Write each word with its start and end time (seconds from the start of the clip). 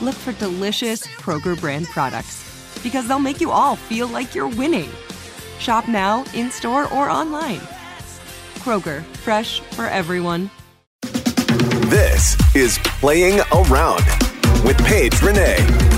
look 0.00 0.14
for 0.14 0.32
delicious 0.32 1.06
Kroger 1.06 1.58
brand 1.58 1.86
products 1.86 2.42
because 2.82 3.08
they'll 3.08 3.18
make 3.18 3.40
you 3.40 3.50
all 3.50 3.76
feel 3.76 4.08
like 4.08 4.34
you're 4.34 4.48
winning. 4.48 4.90
Shop 5.58 5.88
now, 5.88 6.24
in 6.34 6.50
store, 6.50 6.92
or 6.92 7.08
online. 7.08 7.60
Kroger, 8.60 9.02
fresh 9.24 9.60
for 9.60 9.86
everyone. 9.86 10.50
This 11.88 12.36
is 12.54 12.78
Playing 13.00 13.40
Around 13.52 14.04
with 14.64 14.78
Paige 14.84 15.22
Renee. 15.22 15.93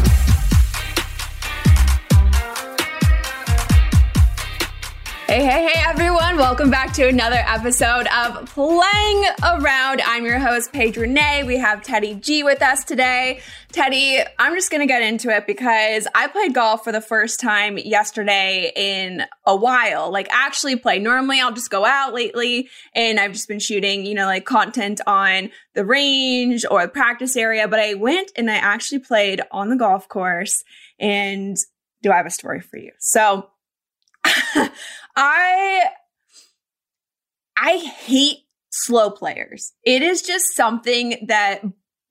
Hey, 5.27 5.45
hey, 5.45 5.67
hey, 5.67 5.83
everyone. 5.85 6.37
Welcome 6.37 6.71
back 6.71 6.93
to 6.93 7.09
another 7.09 7.43
episode 7.49 8.07
of 8.07 8.49
Playing 8.49 9.25
Around. 9.43 10.01
I'm 10.03 10.25
your 10.25 10.39
host, 10.39 10.73
Paige 10.73 10.97
Renee. 10.97 11.43
We 11.43 11.59
have 11.59 11.83
Teddy 11.83 12.15
G 12.15 12.45
with 12.45 12.63
us 12.63 12.85
today. 12.85 13.41
Teddy, 13.73 14.21
I'm 14.39 14.55
just 14.55 14.71
going 14.71 14.83
to 14.83 14.87
get 14.87 15.03
into 15.03 15.31
it 15.31 15.45
because 15.45 16.07
I 16.15 16.29
played 16.29 16.55
golf 16.55 16.85
for 16.85 16.93
the 16.93 17.01
first 17.01 17.41
time 17.41 17.77
yesterday 17.77 18.71
in 18.77 19.25
a 19.45 19.57
while. 19.57 20.13
Like, 20.13 20.29
actually 20.31 20.77
play. 20.77 21.01
Normally, 21.01 21.41
I'll 21.41 21.53
just 21.53 21.71
go 21.71 21.85
out 21.85 22.15
lately 22.15 22.69
and 22.95 23.19
I've 23.19 23.33
just 23.33 23.49
been 23.49 23.59
shooting, 23.59 24.07
you 24.07 24.15
know, 24.15 24.27
like 24.27 24.45
content 24.45 25.01
on 25.09 25.51
the 25.75 25.85
range 25.85 26.65
or 26.71 26.83
the 26.83 26.89
practice 26.89 27.37
area. 27.37 27.67
But 27.67 27.81
I 27.81 27.95
went 27.95 28.31
and 28.37 28.49
I 28.49 28.59
actually 28.59 29.01
played 29.01 29.41
on 29.51 29.71
the 29.71 29.77
golf 29.77 30.09
course. 30.09 30.63
And 31.01 31.57
do 32.05 32.13
I 32.13 32.17
have 32.17 32.27
a 32.27 32.31
story 32.31 32.61
for 32.61 32.79
you? 32.79 32.93
So, 33.01 33.51
I 35.17 35.87
I 37.57 37.79
hate 37.79 38.41
slow 38.71 39.11
players. 39.11 39.73
It 39.83 40.03
is 40.03 40.23
just 40.23 40.55
something 40.55 41.27
that 41.29 41.63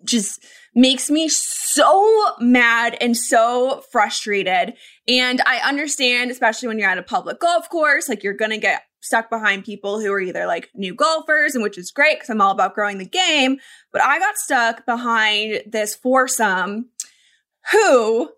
just 0.03 0.43
makes 0.73 1.09
me 1.09 1.29
so 1.29 2.35
mad 2.39 2.97
and 2.99 3.15
so 3.15 3.83
frustrated. 3.91 4.73
And 5.07 5.41
I 5.45 5.57
understand, 5.57 6.31
especially 6.31 6.67
when 6.67 6.79
you're 6.79 6.89
at 6.89 6.97
a 6.97 7.03
public 7.03 7.39
golf 7.39 7.69
course, 7.69 8.09
like 8.09 8.23
you're 8.23 8.33
going 8.33 8.51
to 8.51 8.57
get 8.57 8.83
stuck 9.01 9.29
behind 9.29 9.63
people 9.63 9.99
who 9.99 10.11
are 10.11 10.19
either 10.19 10.47
like 10.47 10.69
new 10.73 10.93
golfers, 10.93 11.53
and 11.53 11.63
which 11.63 11.77
is 11.77 11.91
great 11.91 12.17
because 12.17 12.29
I'm 12.29 12.41
all 12.41 12.51
about 12.51 12.73
growing 12.73 12.97
the 12.97 13.05
game. 13.05 13.57
But 13.91 14.01
I 14.01 14.19
got 14.19 14.37
stuck 14.37 14.85
behind 14.85 15.61
this 15.67 15.95
foursome 15.95 16.89
who 17.71 18.31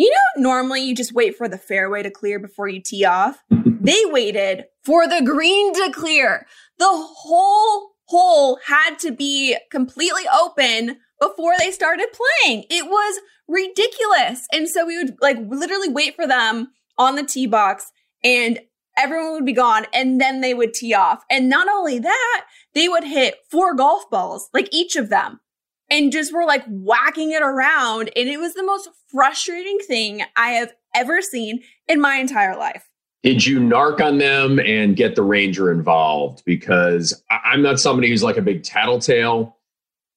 You 0.00 0.10
know, 0.10 0.50
normally 0.50 0.80
you 0.80 0.94
just 0.94 1.12
wait 1.12 1.36
for 1.36 1.46
the 1.46 1.58
fairway 1.58 2.02
to 2.02 2.10
clear 2.10 2.38
before 2.38 2.66
you 2.68 2.80
tee 2.80 3.04
off. 3.04 3.44
They 3.50 4.00
waited 4.06 4.64
for 4.82 5.06
the 5.06 5.20
green 5.22 5.74
to 5.74 5.92
clear. 5.92 6.46
The 6.78 6.88
whole 6.88 7.90
hole 8.06 8.58
had 8.64 8.98
to 9.00 9.12
be 9.12 9.58
completely 9.70 10.22
open 10.34 10.96
before 11.20 11.52
they 11.58 11.70
started 11.70 12.08
playing. 12.14 12.64
It 12.70 12.86
was 12.86 13.20
ridiculous. 13.46 14.46
And 14.50 14.70
so 14.70 14.86
we 14.86 14.96
would 14.96 15.16
like 15.20 15.36
literally 15.46 15.90
wait 15.90 16.16
for 16.16 16.26
them 16.26 16.68
on 16.96 17.16
the 17.16 17.22
tee 17.22 17.46
box 17.46 17.92
and 18.24 18.58
everyone 18.96 19.32
would 19.32 19.44
be 19.44 19.52
gone 19.52 19.84
and 19.92 20.18
then 20.18 20.40
they 20.40 20.54
would 20.54 20.72
tee 20.72 20.94
off. 20.94 21.24
And 21.30 21.50
not 21.50 21.68
only 21.68 21.98
that, 21.98 22.46
they 22.72 22.88
would 22.88 23.04
hit 23.04 23.34
four 23.50 23.74
golf 23.74 24.08
balls, 24.08 24.48
like 24.54 24.70
each 24.72 24.96
of 24.96 25.10
them 25.10 25.40
and 25.90 26.12
just 26.12 26.32
were 26.32 26.44
like 26.44 26.64
whacking 26.68 27.32
it 27.32 27.42
around. 27.42 28.10
And 28.16 28.28
it 28.28 28.38
was 28.38 28.54
the 28.54 28.62
most 28.62 28.88
frustrating 29.08 29.78
thing 29.80 30.22
I 30.36 30.50
have 30.50 30.72
ever 30.94 31.20
seen 31.20 31.60
in 31.88 32.00
my 32.00 32.16
entire 32.16 32.56
life. 32.56 32.88
Did 33.22 33.44
you 33.44 33.60
narc 33.60 34.00
on 34.00 34.18
them 34.18 34.58
and 34.60 34.96
get 34.96 35.14
the 35.14 35.22
ranger 35.22 35.70
involved? 35.70 36.42
Because 36.46 37.22
I'm 37.30 37.60
not 37.60 37.78
somebody 37.78 38.08
who's 38.08 38.22
like 38.22 38.38
a 38.38 38.42
big 38.42 38.62
tattletale. 38.62 39.56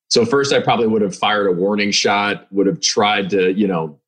So 0.09 0.25
first, 0.25 0.53
I 0.53 0.61
probably 0.61 0.87
would 0.87 1.01
have 1.01 1.15
fired 1.15 1.47
a 1.47 1.51
warning 1.51 1.91
shot, 1.91 2.47
would 2.51 2.67
have 2.67 2.79
tried 2.79 3.31
to, 3.31 3.51
you 3.51 3.67
know, 3.67 3.99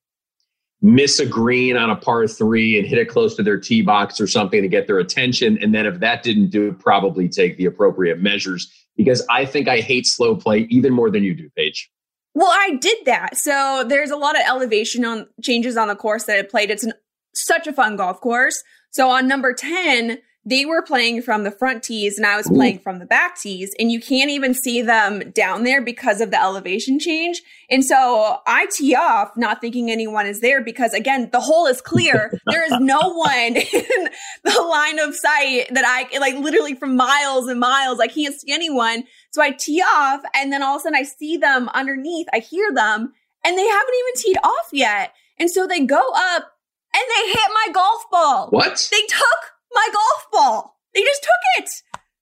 miss 0.82 1.18
a 1.18 1.26
green 1.26 1.76
on 1.76 1.90
a 1.90 1.96
par 1.96 2.26
three 2.26 2.78
and 2.78 2.86
hit 2.86 2.98
it 2.98 3.08
close 3.08 3.34
to 3.36 3.42
their 3.42 3.58
tee 3.58 3.82
box 3.82 4.20
or 4.20 4.26
something 4.26 4.62
to 4.62 4.68
get 4.68 4.86
their 4.86 4.98
attention. 4.98 5.58
And 5.62 5.74
then 5.74 5.86
if 5.86 6.00
that 6.00 6.22
didn't 6.22 6.50
do 6.50 6.68
it, 6.68 6.78
probably 6.78 7.28
take 7.28 7.56
the 7.56 7.64
appropriate 7.64 8.20
measures 8.20 8.70
because 8.96 9.24
I 9.30 9.46
think 9.46 9.68
I 9.68 9.80
hate 9.80 10.06
slow 10.06 10.36
play 10.36 10.66
even 10.70 10.92
more 10.92 11.10
than 11.10 11.22
you 11.22 11.34
do, 11.34 11.50
Paige. 11.56 11.90
Well, 12.34 12.50
I 12.50 12.76
did 12.76 12.98
that. 13.06 13.36
So 13.36 13.84
there's 13.88 14.10
a 14.10 14.16
lot 14.16 14.36
of 14.36 14.42
elevation 14.46 15.04
on 15.04 15.26
changes 15.42 15.76
on 15.76 15.88
the 15.88 15.96
course 15.96 16.24
that 16.24 16.38
I 16.38 16.42
played. 16.42 16.70
It's 16.70 16.84
an, 16.84 16.92
such 17.34 17.66
a 17.66 17.72
fun 17.72 17.96
golf 17.96 18.20
course. 18.20 18.62
So 18.90 19.08
on 19.08 19.26
number 19.26 19.54
10, 19.54 20.18
they 20.46 20.64
were 20.64 20.80
playing 20.80 21.22
from 21.22 21.42
the 21.42 21.50
front 21.50 21.82
tees 21.82 22.16
and 22.16 22.24
I 22.24 22.36
was 22.36 22.48
Ooh. 22.48 22.54
playing 22.54 22.78
from 22.78 23.00
the 23.00 23.04
back 23.04 23.36
tees 23.36 23.74
and 23.80 23.90
you 23.90 24.00
can't 24.00 24.30
even 24.30 24.54
see 24.54 24.80
them 24.80 25.32
down 25.32 25.64
there 25.64 25.82
because 25.82 26.20
of 26.20 26.30
the 26.30 26.40
elevation 26.40 27.00
change. 27.00 27.42
And 27.68 27.84
so 27.84 28.38
I 28.46 28.66
tee 28.70 28.94
off 28.94 29.36
not 29.36 29.60
thinking 29.60 29.90
anyone 29.90 30.24
is 30.24 30.40
there 30.40 30.62
because 30.62 30.94
again, 30.94 31.30
the 31.32 31.40
hole 31.40 31.66
is 31.66 31.80
clear. 31.80 32.30
there 32.46 32.64
is 32.64 32.78
no 32.78 33.12
one 33.12 33.56
in 33.56 34.08
the 34.44 34.66
line 34.70 35.00
of 35.00 35.16
sight 35.16 35.66
that 35.72 35.84
I 35.84 36.16
like 36.18 36.36
literally 36.36 36.76
from 36.76 36.94
miles 36.94 37.48
and 37.48 37.58
miles. 37.58 37.98
I 37.98 38.06
can't 38.06 38.40
see 38.40 38.52
anyone. 38.52 39.02
So 39.32 39.42
I 39.42 39.50
tee 39.50 39.82
off 39.82 40.22
and 40.32 40.52
then 40.52 40.62
all 40.62 40.76
of 40.76 40.80
a 40.80 40.82
sudden 40.84 40.96
I 40.96 41.02
see 41.02 41.36
them 41.36 41.68
underneath. 41.74 42.28
I 42.32 42.38
hear 42.38 42.72
them 42.72 43.12
and 43.44 43.58
they 43.58 43.66
haven't 43.66 43.94
even 43.98 44.22
teed 44.22 44.36
off 44.44 44.68
yet. 44.72 45.12
And 45.40 45.50
so 45.50 45.66
they 45.66 45.80
go 45.80 46.00
up 46.14 46.52
and 46.94 47.02
they 47.16 47.32
hit 47.32 47.50
my 47.52 47.72
golf 47.72 48.04
ball. 48.12 48.48
What? 48.50 48.88
They 48.92 49.02
took 49.08 49.55
my 49.72 49.88
golf 49.92 50.26
ball. 50.32 50.80
They 50.94 51.02
just 51.02 51.22
took 51.22 51.64
it. 51.64 51.70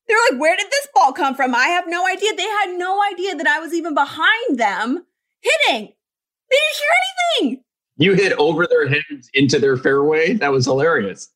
They're 0.07 0.19
like, 0.31 0.41
where 0.41 0.57
did 0.57 0.67
this 0.71 0.89
ball 0.95 1.13
come 1.13 1.35
from? 1.35 1.55
I 1.55 1.69
have 1.69 1.85
no 1.89 2.07
idea. 2.07 2.35
They 2.37 2.43
had 2.43 2.77
no 2.77 3.03
idea 3.13 3.35
that 3.37 3.47
I 3.47 3.59
was 3.59 3.73
even 3.73 3.95
behind 3.95 4.59
them 4.59 5.05
hitting. 5.41 5.93
They 6.51 6.57
didn't 6.57 6.77
hear 6.77 7.41
anything. 7.41 7.65
You 7.97 8.15
hit 8.15 8.33
over 8.39 8.67
their 8.67 8.89
heads 8.89 9.31
into 9.35 9.59
their 9.59 9.77
fairway? 9.77 10.35
That 10.35 10.53
was 10.53 10.67
hilarious. 10.67 11.31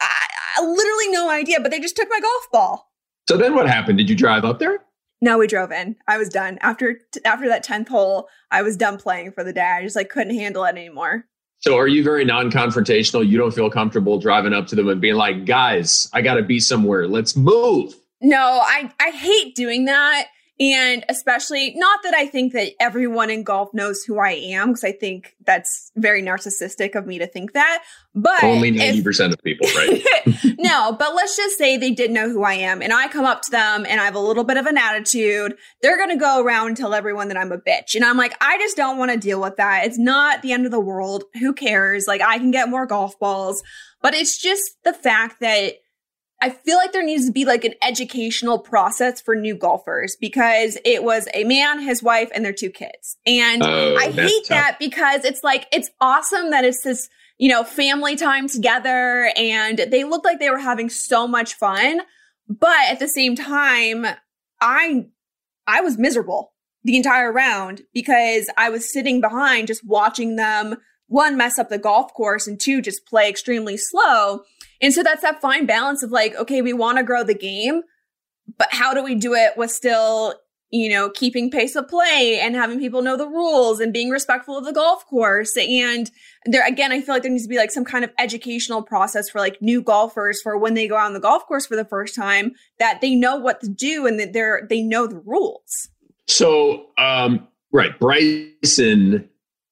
I, 0.00 0.26
I 0.58 0.62
literally 0.62 1.10
no 1.10 1.30
idea, 1.30 1.60
but 1.60 1.70
they 1.70 1.80
just 1.80 1.96
took 1.96 2.08
my 2.10 2.20
golf 2.20 2.48
ball. 2.52 2.92
So 3.28 3.36
then 3.36 3.54
what 3.54 3.68
happened? 3.68 3.98
Did 3.98 4.10
you 4.10 4.16
drive 4.16 4.44
up 4.44 4.58
there? 4.58 4.80
No, 5.20 5.38
we 5.38 5.46
drove 5.46 5.70
in. 5.70 5.94
I 6.08 6.18
was 6.18 6.28
done 6.28 6.58
after 6.62 6.98
after 7.24 7.48
that 7.48 7.62
tenth 7.62 7.88
hole. 7.88 8.28
I 8.50 8.62
was 8.62 8.76
done 8.76 8.98
playing 8.98 9.30
for 9.30 9.44
the 9.44 9.52
day. 9.52 9.60
I 9.60 9.82
just 9.82 9.94
like 9.94 10.08
couldn't 10.10 10.34
handle 10.34 10.64
it 10.64 10.70
anymore. 10.70 11.26
So 11.62 11.78
are 11.78 11.86
you 11.86 12.02
very 12.02 12.24
non-confrontational? 12.24 13.26
You 13.26 13.38
don't 13.38 13.54
feel 13.54 13.70
comfortable 13.70 14.18
driving 14.18 14.52
up 14.52 14.66
to 14.68 14.74
them 14.74 14.88
and 14.88 15.00
being 15.00 15.14
like, 15.14 15.46
"Guys, 15.46 16.08
I 16.12 16.20
got 16.20 16.34
to 16.34 16.42
be 16.42 16.58
somewhere. 16.58 17.06
Let's 17.06 17.36
move." 17.36 17.94
No, 18.20 18.60
I 18.62 18.90
I 19.00 19.10
hate 19.10 19.54
doing 19.54 19.84
that. 19.84 20.26
And 20.62 21.04
especially, 21.08 21.74
not 21.74 22.04
that 22.04 22.14
I 22.14 22.24
think 22.24 22.52
that 22.52 22.70
everyone 22.78 23.30
in 23.30 23.42
golf 23.42 23.74
knows 23.74 24.04
who 24.04 24.20
I 24.20 24.30
am, 24.30 24.68
because 24.68 24.84
I 24.84 24.92
think 24.92 25.34
that's 25.44 25.90
very 25.96 26.22
narcissistic 26.22 26.94
of 26.94 27.04
me 27.04 27.18
to 27.18 27.26
think 27.26 27.52
that. 27.54 27.82
But 28.14 28.44
only 28.44 28.70
90% 28.70 29.26
if, 29.26 29.32
of 29.32 29.42
people, 29.42 29.66
right? 29.74 30.04
no, 30.60 30.92
but 30.96 31.16
let's 31.16 31.36
just 31.36 31.58
say 31.58 31.76
they 31.76 31.90
did 31.90 32.12
know 32.12 32.28
who 32.28 32.44
I 32.44 32.52
am 32.54 32.80
and 32.80 32.92
I 32.92 33.08
come 33.08 33.24
up 33.24 33.42
to 33.42 33.50
them 33.50 33.84
and 33.88 34.00
I 34.00 34.04
have 34.04 34.14
a 34.14 34.20
little 34.20 34.44
bit 34.44 34.56
of 34.56 34.66
an 34.66 34.78
attitude. 34.78 35.56
They're 35.80 35.96
going 35.96 36.10
to 36.10 36.16
go 36.16 36.40
around 36.40 36.68
and 36.68 36.76
tell 36.76 36.94
everyone 36.94 37.26
that 37.26 37.36
I'm 37.36 37.50
a 37.50 37.58
bitch. 37.58 37.96
And 37.96 38.04
I'm 38.04 38.16
like, 38.16 38.36
I 38.40 38.56
just 38.58 38.76
don't 38.76 38.98
want 38.98 39.10
to 39.10 39.16
deal 39.16 39.40
with 39.40 39.56
that. 39.56 39.84
It's 39.84 39.98
not 39.98 40.42
the 40.42 40.52
end 40.52 40.64
of 40.64 40.70
the 40.70 40.78
world. 40.78 41.24
Who 41.40 41.54
cares? 41.54 42.06
Like, 42.06 42.20
I 42.20 42.38
can 42.38 42.52
get 42.52 42.68
more 42.68 42.86
golf 42.86 43.18
balls. 43.18 43.64
But 44.00 44.14
it's 44.14 44.40
just 44.40 44.62
the 44.84 44.92
fact 44.92 45.40
that 45.40 45.74
I 46.42 46.50
feel 46.50 46.76
like 46.76 46.90
there 46.90 47.04
needs 47.04 47.26
to 47.26 47.32
be 47.32 47.44
like 47.44 47.64
an 47.64 47.74
educational 47.82 48.58
process 48.58 49.20
for 49.20 49.36
new 49.36 49.54
golfers 49.54 50.16
because 50.20 50.76
it 50.84 51.04
was 51.04 51.28
a 51.34 51.44
man, 51.44 51.80
his 51.80 52.02
wife, 52.02 52.30
and 52.34 52.44
their 52.44 52.52
two 52.52 52.70
kids. 52.70 53.16
And 53.24 53.62
oh, 53.62 53.94
I 53.94 54.10
hate 54.10 54.46
tough. 54.46 54.48
that 54.48 54.76
because 54.80 55.24
it's 55.24 55.44
like, 55.44 55.68
it's 55.70 55.88
awesome 56.00 56.50
that 56.50 56.64
it's 56.64 56.82
this, 56.82 57.08
you 57.38 57.48
know, 57.48 57.62
family 57.62 58.16
time 58.16 58.48
together 58.48 59.30
and 59.36 59.78
they 59.78 60.02
looked 60.02 60.24
like 60.24 60.40
they 60.40 60.50
were 60.50 60.58
having 60.58 60.90
so 60.90 61.28
much 61.28 61.54
fun. 61.54 62.00
But 62.48 62.88
at 62.88 62.98
the 62.98 63.06
same 63.06 63.36
time, 63.36 64.04
I, 64.60 65.06
I 65.68 65.80
was 65.82 65.96
miserable 65.96 66.54
the 66.82 66.96
entire 66.96 67.30
round 67.30 67.82
because 67.94 68.50
I 68.58 68.68
was 68.68 68.92
sitting 68.92 69.20
behind 69.20 69.68
just 69.68 69.86
watching 69.86 70.34
them 70.34 70.78
one 71.06 71.36
mess 71.36 71.56
up 71.56 71.68
the 71.68 71.78
golf 71.78 72.12
course 72.14 72.48
and 72.48 72.58
two 72.58 72.82
just 72.82 73.06
play 73.06 73.28
extremely 73.28 73.76
slow. 73.76 74.42
And 74.82 74.92
so 74.92 75.02
that's 75.04 75.22
that 75.22 75.40
fine 75.40 75.64
balance 75.64 76.02
of 76.02 76.10
like, 76.10 76.34
okay, 76.34 76.60
we 76.60 76.72
want 76.72 76.98
to 76.98 77.04
grow 77.04 77.22
the 77.22 77.34
game, 77.34 77.82
but 78.58 78.68
how 78.72 78.92
do 78.92 79.02
we 79.02 79.14
do 79.14 79.32
it 79.32 79.56
with 79.56 79.70
still, 79.70 80.34
you 80.70 80.90
know, 80.90 81.08
keeping 81.10 81.52
pace 81.52 81.76
of 81.76 81.88
play 81.88 82.40
and 82.42 82.56
having 82.56 82.80
people 82.80 83.00
know 83.00 83.16
the 83.16 83.28
rules 83.28 83.78
and 83.78 83.92
being 83.92 84.10
respectful 84.10 84.58
of 84.58 84.64
the 84.64 84.72
golf 84.72 85.06
course? 85.06 85.56
And 85.56 86.10
there, 86.46 86.66
again, 86.66 86.90
I 86.90 87.00
feel 87.00 87.14
like 87.14 87.22
there 87.22 87.30
needs 87.30 87.44
to 87.44 87.48
be 87.48 87.58
like 87.58 87.70
some 87.70 87.84
kind 87.84 88.04
of 88.04 88.10
educational 88.18 88.82
process 88.82 89.30
for 89.30 89.38
like 89.38 89.62
new 89.62 89.80
golfers 89.80 90.42
for 90.42 90.58
when 90.58 90.74
they 90.74 90.88
go 90.88 90.96
out 90.96 91.06
on 91.06 91.14
the 91.14 91.20
golf 91.20 91.46
course 91.46 91.64
for 91.64 91.76
the 91.76 91.84
first 91.84 92.16
time 92.16 92.52
that 92.80 93.00
they 93.00 93.14
know 93.14 93.36
what 93.36 93.60
to 93.60 93.68
do 93.68 94.06
and 94.06 94.18
that 94.18 94.32
they're, 94.32 94.66
they 94.68 94.82
know 94.82 95.06
the 95.06 95.22
rules. 95.24 95.88
So, 96.26 96.86
um, 96.98 97.46
right. 97.70 97.96
Bryson, 98.00 99.28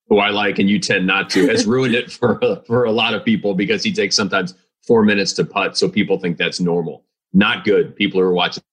who 0.08 0.18
I 0.18 0.30
like 0.30 0.60
and 0.60 0.70
you 0.70 0.78
tend 0.78 1.08
not 1.08 1.30
to, 1.30 1.48
has 1.48 1.66
ruined 1.66 1.96
it 1.96 2.12
for, 2.12 2.62
for 2.68 2.84
a 2.84 2.92
lot 2.92 3.14
of 3.14 3.24
people 3.24 3.54
because 3.54 3.82
he 3.82 3.92
takes 3.92 4.14
sometimes 4.14 4.54
four 4.90 5.04
minutes 5.04 5.32
to 5.32 5.44
putt. 5.44 5.78
So 5.78 5.88
people 5.88 6.18
think 6.18 6.36
that's 6.36 6.58
normal. 6.58 7.04
Not 7.32 7.64
good. 7.64 7.94
People 7.94 8.18
are 8.18 8.32
watching 8.32 8.64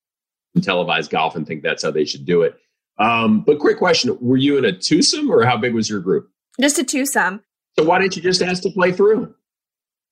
televised 0.60 1.12
golf 1.12 1.36
and 1.36 1.46
think 1.46 1.62
that's 1.62 1.84
how 1.84 1.92
they 1.92 2.04
should 2.04 2.26
do 2.26 2.42
it. 2.42 2.58
Um, 2.98 3.42
but 3.42 3.60
quick 3.60 3.78
question: 3.78 4.18
Were 4.20 4.36
you 4.36 4.58
in 4.58 4.64
a 4.64 4.72
twosome, 4.72 5.30
or 5.30 5.44
how 5.44 5.56
big 5.56 5.74
was 5.74 5.88
your 5.88 6.00
group? 6.00 6.28
Just 6.60 6.76
a 6.76 6.84
twosome. 6.84 7.40
So 7.78 7.84
why 7.84 8.00
didn't 8.00 8.16
you 8.16 8.22
just 8.22 8.42
ask 8.42 8.64
to 8.64 8.70
play 8.70 8.90
through? 8.90 9.32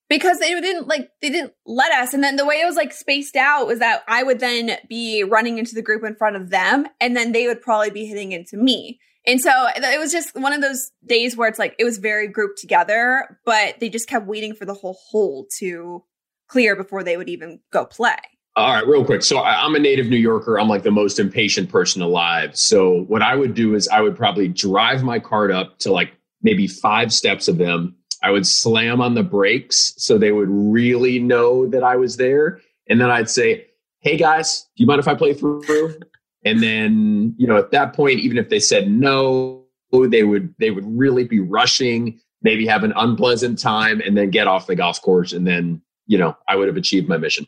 Because 0.08 0.38
they 0.38 0.50
didn't 0.60 0.86
like 0.86 1.10
they 1.20 1.28
didn't 1.28 1.54
let 1.66 1.90
us, 1.90 2.14
and 2.14 2.22
then 2.22 2.36
the 2.36 2.46
way 2.46 2.60
it 2.60 2.66
was 2.66 2.76
like 2.76 2.92
spaced 2.92 3.34
out 3.34 3.66
was 3.66 3.80
that 3.80 4.04
I 4.06 4.22
would 4.22 4.38
then 4.38 4.78
be 4.88 5.24
running 5.24 5.58
into 5.58 5.74
the 5.74 5.82
group 5.82 6.04
in 6.04 6.14
front 6.14 6.36
of 6.36 6.50
them, 6.50 6.86
and 7.00 7.16
then 7.16 7.32
they 7.32 7.48
would 7.48 7.60
probably 7.60 7.90
be 7.90 8.06
hitting 8.06 8.30
into 8.30 8.56
me. 8.56 9.00
And 9.26 9.40
so 9.40 9.50
it 9.74 9.98
was 9.98 10.12
just 10.12 10.34
one 10.36 10.52
of 10.52 10.60
those 10.60 10.92
days 11.04 11.36
where 11.36 11.48
it's 11.48 11.58
like 11.58 11.74
it 11.78 11.84
was 11.84 11.98
very 11.98 12.28
grouped 12.28 12.60
together, 12.60 13.38
but 13.44 13.80
they 13.80 13.88
just 13.88 14.08
kept 14.08 14.26
waiting 14.26 14.54
for 14.54 14.64
the 14.64 14.74
whole 14.74 14.96
hole 15.10 15.46
to 15.58 16.04
clear 16.48 16.76
before 16.76 17.02
they 17.02 17.16
would 17.16 17.28
even 17.28 17.60
go 17.72 17.84
play. 17.84 18.16
All 18.54 18.72
right, 18.72 18.86
real 18.86 19.04
quick. 19.04 19.22
So 19.22 19.42
I'm 19.42 19.74
a 19.74 19.78
native 19.78 20.06
New 20.06 20.16
Yorker. 20.16 20.58
I'm 20.58 20.68
like 20.68 20.82
the 20.82 20.90
most 20.90 21.18
impatient 21.18 21.68
person 21.68 22.00
alive. 22.00 22.56
So 22.56 23.02
what 23.02 23.20
I 23.20 23.34
would 23.34 23.54
do 23.54 23.74
is 23.74 23.86
I 23.88 24.00
would 24.00 24.16
probably 24.16 24.48
drive 24.48 25.02
my 25.02 25.18
cart 25.18 25.50
up 25.50 25.78
to 25.80 25.92
like 25.92 26.12
maybe 26.40 26.66
five 26.66 27.12
steps 27.12 27.48
of 27.48 27.58
them. 27.58 27.96
I 28.22 28.30
would 28.30 28.46
slam 28.46 29.02
on 29.02 29.14
the 29.14 29.22
brakes 29.22 29.92
so 29.98 30.16
they 30.16 30.32
would 30.32 30.48
really 30.48 31.18
know 31.18 31.66
that 31.66 31.82
I 31.82 31.96
was 31.96 32.16
there. 32.16 32.60
And 32.88 32.98
then 33.00 33.10
I'd 33.10 33.28
say, 33.28 33.66
Hey 34.00 34.16
guys, 34.16 34.62
do 34.76 34.82
you 34.82 34.86
mind 34.86 35.00
if 35.00 35.08
I 35.08 35.14
play 35.14 35.34
through? 35.34 35.62
And 36.46 36.62
then, 36.62 37.34
you 37.38 37.46
know, 37.46 37.56
at 37.56 37.72
that 37.72 37.92
point, 37.92 38.20
even 38.20 38.38
if 38.38 38.50
they 38.50 38.60
said 38.60 38.88
no, 38.88 39.64
they 39.90 40.22
would 40.22 40.54
they 40.58 40.70
would 40.70 40.84
really 40.86 41.24
be 41.24 41.40
rushing, 41.40 42.20
maybe 42.42 42.66
have 42.66 42.84
an 42.84 42.92
unpleasant 42.94 43.58
time, 43.58 44.00
and 44.00 44.16
then 44.16 44.30
get 44.30 44.46
off 44.46 44.68
the 44.68 44.76
golf 44.76 45.02
course, 45.02 45.32
and 45.32 45.46
then 45.46 45.82
you 46.06 46.16
know 46.16 46.36
I 46.48 46.54
would 46.54 46.68
have 46.68 46.76
achieved 46.76 47.08
my 47.08 47.16
mission. 47.16 47.46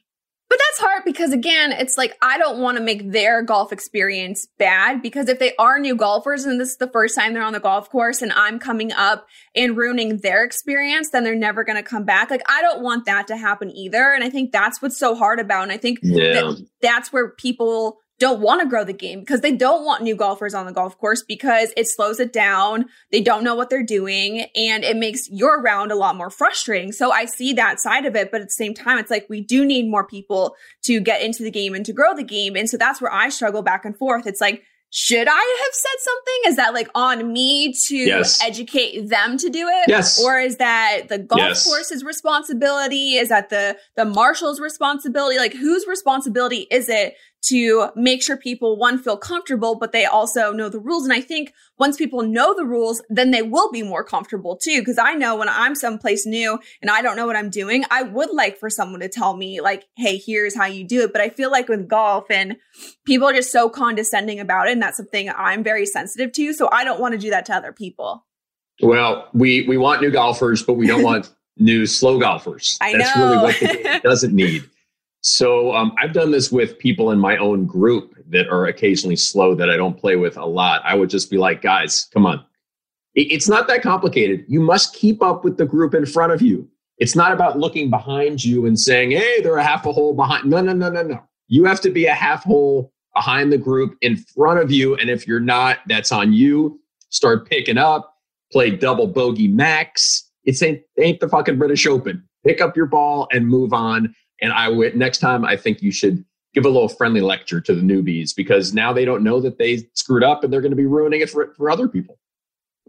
But 0.49 0.59
that's 0.59 0.81
hard 0.81 1.05
because 1.05 1.33
again, 1.33 1.73
it's 1.73 1.99
like 1.99 2.17
I 2.23 2.39
don't 2.39 2.59
want 2.59 2.79
to 2.79 2.83
make 2.83 3.13
their 3.13 3.43
golf 3.43 3.71
experience 3.71 4.49
bad 4.59 5.03
because 5.03 5.29
if 5.29 5.39
they 5.39 5.55
are 5.57 5.79
new 5.79 5.95
golfers 5.95 6.45
and 6.45 6.59
this 6.59 6.71
is 6.71 6.77
the 6.79 6.89
first 6.89 7.15
time 7.15 7.35
they're 7.35 7.43
on 7.43 7.53
the 7.53 7.61
golf 7.61 7.91
course 7.91 8.23
and 8.23 8.33
I'm 8.33 8.59
coming 8.59 8.91
up 8.93 9.27
and 9.55 9.77
ruining 9.77 10.17
their 10.19 10.43
experience, 10.45 11.11
then 11.11 11.23
they're 11.23 11.35
never 11.35 11.65
going 11.65 11.77
to 11.77 11.83
come 11.83 12.05
back. 12.05 12.31
Like 12.31 12.43
I 12.49 12.63
don't 12.63 12.83
want 12.83 13.05
that 13.05 13.27
to 13.29 13.37
happen 13.37 13.71
either. 13.71 14.13
And 14.13 14.25
I 14.25 14.31
think 14.31 14.51
that's 14.51 14.81
what's 14.81 14.97
so 14.97 15.15
hard 15.15 15.39
about. 15.39 15.65
And 15.65 15.73
I 15.73 15.77
think 15.77 15.99
yeah. 16.03 16.33
that 16.33 16.67
that's 16.81 17.13
where 17.13 17.29
people 17.29 17.99
don't 18.19 18.41
want 18.41 18.61
to 18.61 18.69
grow 18.69 18.85
the 18.85 18.93
game 18.93 19.21
because 19.21 19.41
they 19.41 19.55
don't 19.55 19.85
want 19.85 20.03
new 20.03 20.17
golfers 20.17 20.55
on 20.55 20.67
the 20.67 20.73
golf 20.73 20.99
course 20.99 21.23
because 21.23 21.73
it 21.77 21.89
slows 21.89 22.19
it 22.19 22.33
down. 22.33 22.87
They 23.13 23.21
don't 23.21 23.45
know 23.45 23.55
what 23.55 23.71
they're 23.71 23.85
doing 23.85 24.47
and 24.57 24.85
it 24.85 24.97
makes 24.97 25.29
your 25.31 25.63
round 25.63 25.93
a 25.93 25.97
lot 25.97 26.17
more 26.17 26.31
frustrating. 26.31 26.93
So 26.93 27.13
I 27.13 27.27
see 27.27 27.53
that 27.55 27.81
side 27.81 28.07
of 28.07 28.17
it. 28.17 28.31
But 28.31 28.41
at 28.41 28.49
the 28.49 28.53
same 28.53 28.75
time, 28.75 28.99
it's 28.99 29.11
like 29.11 29.27
we 29.29 29.41
do 29.41 29.65
need 29.65 29.89
more 29.89 30.05
people 30.05 30.57
to 30.85 31.01
get 31.01 31.23
into 31.23 31.43
the 31.43 31.51
game 31.51 31.75
and 31.75 31.87
to 31.87 31.93
grow 31.93 32.15
the 32.15 32.25
game. 32.25 32.57
And 32.57 32.69
so 32.69 32.77
that's 32.77 33.01
where 33.01 33.13
I 33.13 33.29
struggle 33.29 33.63
back 33.63 33.85
and 33.85 33.97
forth. 33.97 34.27
It's 34.27 34.41
like, 34.41 34.65
should 34.91 35.29
I 35.29 35.59
have 35.65 35.75
said 35.75 36.01
something? 36.01 36.35
Is 36.47 36.57
that 36.57 36.73
like 36.73 36.89
on 36.95 37.31
me 37.31 37.75
to 37.89 37.95
yes. 37.95 38.43
educate 38.43 39.09
them 39.09 39.37
to 39.37 39.51
do 39.51 39.69
it? 39.69 39.85
Yes. 39.87 40.23
Or 40.23 40.41
is 40.41 40.57
that 40.57 41.09
the 41.09 41.19
golf 41.19 41.41
yes. 41.41 41.67
course's 41.67 42.03
responsibility? 42.03 43.17
Is 43.17 43.29
that 43.29 43.51
the 43.51 43.77
the 43.97 44.07
marshal's 44.07 44.61
responsibility? 44.61 45.37
Like 45.37 45.53
whose 45.53 45.87
responsibility 45.87 46.67
is 46.71 46.89
it 46.89 47.15
to 47.41 47.91
make 47.95 48.23
sure 48.23 48.37
people 48.37 48.77
one 48.77 48.99
feel 48.99 49.17
comfortable 49.17 49.77
but 49.77 49.93
they 49.93 50.05
also 50.05 50.53
know 50.53 50.69
the 50.69 50.81
rules. 50.81 51.05
And 51.05 51.13
i 51.13 51.21
think 51.21 51.53
once 51.79 51.97
people 51.97 52.23
know 52.23 52.55
the 52.55 52.65
rules 52.65 53.03
then 53.09 53.31
they 53.31 53.43
will 53.43 53.71
be 53.71 53.83
more 53.83 54.05
comfortable 54.05 54.57
too. 54.57 54.81
Because 54.81 54.99
i 54.99 55.15
know 55.15 55.37
when 55.37 55.49
i'm 55.49 55.75
someplace 55.75 56.27
new 56.27 56.59
and 56.83 56.91
i 56.91 57.01
don't 57.01 57.17
know 57.17 57.27
what 57.27 57.37
i'm 57.37 57.51
doing 57.51 57.85
i 57.91 58.03
would 58.03 58.31
like 58.33 58.59
for 58.59 58.69
someone 58.69 59.01
to 59.01 59.09
tell 59.09 59.37
me 59.37 59.61
like 59.61 59.87
hey 59.97 60.17
here's 60.17 60.57
how 60.57 60.67
you 60.67 60.85
do 60.85 61.03
it. 61.03 61.13
But 61.13 61.23
i 61.23 61.29
feel 61.29 61.51
like 61.51 61.69
with 61.69 61.89
golf 61.89 62.31
and 62.31 62.57
people 63.05 63.29
are 63.29 63.33
just 63.33 63.53
so 63.53 63.69
condescending 63.69 64.41
about 64.41 64.69
it 64.69 64.73
and 64.73 64.83
that's 64.83 64.97
something 64.97 65.31
i'm 65.31 65.63
very 65.63 65.87
sensitive 65.87 66.33
to 66.33 66.53
so 66.53 66.69
i 66.73 66.85
don't 66.85 67.01
want 67.01 67.13
to 67.13 67.19
do 67.19 67.31
that 67.31 67.47
to 67.47 67.55
other 67.55 67.73
people. 67.73 68.27
Well 68.83 69.29
we 69.33 69.67
we 69.69 69.77
want 69.77 70.03
new 70.03 70.11
golfers 70.11 70.63
but 70.63 70.75
we 70.75 70.87
don't 70.87 71.03
want 71.05 71.33
new 71.57 71.87
slow 71.87 72.19
golfers. 72.19 72.77
I 72.81 72.97
that's 72.97 73.17
know. 73.17 73.25
really 73.25 73.37
what 73.39 73.61
the 73.61 73.83
game 73.83 74.01
doesn't 74.05 74.35
need 74.35 74.69
so 75.29 75.75
um, 75.75 75.93
I've 75.99 76.13
done 76.13 76.31
this 76.31 76.51
with 76.51 76.79
people 76.79 77.11
in 77.11 77.19
my 77.19 77.37
own 77.37 77.67
group 77.67 78.17
that 78.31 78.49
are 78.49 78.67
occasionally 78.67 79.17
slow 79.17 79.55
that 79.55 79.69
I 79.69 79.77
don't 79.77 79.99
play 79.99 80.17
with 80.17 80.37
a 80.37 80.45
lot. 80.45 80.81
I 80.85 80.95
would 80.95 81.11
just 81.11 81.31
be 81.31 81.37
like, 81.37 81.63
guys, 81.63 82.09
come 82.13 82.27
on. 82.27 82.45
It's 83.15 83.49
not 83.49 83.67
that 83.69 83.83
complicated. 83.83 84.45
You 84.49 84.61
must 84.61 84.95
keep 84.95 85.23
up 85.23 85.45
with 85.45 85.57
the 85.57 85.67
group 85.67 85.95
in 85.95 86.07
front 86.07 86.33
of 86.33 86.41
you. 86.41 86.69
It's 86.99 87.15
not 87.15 87.33
about 87.33 87.59
looking 87.59 87.91
behind 87.91 88.45
you 88.45 88.67
and 88.67 88.79
saying, 88.79 89.11
hey, 89.11 89.41
they're 89.41 89.57
a 89.57 89.63
half 89.63 89.87
a 89.87 89.93
hole 89.93 90.15
behind. 90.15 90.47
No, 90.47 90.61
no, 90.61 90.73
no, 90.73 90.89
no, 90.89 91.03
no. 91.03 91.23
You 91.49 91.65
have 91.65 91.81
to 91.83 91.91
be 91.91 92.07
a 92.07 92.15
half 92.15 92.45
hole 92.45 92.93
behind 93.15 93.53
the 93.53 93.59
group 93.59 93.97
in 94.01 94.17
front 94.17 94.61
of 94.61 94.71
you. 94.71 94.95
And 94.97 95.11
if 95.11 95.27
you're 95.27 95.41
not, 95.41 95.79
that's 95.87 96.13
on 96.13 96.33
you. 96.33 96.81
Start 97.11 97.49
picking 97.49 97.79
up, 97.79 98.15
play 98.53 98.71
double 98.71 99.07
bogey 99.07 99.49
max. 99.49 100.31
It's 100.45 100.63
ain't, 100.63 100.83
ain't 100.99 101.21
the 101.21 101.29
fucking 101.29 101.59
British 101.59 101.87
Open. 101.87 102.23
Pick 102.47 102.61
up 102.61 102.77
your 102.77 102.87
ball 102.87 103.29
and 103.33 103.47
move 103.47 103.73
on. 103.73 104.15
And 104.41 104.53
I 104.53 104.69
would 104.69 104.97
next 104.97 105.19
time 105.19 105.45
I 105.45 105.57
think 105.57 105.83
you 105.83 105.93
should 105.93 106.25
give 106.55 106.65
a 106.65 106.69
little 106.69 106.89
friendly 106.89 107.21
lecture 107.21 107.61
to 107.61 107.75
the 107.75 107.83
newbies 107.83 108.35
because 108.35 108.73
now 108.73 108.93
they 108.93 109.05
don't 109.05 109.23
know 109.23 109.41
that 109.41 109.59
they 109.59 109.89
screwed 109.95 110.25
up 110.25 110.43
and 110.43 110.53
they're 110.53 110.61
going 110.61 110.73
to 110.73 110.77
be 110.77 110.87
ruining 110.87 111.21
it 111.21 111.31
for, 111.31 111.53
for 111.57 111.71
other 111.71 111.89
people. 111.89 112.19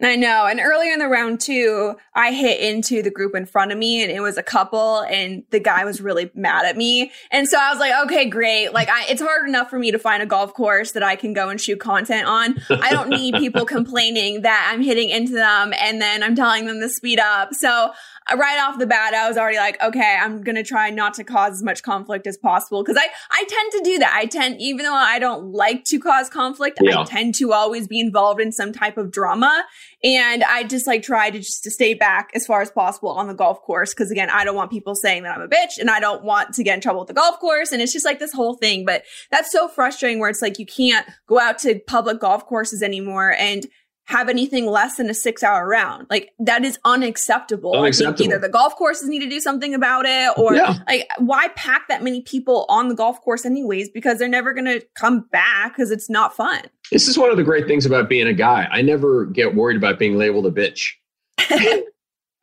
I 0.02 0.16
know. 0.16 0.46
And 0.46 0.62
earlier 0.62 0.94
in 0.94 1.00
the 1.00 1.08
round 1.08 1.42
too, 1.42 1.96
I 2.16 2.32
hit 2.32 2.62
into 2.62 3.02
the 3.02 3.12
group 3.12 3.36
in 3.36 3.46
front 3.46 3.74
of 3.74 3.78
me 3.78 4.02
and 4.02 4.10
it 4.10 4.22
was 4.22 4.38
a 4.38 4.44
couple 4.44 5.02
and 5.02 5.44
the 5.50 5.60
guy 5.60 5.84
was 5.84 6.00
really 6.00 6.32
mad 6.34 6.66
at 6.66 6.78
me. 6.78 7.12
And 7.32 7.48
so 7.50 7.58
I 7.60 7.70
was 7.70 7.80
like, 7.80 7.92
okay, 8.06 8.30
great. 8.30 8.70
Like 8.70 8.88
I, 8.90 9.08
it's 9.10 9.22
hard 9.22 9.48
enough 9.48 9.70
for 9.70 9.78
me 9.78 9.92
to 9.92 10.00
find 10.00 10.24
a 10.24 10.26
golf 10.26 10.54
course 10.54 10.94
that 10.94 11.04
I 11.04 11.18
can 11.18 11.34
go 11.34 11.50
and 11.50 11.60
shoot 11.60 11.82
content 11.82 12.28
on. 12.28 12.56
I 12.70 12.92
don't 12.92 13.10
need 13.10 13.36
people 13.36 13.66
complaining 13.66 14.44
that 14.44 14.70
I'm 14.72 14.82
hitting 14.82 15.10
into 15.10 15.34
them 15.34 15.74
and 15.78 16.02
then 16.02 16.24
I'm 16.24 16.36
telling 16.36 16.66
them 16.66 16.80
to 16.80 16.88
speed 16.88 17.20
up. 17.20 17.54
So 17.54 17.92
right 18.38 18.60
off 18.60 18.80
the 18.80 18.88
bat, 18.88 19.14
I 19.14 19.28
was 19.28 19.38
already 19.38 19.58
like, 19.58 19.82
okay, 19.82 20.18
I'm 20.22 20.42
going 20.42 20.56
to 20.56 20.64
try 20.64 20.90
not 20.90 21.14
to 21.16 21.24
cause 21.24 21.54
as 21.54 21.64
much 21.64 21.84
conflict 21.84 22.28
as 22.28 22.38
possible. 22.38 22.84
Cause 22.84 22.98
I, 22.98 23.08
I 23.32 23.44
tend 23.48 23.72
to 23.74 23.82
do 23.84 24.00
that. 24.00 24.14
I 24.16 24.26
tend, 24.26 24.62
even 24.62 24.86
though 24.86 24.94
I 24.94 25.20
don't 25.20 25.52
like 25.52 25.86
to 25.86 26.00
cause 26.00 26.30
conflict, 26.30 26.80
yeah. 26.82 27.02
I 27.02 27.04
tend 27.06 27.36
to 27.36 27.54
always 27.54 27.88
be 27.88 28.00
involved 28.00 28.42
in 28.42 28.52
some 28.52 28.74
type 28.74 28.98
of 28.98 29.12
drama. 29.12 29.66
And 30.04 30.44
I 30.44 30.64
just 30.64 30.88
like 30.88 31.04
try 31.04 31.30
to 31.30 31.40
just 31.40 31.64
to 31.64 31.72
stay 31.72 31.94
back 31.94 32.30
as 32.36 32.46
far 32.46 32.62
as 32.62 32.72
possible 32.72 33.10
on 33.10 33.28
the 33.28 33.34
golf 33.34 33.62
course. 33.62 33.94
Cause 33.94 34.12
again, 34.12 34.30
I 34.30 34.44
don't 34.44 34.56
want 34.56 34.72
people 34.72 34.96
saying 34.96 35.24
that 35.24 35.36
I'm 35.36 35.42
a 35.42 35.48
bitch 35.48 35.78
and 35.80 35.90
I 35.90 36.00
don't 36.00 36.24
want 36.24 36.54
to 36.54 36.64
get 36.64 36.76
in 36.76 36.82
trouble 36.82 37.02
with 37.02 37.08
the 37.08 37.14
golf 37.14 37.40
course. 37.40 37.72
And 37.72 37.82
it's 37.82 37.94
just 37.94 38.06
like 38.06 38.20
this 38.20 38.34
whole 38.34 38.56
thing. 38.56 38.86
But 38.86 39.04
that's 39.32 39.52
so 39.52 39.68
frustrating 39.68 40.20
where 40.20 40.30
it's 40.30 40.42
like 40.42 40.60
you 40.60 40.66
can't 40.66 41.08
go 41.28 41.40
out 41.40 41.60
to 41.60 41.80
public 41.88 42.20
golf 42.20 42.46
courses 42.46 42.82
anymore 42.82 43.34
and 43.38 43.66
have 44.10 44.28
anything 44.28 44.66
less 44.66 44.98
than 44.98 45.08
a 45.08 45.14
six 45.14 45.44
hour 45.44 45.68
round. 45.68 46.08
Like 46.10 46.34
that 46.40 46.66
is 46.66 46.80
unacceptable. 46.84 47.76
unacceptable. 47.76 48.24
either 48.24 48.40
the 48.40 48.50
golf 48.50 48.76
courses 48.76 49.08
need 49.08 49.20
to 49.20 49.30
do 49.30 49.40
something 49.40 49.76
about 49.76 50.08
it 50.08 50.34
or 50.36 50.56
yeah. 50.56 50.80
like 50.88 51.08
why 51.20 51.50
pack 51.50 51.88
that 51.90 52.04
many 52.04 52.22
people 52.22 52.66
on 52.70 52.88
the 52.88 52.96
golf 52.96 53.22
course 53.22 53.46
anyways? 53.46 53.88
Because 53.90 54.18
they're 54.18 54.28
never 54.28 54.52
going 54.52 54.66
to 54.66 54.84
come 54.96 55.28
back 55.32 55.74
because 55.74 55.92
it's 55.92 56.10
not 56.10 56.36
fun. 56.36 56.64
This 56.92 57.08
is 57.08 57.20
one 57.20 57.30
of 57.30 57.38
the 57.38 57.44
great 57.44 57.68
things 57.68 57.86
about 57.86 58.10
being 58.10 58.26
a 58.26 58.34
guy. 58.34 58.68
I 58.72 58.82
never 58.82 59.28
get 59.28 59.54
worried 59.54 59.78
about 59.78 60.00
being 60.00 60.18
labeled 60.18 60.48
a 60.48 60.52
bitch. 60.52 60.94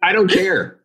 I 0.02 0.12
don't 0.12 0.30
care. 0.30 0.78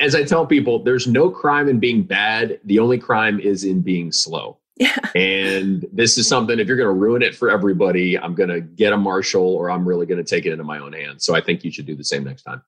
As 0.00 0.16
I 0.16 0.24
tell 0.24 0.46
people, 0.46 0.82
there's 0.82 1.06
no 1.06 1.30
crime 1.30 1.68
in 1.68 1.78
being 1.78 2.02
bad. 2.02 2.58
The 2.64 2.80
only 2.80 2.98
crime 2.98 3.38
is 3.38 3.62
in 3.62 3.82
being 3.82 4.10
slow. 4.10 4.58
Yeah. 4.82 4.96
And 5.14 5.86
this 5.92 6.18
is 6.18 6.26
something, 6.26 6.58
if 6.58 6.66
you're 6.66 6.76
going 6.76 6.88
to 6.88 6.98
ruin 6.98 7.22
it 7.22 7.34
for 7.34 7.50
everybody, 7.50 8.18
I'm 8.18 8.34
going 8.34 8.48
to 8.48 8.60
get 8.60 8.92
a 8.92 8.96
marshal 8.96 9.54
or 9.54 9.70
I'm 9.70 9.86
really 9.86 10.06
going 10.06 10.22
to 10.22 10.28
take 10.28 10.46
it 10.46 10.52
into 10.52 10.64
my 10.64 10.78
own 10.78 10.92
hands. 10.92 11.24
So 11.24 11.34
I 11.34 11.40
think 11.40 11.64
you 11.64 11.70
should 11.70 11.86
do 11.86 11.94
the 11.94 12.04
same 12.04 12.24
next 12.24 12.42
time. 12.42 12.62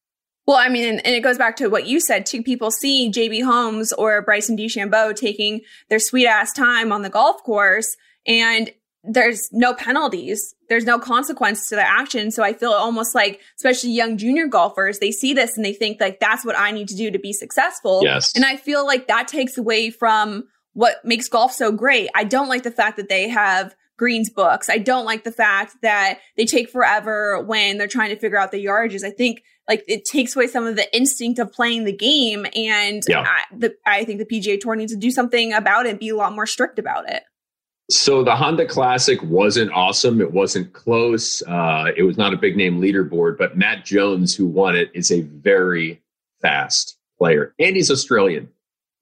Well, 0.47 0.59
I 0.59 0.69
mean, 0.69 1.01
and 1.01 1.15
it 1.15 1.23
goes 1.23 1.39
back 1.39 1.57
to 1.57 1.69
what 1.69 1.87
you 1.87 2.01
said. 2.01 2.27
Two 2.27 2.43
people 2.43 2.71
see 2.71 3.11
JB 3.11 3.45
Holmes 3.45 3.93
or 3.95 4.21
Bryson 4.23 4.57
DeChambeau 4.57 5.17
taking 5.17 5.63
their 5.89 5.99
sweet 5.99 6.27
ass 6.27 6.53
time 6.53 6.93
on 6.93 7.03
the 7.03 7.11
golf 7.11 7.43
course 7.43 7.97
and 8.27 8.71
there's 9.03 9.49
no 9.53 9.75
penalties. 9.75 10.55
There's 10.69 10.85
no 10.85 10.99
consequence 10.99 11.69
to 11.69 11.77
their 11.77 11.85
action. 11.85 12.31
So 12.31 12.43
I 12.43 12.53
feel 12.53 12.73
almost 12.73 13.15
like, 13.15 13.41
especially 13.57 13.91
young 13.91 14.17
junior 14.17 14.47
golfers, 14.47 14.99
they 14.99 15.11
see 15.11 15.35
this 15.35 15.57
and 15.57 15.65
they 15.65 15.75
think 15.75 16.01
like, 16.01 16.21
that's 16.21 16.45
what 16.45 16.59
I 16.59 16.71
need 16.71 16.89
to 16.89 16.97
do 16.97 17.11
to 17.11 17.19
be 17.19 17.33
successful. 17.33 18.03
Yes. 18.03 18.33
And 18.35 18.45
I 18.45 18.57
feel 18.57 18.87
like 18.87 19.09
that 19.09 19.29
takes 19.29 19.59
away 19.59 19.91
from 19.91 20.45
what 20.75 21.05
makes 21.05 21.29
golf 21.29 21.53
so 21.53 21.73
great. 21.73 22.11
I 22.15 22.25
don't 22.25 22.49
like 22.49 22.63
the 22.63 22.71
fact 22.71 22.97
that 22.99 23.09
they 23.09 23.29
have 23.29 23.75
greens 23.97 24.29
books. 24.29 24.69
I 24.69 24.79
don't 24.79 25.05
like 25.05 25.25
the 25.25 25.33
fact 25.33 25.77
that 25.83 26.19
they 26.37 26.45
take 26.45 26.69
forever 26.69 27.43
when 27.43 27.79
they're 27.79 27.89
trying 27.89 28.11
to 28.11 28.17
figure 28.17 28.39
out 28.39 28.51
the 28.51 28.65
yardages. 28.65 29.05
I 29.05 29.11
think 29.11 29.43
like 29.69 29.85
it 29.89 30.05
takes 30.05 30.37
away 30.37 30.47
some 30.47 30.67
of 30.67 30.77
the 30.77 30.95
instinct 30.95 31.39
of 31.39 31.53
playing 31.53 31.85
the 31.85 31.93
game. 31.93 32.45
And 32.55 33.03
yeah. 33.09 33.21
I, 33.21 33.43
the, 33.57 33.75
I 33.87 34.05
think 34.05 34.19
the 34.19 34.27
PGA 34.27 34.61
Tour 34.61 34.77
needs 34.77 34.93
to 34.93 34.99
do 34.99 35.11
something 35.11 35.53
about 35.53 35.87
it, 35.87 36.01
be 36.01 36.09
a 36.11 36.17
lot 36.17 36.35
more 36.35 36.47
strict 36.47 36.79
about 36.79 37.09
it. 37.09 37.23
So 37.91 38.25
the 38.25 38.35
Honda 38.35 38.67
Classic 38.67 39.23
wasn't 39.23 39.71
awesome. 39.73 40.21
It 40.21 40.33
wasn't 40.33 40.73
close. 40.73 41.43
Uh, 41.43 41.93
it 41.97 42.03
was 42.03 42.17
not 42.17 42.33
a 42.33 42.37
big 42.37 42.57
name 42.57 42.81
leaderboard, 42.81 43.37
but 43.37 43.59
Matt 43.59 43.85
Jones, 43.85 44.35
who 44.35 44.47
won 44.47 44.75
it, 44.75 44.91
is 44.95 45.13
a 45.13 45.21
very 45.21 46.03
fast 46.41 46.97
player, 47.19 47.55
and 47.59 47.77
he's 47.77 47.91
Australian 47.91 48.49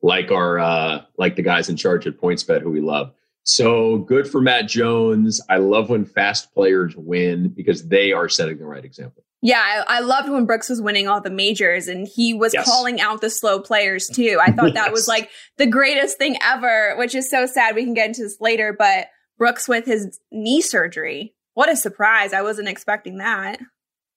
like 0.02 0.30
our 0.30 0.58
uh, 0.58 1.04
like 1.16 1.36
the 1.36 1.42
guys 1.42 1.68
in 1.68 1.76
charge 1.76 2.06
at 2.06 2.20
PointsBet 2.20 2.62
who 2.62 2.70
we 2.70 2.80
love. 2.80 3.12
So 3.44 3.98
good 3.98 4.28
for 4.28 4.40
Matt 4.40 4.68
Jones. 4.68 5.40
I 5.48 5.56
love 5.56 5.88
when 5.90 6.04
fast 6.04 6.52
players 6.54 6.94
win 6.96 7.48
because 7.48 7.88
they 7.88 8.12
are 8.12 8.28
setting 8.28 8.58
the 8.58 8.66
right 8.66 8.84
example. 8.84 9.24
Yeah, 9.44 9.60
I, 9.60 9.96
I 9.96 10.00
loved 10.00 10.28
when 10.28 10.46
Brooks 10.46 10.68
was 10.68 10.80
winning 10.80 11.08
all 11.08 11.20
the 11.20 11.30
majors 11.30 11.88
and 11.88 12.06
he 12.06 12.32
was 12.32 12.54
yes. 12.54 12.64
calling 12.64 13.00
out 13.00 13.20
the 13.20 13.30
slow 13.30 13.58
players 13.58 14.06
too. 14.06 14.38
I 14.40 14.52
thought 14.52 14.74
that 14.74 14.86
yes. 14.86 14.92
was 14.92 15.08
like 15.08 15.30
the 15.58 15.66
greatest 15.66 16.16
thing 16.16 16.36
ever, 16.40 16.94
which 16.96 17.16
is 17.16 17.28
so 17.28 17.46
sad. 17.46 17.74
We 17.74 17.82
can 17.82 17.94
get 17.94 18.06
into 18.06 18.22
this 18.22 18.40
later, 18.40 18.72
but 18.72 19.08
Brooks 19.38 19.66
with 19.66 19.84
his 19.84 20.20
knee 20.30 20.60
surgery. 20.60 21.34
What 21.54 21.68
a 21.68 21.74
surprise. 21.74 22.32
I 22.32 22.42
wasn't 22.42 22.68
expecting 22.68 23.18
that. 23.18 23.58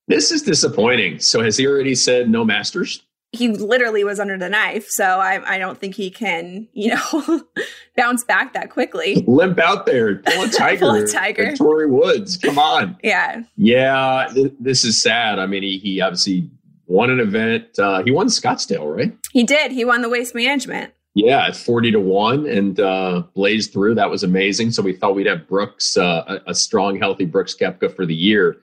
This 0.07 0.31
is 0.31 0.43
disappointing. 0.43 1.19
So 1.19 1.41
has 1.41 1.57
he 1.57 1.65
already 1.65 1.95
said 1.95 2.29
no 2.29 2.45
masters? 2.45 3.01
He 3.35 3.49
literally 3.49 4.03
was 4.03 4.19
under 4.19 4.37
the 4.37 4.49
knife. 4.49 4.89
So 4.89 5.03
I, 5.03 5.55
I 5.55 5.57
don't 5.57 5.79
think 5.79 5.95
he 5.95 6.09
can, 6.09 6.67
you 6.73 6.95
know, 6.95 7.41
bounce 7.97 8.23
back 8.23 8.53
that 8.53 8.69
quickly. 8.69 9.23
Limp 9.27 9.59
out 9.59 9.85
there, 9.85 10.15
pull 10.17 10.43
a 10.43 10.49
tiger, 10.51 10.79
pull 10.79 10.95
a 10.95 11.07
tiger. 11.07 11.55
Torrey 11.55 11.89
Woods, 11.89 12.37
come 12.37 12.57
on. 12.57 12.97
Yeah, 13.03 13.43
yeah. 13.57 14.27
Th- 14.33 14.53
this 14.59 14.83
is 14.83 15.01
sad. 15.01 15.39
I 15.39 15.45
mean, 15.45 15.63
he 15.63 15.77
he 15.77 16.01
obviously 16.01 16.49
won 16.87 17.09
an 17.09 17.19
event. 17.19 17.77
Uh, 17.77 18.03
he 18.03 18.11
won 18.11 18.27
Scottsdale, 18.27 18.95
right? 18.95 19.15
He 19.31 19.43
did. 19.43 19.71
He 19.71 19.85
won 19.85 20.01
the 20.01 20.09
waste 20.09 20.35
management. 20.35 20.93
Yeah, 21.13 21.45
at 21.45 21.55
forty 21.55 21.91
to 21.91 21.99
one, 21.99 22.45
and 22.45 22.79
uh, 22.79 23.23
blazed 23.33 23.71
through. 23.71 23.95
That 23.95 24.09
was 24.09 24.23
amazing. 24.23 24.71
So 24.71 24.81
we 24.83 24.93
thought 24.93 25.15
we'd 25.15 25.27
have 25.27 25.47
Brooks, 25.47 25.95
uh, 25.97 26.23
a, 26.27 26.51
a 26.51 26.55
strong, 26.55 26.97
healthy 26.97 27.25
Brooks 27.25 27.55
Koepka 27.55 27.95
for 27.95 28.05
the 28.05 28.15
year. 28.15 28.57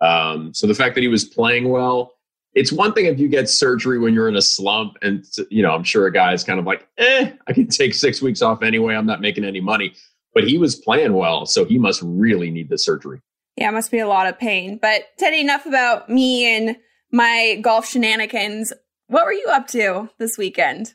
Um, 0.00 0.52
so 0.52 0.66
the 0.66 0.74
fact 0.74 0.94
that 0.94 1.00
he 1.00 1.08
was 1.08 1.24
playing 1.24 1.70
well 1.70 2.15
it's 2.56 2.72
one 2.72 2.94
thing 2.94 3.04
if 3.04 3.20
you 3.20 3.28
get 3.28 3.50
surgery 3.50 3.98
when 3.98 4.14
you're 4.14 4.28
in 4.28 4.34
a 4.34 4.42
slump 4.42 4.96
and 5.02 5.24
you 5.50 5.62
know 5.62 5.70
i'm 5.70 5.84
sure 5.84 6.06
a 6.06 6.12
guy 6.12 6.32
is 6.32 6.42
kind 6.42 6.58
of 6.58 6.64
like 6.64 6.88
eh 6.98 7.30
i 7.46 7.52
can 7.52 7.68
take 7.68 7.94
six 7.94 8.20
weeks 8.20 8.42
off 8.42 8.62
anyway. 8.62 8.96
I'm 8.96 9.06
not 9.06 9.20
making 9.20 9.44
any 9.44 9.60
money. 9.60 9.94
But 10.34 10.46
he 10.46 10.58
was 10.58 10.76
playing 10.76 11.14
well 11.14 11.46
so 11.46 11.64
he 11.64 11.78
must 11.78 12.02
really 12.02 12.50
need 12.50 12.68
the 12.68 12.78
surgery. 12.78 13.20
Yeah 13.56 13.68
it 13.68 13.72
must 13.72 13.90
be 13.90 14.00
a 14.00 14.08
lot 14.08 14.26
of 14.26 14.38
pain. 14.38 14.78
But 14.82 15.04
teddy 15.18 15.40
enough 15.40 15.64
about 15.66 16.10
me 16.10 16.44
and 16.56 16.76
my 17.12 17.58
golf 17.62 17.86
shenanigans. 17.88 18.72
What 19.06 19.24
were 19.24 19.32
you 19.32 19.46
up 19.50 19.68
to 19.68 20.10
this 20.18 20.36
weekend? 20.36 20.94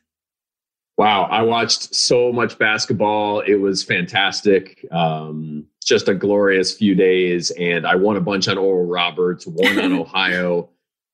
Wow 0.97 1.23
i 1.23 1.41
watched 1.43 1.95
so 1.95 2.33
much 2.33 2.57
basketball. 2.57 3.39
It 3.41 3.55
was 3.55 3.83
fantastic. 3.83 4.85
Um, 4.91 5.67
just 5.83 6.07
a 6.07 6.13
glorious 6.13 6.75
few 6.75 6.93
days 6.93 7.51
and 7.51 7.87
i 7.87 7.95
won 7.95 8.15
a 8.15 8.21
bunch 8.21 8.47
on 8.47 8.57
oral 8.59 8.85
roberts 8.85 9.47
won 9.47 9.79
on 9.79 9.93
ohio 9.99 10.69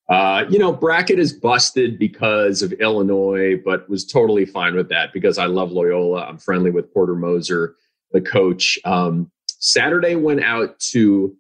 uh, 0.09 0.45
you 0.49 0.57
know, 0.57 0.71
bracket 0.71 1.19
is 1.19 1.33
busted 1.33 1.99
because 1.99 2.61
of 2.61 2.71
Illinois, 2.73 3.59
but 3.63 3.89
was 3.89 4.05
totally 4.05 4.45
fine 4.45 4.75
with 4.75 4.89
that 4.89 5.11
because 5.11 5.37
I 5.37 5.47
love 5.47 5.71
Loyola. 5.71 6.25
I'm 6.25 6.37
friendly 6.37 6.71
with 6.71 6.93
Porter 6.93 7.15
Moser, 7.15 7.75
the 8.11 8.21
coach. 8.21 8.79
Um, 8.85 9.29
Saturday 9.59 10.15
went 10.15 10.43
out 10.43 10.79
to 10.91 11.35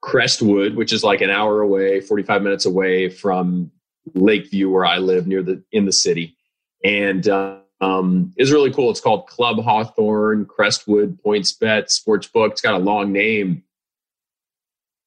Crestwood, 0.00 0.74
which 0.74 0.92
is 0.92 1.04
like 1.04 1.20
an 1.20 1.30
hour 1.30 1.60
away, 1.60 2.00
45 2.00 2.42
minutes 2.42 2.66
away 2.66 3.08
from 3.08 3.70
Lakeview, 4.14 4.68
where 4.68 4.84
I 4.84 4.98
live 4.98 5.26
near 5.26 5.42
the 5.42 5.62
in 5.70 5.84
the 5.84 5.92
city, 5.92 6.36
and 6.82 7.28
uh, 7.28 7.58
um, 7.80 8.32
is 8.36 8.50
really 8.50 8.72
cool. 8.72 8.90
It's 8.90 9.00
called 9.00 9.26
Club 9.28 9.62
Hawthorne 9.62 10.46
Crestwood 10.46 11.20
PointsBet 11.24 11.86
Sportsbook. 11.86 12.50
It's 12.50 12.62
got 12.62 12.74
a 12.74 12.78
long 12.78 13.12
name. 13.12 13.62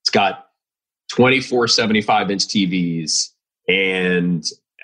It's 0.02 0.12
got 0.12 0.48
24 1.12 1.68
75 1.68 2.32
inch 2.32 2.48
TVs. 2.48 3.30
And 3.68 4.44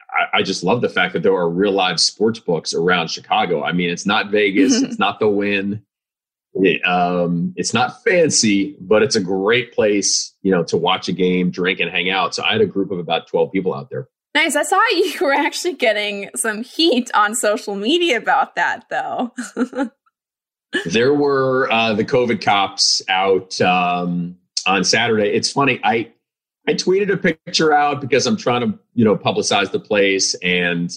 I, 0.09 0.39
I, 0.39 0.43
just 0.43 0.63
love 0.63 0.81
the 0.81 0.89
fact 0.89 1.13
that 1.13 1.23
there 1.23 1.33
are 1.33 1.49
real 1.49 1.71
live 1.71 1.99
sports 1.99 2.39
books 2.39 2.73
around 2.73 3.09
Chicago. 3.09 3.63
I 3.63 3.71
mean, 3.71 3.89
it's 3.89 4.05
not 4.05 4.29
Vegas, 4.29 4.81
it's 4.81 4.99
not 4.99 5.19
the 5.19 5.29
Wynn. 5.29 5.83
It, 6.53 6.85
um, 6.85 7.53
it's 7.55 7.73
not 7.73 8.03
fancy, 8.03 8.75
but 8.81 9.03
it's 9.03 9.15
a 9.15 9.21
great 9.21 9.73
place, 9.73 10.33
you 10.41 10.51
know, 10.51 10.63
to 10.65 10.77
watch 10.77 11.07
a 11.07 11.13
game, 11.13 11.51
drink, 11.51 11.79
and 11.79 11.89
hang 11.89 12.09
out. 12.09 12.33
So 12.33 12.43
I 12.43 12.53
had 12.53 12.61
a 12.61 12.65
group 12.65 12.91
of 12.91 12.99
about 12.99 13.27
12 13.27 13.51
people 13.51 13.73
out 13.73 13.89
there. 13.89 14.09
Nice. 14.33 14.55
I 14.55 14.63
saw 14.63 14.81
you 14.91 15.13
were 15.21 15.33
actually 15.33 15.73
getting 15.73 16.29
some 16.35 16.63
heat 16.63 17.09
on 17.13 17.35
social 17.35 17.75
media 17.75 18.17
about 18.17 18.55
that, 18.55 18.85
though. 18.89 19.33
there 20.85 21.13
were 21.13 21.71
uh, 21.71 21.93
the 21.93 22.05
COVID 22.05 22.41
cops 22.41 23.01
out 23.07 23.59
um, 23.61 24.35
on 24.65 24.83
Saturday. 24.83 25.29
It's 25.29 25.51
funny. 25.51 25.79
I 25.83 26.11
I 26.67 26.73
tweeted 26.73 27.11
a 27.11 27.17
picture 27.17 27.71
out 27.71 28.01
because 28.01 28.27
I'm 28.27 28.35
trying 28.35 28.61
to, 28.61 28.77
you 28.93 29.05
know, 29.05 29.15
publicize 29.15 29.71
the 29.71 29.79
place, 29.79 30.35
and 30.35 30.91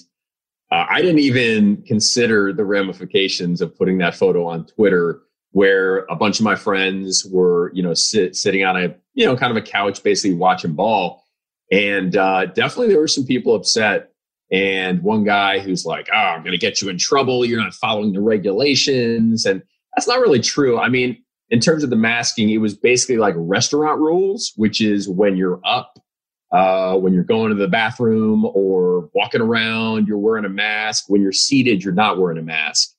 uh, 0.72 0.86
I 0.88 1.00
didn't 1.00 1.20
even 1.20 1.82
consider 1.82 2.52
the 2.52 2.64
ramifications 2.64 3.60
of 3.60 3.76
putting 3.76 3.98
that 3.98 4.16
photo 4.16 4.46
on 4.46 4.66
Twitter, 4.66 5.20
where 5.52 6.06
a 6.10 6.16
bunch 6.16 6.40
of 6.40 6.44
my 6.44 6.56
friends 6.56 7.24
were, 7.24 7.70
you 7.72 7.82
know, 7.82 7.94
sit, 7.94 8.34
sitting 8.34 8.64
on 8.64 8.76
a, 8.76 8.94
you 9.14 9.24
know, 9.24 9.36
kind 9.36 9.56
of 9.56 9.56
a 9.56 9.66
couch, 9.66 10.02
basically 10.02 10.36
watching 10.36 10.74
ball, 10.74 11.24
and 11.70 12.16
uh, 12.16 12.46
definitely 12.46 12.88
there 12.88 13.00
were 13.00 13.08
some 13.08 13.24
people 13.24 13.54
upset. 13.54 14.08
And 14.52 15.00
one 15.04 15.22
guy 15.22 15.60
who's 15.60 15.86
like, 15.86 16.08
"Oh, 16.12 16.16
I'm 16.16 16.40
going 16.40 16.50
to 16.50 16.58
get 16.58 16.82
you 16.82 16.88
in 16.88 16.98
trouble. 16.98 17.44
You're 17.44 17.62
not 17.62 17.74
following 17.74 18.12
the 18.12 18.20
regulations," 18.20 19.46
and 19.46 19.62
that's 19.94 20.08
not 20.08 20.18
really 20.18 20.40
true. 20.40 20.80
I 20.80 20.88
mean, 20.88 21.22
in 21.50 21.60
terms 21.60 21.82
of 21.82 21.90
the 21.90 21.96
masking, 21.96 22.50
it 22.50 22.58
was 22.58 22.74
basically 22.76 23.16
like 23.16 23.34
restaurant 23.36 24.00
rules, 24.00 24.52
which 24.56 24.80
is 24.80 25.08
when 25.08 25.36
you're 25.36 25.60
up, 25.64 25.98
uh, 26.52 26.96
when 26.96 27.12
you're 27.12 27.24
going 27.24 27.50
to 27.50 27.56
the 27.56 27.68
bathroom 27.68 28.44
or 28.44 29.10
walking 29.14 29.40
around, 29.40 30.06
you're 30.06 30.18
wearing 30.18 30.44
a 30.44 30.48
mask. 30.48 31.04
When 31.08 31.20
you're 31.20 31.32
seated, 31.32 31.82
you're 31.82 31.92
not 31.92 32.18
wearing 32.18 32.38
a 32.38 32.42
mask. 32.42 32.94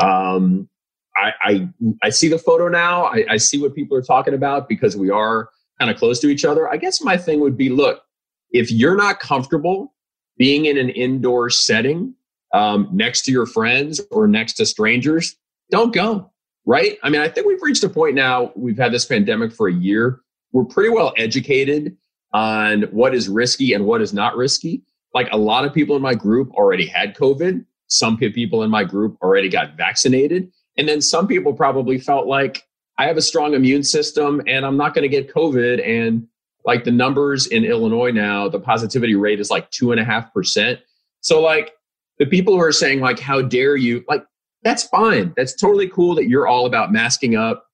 Um, 0.00 0.68
I, 1.16 1.32
I, 1.42 1.68
I 2.02 2.10
see 2.10 2.28
the 2.28 2.38
photo 2.38 2.68
now. 2.68 3.04
I, 3.04 3.24
I 3.30 3.36
see 3.36 3.60
what 3.60 3.74
people 3.74 3.96
are 3.96 4.02
talking 4.02 4.32
about 4.32 4.68
because 4.68 4.96
we 4.96 5.10
are 5.10 5.50
kind 5.78 5.90
of 5.90 5.98
close 5.98 6.20
to 6.20 6.28
each 6.28 6.44
other. 6.44 6.70
I 6.70 6.76
guess 6.76 7.02
my 7.02 7.16
thing 7.16 7.40
would 7.40 7.56
be, 7.56 7.68
look, 7.68 8.02
if 8.50 8.70
you're 8.70 8.96
not 8.96 9.20
comfortable 9.20 9.94
being 10.38 10.64
in 10.64 10.78
an 10.78 10.88
indoor 10.90 11.50
setting 11.50 12.14
um, 12.54 12.88
next 12.92 13.22
to 13.26 13.32
your 13.32 13.46
friends 13.46 14.00
or 14.10 14.26
next 14.26 14.54
to 14.54 14.66
strangers, 14.66 15.36
don't 15.70 15.92
go. 15.92 16.30
Right? 16.70 16.98
I 17.02 17.10
mean, 17.10 17.20
I 17.20 17.28
think 17.28 17.48
we've 17.48 17.60
reached 17.62 17.82
a 17.82 17.88
point 17.88 18.14
now. 18.14 18.52
We've 18.54 18.78
had 18.78 18.92
this 18.92 19.04
pandemic 19.04 19.52
for 19.52 19.66
a 19.66 19.72
year. 19.72 20.20
We're 20.52 20.66
pretty 20.66 20.90
well 20.90 21.12
educated 21.16 21.96
on 22.32 22.82
what 22.92 23.12
is 23.12 23.28
risky 23.28 23.72
and 23.72 23.86
what 23.86 24.00
is 24.00 24.12
not 24.12 24.36
risky. 24.36 24.84
Like 25.12 25.28
a 25.32 25.36
lot 25.36 25.64
of 25.64 25.74
people 25.74 25.96
in 25.96 26.02
my 26.02 26.14
group 26.14 26.48
already 26.52 26.86
had 26.86 27.16
COVID. 27.16 27.64
Some 27.88 28.16
people 28.16 28.62
in 28.62 28.70
my 28.70 28.84
group 28.84 29.18
already 29.20 29.48
got 29.48 29.76
vaccinated. 29.76 30.52
And 30.78 30.88
then 30.88 31.00
some 31.00 31.26
people 31.26 31.54
probably 31.54 31.98
felt 31.98 32.28
like 32.28 32.62
I 32.98 33.06
have 33.06 33.16
a 33.16 33.22
strong 33.22 33.54
immune 33.54 33.82
system 33.82 34.40
and 34.46 34.64
I'm 34.64 34.76
not 34.76 34.94
going 34.94 35.02
to 35.02 35.08
get 35.08 35.34
COVID. 35.34 35.84
And 35.84 36.28
like 36.64 36.84
the 36.84 36.92
numbers 36.92 37.48
in 37.48 37.64
Illinois 37.64 38.12
now, 38.12 38.48
the 38.48 38.60
positivity 38.60 39.16
rate 39.16 39.40
is 39.40 39.50
like 39.50 39.68
two 39.72 39.90
and 39.90 40.00
a 40.00 40.04
half 40.04 40.32
percent. 40.32 40.78
So 41.20 41.40
like 41.40 41.72
the 42.20 42.26
people 42.26 42.54
who 42.54 42.60
are 42.60 42.70
saying 42.70 43.00
like, 43.00 43.18
how 43.18 43.42
dare 43.42 43.74
you? 43.74 44.04
Like 44.06 44.24
that's 44.62 44.84
fine. 44.84 45.32
That's 45.36 45.54
totally 45.54 45.88
cool 45.88 46.14
that 46.16 46.28
you're 46.28 46.46
all 46.46 46.66
about 46.66 46.92
masking 46.92 47.36
up 47.36 47.66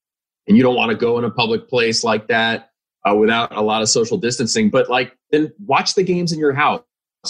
and 0.46 0.56
you 0.56 0.62
don't 0.62 0.76
want 0.76 0.90
to 0.90 0.96
go 0.96 1.18
in 1.18 1.24
a 1.24 1.30
public 1.30 1.68
place 1.68 2.04
like 2.04 2.28
that 2.28 2.70
uh, 3.08 3.14
without 3.14 3.54
a 3.54 3.62
lot 3.62 3.82
of 3.82 3.88
social 3.88 4.18
distancing. 4.18 4.70
But 4.70 4.88
like 4.88 5.16
then 5.30 5.52
watch 5.64 5.94
the 5.94 6.02
games 6.02 6.32
in 6.32 6.38
your 6.38 6.52
house. 6.52 6.82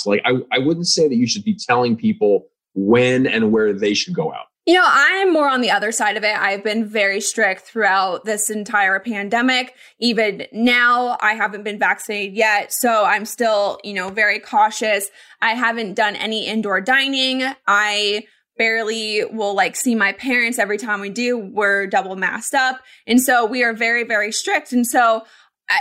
Like 0.04 0.22
I, 0.24 0.34
I 0.52 0.58
wouldn't 0.58 0.86
say 0.86 1.08
that 1.08 1.16
you 1.16 1.26
should 1.26 1.44
be 1.44 1.56
telling 1.56 1.96
people 1.96 2.48
when 2.74 3.26
and 3.26 3.52
where 3.52 3.72
they 3.72 3.94
should 3.94 4.14
go 4.14 4.32
out. 4.32 4.46
You 4.66 4.74
know, 4.74 4.84
I'm 4.84 5.32
more 5.32 5.48
on 5.48 5.60
the 5.60 5.70
other 5.70 5.92
side 5.92 6.16
of 6.16 6.24
it. 6.24 6.36
I've 6.36 6.64
been 6.64 6.84
very 6.84 7.20
strict 7.20 7.62
throughout 7.62 8.24
this 8.24 8.50
entire 8.50 8.98
pandemic. 8.98 9.74
Even 10.00 10.44
now, 10.52 11.16
I 11.20 11.34
haven't 11.34 11.62
been 11.62 11.78
vaccinated 11.78 12.34
yet. 12.34 12.72
So 12.72 13.04
I'm 13.04 13.24
still, 13.24 13.78
you 13.84 13.94
know, 13.94 14.10
very 14.10 14.40
cautious. 14.40 15.08
I 15.40 15.54
haven't 15.54 15.94
done 15.94 16.16
any 16.16 16.48
indoor 16.48 16.80
dining. 16.80 17.44
I 17.68 18.24
barely 18.58 19.24
will 19.24 19.54
like 19.54 19.76
see 19.76 19.94
my 19.94 20.12
parents 20.12 20.58
every 20.58 20.78
time 20.78 21.00
we 21.00 21.10
do. 21.10 21.38
We're 21.38 21.86
double 21.86 22.16
masked 22.16 22.54
up. 22.54 22.80
And 23.06 23.20
so 23.20 23.44
we 23.46 23.62
are 23.62 23.72
very, 23.72 24.04
very 24.04 24.32
strict. 24.32 24.72
And 24.72 24.86
so 24.86 25.24
I, 25.68 25.80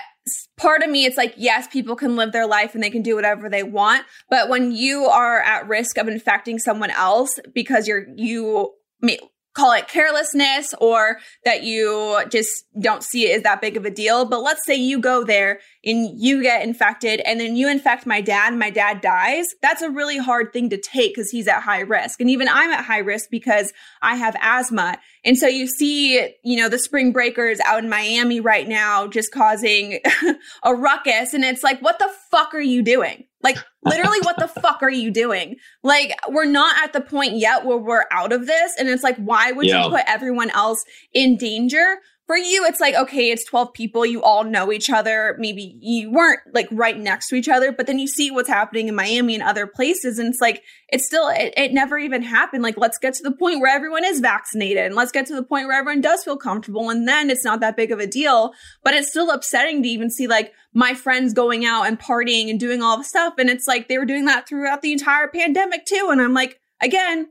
part 0.58 0.82
of 0.84 0.90
me, 0.90 1.06
it's 1.06 1.18
like, 1.18 1.34
yes, 1.38 1.68
people 1.68 1.96
can 1.96 2.16
live 2.16 2.32
their 2.32 2.48
life 2.48 2.74
and 2.74 2.84
they 2.84 2.90
can 2.90 3.02
do 3.02 3.16
whatever 3.16 3.50
they 3.50 3.64
want. 3.64 4.06
But 4.30 4.50
when 4.50 4.72
you 4.72 5.06
are 5.06 5.40
at 5.42 5.68
risk 5.68 5.98
of 5.98 6.08
infecting 6.08 6.60
someone 6.60 6.92
else 6.92 7.40
because 7.54 7.88
you're, 7.88 8.06
you 8.16 8.72
may, 9.02 9.20
call 9.56 9.72
it 9.72 9.88
carelessness 9.88 10.76
or 10.80 11.18
that 11.46 11.64
you 11.64 12.22
just 12.30 12.66
don't 12.80 13.04
see 13.04 13.32
it 13.32 13.38
as 13.38 13.44
that 13.44 13.62
big 13.62 13.78
of 13.78 13.86
a 13.86 13.90
deal. 13.90 14.26
But 14.26 14.44
let's 14.44 14.66
say 14.66 14.76
you 14.76 15.00
go 15.00 15.24
there 15.24 15.62
and 15.86 16.20
you 16.20 16.42
get 16.42 16.64
infected 16.64 17.22
and 17.22 17.40
then 17.40 17.56
you 17.56 17.70
infect 17.70 18.06
my 18.06 18.20
dad 18.20 18.50
and 18.50 18.60
my 18.60 18.72
dad 18.72 19.02
dies. 19.02 19.48
That's 19.62 19.84
a 19.84 19.90
really 19.90 20.18
hard 20.18 20.52
thing 20.52 20.70
to 20.72 20.78
take 20.78 21.16
because 21.16 21.30
he's 21.30 21.48
at 21.48 21.62
high 21.62 21.82
risk. 21.82 22.20
And 22.20 22.30
even 22.30 22.48
I'm 22.48 22.72
at 22.72 22.84
high 22.84 23.00
risk 23.00 23.30
because 23.30 23.72
I 24.02 24.16
have 24.16 24.36
asthma. 24.42 24.98
And 25.24 25.38
so 25.38 25.48
you 25.48 25.68
see, 25.68 26.34
you 26.44 26.58
know, 26.58 26.70
the 26.70 26.80
spring 26.80 27.12
breakers 27.12 27.60
out 27.66 27.84
in 27.84 27.90
Miami 27.90 28.40
right 28.40 28.68
now 28.68 29.08
just 29.08 29.32
causing 29.32 30.00
a 30.64 30.74
ruckus. 30.74 31.34
And 31.34 31.44
it's 31.46 31.64
like, 31.64 31.82
what 31.82 32.00
the 32.00 32.10
fuck 32.32 32.56
are 32.56 32.62
you 32.62 32.82
doing? 32.82 33.26
Like, 33.44 33.58
literally, 33.84 34.20
what 34.22 34.40
the 34.40 34.48
fuck 34.48 34.82
are 34.82 34.90
you 34.90 35.12
doing? 35.12 35.58
Like, 35.84 36.18
we're 36.30 36.46
not 36.46 36.84
at 36.84 36.94
the 36.94 37.02
point 37.02 37.38
yet 37.38 37.64
where 37.64 37.78
we're 37.78 38.06
out 38.10 38.34
of 38.34 38.48
this. 38.48 38.74
And 38.80 38.90
it's 38.90 39.04
like, 39.04 39.18
why 39.18 39.52
would 39.52 39.68
yeah. 39.68 39.84
you 39.84 39.92
put 39.92 40.02
everyone 40.08 40.50
else 40.50 40.84
in 41.14 41.38
danger? 41.38 41.98
For 42.28 42.36
you, 42.36 42.66
it's 42.66 42.80
like, 42.80 42.96
okay, 42.96 43.30
it's 43.30 43.46
12 43.46 43.74
people. 43.74 44.04
You 44.04 44.24
all 44.24 44.44
know 44.44 44.72
each 44.72 44.90
other. 44.90 45.36
Maybe 45.38 45.78
you 45.80 46.12
weren't 46.12 46.40
like 46.56 46.68
right 46.72 46.98
next 46.98 47.30
to 47.30 47.36
each 47.36 47.48
other, 47.48 47.72
but 47.72 47.86
then 47.86 48.00
you 48.00 48.08
see 48.08 48.32
what's 48.32 48.50
happening 48.50 48.88
in 48.88 48.96
Miami 48.96 49.36
and 49.36 49.44
other 49.44 49.68
places. 49.68 50.18
And 50.18 50.30
it's 50.30 50.42
like, 50.42 50.64
it's 50.90 51.06
still, 51.06 51.28
it, 51.28 51.54
it 51.56 51.72
never 51.72 52.00
even 52.00 52.24
happened. 52.24 52.64
Like, 52.64 52.78
let's 52.78 52.98
get 52.98 53.14
to 53.16 53.24
the 53.24 53.32
point 53.32 53.60
where 53.60 53.74
everyone 53.74 54.04
is 54.04 54.22
vaccinated 54.22 54.86
and 54.86 54.96
let's 54.96 55.12
get 55.12 55.28
to 55.28 55.36
the 55.36 55.44
point 55.44 55.68
where 55.68 55.78
everyone 55.78 56.02
does 56.02 56.24
feel 56.24 56.38
comfortable. 56.38 56.90
And 56.90 57.08
then 57.08 57.30
it's 57.30 57.46
not 57.46 57.60
that 57.60 57.78
big 57.78 57.92
of 57.92 58.00
a 58.00 58.08
deal, 58.08 58.54
but 58.84 58.96
it's 58.96 59.10
still 59.10 59.30
upsetting 59.30 59.84
to 59.84 59.90
even 59.90 60.10
see 60.10 60.26
like 60.26 60.52
my 60.74 60.96
friends 60.96 61.32
going 61.32 61.64
out 61.64 61.84
and 61.84 62.00
partying 62.00 62.50
and 62.50 62.60
doing 62.60 62.82
all 62.82 62.98
the 62.98 63.04
stuff. 63.04 63.36
And 63.38 63.52
it's 63.52 63.68
like 63.68 63.88
they 63.88 64.00
were 64.00 64.06
doing 64.06 64.26
that 64.26 64.48
throughout 64.48 64.82
the 64.82 64.94
entire 64.94 65.28
pandemic 65.28 65.86
too. 65.86 66.10
And 66.12 66.20
I'm 66.20 66.34
like, 66.34 66.60
again, 66.82 67.28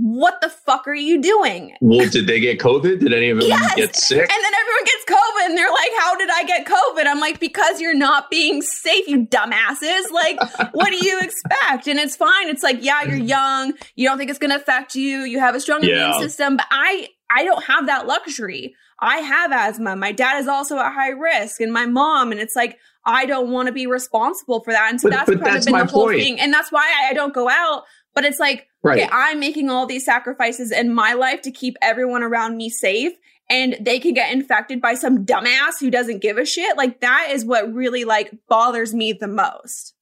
what 0.00 0.40
the 0.40 0.48
fuck 0.48 0.86
are 0.86 0.94
you 0.94 1.20
doing? 1.20 1.74
Well, 1.80 2.08
did 2.08 2.26
they 2.28 2.38
get 2.38 2.60
COVID? 2.60 3.00
Did 3.00 3.12
any 3.12 3.30
of 3.30 3.38
them 3.38 3.48
yes. 3.48 3.74
get 3.74 3.96
sick? 3.96 4.20
And 4.20 4.28
then 4.28 4.52
everyone 4.60 4.84
gets 4.84 5.04
COVID 5.04 5.46
and 5.46 5.58
they're 5.58 5.70
like, 5.70 5.90
how 5.98 6.16
did 6.16 6.30
I 6.30 6.44
get 6.44 6.66
COVID? 6.66 7.06
I'm 7.06 7.18
like, 7.18 7.40
because 7.40 7.80
you're 7.80 7.96
not 7.96 8.30
being 8.30 8.62
safe, 8.62 9.08
you 9.08 9.26
dumbasses. 9.26 10.10
Like, 10.12 10.38
what 10.72 10.90
do 10.90 11.04
you 11.04 11.20
expect? 11.22 11.88
And 11.88 11.98
it's 11.98 12.14
fine. 12.14 12.48
It's 12.48 12.62
like, 12.62 12.78
yeah, 12.80 13.02
you're 13.02 13.18
mm. 13.18 13.28
young. 13.28 13.72
You 13.96 14.08
don't 14.08 14.18
think 14.18 14.30
it's 14.30 14.38
going 14.38 14.50
to 14.50 14.56
affect 14.56 14.94
you. 14.94 15.22
You 15.22 15.40
have 15.40 15.56
a 15.56 15.60
strong 15.60 15.82
yeah. 15.82 16.10
immune 16.10 16.22
system. 16.22 16.56
But 16.58 16.66
I, 16.70 17.08
I 17.30 17.44
don't 17.44 17.64
have 17.64 17.86
that 17.86 18.06
luxury. 18.06 18.76
I 19.00 19.18
have 19.18 19.52
asthma. 19.52 19.96
My 19.96 20.12
dad 20.12 20.38
is 20.38 20.48
also 20.48 20.78
at 20.78 20.92
high 20.92 21.10
risk 21.10 21.60
and 21.60 21.72
my 21.72 21.86
mom. 21.86 22.32
And 22.32 22.40
it's 22.40 22.56
like, 22.56 22.78
I 23.04 23.26
don't 23.26 23.50
want 23.50 23.68
to 23.68 23.72
be 23.72 23.86
responsible 23.86 24.60
for 24.60 24.72
that. 24.72 24.90
And 24.90 25.00
so 25.00 25.08
but, 25.08 25.16
that's 25.16 25.30
but 25.30 25.40
kind 25.40 25.56
that's 25.56 25.66
of 25.66 25.72
been 25.72 25.86
the 25.86 25.92
whole 25.92 26.06
point. 26.06 26.20
thing. 26.20 26.40
And 26.40 26.52
that's 26.52 26.70
why 26.70 26.92
I, 27.02 27.10
I 27.10 27.12
don't 27.14 27.32
go 27.32 27.48
out. 27.48 27.84
But 28.14 28.24
it's 28.24 28.38
like, 28.38 28.68
Right. 28.82 29.00
Okay, 29.00 29.08
I'm 29.12 29.40
making 29.40 29.70
all 29.70 29.86
these 29.86 30.04
sacrifices 30.04 30.70
in 30.70 30.94
my 30.94 31.12
life 31.14 31.42
to 31.42 31.50
keep 31.50 31.76
everyone 31.82 32.22
around 32.22 32.56
me 32.56 32.70
safe 32.70 33.12
and 33.50 33.76
they 33.80 33.98
can 33.98 34.14
get 34.14 34.32
infected 34.32 34.80
by 34.80 34.94
some 34.94 35.24
dumbass 35.24 35.80
who 35.80 35.90
doesn't 35.90 36.20
give 36.20 36.38
a 36.38 36.44
shit. 36.44 36.76
Like 36.76 37.00
that 37.00 37.28
is 37.30 37.44
what 37.44 37.72
really 37.72 38.04
like 38.04 38.32
bothers 38.48 38.94
me 38.94 39.12
the 39.12 39.26
most. 39.26 39.94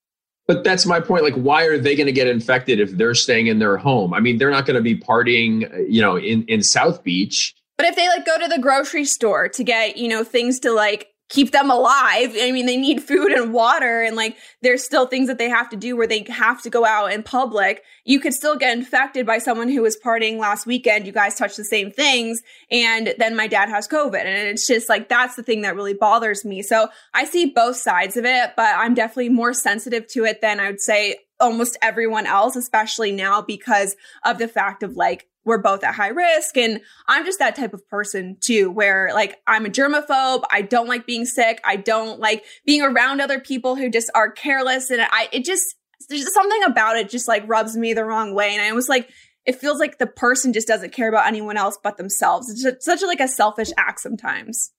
But 0.46 0.62
that's 0.62 0.86
my 0.86 1.00
point. 1.00 1.24
Like, 1.24 1.34
why 1.34 1.64
are 1.64 1.76
they 1.76 1.96
going 1.96 2.06
to 2.06 2.12
get 2.12 2.28
infected 2.28 2.78
if 2.78 2.92
they're 2.92 3.14
staying 3.14 3.48
in 3.48 3.58
their 3.58 3.76
home? 3.76 4.14
I 4.14 4.20
mean, 4.20 4.38
they're 4.38 4.50
not 4.50 4.64
going 4.64 4.76
to 4.76 4.82
be 4.82 4.96
partying, 4.96 5.72
uh, 5.74 5.78
you 5.88 6.00
know, 6.00 6.16
in, 6.16 6.44
in 6.44 6.62
South 6.62 7.02
Beach. 7.02 7.52
But 7.76 7.86
if 7.86 7.96
they 7.96 8.08
like 8.08 8.24
go 8.24 8.38
to 8.38 8.46
the 8.46 8.60
grocery 8.60 9.06
store 9.06 9.48
to 9.48 9.64
get, 9.64 9.96
you 9.96 10.06
know, 10.06 10.22
things 10.22 10.60
to 10.60 10.70
like 10.70 11.08
keep 11.28 11.50
them 11.50 11.70
alive. 11.70 12.36
I 12.40 12.52
mean, 12.52 12.66
they 12.66 12.76
need 12.76 13.02
food 13.02 13.32
and 13.32 13.52
water, 13.52 14.02
and 14.02 14.16
like 14.16 14.36
there's 14.62 14.84
still 14.84 15.06
things 15.06 15.28
that 15.28 15.38
they 15.38 15.48
have 15.48 15.68
to 15.70 15.76
do 15.76 15.96
where 15.96 16.06
they 16.06 16.24
have 16.28 16.62
to 16.62 16.70
go 16.70 16.84
out 16.84 17.12
in 17.12 17.22
public. 17.22 17.82
You 18.04 18.20
could 18.20 18.34
still 18.34 18.56
get 18.56 18.76
infected 18.76 19.26
by 19.26 19.38
someone 19.38 19.68
who 19.68 19.82
was 19.82 19.98
partying 19.98 20.38
last 20.38 20.66
weekend. 20.66 21.06
You 21.06 21.12
guys 21.12 21.34
touch 21.34 21.56
the 21.56 21.64
same 21.64 21.90
things, 21.90 22.42
and 22.70 23.14
then 23.18 23.36
my 23.36 23.46
dad 23.46 23.68
has 23.68 23.88
COVID. 23.88 24.20
And 24.20 24.48
it's 24.48 24.66
just 24.66 24.88
like 24.88 25.08
that's 25.08 25.36
the 25.36 25.42
thing 25.42 25.62
that 25.62 25.74
really 25.74 25.94
bothers 25.94 26.44
me. 26.44 26.62
So 26.62 26.88
I 27.14 27.24
see 27.24 27.46
both 27.46 27.76
sides 27.76 28.16
of 28.16 28.24
it, 28.24 28.52
but 28.56 28.74
I'm 28.76 28.94
definitely 28.94 29.30
more 29.30 29.54
sensitive 29.54 30.06
to 30.08 30.24
it 30.24 30.40
than 30.40 30.60
I 30.60 30.70
would 30.70 30.80
say 30.80 31.16
almost 31.40 31.76
everyone 31.82 32.26
else, 32.26 32.56
especially 32.56 33.12
now 33.12 33.42
because 33.42 33.96
of 34.24 34.38
the 34.38 34.48
fact 34.48 34.82
of 34.82 34.96
like 34.96 35.26
we're 35.46 35.62
both 35.62 35.82
at 35.84 35.94
high 35.94 36.08
risk. 36.08 36.58
And 36.58 36.80
I'm 37.08 37.24
just 37.24 37.38
that 37.38 37.56
type 37.56 37.72
of 37.72 37.88
person 37.88 38.36
too, 38.40 38.70
where 38.70 39.10
like 39.14 39.38
I'm 39.46 39.64
a 39.64 39.70
germaphobe. 39.70 40.42
I 40.50 40.60
don't 40.60 40.88
like 40.88 41.06
being 41.06 41.24
sick. 41.24 41.60
I 41.64 41.76
don't 41.76 42.20
like 42.20 42.44
being 42.66 42.82
around 42.82 43.20
other 43.20 43.40
people 43.40 43.76
who 43.76 43.88
just 43.88 44.10
are 44.14 44.30
careless. 44.30 44.90
And 44.90 45.00
I, 45.00 45.28
it 45.32 45.44
just, 45.44 45.64
there's 46.08 46.22
just 46.22 46.34
something 46.34 46.64
about 46.64 46.96
it 46.96 47.08
just 47.08 47.28
like 47.28 47.48
rubs 47.48 47.76
me 47.76 47.94
the 47.94 48.04
wrong 48.04 48.34
way. 48.34 48.52
And 48.52 48.60
I 48.60 48.72
was 48.72 48.88
like, 48.88 49.08
it 49.46 49.60
feels 49.60 49.78
like 49.78 49.98
the 49.98 50.06
person 50.08 50.52
just 50.52 50.66
doesn't 50.66 50.92
care 50.92 51.08
about 51.08 51.28
anyone 51.28 51.56
else 51.56 51.78
but 51.82 51.96
themselves. 51.96 52.64
It's 52.64 52.84
such 52.84 53.02
a, 53.02 53.06
like 53.06 53.20
a 53.20 53.28
selfish 53.28 53.70
act 53.78 54.00
sometimes. 54.00 54.72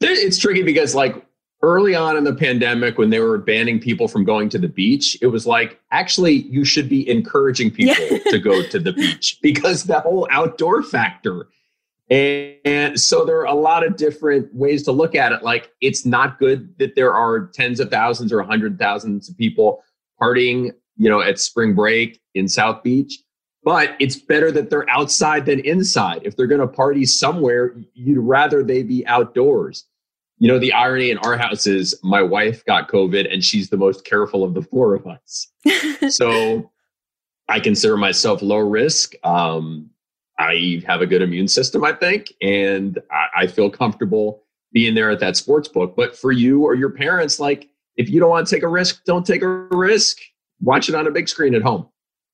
It's 0.00 0.38
tricky 0.38 0.64
because 0.64 0.94
like 0.94 1.24
early 1.64 1.94
on 1.94 2.16
in 2.16 2.24
the 2.24 2.34
pandemic 2.34 2.98
when 2.98 3.08
they 3.08 3.20
were 3.20 3.38
banning 3.38 3.80
people 3.80 4.06
from 4.06 4.22
going 4.22 4.50
to 4.50 4.58
the 4.58 4.68
beach 4.68 5.16
it 5.22 5.28
was 5.28 5.46
like 5.46 5.80
actually 5.90 6.32
you 6.32 6.64
should 6.64 6.88
be 6.88 7.08
encouraging 7.08 7.70
people 7.70 8.04
yeah. 8.10 8.18
to 8.30 8.38
go 8.38 8.62
to 8.62 8.78
the 8.78 8.92
beach 9.02 9.38
because 9.42 9.84
the 9.84 10.00
whole 10.00 10.28
outdoor 10.30 10.82
factor. 10.82 11.46
And, 12.10 12.56
and, 12.66 13.00
so 13.00 13.24
there 13.24 13.38
are 13.38 13.46
a 13.46 13.54
lot 13.54 13.84
of 13.84 13.96
different 13.96 14.54
ways 14.54 14.82
to 14.82 14.92
look 14.92 15.14
at 15.14 15.32
it. 15.32 15.42
Like 15.42 15.72
it's 15.80 16.04
not 16.04 16.38
good 16.38 16.78
that 16.78 16.94
there 16.96 17.14
are 17.14 17.46
tens 17.46 17.80
of 17.80 17.90
thousands 17.90 18.30
or 18.30 18.42
hundred 18.42 18.78
thousands 18.78 19.30
of 19.30 19.38
people 19.38 19.82
partying 20.20 20.72
you 20.96 21.08
know 21.08 21.22
at 21.22 21.38
spring 21.38 21.74
break 21.74 22.20
in 22.34 22.46
south 22.46 22.82
beach 22.84 23.18
but 23.64 23.96
it's 23.98 24.16
better 24.16 24.52
that 24.52 24.68
they're 24.68 24.88
outside 24.90 25.46
than 25.46 25.58
inside. 25.60 26.20
If 26.24 26.36
they're 26.36 26.46
going 26.46 26.60
to 26.60 26.68
party 26.68 27.06
somewhere 27.06 27.74
you'd 27.94 28.18
rather 28.18 28.62
they 28.62 28.82
be 28.82 29.06
outdoors 29.06 29.86
you 30.38 30.48
know, 30.48 30.58
the 30.58 30.72
irony 30.72 31.10
in 31.10 31.18
our 31.18 31.36
house 31.36 31.66
is 31.66 31.98
my 32.02 32.22
wife 32.22 32.64
got 32.64 32.88
COVID 32.88 33.32
and 33.32 33.44
she's 33.44 33.70
the 33.70 33.76
most 33.76 34.04
careful 34.04 34.42
of 34.42 34.54
the 34.54 34.62
four 34.62 34.94
of 34.94 35.06
us. 35.06 35.48
so 36.14 36.70
I 37.48 37.60
consider 37.60 37.96
myself 37.96 38.42
low 38.42 38.58
risk. 38.58 39.14
Um, 39.22 39.90
I 40.38 40.82
have 40.86 41.00
a 41.00 41.06
good 41.06 41.22
immune 41.22 41.48
system, 41.48 41.84
I 41.84 41.92
think, 41.92 42.32
and 42.42 42.98
I, 43.10 43.42
I 43.42 43.46
feel 43.46 43.70
comfortable 43.70 44.42
being 44.72 44.94
there 44.94 45.10
at 45.10 45.20
that 45.20 45.36
sports 45.36 45.68
book. 45.68 45.94
But 45.96 46.16
for 46.16 46.32
you 46.32 46.64
or 46.64 46.74
your 46.74 46.90
parents, 46.90 47.38
like 47.38 47.68
if 47.96 48.10
you 48.10 48.18
don't 48.18 48.30
want 48.30 48.46
to 48.48 48.54
take 48.54 48.64
a 48.64 48.68
risk, 48.68 49.04
don't 49.04 49.24
take 49.24 49.42
a 49.42 49.48
risk. 49.48 50.18
Watch 50.60 50.88
it 50.88 50.94
on 50.96 51.06
a 51.06 51.10
big 51.10 51.28
screen 51.28 51.54
at 51.54 51.62
home. 51.62 51.86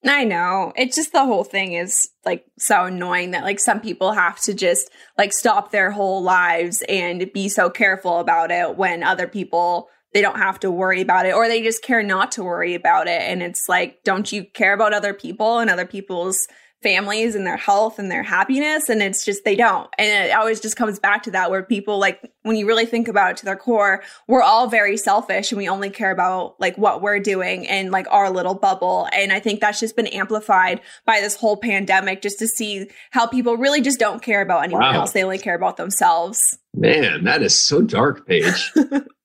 I 0.05 0.25
know. 0.25 0.73
It's 0.77 0.97
just 0.97 1.13
the 1.13 1.27
whole 1.27 1.45
thing 1.45 1.75
is 1.75 2.09
like 2.25 2.47
so 2.59 2.85
annoying 2.85 3.33
that 3.33 3.45
like 3.45 3.61
some 3.61 3.81
people 3.81 4.13
have 4.13 4.41
to 4.41 4.55
just 4.55 4.91
like 5.19 5.33
stop 5.33 5.71
their 5.73 5.91
whole 5.91 6.23
lives 6.23 6.83
and 6.89 7.31
be 7.35 7.49
so 7.51 7.69
careful 7.69 8.19
about 8.19 8.51
it 8.51 8.77
when 8.77 9.03
other 9.03 9.27
people 9.27 9.89
they 10.13 10.23
don't 10.23 10.39
have 10.39 10.59
to 10.61 10.71
worry 10.71 11.03
about 11.03 11.27
it 11.27 11.35
or 11.35 11.47
they 11.47 11.63
just 11.63 11.83
care 11.83 12.03
not 12.03 12.33
to 12.33 12.43
worry 12.43 12.75
about 12.75 13.07
it 13.07 13.21
and 13.23 13.43
it's 13.43 13.69
like 13.69 14.03
don't 14.03 14.33
you 14.33 14.45
care 14.45 14.73
about 14.73 14.95
other 14.95 15.15
people 15.15 15.59
and 15.59 15.71
other 15.71 15.87
people's 15.87 16.49
families 16.83 17.35
and 17.35 17.47
their 17.47 17.57
health 17.57 17.99
and 17.99 18.11
their 18.11 18.23
happiness 18.23 18.89
and 18.89 19.03
it's 19.03 19.25
just 19.25 19.45
they 19.45 19.55
don't. 19.55 19.89
And 19.99 20.29
it 20.29 20.33
always 20.33 20.61
just 20.61 20.77
comes 20.77 20.99
back 20.99 21.23
to 21.25 21.31
that 21.33 21.51
where 21.51 21.63
people 21.63 21.99
like 21.99 22.33
when 22.43 22.57
you 22.57 22.67
really 22.67 22.87
think 22.87 23.07
about 23.07 23.33
it 23.33 23.37
to 23.39 23.45
their 23.45 23.57
core 23.57 24.03
we're 24.27 24.43
all 24.43 24.67
very 24.67 24.97
selfish 24.97 25.53
and 25.53 25.59
we 25.59 25.69
only 25.69 25.91
care 25.91 26.11
about 26.11 26.59
like 26.59 26.77
what 26.79 27.03
we're 27.03 27.21
doing 27.21 27.67
and 27.67 27.91
like 27.91 28.07
our 28.11 28.31
little 28.31 28.55
bubble. 28.55 29.09
And 29.13 29.33
i 29.33 29.41
think 29.41 29.61
that's 29.61 29.81
just 29.81 29.97
been 29.97 30.07
amplified 30.09 30.81
by 31.05 31.21
this 31.21 31.37
whole 31.37 31.57
pandemic 31.57 32.23
just 32.23 32.39
to 32.39 32.49
see 32.49 32.89
how 33.11 33.27
people 33.27 33.57
really 33.57 33.81
just 33.81 33.99
don't 33.99 34.23
care 34.23 34.41
about 34.41 34.65
anyone 34.65 34.83
wow. 34.83 35.01
else. 35.01 35.13
They 35.13 35.23
only 35.23 35.39
care 35.39 35.55
about 35.55 35.77
themselves. 35.77 36.59
Man 36.75 37.25
that 37.25 37.43
is 37.43 37.59
so 37.59 37.83
dark 37.83 38.27
paige 38.27 38.73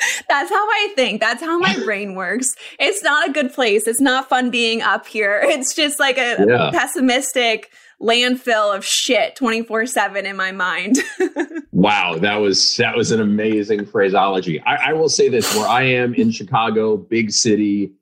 That's 0.28 0.50
how 0.50 0.66
I 0.66 0.92
think. 0.94 1.20
That's 1.20 1.42
how 1.42 1.58
my 1.58 1.76
brain 1.84 2.14
works. 2.14 2.54
It's 2.78 3.02
not 3.02 3.28
a 3.28 3.32
good 3.32 3.52
place. 3.52 3.86
It's 3.86 4.00
not 4.00 4.28
fun 4.28 4.50
being 4.50 4.82
up 4.82 5.06
here. 5.06 5.44
It's 5.58 5.74
just 5.74 5.98
like 5.98 6.18
a 6.18 6.36
yeah. 6.46 6.70
pessimistic 6.72 7.72
landfill 8.00 8.76
of 8.76 8.84
shit 8.84 9.34
24/7 9.34 10.22
in 10.22 10.36
my 10.36 10.52
mind. 10.52 10.98
wow, 11.72 12.14
that 12.16 12.36
was 12.36 12.76
that 12.76 12.96
was 12.96 13.10
an 13.10 13.20
amazing 13.20 13.86
phraseology. 13.86 14.60
I, 14.60 14.90
I, 14.90 14.92
will 14.92 15.08
say 15.08 15.28
this: 15.28 15.52
where 15.56 15.66
I 15.66 15.82
am 15.82 16.14
in 16.14 16.30
Chicago, 16.30 16.96
big 16.96 17.32
city, 17.32 17.92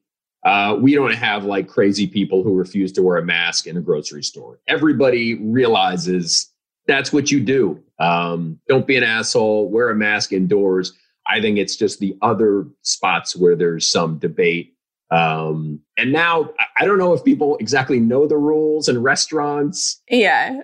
uh, 0.45 0.77
we 0.79 0.95
don't 0.95 1.15
have 1.15 1.45
like 1.45 1.67
crazy 1.67 2.07
people 2.07 2.43
who 2.43 2.53
refuse 2.53 2.93
to 2.93 3.03
wear 3.03 3.17
a 3.17 3.25
mask 3.25 3.67
in 3.67 3.77
a 3.79 3.81
grocery 3.81 4.23
store. 4.23 4.59
Everybody 4.69 5.35
realizes 5.35 6.53
that's 6.87 7.13
what 7.13 7.31
you 7.31 7.41
do. 7.41 7.83
Um, 7.99 8.61
don't 8.69 8.87
be 8.87 8.97
an 8.97 9.05
asshole. 9.05 9.71
Wear 9.71 9.89
a 9.89 9.95
mask 9.95 10.33
indoors 10.33 10.93
I 11.29 11.41
think 11.41 11.59
it's 11.59 11.77
just 11.77 11.99
the 11.99 12.17
other 12.23 12.67
spots 12.83 13.37
where 13.37 13.57
there's 13.57 13.91
some 13.91 14.19
debate. 14.19 14.75
Um, 15.11 15.81
and 15.97 16.13
now 16.13 16.51
I 16.79 16.85
don't 16.85 16.99
know 16.99 17.13
if 17.13 17.25
people 17.25 17.57
exactly 17.59 18.01
know 18.01 18.27
the 18.27 18.37
rules 18.37 18.89
in 18.89 19.03
restaurants. 19.03 20.03
Yeah. 20.11 20.61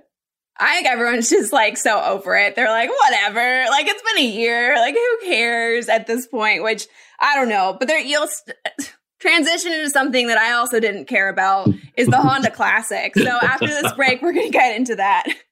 I 0.58 0.74
think 0.74 0.86
everyone's 0.86 1.30
just 1.30 1.52
like 1.52 1.76
so 1.76 2.00
over 2.00 2.36
it. 2.36 2.54
They're 2.54 2.68
like, 2.68 2.90
whatever. 2.90 3.64
Like 3.70 3.86
it's 3.86 4.02
been 4.02 4.24
a 4.24 4.28
year. 4.28 4.76
Like 4.76 4.94
who 4.94 5.18
cares 5.26 5.88
at 5.88 6.06
this 6.06 6.26
point? 6.26 6.62
Which 6.62 6.86
I 7.20 7.34
don't 7.34 7.48
know. 7.48 7.76
But 7.78 7.88
there 7.88 7.98
you'll 7.98 8.28
st- 8.28 8.56
transition 9.20 9.72
into 9.72 9.90
something 9.90 10.26
that 10.26 10.38
I 10.38 10.52
also 10.52 10.80
didn't 10.80 11.06
care 11.06 11.28
about 11.28 11.68
is 11.96 12.08
the 12.08 12.20
Honda 12.20 12.50
Classic. 12.50 13.14
So 13.16 13.28
after 13.28 13.68
this 13.68 13.92
break, 13.92 14.20
we're 14.20 14.32
gonna 14.32 14.50
get 14.50 14.76
into 14.76 14.96
that. 14.96 15.26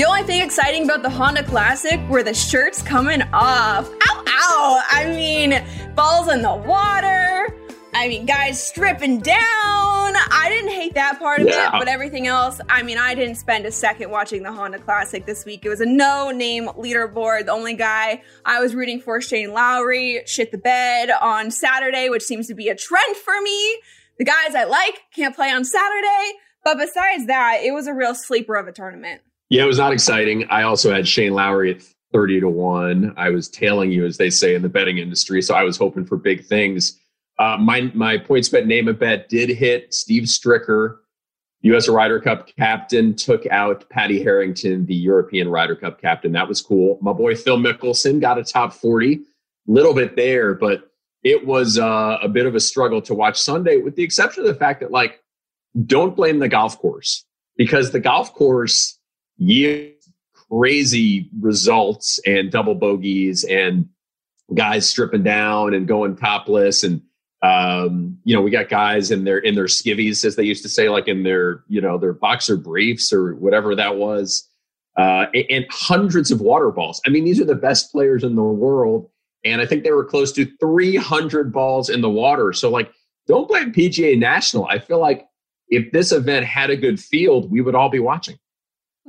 The 0.00 0.06
only 0.06 0.22
thing 0.22 0.40
exciting 0.40 0.84
about 0.84 1.02
the 1.02 1.10
Honda 1.10 1.42
Classic 1.42 2.00
were 2.08 2.22
the 2.22 2.32
shirts 2.32 2.80
coming 2.80 3.20
off. 3.34 3.86
Ow, 4.08 4.24
ow! 4.26 4.82
I 4.88 5.04
mean, 5.08 5.62
balls 5.94 6.32
in 6.32 6.40
the 6.40 6.54
water. 6.54 7.46
I 7.92 8.08
mean, 8.08 8.24
guys 8.24 8.66
stripping 8.66 9.18
down. 9.18 9.36
I 9.36 10.46
didn't 10.48 10.70
hate 10.70 10.94
that 10.94 11.18
part 11.18 11.42
of 11.42 11.48
yeah. 11.48 11.66
it, 11.66 11.78
but 11.78 11.86
everything 11.86 12.26
else, 12.26 12.62
I 12.70 12.82
mean, 12.82 12.96
I 12.96 13.14
didn't 13.14 13.34
spend 13.34 13.66
a 13.66 13.70
second 13.70 14.10
watching 14.10 14.42
the 14.42 14.50
Honda 14.50 14.78
Classic 14.78 15.26
this 15.26 15.44
week. 15.44 15.66
It 15.66 15.68
was 15.68 15.82
a 15.82 15.86
no 15.86 16.30
name 16.30 16.68
leaderboard. 16.68 17.44
The 17.44 17.52
only 17.52 17.74
guy 17.74 18.22
I 18.46 18.58
was 18.58 18.74
rooting 18.74 19.02
for, 19.02 19.20
Shane 19.20 19.52
Lowry, 19.52 20.22
shit 20.24 20.50
the 20.50 20.56
bed 20.56 21.10
on 21.10 21.50
Saturday, 21.50 22.08
which 22.08 22.22
seems 22.22 22.46
to 22.46 22.54
be 22.54 22.70
a 22.70 22.74
trend 22.74 23.16
for 23.18 23.38
me. 23.42 23.82
The 24.16 24.24
guys 24.24 24.54
I 24.54 24.64
like 24.64 25.02
can't 25.14 25.36
play 25.36 25.50
on 25.50 25.62
Saturday. 25.62 26.38
But 26.64 26.78
besides 26.78 27.26
that, 27.26 27.60
it 27.62 27.72
was 27.72 27.86
a 27.86 27.92
real 27.92 28.14
sleeper 28.14 28.56
of 28.56 28.66
a 28.66 28.72
tournament. 28.72 29.20
Yeah, 29.50 29.64
it 29.64 29.66
was 29.66 29.78
not 29.78 29.92
exciting. 29.92 30.46
I 30.48 30.62
also 30.62 30.92
had 30.94 31.08
Shane 31.08 31.34
Lowry 31.34 31.74
at 31.74 31.82
30 32.12 32.40
to 32.40 32.48
1. 32.48 33.14
I 33.16 33.30
was 33.30 33.48
tailing 33.48 33.90
you, 33.90 34.06
as 34.06 34.16
they 34.16 34.30
say 34.30 34.54
in 34.54 34.62
the 34.62 34.68
betting 34.68 34.98
industry. 34.98 35.42
So 35.42 35.54
I 35.54 35.64
was 35.64 35.76
hoping 35.76 36.06
for 36.06 36.16
big 36.16 36.46
things. 36.46 36.96
Uh, 37.38 37.56
my, 37.56 37.90
my 37.92 38.16
PointsBet 38.16 38.66
name 38.66 38.86
a 38.86 38.94
bet 38.94 39.28
did 39.28 39.48
hit 39.48 39.92
Steve 39.92 40.24
Stricker, 40.24 40.98
U.S. 41.62 41.88
Ryder 41.88 42.20
Cup 42.20 42.48
captain, 42.56 43.16
took 43.16 43.44
out 43.48 43.88
Paddy 43.90 44.22
Harrington, 44.22 44.86
the 44.86 44.94
European 44.94 45.48
Ryder 45.48 45.74
Cup 45.74 46.00
captain. 46.00 46.32
That 46.32 46.48
was 46.48 46.62
cool. 46.62 46.98
My 47.02 47.12
boy 47.12 47.34
Phil 47.34 47.58
Mickelson 47.58 48.20
got 48.20 48.38
a 48.38 48.44
top 48.44 48.72
40, 48.72 49.20
little 49.66 49.94
bit 49.94 50.14
there, 50.14 50.54
but 50.54 50.90
it 51.24 51.44
was 51.44 51.76
uh, 51.76 52.18
a 52.22 52.28
bit 52.28 52.46
of 52.46 52.54
a 52.54 52.60
struggle 52.60 53.02
to 53.02 53.14
watch 53.14 53.40
Sunday, 53.40 53.78
with 53.78 53.96
the 53.96 54.04
exception 54.04 54.42
of 54.42 54.48
the 54.48 54.54
fact 54.54 54.80
that, 54.80 54.92
like, 54.92 55.20
don't 55.86 56.14
blame 56.14 56.38
the 56.38 56.48
golf 56.48 56.78
course 56.78 57.24
because 57.56 57.90
the 57.90 58.00
golf 58.00 58.32
course 58.32 58.98
yield 59.40 59.92
crazy 60.48 61.28
results 61.40 62.20
and 62.26 62.50
double 62.50 62.74
bogeys 62.74 63.44
and 63.44 63.88
guys 64.54 64.88
stripping 64.88 65.22
down 65.22 65.74
and 65.74 65.88
going 65.88 66.16
topless 66.16 66.84
and 66.84 67.02
um, 67.42 68.18
you 68.24 68.34
know 68.34 68.42
we 68.42 68.50
got 68.50 68.68
guys 68.68 69.10
in 69.10 69.24
their 69.24 69.38
in 69.38 69.54
their 69.54 69.64
skivvies 69.64 70.24
as 70.24 70.36
they 70.36 70.42
used 70.42 70.62
to 70.62 70.68
say 70.68 70.88
like 70.88 71.08
in 71.08 71.22
their 71.22 71.64
you 71.68 71.80
know 71.80 71.98
their 71.98 72.12
boxer 72.12 72.56
briefs 72.56 73.12
or 73.12 73.34
whatever 73.34 73.74
that 73.74 73.96
was 73.96 74.50
uh, 74.96 75.26
and 75.50 75.66
hundreds 75.70 76.30
of 76.30 76.40
water 76.40 76.70
balls. 76.70 77.00
I 77.06 77.10
mean, 77.10 77.24
these 77.24 77.40
are 77.40 77.44
the 77.44 77.54
best 77.54 77.92
players 77.92 78.24
in 78.24 78.34
the 78.34 78.42
world. 78.42 79.08
And 79.44 79.60
I 79.60 79.66
think 79.66 79.84
they 79.84 79.92
were 79.92 80.04
close 80.04 80.32
to 80.32 80.46
300 80.60 81.52
balls 81.52 81.88
in 81.88 82.02
the 82.02 82.10
water. 82.10 82.52
So, 82.52 82.68
like, 82.68 82.92
don't 83.26 83.48
blame 83.48 83.72
PGA 83.72 84.18
National. 84.18 84.66
I 84.66 84.78
feel 84.78 84.98
like 84.98 85.26
if 85.68 85.90
this 85.92 86.12
event 86.12 86.44
had 86.44 86.68
a 86.68 86.76
good 86.76 87.00
field, 87.00 87.50
we 87.50 87.62
would 87.62 87.74
all 87.74 87.88
be 87.88 88.00
watching. 88.00 88.36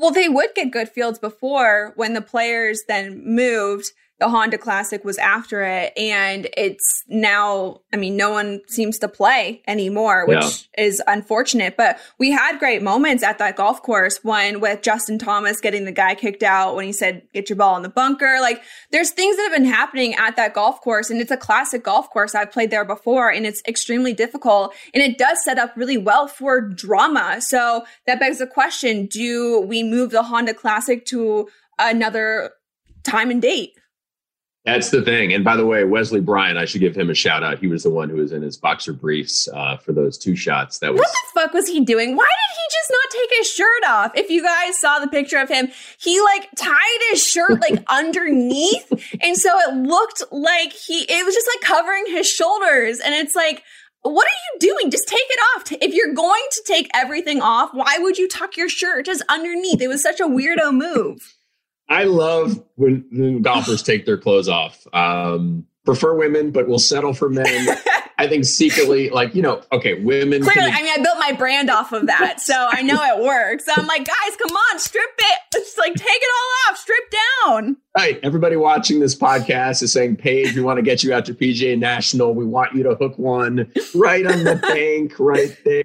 Well, 0.01 0.09
they 0.09 0.27
would 0.27 0.55
get 0.55 0.71
good 0.71 0.89
fields 0.89 1.19
before 1.19 1.93
when 1.95 2.15
the 2.15 2.23
players 2.23 2.81
then 2.87 3.23
moved 3.23 3.91
the 4.21 4.29
Honda 4.29 4.59
Classic 4.59 5.03
was 5.03 5.17
after 5.17 5.63
it. 5.63 5.97
And 5.97 6.47
it's 6.55 7.03
now, 7.07 7.81
I 7.91 7.97
mean, 7.97 8.15
no 8.15 8.29
one 8.29 8.61
seems 8.67 8.99
to 8.99 9.07
play 9.07 9.63
anymore, 9.67 10.27
which 10.27 10.67
yeah. 10.77 10.85
is 10.85 11.01
unfortunate. 11.07 11.75
But 11.75 11.97
we 12.19 12.29
had 12.29 12.59
great 12.59 12.83
moments 12.83 13.23
at 13.23 13.39
that 13.39 13.55
golf 13.55 13.81
course. 13.81 14.19
One 14.23 14.59
with 14.59 14.83
Justin 14.83 15.17
Thomas 15.17 15.59
getting 15.59 15.85
the 15.85 15.91
guy 15.91 16.13
kicked 16.13 16.43
out 16.43 16.75
when 16.75 16.85
he 16.85 16.93
said, 16.93 17.23
get 17.33 17.49
your 17.49 17.57
ball 17.57 17.75
in 17.77 17.81
the 17.81 17.89
bunker. 17.89 18.37
Like 18.39 18.61
there's 18.91 19.09
things 19.09 19.37
that 19.37 19.49
have 19.49 19.53
been 19.53 19.65
happening 19.65 20.13
at 20.13 20.35
that 20.35 20.53
golf 20.53 20.81
course. 20.81 21.09
And 21.09 21.19
it's 21.19 21.31
a 21.31 21.37
classic 21.37 21.83
golf 21.83 22.11
course. 22.11 22.35
I've 22.35 22.51
played 22.51 22.69
there 22.69 22.85
before 22.85 23.31
and 23.31 23.47
it's 23.47 23.63
extremely 23.67 24.13
difficult. 24.13 24.75
And 24.93 25.01
it 25.01 25.17
does 25.17 25.43
set 25.43 25.57
up 25.57 25.75
really 25.75 25.97
well 25.97 26.27
for 26.27 26.61
drama. 26.61 27.41
So 27.41 27.85
that 28.05 28.19
begs 28.19 28.37
the 28.37 28.45
question 28.45 29.07
do 29.07 29.61
we 29.61 29.81
move 29.81 30.11
the 30.11 30.21
Honda 30.21 30.53
Classic 30.53 31.03
to 31.07 31.49
another 31.79 32.51
time 33.03 33.31
and 33.31 33.41
date? 33.41 33.71
That's 34.63 34.91
the 34.91 35.01
thing. 35.01 35.33
And 35.33 35.43
by 35.43 35.55
the 35.55 35.65
way, 35.65 35.83
Wesley 35.85 36.19
Bryan, 36.19 36.55
I 36.55 36.65
should 36.65 36.81
give 36.81 36.95
him 36.95 37.09
a 37.09 37.15
shout 37.15 37.41
out. 37.41 37.57
He 37.57 37.65
was 37.65 37.81
the 37.81 37.89
one 37.89 38.09
who 38.09 38.17
was 38.17 38.31
in 38.31 38.43
his 38.43 38.57
boxer 38.57 38.93
briefs 38.93 39.47
uh, 39.47 39.77
for 39.77 39.91
those 39.91 40.19
two 40.19 40.35
shots. 40.35 40.77
That 40.79 40.91
was 40.91 40.99
what 40.99 41.09
the 41.09 41.41
fuck 41.41 41.53
was 41.53 41.67
he 41.67 41.83
doing? 41.83 42.15
Why 42.15 42.25
did 42.27 42.55
he 42.55 42.63
just 42.71 42.91
not 42.91 43.21
take 43.21 43.39
his 43.39 43.51
shirt 43.51 43.83
off? 43.87 44.11
If 44.15 44.29
you 44.29 44.43
guys 44.43 44.79
saw 44.79 44.99
the 44.99 45.07
picture 45.07 45.39
of 45.39 45.49
him, 45.49 45.69
he 45.99 46.21
like 46.21 46.47
tied 46.55 46.99
his 47.09 47.25
shirt 47.25 47.59
like 47.59 47.83
underneath, 47.89 49.17
and 49.21 49.35
so 49.35 49.49
it 49.67 49.75
looked 49.77 50.23
like 50.31 50.73
he. 50.73 51.05
It 51.09 51.25
was 51.25 51.33
just 51.33 51.49
like 51.55 51.61
covering 51.67 52.05
his 52.07 52.29
shoulders, 52.29 52.99
and 52.99 53.15
it's 53.15 53.35
like. 53.35 53.63
What 54.03 54.25
are 54.25 54.29
you 54.55 54.59
doing? 54.59 54.89
Just 54.89 55.07
take 55.07 55.19
it 55.19 55.39
off. 55.55 55.71
If 55.79 55.93
you're 55.93 56.15
going 56.15 56.41
to 56.53 56.63
take 56.65 56.89
everything 56.91 57.39
off, 57.39 57.69
why 57.71 57.99
would 57.99 58.17
you 58.17 58.27
tuck 58.27 58.57
your 58.57 58.67
shirt 58.67 59.05
just 59.05 59.21
underneath? 59.29 59.79
It 59.79 59.89
was 59.89 60.01
such 60.01 60.19
a 60.19 60.23
weirdo 60.23 60.73
move. 60.73 61.35
I 61.91 62.05
love 62.05 62.63
when 62.75 63.41
golfers 63.41 63.83
take 63.83 64.05
their 64.05 64.17
clothes 64.17 64.47
off. 64.47 64.87
Um, 64.93 65.67
prefer 65.83 66.15
women, 66.15 66.51
but 66.51 66.67
will 66.67 66.79
settle 66.79 67.13
for 67.13 67.27
men. 67.29 67.67
I 68.17 68.27
think 68.27 68.45
secretly, 68.45 69.09
like, 69.09 69.35
you 69.35 69.41
know, 69.41 69.61
okay, 69.73 70.01
women. 70.01 70.41
Clearly, 70.41 70.71
I 70.71 70.83
mean, 70.83 70.93
I 70.93 71.03
built 71.03 71.17
my 71.19 71.33
brand 71.33 71.69
off 71.69 71.91
of 71.91 72.05
that. 72.05 72.39
So 72.39 72.53
I 72.71 72.81
know 72.81 73.01
it 73.01 73.21
works. 73.21 73.65
I'm 73.67 73.87
like, 73.87 74.05
guys, 74.05 74.37
come 74.37 74.55
on, 74.55 74.79
strip 74.79 75.09
it. 75.17 75.39
It's 75.55 75.77
like, 75.77 75.95
take 75.95 76.07
it 76.07 76.29
all 76.33 76.71
off, 76.71 76.77
strip 76.77 77.11
down. 77.11 77.77
Right. 77.97 78.19
Everybody 78.23 78.55
watching 78.55 78.99
this 78.99 79.15
podcast 79.15 79.83
is 79.83 79.91
saying, 79.91 80.17
Paige, 80.17 80.55
we 80.55 80.61
want 80.61 80.77
to 80.77 80.83
get 80.83 81.03
you 81.03 81.13
out 81.13 81.25
to 81.25 81.33
PGA 81.33 81.77
National. 81.77 82.33
We 82.33 82.45
want 82.45 82.73
you 82.73 82.83
to 82.83 82.95
hook 82.95 83.17
one 83.17 83.71
right 83.95 84.25
on 84.25 84.43
the 84.43 84.55
bank 84.55 85.19
right 85.19 85.57
there. 85.65 85.83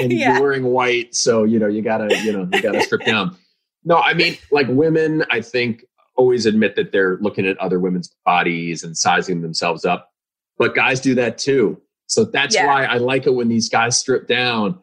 And 0.00 0.12
yeah. 0.12 0.32
you're 0.32 0.40
wearing 0.40 0.64
white. 0.64 1.14
So, 1.14 1.44
you 1.44 1.60
know, 1.60 1.68
you 1.68 1.82
got 1.82 1.98
to, 1.98 2.16
you 2.24 2.32
know, 2.32 2.48
you 2.52 2.62
got 2.62 2.72
to 2.72 2.82
strip 2.82 3.04
down. 3.04 3.36
No, 3.84 3.98
I 3.98 4.14
mean, 4.14 4.36
like 4.50 4.66
women, 4.68 5.24
I 5.30 5.40
think 5.40 5.84
always 6.16 6.46
admit 6.46 6.76
that 6.76 6.92
they're 6.92 7.18
looking 7.18 7.46
at 7.46 7.58
other 7.58 7.80
women's 7.80 8.14
bodies 8.24 8.82
and 8.82 8.96
sizing 8.96 9.42
themselves 9.42 9.84
up, 9.84 10.12
but 10.58 10.74
guys 10.74 11.00
do 11.00 11.14
that 11.16 11.38
too. 11.38 11.80
So 12.06 12.24
that's 12.24 12.54
yeah. 12.54 12.66
why 12.66 12.84
I 12.84 12.98
like 12.98 13.26
it 13.26 13.34
when 13.34 13.48
these 13.48 13.68
guys 13.68 13.98
strip 13.98 14.26
down. 14.26 14.78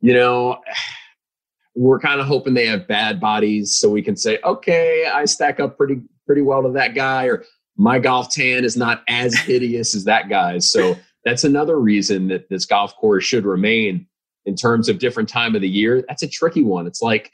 You 0.00 0.14
know, 0.14 0.60
we're 1.74 2.00
kind 2.00 2.20
of 2.20 2.26
hoping 2.26 2.54
they 2.54 2.66
have 2.66 2.88
bad 2.88 3.20
bodies 3.20 3.76
so 3.78 3.90
we 3.90 4.02
can 4.02 4.16
say, 4.16 4.38
okay, 4.44 5.10
I 5.12 5.24
stack 5.26 5.60
up 5.60 5.76
pretty 5.76 6.00
pretty 6.24 6.42
well 6.42 6.62
to 6.62 6.70
that 6.70 6.94
guy, 6.94 7.26
or 7.26 7.44
my 7.76 7.98
golf 7.98 8.30
tan 8.30 8.64
is 8.64 8.76
not 8.76 9.02
as 9.08 9.34
hideous 9.38 9.94
as 9.94 10.04
that 10.04 10.28
guy's. 10.28 10.70
So 10.70 10.96
that's 11.24 11.44
another 11.44 11.78
reason 11.78 12.28
that 12.28 12.48
this 12.48 12.64
golf 12.64 12.96
course 12.96 13.24
should 13.24 13.44
remain 13.44 14.06
in 14.46 14.54
terms 14.54 14.88
of 14.88 14.98
different 14.98 15.28
time 15.28 15.54
of 15.54 15.60
the 15.60 15.68
year. 15.68 16.04
That's 16.08 16.22
a 16.22 16.28
tricky 16.28 16.62
one. 16.62 16.86
It's 16.86 17.02
like 17.02 17.32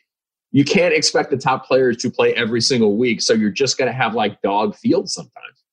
you 0.52 0.64
can't 0.64 0.94
expect 0.94 1.30
the 1.30 1.36
top 1.36 1.66
players 1.66 1.96
to 1.98 2.10
play 2.10 2.34
every 2.34 2.60
single 2.60 2.96
week. 2.96 3.20
So 3.20 3.32
you're 3.32 3.50
just 3.50 3.78
going 3.78 3.90
to 3.90 3.96
have 3.96 4.14
like 4.14 4.40
dog 4.42 4.76
fields 4.76 5.14
sometimes. 5.14 5.64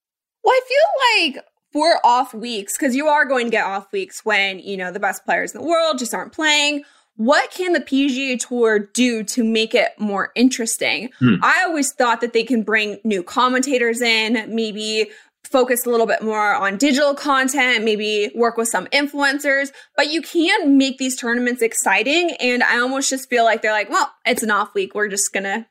Well, 0.43 0.53
I 0.53 0.61
feel 0.67 1.35
like 1.35 1.45
for 1.71 2.05
off 2.05 2.33
weeks, 2.33 2.77
because 2.77 2.95
you 2.95 3.07
are 3.07 3.25
going 3.25 3.45
to 3.47 3.51
get 3.51 3.65
off 3.65 3.91
weeks 3.91 4.25
when, 4.25 4.59
you 4.59 4.77
know, 4.77 4.91
the 4.91 4.99
best 4.99 5.25
players 5.25 5.53
in 5.53 5.61
the 5.61 5.67
world 5.67 5.99
just 5.99 6.13
aren't 6.13 6.31
playing. 6.31 6.83
What 7.17 7.51
can 7.51 7.73
the 7.73 7.81
PGA 7.81 8.39
Tour 8.39 8.79
do 8.79 9.23
to 9.25 9.43
make 9.43 9.75
it 9.75 9.91
more 9.99 10.31
interesting? 10.35 11.09
Hmm. 11.19 11.35
I 11.43 11.65
always 11.67 11.91
thought 11.91 12.21
that 12.21 12.31
they 12.31 12.43
can 12.43 12.63
bring 12.63 12.97
new 13.03 13.21
commentators 13.21 14.01
in, 14.01 14.55
maybe 14.55 15.11
focus 15.51 15.85
a 15.85 15.89
little 15.89 16.05
bit 16.05 16.21
more 16.21 16.55
on 16.55 16.77
digital 16.77 17.13
content, 17.13 17.83
maybe 17.83 18.31
work 18.35 18.57
with 18.57 18.67
some 18.67 18.85
influencers, 18.87 19.71
but 19.95 20.11
you 20.11 20.21
can 20.21 20.77
make 20.77 20.97
these 20.97 21.15
tournaments 21.15 21.61
exciting. 21.61 22.31
And 22.39 22.63
I 22.63 22.79
almost 22.79 23.09
just 23.09 23.29
feel 23.29 23.43
like 23.43 23.61
they're 23.61 23.71
like, 23.71 23.89
well, 23.89 24.11
it's 24.25 24.43
an 24.43 24.51
off 24.51 24.73
week. 24.73 24.93
We're 24.93 25.07
just 25.07 25.33
going 25.33 25.43
to 25.43 25.65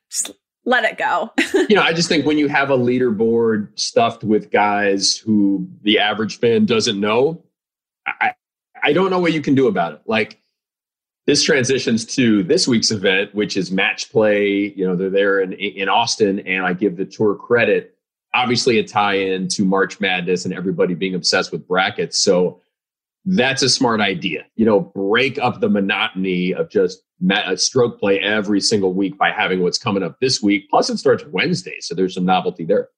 let 0.64 0.84
it 0.84 0.98
go. 0.98 1.32
you 1.68 1.76
know, 1.76 1.82
I 1.82 1.92
just 1.92 2.08
think 2.08 2.26
when 2.26 2.38
you 2.38 2.48
have 2.48 2.70
a 2.70 2.76
leaderboard 2.76 3.78
stuffed 3.78 4.24
with 4.24 4.50
guys 4.50 5.16
who 5.16 5.68
the 5.82 5.98
average 5.98 6.38
fan 6.38 6.66
doesn't 6.66 6.98
know, 6.98 7.42
I, 8.06 8.32
I 8.82 8.92
don't 8.92 9.10
know 9.10 9.20
what 9.20 9.32
you 9.32 9.40
can 9.40 9.54
do 9.54 9.68
about 9.68 9.94
it. 9.94 10.02
Like, 10.06 10.40
this 11.26 11.42
transitions 11.42 12.06
to 12.06 12.42
this 12.42 12.66
week's 12.66 12.90
event, 12.90 13.34
which 13.34 13.58
is 13.58 13.70
match 13.70 14.10
play. 14.10 14.72
You 14.74 14.86
know, 14.86 14.96
they're 14.96 15.10
there 15.10 15.40
in, 15.40 15.52
in 15.52 15.86
Austin, 15.86 16.38
and 16.40 16.64
I 16.64 16.72
give 16.72 16.96
the 16.96 17.04
tour 17.04 17.34
credit 17.34 17.97
obviously 18.34 18.78
a 18.78 18.84
tie-in 18.84 19.48
to 19.48 19.64
March 19.64 20.00
Madness 20.00 20.44
and 20.44 20.54
everybody 20.54 20.94
being 20.94 21.14
obsessed 21.14 21.52
with 21.52 21.66
brackets. 21.66 22.22
So 22.22 22.60
that's 23.24 23.62
a 23.62 23.68
smart 23.68 24.00
idea. 24.00 24.46
You 24.56 24.66
know, 24.66 24.80
break 24.80 25.38
up 25.38 25.60
the 25.60 25.68
monotony 25.68 26.54
of 26.54 26.70
just 26.70 27.02
a 27.30 27.34
uh, 27.34 27.56
stroke 27.56 27.98
play 27.98 28.20
every 28.20 28.60
single 28.60 28.94
week 28.94 29.18
by 29.18 29.30
having 29.30 29.62
what's 29.62 29.78
coming 29.78 30.02
up 30.02 30.18
this 30.20 30.40
week. 30.40 30.68
Plus, 30.70 30.88
it 30.88 30.98
starts 30.98 31.24
Wednesday, 31.26 31.76
so 31.80 31.94
there's 31.94 32.14
some 32.14 32.24
novelty 32.24 32.64
there. 32.64 32.88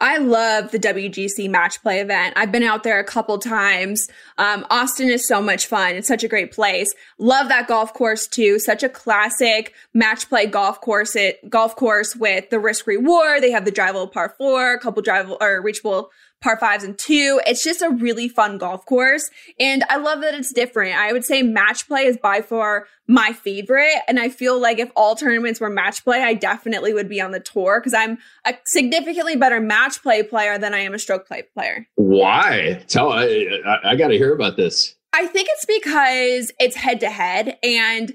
I 0.00 0.18
love 0.18 0.72
the 0.72 0.78
WGC 0.78 1.48
match 1.48 1.80
play 1.80 2.00
event. 2.00 2.34
I've 2.36 2.50
been 2.50 2.64
out 2.64 2.82
there 2.82 2.98
a 2.98 3.04
couple 3.04 3.38
times. 3.38 4.08
Um, 4.38 4.66
Austin 4.68 5.08
is 5.08 5.26
so 5.26 5.40
much 5.40 5.66
fun. 5.66 5.94
It's 5.94 6.08
such 6.08 6.24
a 6.24 6.28
great 6.28 6.52
place. 6.52 6.92
Love 7.18 7.48
that 7.48 7.68
golf 7.68 7.94
course 7.94 8.26
too. 8.26 8.58
Such 8.58 8.82
a 8.82 8.88
classic 8.88 9.72
match 9.94 10.28
play 10.28 10.46
golf 10.46 10.80
course. 10.80 11.14
It 11.14 11.48
golf 11.48 11.76
course 11.76 12.16
with 12.16 12.50
the 12.50 12.58
risk 12.58 12.88
reward. 12.88 13.42
They 13.42 13.52
have 13.52 13.64
the 13.64 13.72
drivable 13.72 14.10
par 14.10 14.34
four, 14.36 14.78
couple 14.78 15.02
drivable 15.02 15.36
or 15.40 15.62
reachable 15.62 16.10
par 16.44 16.58
fives 16.58 16.84
and 16.84 16.96
two. 16.98 17.40
It's 17.46 17.64
just 17.64 17.80
a 17.80 17.88
really 17.88 18.28
fun 18.28 18.58
golf 18.58 18.84
course. 18.84 19.30
And 19.58 19.82
I 19.88 19.96
love 19.96 20.20
that 20.20 20.34
it's 20.34 20.52
different. 20.52 20.94
I 20.94 21.12
would 21.12 21.24
say 21.24 21.42
match 21.42 21.88
play 21.88 22.04
is 22.04 22.18
by 22.18 22.42
far 22.42 22.86
my 23.08 23.32
favorite. 23.32 23.96
And 24.06 24.20
I 24.20 24.28
feel 24.28 24.60
like 24.60 24.78
if 24.78 24.90
all 24.94 25.16
tournaments 25.16 25.58
were 25.58 25.70
match 25.70 26.04
play, 26.04 26.22
I 26.22 26.34
definitely 26.34 26.92
would 26.92 27.08
be 27.08 27.20
on 27.20 27.30
the 27.30 27.40
tour 27.40 27.80
because 27.80 27.94
I'm 27.94 28.18
a 28.44 28.54
significantly 28.66 29.36
better 29.36 29.58
match 29.58 30.02
play 30.02 30.22
player 30.22 30.58
than 30.58 30.74
I 30.74 30.80
am 30.80 30.92
a 30.92 30.98
stroke 30.98 31.26
play 31.26 31.44
player. 31.54 31.88
Why? 31.94 32.84
Tell 32.88 33.10
I, 33.10 33.48
I, 33.66 33.92
I 33.92 33.96
got 33.96 34.08
to 34.08 34.18
hear 34.18 34.34
about 34.34 34.56
this. 34.56 34.94
I 35.14 35.26
think 35.26 35.48
it's 35.50 35.64
because 35.64 36.52
it's 36.60 36.76
head 36.76 37.00
to 37.00 37.08
head 37.08 37.56
and 37.62 38.14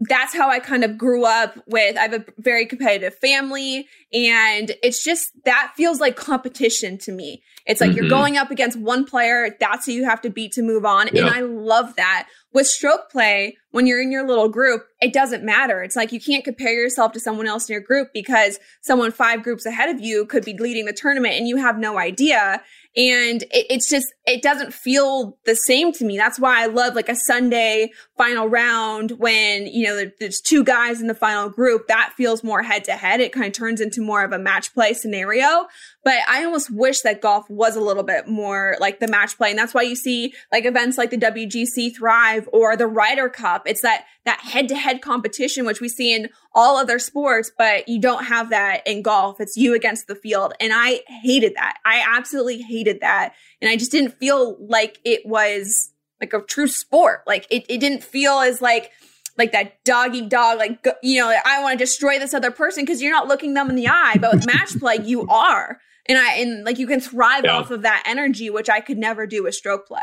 that's 0.00 0.34
how 0.34 0.50
I 0.50 0.58
kind 0.58 0.84
of 0.84 0.98
grew 0.98 1.24
up 1.24 1.56
with. 1.66 1.96
I 1.96 2.02
have 2.02 2.14
a 2.14 2.24
very 2.38 2.66
competitive 2.66 3.14
family 3.14 3.86
and 4.12 4.72
it's 4.82 5.02
just 5.02 5.30
that 5.44 5.72
feels 5.76 6.00
like 6.00 6.16
competition 6.16 6.98
to 6.98 7.12
me. 7.12 7.42
It's 7.66 7.80
like 7.80 7.90
mm-hmm. 7.90 8.00
you're 8.00 8.10
going 8.10 8.36
up 8.36 8.50
against 8.50 8.78
one 8.78 9.04
player, 9.04 9.56
that's 9.58 9.86
who 9.86 9.92
you 9.92 10.04
have 10.04 10.20
to 10.22 10.30
beat 10.30 10.52
to 10.52 10.62
move 10.62 10.84
on. 10.84 11.06
Yep. 11.06 11.16
And 11.16 11.30
I 11.30 11.40
love 11.40 11.96
that. 11.96 12.28
With 12.54 12.68
stroke 12.68 13.10
play, 13.10 13.58
when 13.72 13.88
you're 13.88 14.00
in 14.00 14.12
your 14.12 14.24
little 14.24 14.48
group, 14.48 14.86
it 15.02 15.12
doesn't 15.12 15.42
matter. 15.42 15.82
It's 15.82 15.96
like 15.96 16.12
you 16.12 16.20
can't 16.20 16.44
compare 16.44 16.72
yourself 16.72 17.10
to 17.12 17.20
someone 17.20 17.48
else 17.48 17.68
in 17.68 17.72
your 17.72 17.82
group 17.82 18.10
because 18.14 18.60
someone 18.80 19.10
five 19.10 19.42
groups 19.42 19.66
ahead 19.66 19.88
of 19.88 20.00
you 20.00 20.24
could 20.26 20.44
be 20.44 20.56
leading 20.56 20.86
the 20.86 20.92
tournament 20.92 21.34
and 21.34 21.48
you 21.48 21.56
have 21.56 21.76
no 21.76 21.98
idea. 21.98 22.62
And 22.96 23.42
it, 23.42 23.66
it's 23.68 23.90
just, 23.90 24.06
it 24.24 24.40
doesn't 24.40 24.72
feel 24.72 25.36
the 25.44 25.56
same 25.56 25.92
to 25.94 26.04
me. 26.04 26.16
That's 26.16 26.38
why 26.38 26.62
I 26.62 26.66
love 26.66 26.94
like 26.94 27.08
a 27.08 27.16
Sunday 27.16 27.90
final 28.16 28.48
round 28.48 29.10
when, 29.18 29.66
you 29.66 29.88
know, 29.88 30.08
there's 30.20 30.40
two 30.40 30.62
guys 30.62 31.00
in 31.00 31.08
the 31.08 31.14
final 31.14 31.50
group. 31.50 31.88
That 31.88 32.12
feels 32.16 32.44
more 32.44 32.62
head 32.62 32.84
to 32.84 32.92
head. 32.92 33.20
It 33.20 33.32
kind 33.32 33.46
of 33.46 33.52
turns 33.52 33.80
into 33.80 34.00
more 34.00 34.22
of 34.22 34.30
a 34.30 34.38
match 34.38 34.72
play 34.72 34.92
scenario. 34.92 35.66
But 36.04 36.18
I 36.28 36.44
almost 36.44 36.70
wish 36.70 37.00
that 37.00 37.22
golf 37.22 37.48
was 37.48 37.76
a 37.76 37.80
little 37.80 38.02
bit 38.02 38.28
more 38.28 38.76
like 38.78 39.00
the 39.00 39.08
match 39.08 39.38
play. 39.38 39.48
And 39.48 39.58
that's 39.58 39.72
why 39.72 39.82
you 39.82 39.96
see 39.96 40.34
like 40.52 40.66
events 40.66 40.98
like 40.98 41.10
the 41.10 41.16
WGC 41.16 41.96
Thrive 41.96 42.46
or 42.52 42.76
the 42.76 42.86
Ryder 42.86 43.30
Cup. 43.30 43.62
It's 43.64 43.80
that, 43.80 44.04
that 44.26 44.40
head 44.40 44.68
to 44.68 44.76
head 44.76 45.00
competition, 45.00 45.64
which 45.64 45.80
we 45.80 45.88
see 45.88 46.14
in 46.14 46.28
all 46.54 46.76
other 46.76 46.98
sports, 46.98 47.50
but 47.56 47.88
you 47.88 47.98
don't 47.98 48.24
have 48.24 48.50
that 48.50 48.86
in 48.86 49.00
golf. 49.00 49.40
It's 49.40 49.56
you 49.56 49.74
against 49.74 50.06
the 50.06 50.14
field. 50.14 50.52
And 50.60 50.72
I 50.74 51.00
hated 51.08 51.54
that. 51.56 51.78
I 51.86 52.04
absolutely 52.06 52.60
hated 52.60 53.00
that. 53.00 53.32
And 53.62 53.70
I 53.70 53.76
just 53.76 53.90
didn't 53.90 54.18
feel 54.18 54.58
like 54.68 54.98
it 55.04 55.24
was 55.24 55.90
like 56.20 56.34
a 56.34 56.42
true 56.42 56.68
sport. 56.68 57.22
Like 57.26 57.46
it, 57.50 57.64
it 57.70 57.78
didn't 57.78 58.04
feel 58.04 58.40
as 58.40 58.60
like, 58.60 58.92
like 59.38 59.52
that 59.52 59.82
doggy 59.84 60.28
dog, 60.28 60.58
like, 60.58 60.86
you 61.02 61.18
know, 61.18 61.34
I 61.44 61.62
want 61.62 61.78
to 61.78 61.84
destroy 61.84 62.18
this 62.18 62.34
other 62.34 62.50
person 62.50 62.84
because 62.84 63.02
you're 63.02 63.10
not 63.10 63.26
looking 63.26 63.54
them 63.54 63.70
in 63.70 63.74
the 63.74 63.88
eye. 63.88 64.16
But 64.20 64.34
with 64.34 64.46
match 64.46 64.78
play, 64.78 64.98
you 65.02 65.26
are. 65.28 65.80
And 66.06 66.18
I, 66.18 66.34
and 66.34 66.64
like 66.64 66.78
you 66.78 66.86
can 66.86 67.00
thrive 67.00 67.44
yeah. 67.44 67.56
off 67.56 67.70
of 67.70 67.82
that 67.82 68.02
energy, 68.06 68.50
which 68.50 68.68
I 68.68 68.80
could 68.80 68.98
never 68.98 69.26
do 69.26 69.44
with 69.44 69.54
stroke 69.54 69.86
play. 69.86 70.02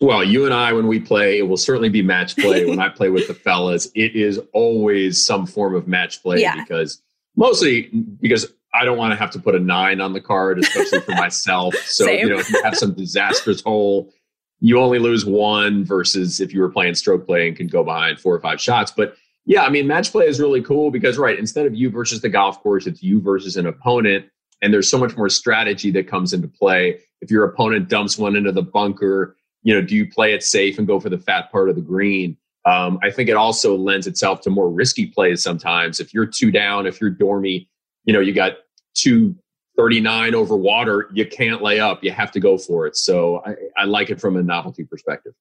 Well, 0.00 0.22
you 0.22 0.44
and 0.44 0.54
I, 0.54 0.72
when 0.72 0.86
we 0.86 1.00
play, 1.00 1.38
it 1.38 1.48
will 1.48 1.56
certainly 1.56 1.88
be 1.88 2.02
match 2.02 2.36
play. 2.36 2.64
when 2.64 2.78
I 2.80 2.88
play 2.88 3.10
with 3.10 3.26
the 3.26 3.34
fellas, 3.34 3.88
it 3.94 4.14
is 4.14 4.40
always 4.52 5.24
some 5.24 5.46
form 5.46 5.74
of 5.74 5.88
match 5.88 6.22
play 6.22 6.40
yeah. 6.40 6.56
because 6.56 7.02
mostly 7.36 7.90
because 8.20 8.52
I 8.74 8.84
don't 8.84 8.98
want 8.98 9.12
to 9.12 9.16
have 9.16 9.30
to 9.32 9.38
put 9.38 9.54
a 9.54 9.58
nine 9.58 10.00
on 10.00 10.12
the 10.12 10.20
card, 10.20 10.58
especially 10.58 11.00
for 11.00 11.12
myself. 11.16 11.74
So, 11.86 12.04
Same. 12.04 12.20
you 12.20 12.28
know, 12.28 12.38
if 12.38 12.50
you 12.50 12.62
have 12.62 12.76
some 12.76 12.94
disastrous 12.94 13.60
hole, 13.60 14.12
you 14.60 14.78
only 14.78 14.98
lose 14.98 15.24
one 15.24 15.84
versus 15.84 16.40
if 16.40 16.52
you 16.52 16.60
were 16.60 16.68
playing 16.68 16.94
stroke 16.94 17.26
play 17.26 17.48
and 17.48 17.56
can 17.56 17.66
go 17.66 17.82
behind 17.82 18.20
four 18.20 18.34
or 18.34 18.40
five 18.40 18.60
shots. 18.60 18.92
But 18.94 19.16
yeah, 19.46 19.62
I 19.62 19.70
mean, 19.70 19.86
match 19.86 20.12
play 20.12 20.26
is 20.26 20.38
really 20.38 20.62
cool 20.62 20.90
because, 20.90 21.16
right, 21.16 21.38
instead 21.38 21.64
of 21.66 21.74
you 21.74 21.90
versus 21.90 22.20
the 22.20 22.28
golf 22.28 22.62
course, 22.62 22.86
it's 22.86 23.02
you 23.02 23.20
versus 23.20 23.56
an 23.56 23.66
opponent. 23.66 24.26
And 24.60 24.72
there's 24.72 24.90
so 24.90 24.98
much 24.98 25.16
more 25.16 25.28
strategy 25.28 25.90
that 25.92 26.08
comes 26.08 26.32
into 26.32 26.48
play. 26.48 27.00
If 27.20 27.30
your 27.30 27.44
opponent 27.44 27.88
dumps 27.88 28.18
one 28.18 28.36
into 28.36 28.52
the 28.52 28.62
bunker, 28.62 29.36
you 29.62 29.74
know, 29.74 29.82
do 29.82 29.94
you 29.94 30.08
play 30.08 30.32
it 30.32 30.42
safe 30.42 30.78
and 30.78 30.86
go 30.86 31.00
for 31.00 31.08
the 31.08 31.18
fat 31.18 31.50
part 31.50 31.68
of 31.68 31.76
the 31.76 31.82
green? 31.82 32.36
Um, 32.64 32.98
I 33.02 33.10
think 33.10 33.28
it 33.28 33.36
also 33.36 33.76
lends 33.76 34.06
itself 34.06 34.40
to 34.42 34.50
more 34.50 34.68
risky 34.68 35.06
plays 35.06 35.42
sometimes. 35.42 36.00
If 36.00 36.12
you're 36.12 36.26
two 36.26 36.50
down, 36.50 36.86
if 36.86 37.00
you're 37.00 37.10
dormy, 37.10 37.68
you 38.04 38.12
know, 38.12 38.20
you 38.20 38.34
got 38.34 38.54
two 38.94 39.36
39 39.76 40.34
over 40.34 40.56
water, 40.56 41.08
you 41.12 41.24
can't 41.24 41.62
lay 41.62 41.78
up. 41.78 42.02
You 42.02 42.10
have 42.10 42.32
to 42.32 42.40
go 42.40 42.58
for 42.58 42.86
it. 42.86 42.96
So 42.96 43.42
I, 43.46 43.54
I 43.76 43.84
like 43.84 44.10
it 44.10 44.20
from 44.20 44.36
a 44.36 44.42
novelty 44.42 44.84
perspective. 44.84 45.34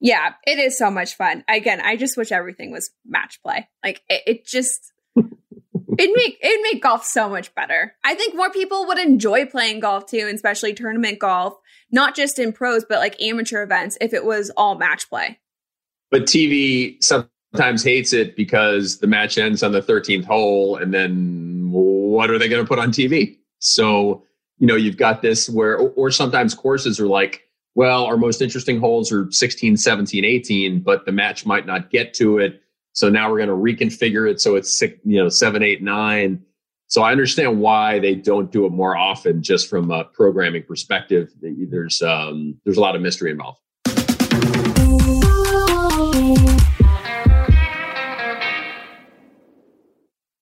Yeah, 0.00 0.34
it 0.46 0.58
is 0.58 0.76
so 0.76 0.90
much 0.90 1.14
fun. 1.14 1.44
Again, 1.48 1.80
I 1.80 1.96
just 1.96 2.16
wish 2.16 2.32
everything 2.32 2.72
was 2.72 2.90
match 3.06 3.40
play. 3.42 3.68
Like 3.84 4.02
it, 4.08 4.22
it 4.26 4.46
just 4.46 4.92
it'd 5.98 6.16
make 6.16 6.38
it'd 6.42 6.62
make 6.62 6.82
golf 6.82 7.04
so 7.04 7.28
much 7.28 7.54
better. 7.54 7.94
I 8.04 8.14
think 8.14 8.34
more 8.34 8.50
people 8.50 8.86
would 8.86 8.98
enjoy 8.98 9.46
playing 9.46 9.80
golf 9.80 10.06
too, 10.06 10.20
and 10.20 10.34
especially 10.34 10.72
tournament 10.74 11.18
golf, 11.18 11.54
not 11.90 12.14
just 12.14 12.38
in 12.38 12.52
pros, 12.52 12.84
but 12.88 12.98
like 12.98 13.20
amateur 13.20 13.62
events 13.62 13.98
if 14.00 14.14
it 14.14 14.24
was 14.24 14.50
all 14.56 14.76
match 14.76 15.08
play. 15.08 15.38
But 16.10 16.22
TV 16.22 16.96
sometimes 17.02 17.82
hates 17.82 18.12
it 18.12 18.36
because 18.36 18.98
the 18.98 19.06
match 19.06 19.38
ends 19.38 19.62
on 19.62 19.72
the 19.72 19.82
13th 19.82 20.24
hole 20.24 20.76
and 20.76 20.94
then 20.94 21.70
what 21.70 22.30
are 22.30 22.38
they 22.38 22.48
going 22.48 22.62
to 22.62 22.68
put 22.68 22.78
on 22.78 22.90
TV? 22.90 23.36
So, 23.58 24.24
you 24.58 24.66
know, 24.66 24.76
you've 24.76 24.96
got 24.96 25.22
this 25.22 25.48
where, 25.48 25.76
or 25.76 26.10
sometimes 26.10 26.54
courses 26.54 26.98
are 26.98 27.06
like, 27.06 27.44
well, 27.74 28.04
our 28.06 28.16
most 28.16 28.42
interesting 28.42 28.80
holes 28.80 29.12
are 29.12 29.30
16, 29.30 29.76
17, 29.76 30.24
18, 30.24 30.80
but 30.80 31.04
the 31.04 31.12
match 31.12 31.46
might 31.46 31.66
not 31.66 31.90
get 31.90 32.14
to 32.14 32.38
it. 32.38 32.60
So 32.98 33.08
now 33.08 33.30
we're 33.30 33.36
going 33.36 33.48
to 33.48 33.54
reconfigure 33.54 34.28
it 34.28 34.40
so 34.40 34.56
it's 34.56 34.76
six, 34.76 34.98
you 35.04 35.22
know, 35.22 35.28
seven, 35.28 35.62
eight, 35.62 35.80
nine. 35.80 36.42
So 36.88 37.02
I 37.02 37.12
understand 37.12 37.60
why 37.60 38.00
they 38.00 38.16
don't 38.16 38.50
do 38.50 38.66
it 38.66 38.70
more 38.70 38.96
often, 38.96 39.40
just 39.40 39.70
from 39.70 39.92
a 39.92 40.02
programming 40.02 40.64
perspective. 40.64 41.30
There's 41.40 42.02
um, 42.02 42.60
there's 42.64 42.76
a 42.76 42.80
lot 42.80 42.96
of 42.96 43.00
mystery 43.02 43.30
involved. 43.30 43.60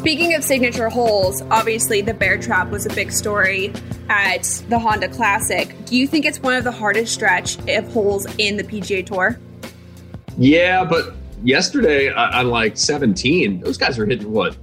Speaking 0.00 0.34
of 0.34 0.42
signature 0.42 0.88
holes, 0.88 1.42
obviously 1.50 2.00
the 2.00 2.14
bear 2.14 2.38
trap 2.38 2.70
was 2.70 2.86
a 2.86 2.88
big 2.88 3.12
story 3.12 3.70
at 4.08 4.44
the 4.70 4.78
Honda 4.78 5.10
Classic. 5.10 5.76
Do 5.84 5.94
you 5.94 6.06
think 6.06 6.24
it's 6.24 6.40
one 6.40 6.54
of 6.54 6.64
the 6.64 6.72
hardest 6.72 7.12
stretch 7.12 7.58
of 7.68 7.92
holes 7.92 8.26
in 8.38 8.56
the 8.56 8.64
PGA 8.64 9.04
Tour? 9.04 9.38
Yeah, 10.38 10.84
but 10.84 11.14
yesterday 11.42 12.10
on 12.10 12.48
like 12.48 12.78
17, 12.78 13.60
those 13.60 13.76
guys 13.76 13.98
were 13.98 14.06
hitting 14.06 14.32
what? 14.32 14.56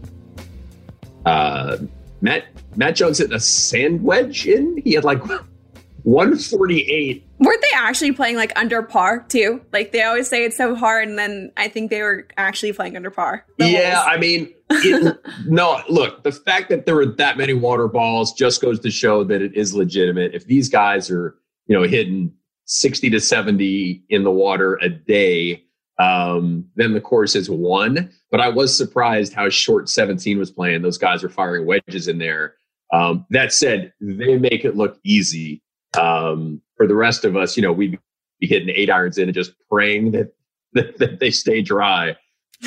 Uh, 1.23 1.77
Matt 2.21 2.45
Matt 2.75 2.95
Jones 2.95 3.19
hit 3.19 3.31
a 3.31 3.39
sand 3.39 4.03
wedge 4.03 4.47
in. 4.47 4.81
He 4.83 4.93
had 4.93 5.03
like 5.03 5.23
148. 6.01 7.26
Weren't 7.39 7.61
they 7.61 7.75
actually 7.75 8.13
playing 8.13 8.35
like 8.35 8.51
under 8.55 8.81
par 8.81 9.25
too? 9.29 9.61
Like 9.71 9.91
they 9.91 10.03
always 10.03 10.27
say 10.27 10.43
it's 10.43 10.57
so 10.57 10.75
hard, 10.75 11.07
and 11.07 11.17
then 11.17 11.51
I 11.57 11.67
think 11.67 11.91
they 11.91 12.01
were 12.01 12.27
actually 12.37 12.73
playing 12.73 12.95
under 12.95 13.11
par. 13.11 13.45
Yeah. 13.57 14.03
I 14.05 14.17
mean, 14.17 14.53
it, 14.69 15.17
no, 15.45 15.81
look, 15.89 16.23
the 16.23 16.31
fact 16.31 16.69
that 16.69 16.85
there 16.85 16.95
were 16.95 17.05
that 17.05 17.37
many 17.37 17.53
water 17.53 17.87
balls 17.87 18.33
just 18.33 18.61
goes 18.61 18.79
to 18.79 18.91
show 18.91 19.23
that 19.25 19.41
it 19.41 19.55
is 19.55 19.73
legitimate. 19.73 20.33
If 20.33 20.45
these 20.45 20.69
guys 20.69 21.11
are, 21.11 21.35
you 21.67 21.75
know, 21.77 21.83
hitting 21.83 22.33
60 22.65 23.09
to 23.11 23.19
70 23.19 24.03
in 24.09 24.23
the 24.23 24.31
water 24.31 24.79
a 24.81 24.89
day, 24.89 25.63
um, 25.99 26.65
then 26.75 26.93
the 26.93 27.01
course 27.01 27.35
is 27.35 27.49
one. 27.49 28.11
But 28.29 28.41
I 28.41 28.49
was 28.49 28.75
surprised 28.75 29.33
how 29.33 29.49
short 29.49 29.89
17 29.89 30.37
was 30.37 30.51
playing. 30.51 30.81
Those 30.81 30.97
guys 30.97 31.23
are 31.23 31.29
firing 31.29 31.65
wedges 31.65 32.07
in 32.07 32.17
there. 32.17 32.55
Um, 32.93 33.25
that 33.31 33.51
said, 33.53 33.93
they 33.99 34.37
make 34.37 34.63
it 34.63 34.75
look 34.75 34.99
easy. 35.03 35.61
Um, 35.97 36.61
for 36.75 36.87
the 36.87 36.95
rest 36.95 37.25
of 37.25 37.35
us, 37.35 37.57
you 37.57 37.63
know, 37.63 37.71
we'd 37.71 37.99
be 38.39 38.47
hitting 38.47 38.69
eight 38.69 38.89
irons 38.89 39.17
in 39.17 39.25
and 39.25 39.33
just 39.33 39.53
praying 39.69 40.11
that, 40.11 40.33
that, 40.73 40.97
that 40.99 41.19
they 41.19 41.31
stay 41.31 41.61
dry. 41.61 42.15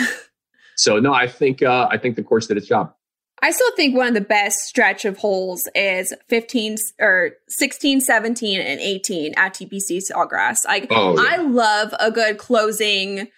So 0.81 0.99
no, 0.99 1.13
I 1.13 1.27
think 1.27 1.63
uh, 1.63 1.89
I 1.91 1.99
think 1.99 2.17
the 2.17 2.23
course 2.23 2.47
did 2.47 2.57
its 2.57 2.67
job. 2.67 2.95
I 3.43 3.51
still 3.51 3.71
think 3.77 3.95
one 3.95 4.09
of 4.09 4.15
the 4.15 4.23
best 4.23 4.61
stretch 4.61 5.05
of 5.05 5.19
holes 5.19 5.69
is 5.75 6.15
15 6.29 6.77
or 7.01 7.33
16, 7.49 8.01
17, 8.01 8.61
and 8.61 8.81
18 8.81 9.35
at 9.37 9.55
TPC 9.55 10.01
Sawgrass. 10.11 10.67
Like, 10.67 10.87
oh, 10.91 11.17
yeah. 11.17 11.27
I 11.29 11.37
love 11.37 11.95
a 11.99 12.11
good 12.11 12.39
closing 12.39 13.29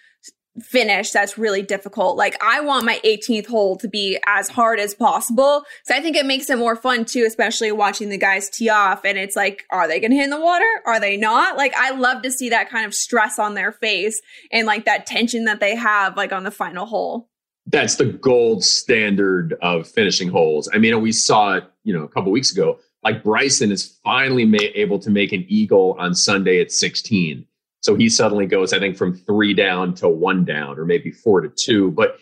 finish 0.61 1.11
that's 1.11 1.37
really 1.37 1.61
difficult. 1.61 2.15
Like, 2.15 2.41
I 2.43 2.61
want 2.61 2.85
my 2.85 2.99
18th 3.03 3.47
hole 3.47 3.75
to 3.77 3.87
be 3.87 4.19
as 4.27 4.49
hard 4.49 4.79
as 4.79 4.93
possible. 4.93 5.63
So 5.83 5.95
I 5.95 6.01
think 6.01 6.15
it 6.15 6.25
makes 6.25 6.49
it 6.49 6.57
more 6.57 6.75
fun 6.75 7.05
too, 7.05 7.23
especially 7.25 7.71
watching 7.71 8.09
the 8.09 8.17
guys 8.17 8.49
tee 8.49 8.69
off. 8.69 9.03
And 9.03 9.17
it's 9.17 9.35
like, 9.35 9.65
are 9.71 9.87
they 9.87 9.99
going 9.99 10.11
to 10.11 10.17
hit 10.17 10.25
in 10.25 10.29
the 10.29 10.39
water? 10.39 10.65
Are 10.85 10.99
they 10.99 11.17
not? 11.17 11.57
Like, 11.57 11.73
I 11.75 11.91
love 11.91 12.21
to 12.21 12.31
see 12.31 12.49
that 12.49 12.69
kind 12.69 12.85
of 12.85 12.93
stress 12.93 13.39
on 13.39 13.55
their 13.55 13.71
face 13.71 14.21
and 14.51 14.67
like 14.67 14.85
that 14.85 15.05
tension 15.05 15.45
that 15.45 15.59
they 15.59 15.75
have, 15.75 16.15
like 16.15 16.31
on 16.31 16.43
the 16.43 16.51
final 16.51 16.85
hole 16.85 17.29
that's 17.67 17.95
the 17.95 18.05
gold 18.05 18.63
standard 18.63 19.55
of 19.61 19.87
finishing 19.87 20.29
holes. 20.29 20.69
I 20.73 20.77
mean, 20.77 20.99
we 21.01 21.11
saw 21.11 21.55
it, 21.55 21.63
you 21.83 21.93
know, 21.93 22.03
a 22.03 22.07
couple 22.07 22.31
weeks 22.31 22.51
ago. 22.51 22.79
Like 23.03 23.23
Bryson 23.23 23.71
is 23.71 23.97
finally 24.03 24.45
ma- 24.45 24.57
able 24.75 24.99
to 24.99 25.09
make 25.09 25.31
an 25.31 25.45
eagle 25.47 25.95
on 25.99 26.15
Sunday 26.15 26.61
at 26.61 26.71
16. 26.71 27.45
So 27.83 27.95
he 27.95 28.07
suddenly 28.07 28.45
goes, 28.45 28.71
I 28.71 28.79
think, 28.79 28.95
from 28.95 29.13
three 29.13 29.53
down 29.53 29.93
to 29.95 30.07
one 30.07 30.45
down, 30.45 30.79
or 30.79 30.85
maybe 30.85 31.11
four 31.11 31.41
to 31.41 31.49
two. 31.49 31.91
But 31.91 32.17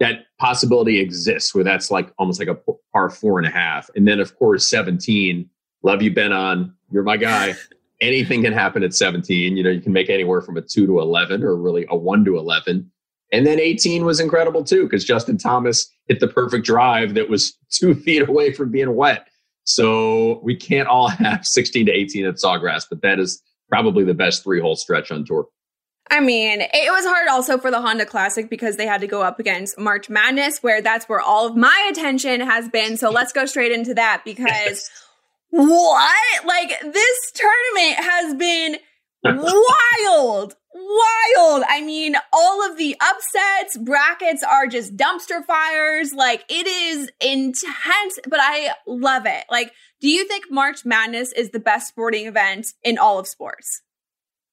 that 0.00 0.26
possibility 0.38 1.00
exists 1.00 1.54
where 1.54 1.64
that's 1.64 1.90
like 1.90 2.12
almost 2.18 2.38
like 2.38 2.48
a 2.48 2.58
par 2.92 3.08
four 3.08 3.38
and 3.38 3.48
a 3.48 3.50
half. 3.50 3.88
And 3.96 4.06
then, 4.06 4.20
of 4.20 4.36
course, 4.36 4.68
17. 4.68 5.48
Love 5.82 6.02
you, 6.02 6.12
Ben 6.12 6.30
An. 6.30 6.74
You're 6.92 7.02
my 7.02 7.16
guy. 7.16 7.54
Anything 8.02 8.42
can 8.42 8.52
happen 8.52 8.82
at 8.82 8.94
17. 8.94 9.56
You 9.56 9.64
know, 9.64 9.70
you 9.70 9.80
can 9.80 9.92
make 9.92 10.10
anywhere 10.10 10.42
from 10.42 10.58
a 10.58 10.62
two 10.62 10.86
to 10.86 11.00
11 11.00 11.42
or 11.42 11.56
really 11.56 11.86
a 11.88 11.96
one 11.96 12.24
to 12.26 12.36
11. 12.36 12.88
And 13.32 13.46
then 13.46 13.58
18 13.58 14.04
was 14.04 14.20
incredible 14.20 14.62
too, 14.62 14.84
because 14.84 15.04
Justin 15.04 15.38
Thomas 15.38 15.90
hit 16.06 16.20
the 16.20 16.28
perfect 16.28 16.66
drive 16.66 17.14
that 17.14 17.30
was 17.30 17.56
two 17.70 17.94
feet 17.94 18.28
away 18.28 18.52
from 18.52 18.70
being 18.70 18.94
wet. 18.94 19.26
So 19.64 20.40
we 20.42 20.54
can't 20.54 20.86
all 20.86 21.08
have 21.08 21.46
16 21.46 21.86
to 21.86 21.92
18 21.92 22.26
at 22.26 22.34
Sawgrass, 22.34 22.84
but 22.88 23.00
that 23.00 23.18
is 23.18 23.42
probably 23.68 24.04
the 24.04 24.14
best 24.14 24.42
three 24.42 24.60
hole 24.60 24.76
stretch 24.76 25.10
on 25.10 25.24
tour. 25.24 25.48
I 26.10 26.20
mean, 26.20 26.60
it 26.60 26.90
was 26.90 27.04
hard 27.04 27.28
also 27.28 27.58
for 27.58 27.70
the 27.70 27.80
Honda 27.80 28.06
Classic 28.06 28.48
because 28.48 28.76
they 28.76 28.86
had 28.86 29.02
to 29.02 29.06
go 29.06 29.22
up 29.22 29.38
against 29.38 29.78
March 29.78 30.08
Madness, 30.08 30.62
where 30.62 30.80
that's 30.80 31.06
where 31.06 31.20
all 31.20 31.46
of 31.46 31.54
my 31.54 31.88
attention 31.90 32.40
has 32.40 32.68
been. 32.70 32.96
So 32.96 33.10
let's 33.10 33.32
go 33.32 33.44
straight 33.44 33.72
into 33.72 33.92
that 33.94 34.22
because 34.24 34.88
what? 35.50 36.44
Like, 36.46 36.80
this 36.80 37.32
tournament 37.34 38.04
has 38.04 38.34
been 38.34 38.76
wild 39.24 40.54
wild. 40.88 41.64
I 41.68 41.82
mean, 41.84 42.16
all 42.32 42.68
of 42.68 42.78
the 42.78 42.96
upsets, 43.00 43.76
brackets 43.76 44.42
are 44.42 44.66
just 44.66 44.96
dumpster 44.96 45.44
fires. 45.44 46.12
Like 46.12 46.44
it 46.48 46.66
is 46.66 47.10
intense, 47.20 48.18
but 48.28 48.40
I 48.40 48.70
love 48.86 49.26
it. 49.26 49.44
Like, 49.50 49.72
do 50.00 50.08
you 50.08 50.26
think 50.26 50.46
March 50.50 50.84
Madness 50.84 51.32
is 51.32 51.50
the 51.50 51.60
best 51.60 51.88
sporting 51.88 52.26
event 52.26 52.68
in 52.82 52.98
all 52.98 53.18
of 53.18 53.26
sports? 53.26 53.82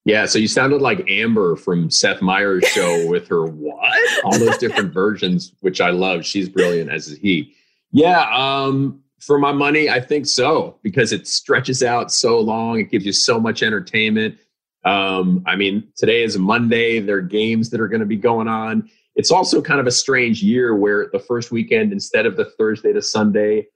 Yeah, 0.04 0.26
so 0.26 0.38
you 0.38 0.46
sounded 0.46 0.80
like 0.80 1.08
Amber 1.10 1.56
from 1.56 1.90
Seth 1.90 2.22
Meyers' 2.22 2.64
show 2.68 3.08
with 3.08 3.26
her 3.28 3.44
what? 3.44 4.24
All 4.24 4.38
those 4.38 4.56
different 4.58 4.92
versions, 4.92 5.52
which 5.60 5.80
I 5.80 5.90
love. 5.90 6.24
She's 6.24 6.48
brilliant, 6.48 6.90
as 6.90 7.08
is 7.08 7.18
he. 7.18 7.52
Yeah, 7.90 8.24
um, 8.32 9.00
for 9.20 9.38
my 9.38 9.50
money, 9.50 9.90
I 9.90 10.00
think 10.00 10.26
so 10.26 10.78
because 10.82 11.12
it 11.12 11.26
stretches 11.26 11.82
out 11.82 12.12
so 12.12 12.38
long. 12.38 12.78
It 12.78 12.90
gives 12.90 13.04
you 13.04 13.12
so 13.12 13.40
much 13.40 13.64
entertainment. 13.64 14.38
Um, 14.86 15.42
I 15.46 15.56
mean, 15.56 15.88
today 15.96 16.22
is 16.22 16.38
Monday. 16.38 17.00
There 17.00 17.16
are 17.16 17.22
games 17.22 17.70
that 17.70 17.80
are 17.80 17.88
going 17.88 18.00
to 18.00 18.06
be 18.06 18.16
going 18.16 18.46
on. 18.46 18.88
It's 19.16 19.32
also 19.32 19.60
kind 19.60 19.80
of 19.80 19.86
a 19.86 19.90
strange 19.90 20.42
year 20.42 20.76
where 20.76 21.08
the 21.12 21.18
first 21.18 21.50
weekend, 21.50 21.92
instead 21.92 22.24
of 22.24 22.36
the 22.36 22.44
Thursday 22.44 22.92
to 22.92 23.02
Sunday, 23.02 23.66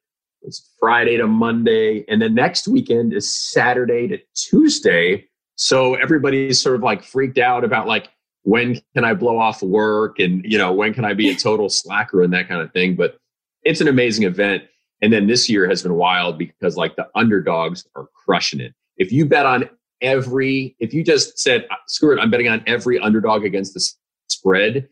it's 0.42 0.70
Friday 0.78 1.16
to 1.16 1.26
Monday. 1.26 2.04
And 2.08 2.22
the 2.22 2.28
next 2.28 2.68
weekend 2.68 3.12
is 3.12 3.34
Saturday 3.34 4.06
to 4.08 4.18
Tuesday. 4.36 5.26
So 5.56 5.94
everybody's 5.96 6.62
sort 6.62 6.76
of 6.76 6.82
like 6.82 7.02
freaked 7.02 7.38
out 7.38 7.64
about 7.64 7.88
like, 7.88 8.08
when 8.42 8.80
can 8.94 9.04
I 9.04 9.12
blow 9.12 9.38
off 9.38 9.62
work? 9.62 10.20
And, 10.20 10.44
you 10.44 10.56
know, 10.56 10.72
when 10.72 10.94
can 10.94 11.04
I 11.04 11.14
be 11.14 11.28
a 11.28 11.34
total 11.34 11.68
slacker 11.70 12.22
and 12.22 12.32
that 12.32 12.48
kind 12.48 12.62
of 12.62 12.72
thing. 12.72 12.94
But 12.94 13.18
it's 13.64 13.80
an 13.80 13.88
amazing 13.88 14.24
event. 14.24 14.62
And 15.02 15.12
then 15.12 15.26
this 15.26 15.48
year 15.48 15.68
has 15.68 15.82
been 15.82 15.94
wild 15.94 16.38
because 16.38 16.76
like 16.76 16.94
the 16.94 17.08
underdogs 17.16 17.84
are 17.96 18.06
crushing 18.14 18.60
it. 18.60 18.74
If 18.96 19.10
you 19.10 19.26
bet 19.26 19.46
on 19.46 19.68
every, 20.00 20.76
if 20.78 20.92
you 20.92 21.04
just 21.04 21.38
said, 21.38 21.66
uh, 21.70 21.76
screw 21.86 22.16
it, 22.16 22.20
I'm 22.20 22.30
betting 22.30 22.48
on 22.48 22.62
every 22.66 22.98
underdog 22.98 23.44
against 23.44 23.74
the 23.74 23.80
spread, 24.28 24.88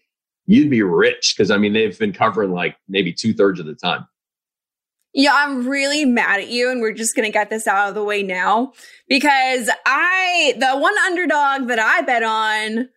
you'd 0.46 0.70
be 0.70 0.82
rich. 0.82 1.34
Cause 1.36 1.50
I 1.50 1.58
mean, 1.58 1.72
they've 1.72 1.98
been 1.98 2.12
covering 2.12 2.52
like 2.52 2.76
maybe 2.88 3.12
two 3.12 3.34
thirds 3.34 3.60
of 3.60 3.66
the 3.66 3.74
time. 3.74 4.06
Yeah, 5.14 5.32
I'm 5.34 5.66
really 5.66 6.04
mad 6.04 6.40
at 6.40 6.48
you, 6.48 6.70
and 6.70 6.80
we're 6.80 6.92
just 6.92 7.16
gonna 7.16 7.30
get 7.30 7.50
this 7.50 7.66
out 7.66 7.88
of 7.88 7.94
the 7.94 8.04
way 8.04 8.22
now 8.22 8.72
because 9.08 9.70
I, 9.86 10.54
the 10.58 10.78
one 10.78 10.96
underdog 10.98 11.66
that 11.68 11.78
I 11.78 12.02
bet 12.02 12.22
on, 12.22 12.88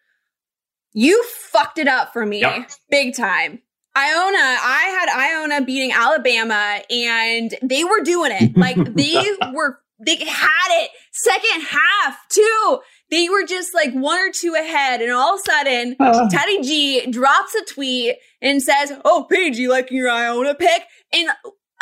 you 0.93 1.23
fucked 1.23 1.77
it 1.77 1.87
up 1.87 2.11
for 2.11 2.25
me 2.25 2.41
yep. 2.41 2.69
big 2.89 3.15
time. 3.15 3.61
Iona, 3.95 4.37
I 4.37 4.97
had 4.99 5.43
Iona 5.43 5.65
beating 5.65 5.91
Alabama, 5.91 6.81
and 6.89 7.55
they 7.61 7.83
were 7.83 8.01
doing 8.03 8.31
it. 8.33 8.57
Like 8.57 8.75
they 8.93 9.37
were 9.53 9.79
they 10.05 10.17
had 10.17 10.83
it 10.83 10.91
second 11.11 11.61
half 11.61 12.17
too. 12.29 12.79
They 13.09 13.29
were 13.29 13.45
just 13.45 13.73
like 13.73 13.93
one 13.93 14.19
or 14.19 14.31
two 14.31 14.55
ahead, 14.55 15.01
and 15.01 15.11
all 15.11 15.35
of 15.35 15.41
a 15.41 15.43
sudden, 15.43 15.95
uh. 15.99 16.29
Teddy 16.29 16.61
G 16.61 17.11
drops 17.11 17.53
a 17.55 17.65
tweet 17.65 18.15
and 18.41 18.61
says, 18.61 18.93
"Oh, 19.05 19.27
Paige, 19.29 19.57
you 19.57 19.69
like 19.69 19.91
your 19.91 20.09
Iona 20.09 20.55
pick?" 20.55 20.83
And 21.13 21.29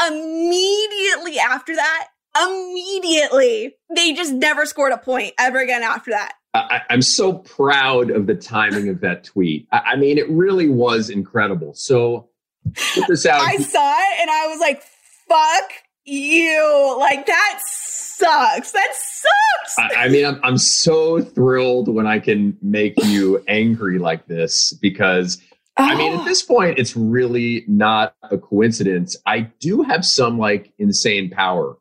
immediately 0.07 1.39
after 1.39 1.76
that, 1.76 2.07
immediately 2.47 3.76
they 3.95 4.13
just 4.13 4.34
never 4.34 4.65
scored 4.65 4.91
a 4.91 4.97
point 4.97 5.34
ever 5.39 5.59
again 5.59 5.84
after 5.84 6.11
that. 6.11 6.34
I, 6.53 6.82
am 6.89 7.03
so 7.03 7.34
proud 7.34 8.09
of 8.09 8.26
the 8.26 8.34
timing 8.34 8.89
of 8.89 9.01
that 9.01 9.24
tweet. 9.24 9.67
I, 9.72 9.80
I 9.80 9.95
mean, 9.97 10.17
it 10.17 10.28
really 10.32 10.67
was 10.67 11.11
incredible. 11.11 11.76
So, 11.76 12.30
put 12.95 13.07
this 13.07 13.28
out. 13.28 13.41
I 13.41 13.57
saw 13.57 13.95
it 13.97 14.22
and 14.22 14.32
I 14.32 14.47
was 14.47 14.59
like, 14.59 14.82
"Fuck 15.28 15.72
you!" 16.10 16.97
Like 16.99 17.26
that 17.26 17.60
sucks. 18.20 18.72
That 18.72 18.93
sucks. 18.93 19.93
I, 19.95 20.05
I 20.05 20.10
mean, 20.10 20.26
I'm, 20.26 20.39
I'm 20.43 20.57
so 20.57 21.22
thrilled 21.22 21.93
when 21.93 22.07
I 22.07 22.20
can 22.20 22.57
make 22.62 22.93
you 23.05 23.43
angry 23.47 23.99
like 23.99 24.28
this 24.28 24.74
because 24.74 25.41
oh. 25.78 25.84
I 25.84 25.95
mean, 25.95 26.20
at 26.20 26.26
this 26.26 26.41
point, 26.41 26.78
it's 26.78 26.95
really 26.95 27.64
not 27.68 28.16
a 28.24 28.38
coincidence. 28.38 29.16
I 29.26 29.41
do 29.60 29.84
have 29.84 30.05
some 30.05 30.38
like 30.38 30.74
insane 30.78 31.30
power 31.30 31.78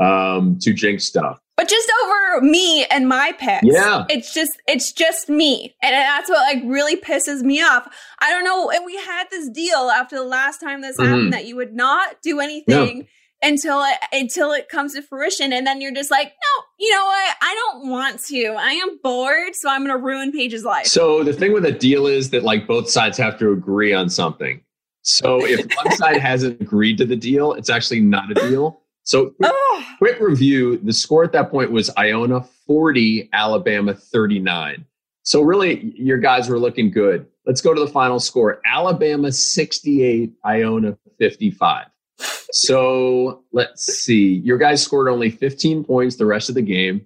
um, 0.00 0.58
to 0.62 0.72
jinx 0.72 1.04
stuff. 1.04 1.38
But 1.56 1.68
just 1.68 1.88
over 2.02 2.40
me 2.40 2.84
and 2.86 3.08
my 3.08 3.32
picks. 3.38 3.62
Yeah. 3.62 4.06
It's 4.08 4.34
just 4.34 4.50
it's 4.66 4.92
just 4.92 5.28
me. 5.28 5.76
And 5.82 5.94
that's 5.94 6.28
what 6.28 6.38
like 6.38 6.64
really 6.66 6.96
pisses 6.96 7.42
me 7.42 7.62
off. 7.62 7.86
I 8.18 8.30
don't 8.30 8.42
know. 8.42 8.70
And 8.70 8.84
we 8.84 8.96
had 8.96 9.26
this 9.30 9.48
deal 9.50 9.88
after 9.94 10.16
the 10.16 10.24
last 10.24 10.58
time 10.58 10.80
this 10.80 10.96
mm-hmm. 10.96 11.08
happened 11.08 11.32
that 11.32 11.46
you 11.46 11.54
would 11.54 11.72
not 11.72 12.16
do 12.22 12.40
anything. 12.40 12.98
No 12.98 13.04
until 13.44 13.82
it 13.82 13.96
until 14.12 14.52
it 14.52 14.68
comes 14.68 14.94
to 14.94 15.02
fruition. 15.02 15.52
And 15.52 15.66
then 15.66 15.80
you're 15.80 15.92
just 15.92 16.10
like 16.10 16.28
no 16.28 16.64
you 16.78 16.90
know 16.90 17.04
what? 17.04 17.36
I 17.40 17.54
don't 17.54 17.88
want 17.88 18.20
to. 18.24 18.56
I 18.58 18.70
am 18.70 18.98
bored 19.02 19.54
so 19.54 19.70
i'm 19.70 19.86
going 19.86 19.96
to 19.96 20.04
ruin 20.04 20.32
paige's 20.32 20.64
life. 20.64 20.86
So 20.86 21.22
the 21.22 21.32
thing 21.32 21.52
with 21.52 21.64
a 21.64 21.72
deal 21.72 22.06
is 22.06 22.30
that 22.30 22.42
like 22.42 22.66
both 22.66 22.88
sides 22.88 23.18
have 23.18 23.38
to 23.38 23.52
agree 23.52 23.92
on 23.92 24.08
something. 24.08 24.60
So 25.02 25.44
if 25.44 25.66
one 25.84 25.96
side 25.96 26.16
hasn't 26.16 26.60
agreed 26.60 26.98
to 26.98 27.04
the 27.04 27.16
deal 27.16 27.52
it's 27.52 27.70
actually 27.70 28.00
not 28.00 28.30
a 28.30 28.34
deal. 28.34 28.80
So 29.06 29.30
quick, 29.30 29.52
quick 29.98 30.20
review 30.20 30.78
the 30.78 30.92
score 30.92 31.24
at 31.24 31.32
that 31.32 31.50
point 31.50 31.70
was 31.70 31.90
iona 31.98 32.40
40 32.66 33.28
alabama 33.34 33.92
39 33.92 34.86
so 35.24 35.40
really 35.40 35.92
your 35.96 36.18
guys 36.18 36.48
were 36.48 36.58
looking 36.58 36.90
good. 36.90 37.26
Let's 37.46 37.62
go 37.62 37.72
to 37.74 37.80
the 37.80 37.88
final 37.88 38.20
score. 38.20 38.60
Alabama 38.66 39.32
68 39.32 40.32
iona 40.44 40.96
55 41.18 41.86
so 42.18 43.42
let's 43.52 43.84
see. 43.84 44.36
Your 44.36 44.58
guys 44.58 44.82
scored 44.82 45.08
only 45.08 45.30
15 45.30 45.84
points 45.84 46.16
the 46.16 46.26
rest 46.26 46.48
of 46.48 46.54
the 46.54 46.62
game. 46.62 47.04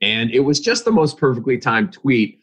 And 0.00 0.30
it 0.30 0.40
was 0.40 0.60
just 0.60 0.84
the 0.84 0.90
most 0.90 1.16
perfectly 1.16 1.58
timed 1.58 1.92
tweet. 1.92 2.40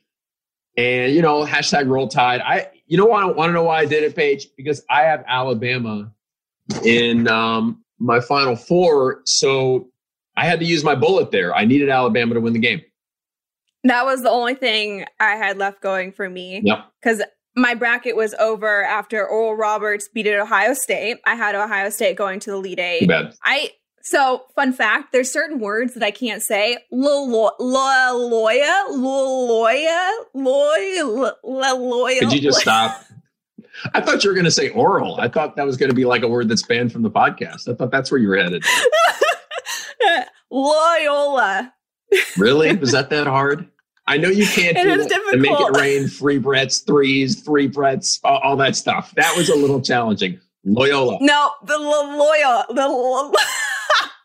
And, 0.78 1.14
you 1.14 1.22
know, 1.22 1.46
hashtag 1.46 1.88
roll 1.88 2.08
tide. 2.08 2.42
I, 2.42 2.70
you 2.88 2.98
know, 2.98 3.06
to 3.06 3.34
want 3.34 3.50
to 3.50 3.54
know 3.54 3.64
why 3.64 3.80
I 3.80 3.86
did 3.86 4.04
it, 4.04 4.16
Paige? 4.16 4.48
Because 4.56 4.84
I 4.90 5.02
have 5.02 5.24
Alabama 5.28 6.12
in 6.84 7.28
um, 7.28 7.84
my 8.00 8.20
final 8.20 8.56
four. 8.56 9.22
So 9.26 9.90
I 10.38 10.46
had 10.46 10.60
to 10.60 10.66
use 10.66 10.84
my 10.84 10.96
bullet 10.96 11.32
there. 11.32 11.54
I 11.54 11.66
needed 11.66 11.90
Alabama 11.90 12.34
to 12.36 12.42
win 12.42 12.54
the 12.54 12.60
game. 12.60 12.82
That 13.84 14.06
was 14.06 14.22
the 14.22 14.30
only 14.30 14.56
thing 14.56 15.06
I 15.20 15.36
had 15.36 15.58
left 15.58 15.82
going 15.82 16.12
for 16.12 16.30
me. 16.30 16.62
Yep. 16.64 16.86
Because 17.02 17.22
my 17.56 17.76
bracket 17.76 18.16
was 18.16 18.34
over 18.36 18.84
after 18.84 19.28
Oral 19.28 19.56
Roberts 19.56 20.08
beat 20.08 20.28
Ohio 20.28 20.74
State. 20.74 21.18
I 21.26 21.36
had 21.36 21.56
Ohio 21.56 21.90
State 21.90 22.16
going 22.16 22.40
to 22.42 22.52
the 22.52 22.58
Elite 22.58 22.80
Eight. 22.80 23.08
I 23.44 23.72
so 24.04 24.46
fun 24.56 24.74
fact: 24.74 25.12
there's 25.12 25.32
certain 25.32 25.60
words 25.60 25.94
that 25.94 26.04
I 26.04 26.12
can't 26.12 26.42
say. 26.42 26.78
Loya, 26.94 27.52
loya, 27.60 28.88
loya, 30.36 31.34
loya, 31.46 32.20
Could 32.20 32.34
you 32.34 32.42
just 32.42 32.60
stop? 32.62 33.04
I 33.94 34.02
thought 34.02 34.24
you 34.24 34.30
were 34.30 34.34
going 34.34 34.46
to 34.46 34.52
say 34.52 34.70
oral. 34.70 35.20
I 35.20 35.28
thought 35.28 35.56
that 35.56 35.66
was 35.66 35.78
going 35.78 35.90
to 35.90 35.96
be 35.96 36.06
like 36.06 36.24
a 36.24 36.28
word 36.28 36.50
that's 36.50 36.64
banned 36.64 36.92
from 36.92 37.04
the 37.04 37.10
podcast. 37.10 37.72
I 37.72 37.74
thought 37.74 37.90
that's 37.92 38.12
where 38.12 38.20
you 38.20 38.28
were 38.28 38.38
headed. 38.38 38.64
Loyola. 40.52 41.74
Really? 42.38 42.76
Was 42.76 42.92
that 42.92 43.10
that 43.12 43.28
hard? 43.28 43.71
I 44.12 44.18
know 44.18 44.30
you 44.30 44.46
can't 44.46 44.76
It 44.78 44.84
do 44.84 44.98
that 45.04 45.30
and 45.34 45.42
make 45.42 45.52
it 45.60 45.78
rain, 45.78 46.08
free 46.08 46.38
Bretts, 46.40 46.86
threes, 46.86 47.42
three 47.42 47.70
Bretts, 47.70 48.20
all, 48.24 48.40
all 48.44 48.56
that 48.58 48.76
stuff. 48.76 49.14
That 49.16 49.34
was 49.38 49.50
a 49.50 49.56
little 49.56 49.82
challenging. 49.82 50.40
Loyola. 50.66 51.18
No, 51.22 51.52
the 51.66 51.78
lo- 51.78 52.18
Loyola. 52.18 52.66
The 52.70 52.88
lo- 52.88 53.32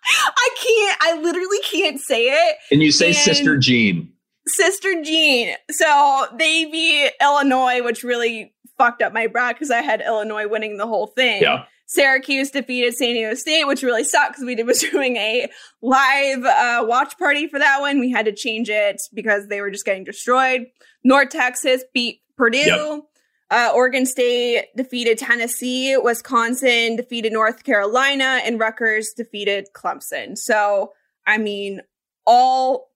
I 0.08 0.48
can't. 0.62 0.98
I 1.02 1.20
literally 1.22 1.58
can't 1.70 2.00
say 2.00 2.26
it. 2.26 2.56
And 2.70 2.82
you 2.82 2.92
say 2.92 3.08
And- 3.08 3.16
Sister 3.16 3.56
Jean. 3.56 4.12
Sister 4.48 5.02
Jean. 5.02 5.54
So 5.70 6.26
they 6.38 6.64
beat 6.66 7.10
Illinois, 7.20 7.82
which 7.82 8.02
really 8.04 8.54
fucked 8.78 9.02
up 9.02 9.12
my 9.12 9.26
bracket 9.26 9.56
because 9.56 9.70
I 9.70 9.82
had 9.82 10.00
Illinois 10.00 10.46
winning 10.46 10.76
the 10.76 10.86
whole 10.86 11.08
thing. 11.08 11.42
Yeah. 11.42 11.64
Syracuse 11.86 12.50
defeated 12.50 12.94
San 12.94 13.14
Diego 13.14 13.34
State, 13.34 13.64
which 13.64 13.82
really 13.82 14.04
sucked 14.04 14.32
because 14.32 14.44
we 14.44 14.54
did, 14.54 14.66
was 14.66 14.80
doing 14.92 15.16
a 15.16 15.48
live 15.82 16.44
uh, 16.44 16.84
watch 16.86 17.16
party 17.18 17.46
for 17.46 17.58
that 17.58 17.80
one. 17.80 18.00
We 18.00 18.10
had 18.10 18.26
to 18.26 18.32
change 18.32 18.68
it 18.68 19.00
because 19.14 19.46
they 19.48 19.60
were 19.60 19.70
just 19.70 19.84
getting 19.84 20.04
destroyed. 20.04 20.66
North 21.04 21.30
Texas 21.30 21.84
beat 21.94 22.20
Purdue. 22.36 22.58
Yep. 22.58 23.00
Uh, 23.48 23.70
Oregon 23.74 24.04
State 24.06 24.66
defeated 24.76 25.18
Tennessee. 25.18 25.96
Wisconsin 25.96 26.96
defeated 26.96 27.32
North 27.32 27.62
Carolina, 27.62 28.40
and 28.44 28.58
Rutgers 28.58 29.12
defeated 29.16 29.68
Clemson. 29.72 30.36
So, 30.36 30.92
I 31.28 31.38
mean, 31.38 31.80
all 32.26 32.90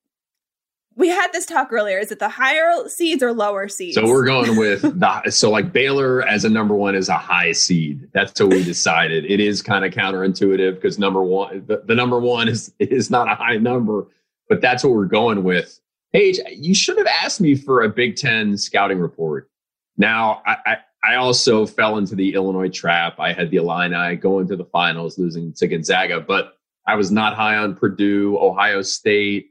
we 1.00 1.08
had 1.08 1.32
this 1.32 1.46
talk 1.46 1.72
earlier. 1.72 1.98
Is 1.98 2.12
it 2.12 2.18
the 2.18 2.28
higher 2.28 2.86
seeds 2.86 3.22
or 3.22 3.32
lower 3.32 3.68
seeds? 3.68 3.94
So 3.94 4.06
we're 4.06 4.26
going 4.26 4.56
with 4.56 4.82
the 4.82 5.30
so 5.30 5.50
like 5.50 5.72
Baylor 5.72 6.22
as 6.22 6.44
a 6.44 6.50
number 6.50 6.74
one 6.74 6.94
is 6.94 7.08
a 7.08 7.16
high 7.16 7.52
seed. 7.52 8.08
That's 8.12 8.38
what 8.38 8.50
we 8.50 8.62
decided. 8.62 9.24
It 9.24 9.40
is 9.40 9.62
kind 9.62 9.84
of 9.84 9.92
counterintuitive 9.92 10.74
because 10.74 10.98
number 10.98 11.22
one, 11.22 11.64
the, 11.66 11.82
the 11.86 11.94
number 11.94 12.20
one 12.20 12.48
is 12.48 12.72
is 12.78 13.10
not 13.10 13.28
a 13.28 13.34
high 13.34 13.56
number, 13.56 14.06
but 14.48 14.60
that's 14.60 14.84
what 14.84 14.92
we're 14.92 15.06
going 15.06 15.42
with. 15.42 15.80
Paige, 16.12 16.38
you 16.52 16.74
should 16.74 16.98
have 16.98 17.06
asked 17.06 17.40
me 17.40 17.54
for 17.54 17.82
a 17.82 17.88
Big 17.88 18.16
Ten 18.16 18.58
scouting 18.58 18.98
report. 18.98 19.48
Now, 19.96 20.42
I, 20.44 20.56
I, 20.66 20.76
I 21.02 21.14
also 21.16 21.66
fell 21.66 21.96
into 21.96 22.14
the 22.14 22.34
Illinois 22.34 22.68
trap. 22.68 23.18
I 23.18 23.32
had 23.32 23.50
the 23.50 23.58
Illini 23.58 24.16
going 24.16 24.48
to 24.48 24.56
the 24.56 24.64
finals, 24.64 25.18
losing 25.18 25.52
to 25.54 25.66
Gonzaga, 25.66 26.20
but 26.20 26.58
I 26.86 26.96
was 26.96 27.10
not 27.10 27.36
high 27.36 27.56
on 27.56 27.74
Purdue, 27.74 28.36
Ohio 28.38 28.82
State. 28.82 29.50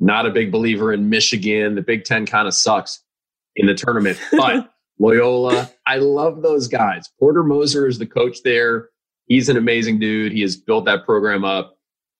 Not 0.00 0.26
a 0.26 0.30
big 0.30 0.52
believer 0.52 0.92
in 0.92 1.08
Michigan. 1.08 1.74
The 1.74 1.82
Big 1.82 2.04
Ten 2.04 2.26
kind 2.26 2.46
of 2.46 2.54
sucks 2.54 3.02
in 3.56 3.66
the 3.66 3.74
tournament, 3.74 4.18
but 4.32 4.72
Loyola, 4.98 5.70
I 5.86 5.96
love 5.96 6.42
those 6.42 6.68
guys. 6.68 7.08
Porter 7.18 7.42
Moser 7.42 7.86
is 7.86 7.98
the 7.98 8.06
coach 8.06 8.38
there. 8.44 8.88
He's 9.26 9.48
an 9.48 9.56
amazing 9.56 9.98
dude. 9.98 10.32
He 10.32 10.42
has 10.42 10.56
built 10.56 10.84
that 10.86 11.04
program 11.04 11.44
up. 11.44 11.76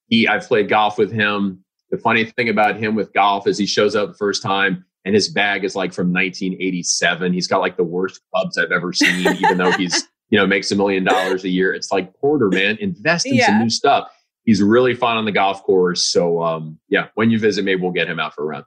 He, 0.08 0.28
I've 0.28 0.46
played 0.46 0.68
golf 0.68 0.98
with 0.98 1.12
him. 1.12 1.64
The 1.90 1.98
funny 1.98 2.24
thing 2.24 2.48
about 2.48 2.76
him 2.76 2.94
with 2.94 3.12
golf 3.14 3.46
is 3.46 3.56
he 3.56 3.66
shows 3.66 3.96
up 3.96 4.10
the 4.10 4.16
first 4.16 4.42
time 4.42 4.84
and 5.04 5.14
his 5.14 5.28
bag 5.28 5.64
is 5.64 5.74
like 5.74 5.92
from 5.92 6.12
1987. 6.12 7.32
He's 7.32 7.46
got 7.46 7.60
like 7.60 7.76
the 7.76 7.84
worst 7.84 8.20
clubs 8.30 8.58
I've 8.58 8.72
ever 8.72 8.92
seen, 8.92 9.26
even 9.36 9.56
though 9.56 9.72
he's, 9.72 10.06
you 10.28 10.38
know, 10.38 10.46
makes 10.46 10.70
a 10.70 10.76
million 10.76 11.04
dollars 11.04 11.44
a 11.44 11.48
year. 11.48 11.72
It's 11.72 11.90
like 11.90 12.14
Porter, 12.16 12.48
man, 12.48 12.76
invest 12.78 13.26
in 13.26 13.40
some 13.40 13.58
new 13.58 13.70
stuff. 13.70 14.10
He's 14.48 14.62
really 14.62 14.94
fun 14.94 15.18
on 15.18 15.26
the 15.26 15.32
golf 15.32 15.62
course. 15.62 16.10
So, 16.10 16.42
um, 16.42 16.78
yeah, 16.88 17.08
when 17.16 17.30
you 17.30 17.38
visit, 17.38 17.66
maybe 17.66 17.82
we'll 17.82 17.90
get 17.90 18.08
him 18.08 18.18
out 18.18 18.34
for 18.34 18.44
a 18.44 18.46
run. 18.46 18.64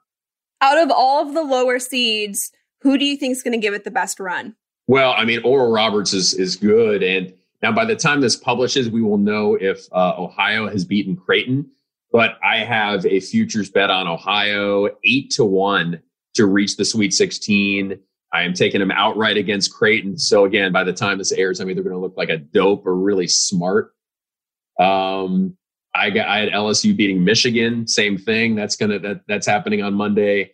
Out 0.61 0.77
of 0.77 0.91
all 0.91 1.27
of 1.27 1.33
the 1.33 1.41
lower 1.41 1.79
seeds, 1.79 2.51
who 2.81 2.99
do 2.99 3.05
you 3.05 3.17
think 3.17 3.31
is 3.31 3.41
going 3.41 3.53
to 3.53 3.57
give 3.57 3.73
it 3.73 3.83
the 3.83 3.89
best 3.89 4.19
run? 4.19 4.55
Well, 4.85 5.15
I 5.17 5.25
mean, 5.25 5.41
Oral 5.43 5.71
Roberts 5.71 6.13
is 6.13 6.35
is 6.35 6.55
good, 6.55 7.01
and 7.01 7.33
now 7.63 7.71
by 7.71 7.85
the 7.85 7.95
time 7.95 8.21
this 8.21 8.35
publishes, 8.35 8.91
we 8.91 9.01
will 9.01 9.17
know 9.17 9.55
if 9.55 9.87
uh, 9.91 10.13
Ohio 10.19 10.69
has 10.69 10.85
beaten 10.85 11.15
Creighton. 11.15 11.65
But 12.11 12.37
I 12.43 12.57
have 12.57 13.03
a 13.07 13.19
futures 13.19 13.71
bet 13.71 13.89
on 13.89 14.07
Ohio 14.07 14.87
eight 15.03 15.31
to 15.31 15.43
one 15.43 15.99
to 16.35 16.45
reach 16.45 16.77
the 16.77 16.85
Sweet 16.85 17.11
Sixteen. 17.11 17.99
I 18.31 18.43
am 18.43 18.53
taking 18.53 18.81
them 18.81 18.91
outright 18.91 19.37
against 19.37 19.73
Creighton. 19.73 20.19
So 20.19 20.45
again, 20.45 20.71
by 20.71 20.83
the 20.83 20.93
time 20.93 21.17
this 21.17 21.31
airs, 21.31 21.59
I'm 21.59 21.71
either 21.71 21.81
going 21.81 21.95
to 21.95 21.99
look 21.99 22.17
like 22.17 22.29
a 22.29 22.37
dope 22.37 22.85
or 22.85 22.95
really 22.95 23.27
smart. 23.27 23.95
Um, 24.79 25.57
I 25.93 26.09
got 26.09 26.27
I 26.27 26.39
had 26.39 26.49
LSU 26.49 26.95
beating 26.95 27.23
Michigan. 27.23 27.87
Same 27.87 28.17
thing. 28.17 28.55
That's 28.55 28.75
gonna 28.75 28.99
that 28.99 29.21
that's 29.27 29.47
happening 29.47 29.81
on 29.81 29.93
Monday. 29.93 30.53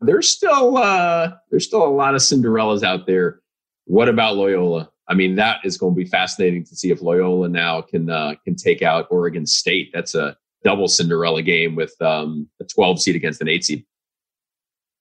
There's 0.00 0.28
still 0.28 0.76
uh 0.76 1.32
there's 1.50 1.66
still 1.66 1.86
a 1.86 1.88
lot 1.88 2.14
of 2.14 2.20
Cinderellas 2.20 2.82
out 2.82 3.06
there. 3.06 3.40
What 3.84 4.08
about 4.08 4.36
Loyola? 4.36 4.90
I 5.08 5.14
mean, 5.14 5.34
that 5.36 5.58
is 5.64 5.76
going 5.76 5.94
to 5.94 5.96
be 5.96 6.06
fascinating 6.06 6.64
to 6.64 6.76
see 6.76 6.90
if 6.90 7.02
Loyola 7.02 7.48
now 7.48 7.82
can 7.82 8.08
uh, 8.08 8.34
can 8.44 8.54
take 8.54 8.82
out 8.82 9.08
Oregon 9.10 9.46
State. 9.46 9.90
That's 9.92 10.14
a 10.14 10.36
double 10.64 10.88
Cinderella 10.88 11.42
game 11.42 11.74
with 11.74 11.94
um, 12.00 12.48
a 12.60 12.64
12 12.64 13.02
seed 13.02 13.16
against 13.16 13.40
an 13.40 13.48
eight 13.48 13.64
seed. 13.64 13.84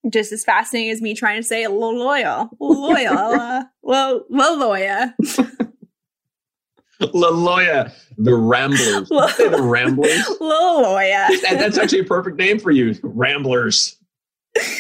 Just 0.10 0.32
as 0.32 0.44
fascinating 0.44 0.90
as 0.90 1.02
me 1.02 1.14
trying 1.14 1.40
to 1.40 1.48
say 1.48 1.68
loyal, 1.68 2.50
loyal, 2.60 3.64
well, 3.84 4.26
loya. 4.32 5.14
Laloya, 7.08 7.92
the 8.18 8.36
Ramblers. 8.36 9.10
Did 9.10 9.12
you 9.12 9.30
say 9.30 9.50
the 9.50 9.62
Ramblers. 9.62 10.26
Loya. 10.42 11.28
That- 11.42 11.58
that's 11.60 11.78
actually 11.78 12.00
a 12.00 12.06
perfect 12.06 12.38
name 12.38 12.60
for 12.60 12.72
you, 12.72 12.96
Ramblers. 13.04 13.98
People 14.56 14.74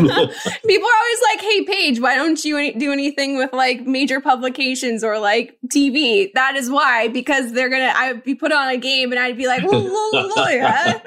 are 0.00 0.98
always 1.00 1.20
like, 1.30 1.40
"Hey, 1.40 1.62
Paige, 1.64 2.00
why 2.00 2.16
don't 2.16 2.44
you 2.44 2.56
any- 2.58 2.72
do 2.72 2.92
anything 2.92 3.36
with 3.36 3.52
like 3.52 3.86
major 3.86 4.20
publications 4.20 5.04
or 5.04 5.18
like 5.20 5.56
TV?" 5.72 6.32
That 6.34 6.56
is 6.56 6.68
why, 6.70 7.08
because 7.08 7.52
they're 7.52 7.68
gonna. 7.70 7.92
I'd 7.94 8.24
be 8.24 8.34
put 8.34 8.50
on 8.52 8.68
a 8.68 8.76
game 8.76 9.12
and 9.12 9.20
I'd 9.20 9.36
be 9.36 9.46
like, 9.46 9.62
"Loya." 9.62 11.00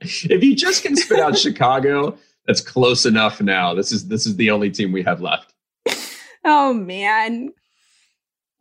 if 0.02 0.44
you 0.44 0.54
just 0.54 0.82
can 0.82 0.94
spit 0.94 1.18
out 1.18 1.38
Chicago, 1.38 2.16
that's 2.46 2.60
close 2.60 3.06
enough 3.06 3.40
now. 3.40 3.72
This 3.74 3.92
is 3.92 4.08
this 4.08 4.26
is 4.26 4.36
the 4.36 4.50
only 4.50 4.70
team 4.70 4.92
we 4.92 5.02
have 5.02 5.20
left. 5.22 5.54
Oh 6.44 6.72
man, 6.74 7.52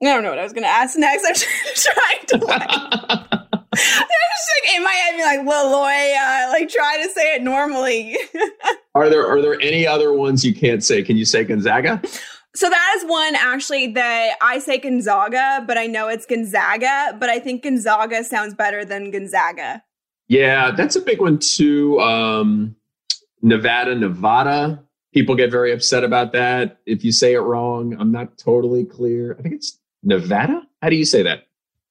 I 0.02 0.06
don't 0.06 0.24
know 0.24 0.30
what 0.30 0.40
I 0.40 0.44
was 0.44 0.54
gonna 0.54 0.68
ask 0.68 0.98
next. 0.98 1.26
I'm 1.26 1.36
trying 1.76 2.40
to 2.40 2.46
like. 2.46 2.70
I'm 3.78 4.30
just 4.38 4.50
like 4.64 4.76
in 4.76 4.84
my 4.84 4.92
head, 4.92 5.18
be 5.18 5.24
like 5.24 5.40
Laloya, 5.42 6.50
like 6.50 6.70
try 6.70 7.02
to 7.04 7.10
say 7.10 7.36
it 7.36 7.44
normally. 7.44 8.18
Are 8.96 9.10
there 9.10 9.28
are 9.28 9.42
there 9.42 9.60
any 9.60 9.86
other 9.86 10.14
ones 10.14 10.46
you 10.46 10.54
can't 10.56 10.82
say? 10.82 11.04
Can 11.04 11.18
you 11.18 11.26
say 11.26 11.44
Gonzaga? 11.44 12.02
So 12.56 12.70
that 12.70 12.94
is 12.98 13.10
one 13.10 13.36
actually 13.36 13.88
that 13.88 14.38
I 14.42 14.60
say 14.60 14.78
Gonzaga, 14.78 15.66
but 15.68 15.78
I 15.78 15.88
know 15.88 16.08
it's 16.08 16.26
Gonzaga, 16.26 17.18
but 17.20 17.30
I 17.30 17.40
think 17.40 17.64
Gonzaga 17.64 18.24
sounds 18.24 18.54
better 18.54 18.86
than 18.86 19.12
Gonzaga. 19.12 19.84
Yeah, 20.30 20.72
that's 20.72 20.96
a 20.96 21.02
big 21.02 21.20
one 21.20 21.40
too. 21.40 22.00
Um, 22.00 22.78
Nevada, 23.42 23.94
Nevada. 23.96 24.82
People 25.14 25.36
get 25.36 25.52
very 25.52 25.74
upset 25.74 26.06
about 26.06 26.32
that 26.32 26.80
if 26.86 27.04
you 27.04 27.12
say 27.12 27.34
it 27.34 27.40
wrong. 27.40 27.98
I'm 28.00 28.14
not 28.14 28.38
totally 28.38 28.86
clear. 28.86 29.36
I 29.38 29.42
think 29.42 29.56
it's 29.56 29.78
Nevada. 30.06 30.62
How 30.82 30.90
do 30.90 30.96
you 30.96 31.06
say 31.06 31.24
that? 31.24 31.48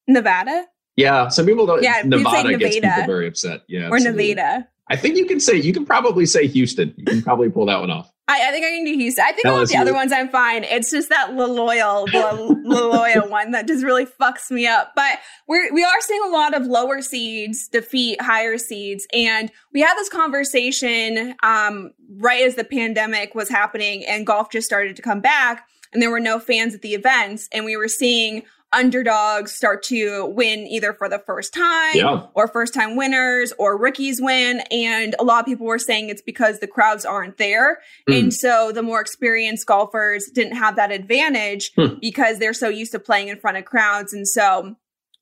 Nevada 0.06 0.66
Yeah, 0.96 1.28
some 1.28 1.46
people 1.46 1.66
don't. 1.66 1.82
Yeah, 1.82 1.98
you'd 1.98 2.06
Nevada 2.06 2.56
gets 2.56 2.76
people 2.76 3.06
very 3.06 3.26
upset. 3.26 3.62
Yeah, 3.68 3.88
or 3.88 3.96
absolutely. 3.96 4.34
Nevada. 4.34 4.68
I 4.88 4.96
think 4.96 5.16
you 5.16 5.26
can 5.26 5.40
say 5.40 5.56
you 5.56 5.72
can 5.72 5.84
probably 5.84 6.26
say 6.26 6.46
Houston. 6.46 6.94
You 6.96 7.04
can 7.04 7.22
probably 7.22 7.50
pull 7.50 7.66
that 7.66 7.80
one 7.80 7.90
off. 7.90 8.10
I, 8.26 8.48
I 8.48 8.50
think 8.52 8.64
I 8.64 8.70
can 8.70 8.84
do 8.84 8.94
Houston. 8.94 9.24
I 9.26 9.32
think 9.32 9.46
all 9.46 9.60
of 9.60 9.68
the 9.68 9.76
other 9.76 9.92
ones 9.92 10.10
I'm 10.10 10.30
fine. 10.30 10.64
It's 10.64 10.90
just 10.90 11.10
that 11.10 11.30
LaLoyal, 11.32 12.06
the 12.06 12.54
LaLoyal 12.66 13.28
one 13.30 13.50
that 13.50 13.66
just 13.66 13.84
really 13.84 14.06
fucks 14.06 14.50
me 14.50 14.66
up. 14.66 14.92
But 14.96 15.18
we're 15.46 15.72
we 15.72 15.84
are 15.84 16.00
seeing 16.00 16.22
a 16.24 16.28
lot 16.28 16.54
of 16.54 16.66
lower 16.66 17.02
seeds 17.02 17.68
defeat 17.68 18.20
higher 18.22 18.56
seeds, 18.56 19.06
and 19.12 19.50
we 19.72 19.80
had 19.80 19.94
this 19.96 20.08
conversation 20.08 21.34
um, 21.42 21.92
right 22.16 22.42
as 22.44 22.54
the 22.54 22.64
pandemic 22.64 23.34
was 23.34 23.50
happening 23.50 24.04
and 24.06 24.26
golf 24.26 24.50
just 24.50 24.66
started 24.66 24.96
to 24.96 25.02
come 25.02 25.20
back, 25.20 25.66
and 25.94 26.02
there 26.02 26.10
were 26.10 26.20
no 26.20 26.38
fans 26.38 26.74
at 26.74 26.82
the 26.82 26.92
events, 26.94 27.48
and 27.52 27.64
we 27.64 27.76
were 27.76 27.88
seeing 27.88 28.42
underdogs 28.72 29.52
start 29.52 29.84
to 29.84 30.26
win 30.34 30.66
either 30.66 30.92
for 30.92 31.08
the 31.08 31.20
first 31.20 31.54
time 31.54 31.94
Yeah. 31.94 32.26
or 32.34 32.48
first 32.48 32.74
time 32.74 32.96
winners 32.96 33.52
or 33.56 33.78
rookies 33.78 34.20
win. 34.20 34.62
And 34.72 35.14
a 35.20 35.22
lot 35.22 35.38
of 35.38 35.46
people 35.46 35.64
were 35.66 35.78
saying 35.78 36.08
it's 36.08 36.20
because 36.20 36.58
the 36.58 36.66
crowds 36.66 37.04
aren't 37.04 37.36
there. 37.38 37.78
Mm. 38.10 38.18
And 38.18 38.34
so 38.34 38.72
the 38.72 38.82
more 38.82 39.00
experienced 39.00 39.66
golfers 39.66 40.26
didn't 40.26 40.56
have 40.56 40.74
that 40.74 40.90
advantage 40.90 41.70
Hmm. 41.76 41.94
because 42.00 42.40
they're 42.40 42.52
so 42.52 42.68
used 42.68 42.90
to 42.92 42.98
playing 42.98 43.28
in 43.28 43.38
front 43.38 43.56
of 43.58 43.64
crowds. 43.64 44.12
And 44.12 44.26
so 44.26 44.74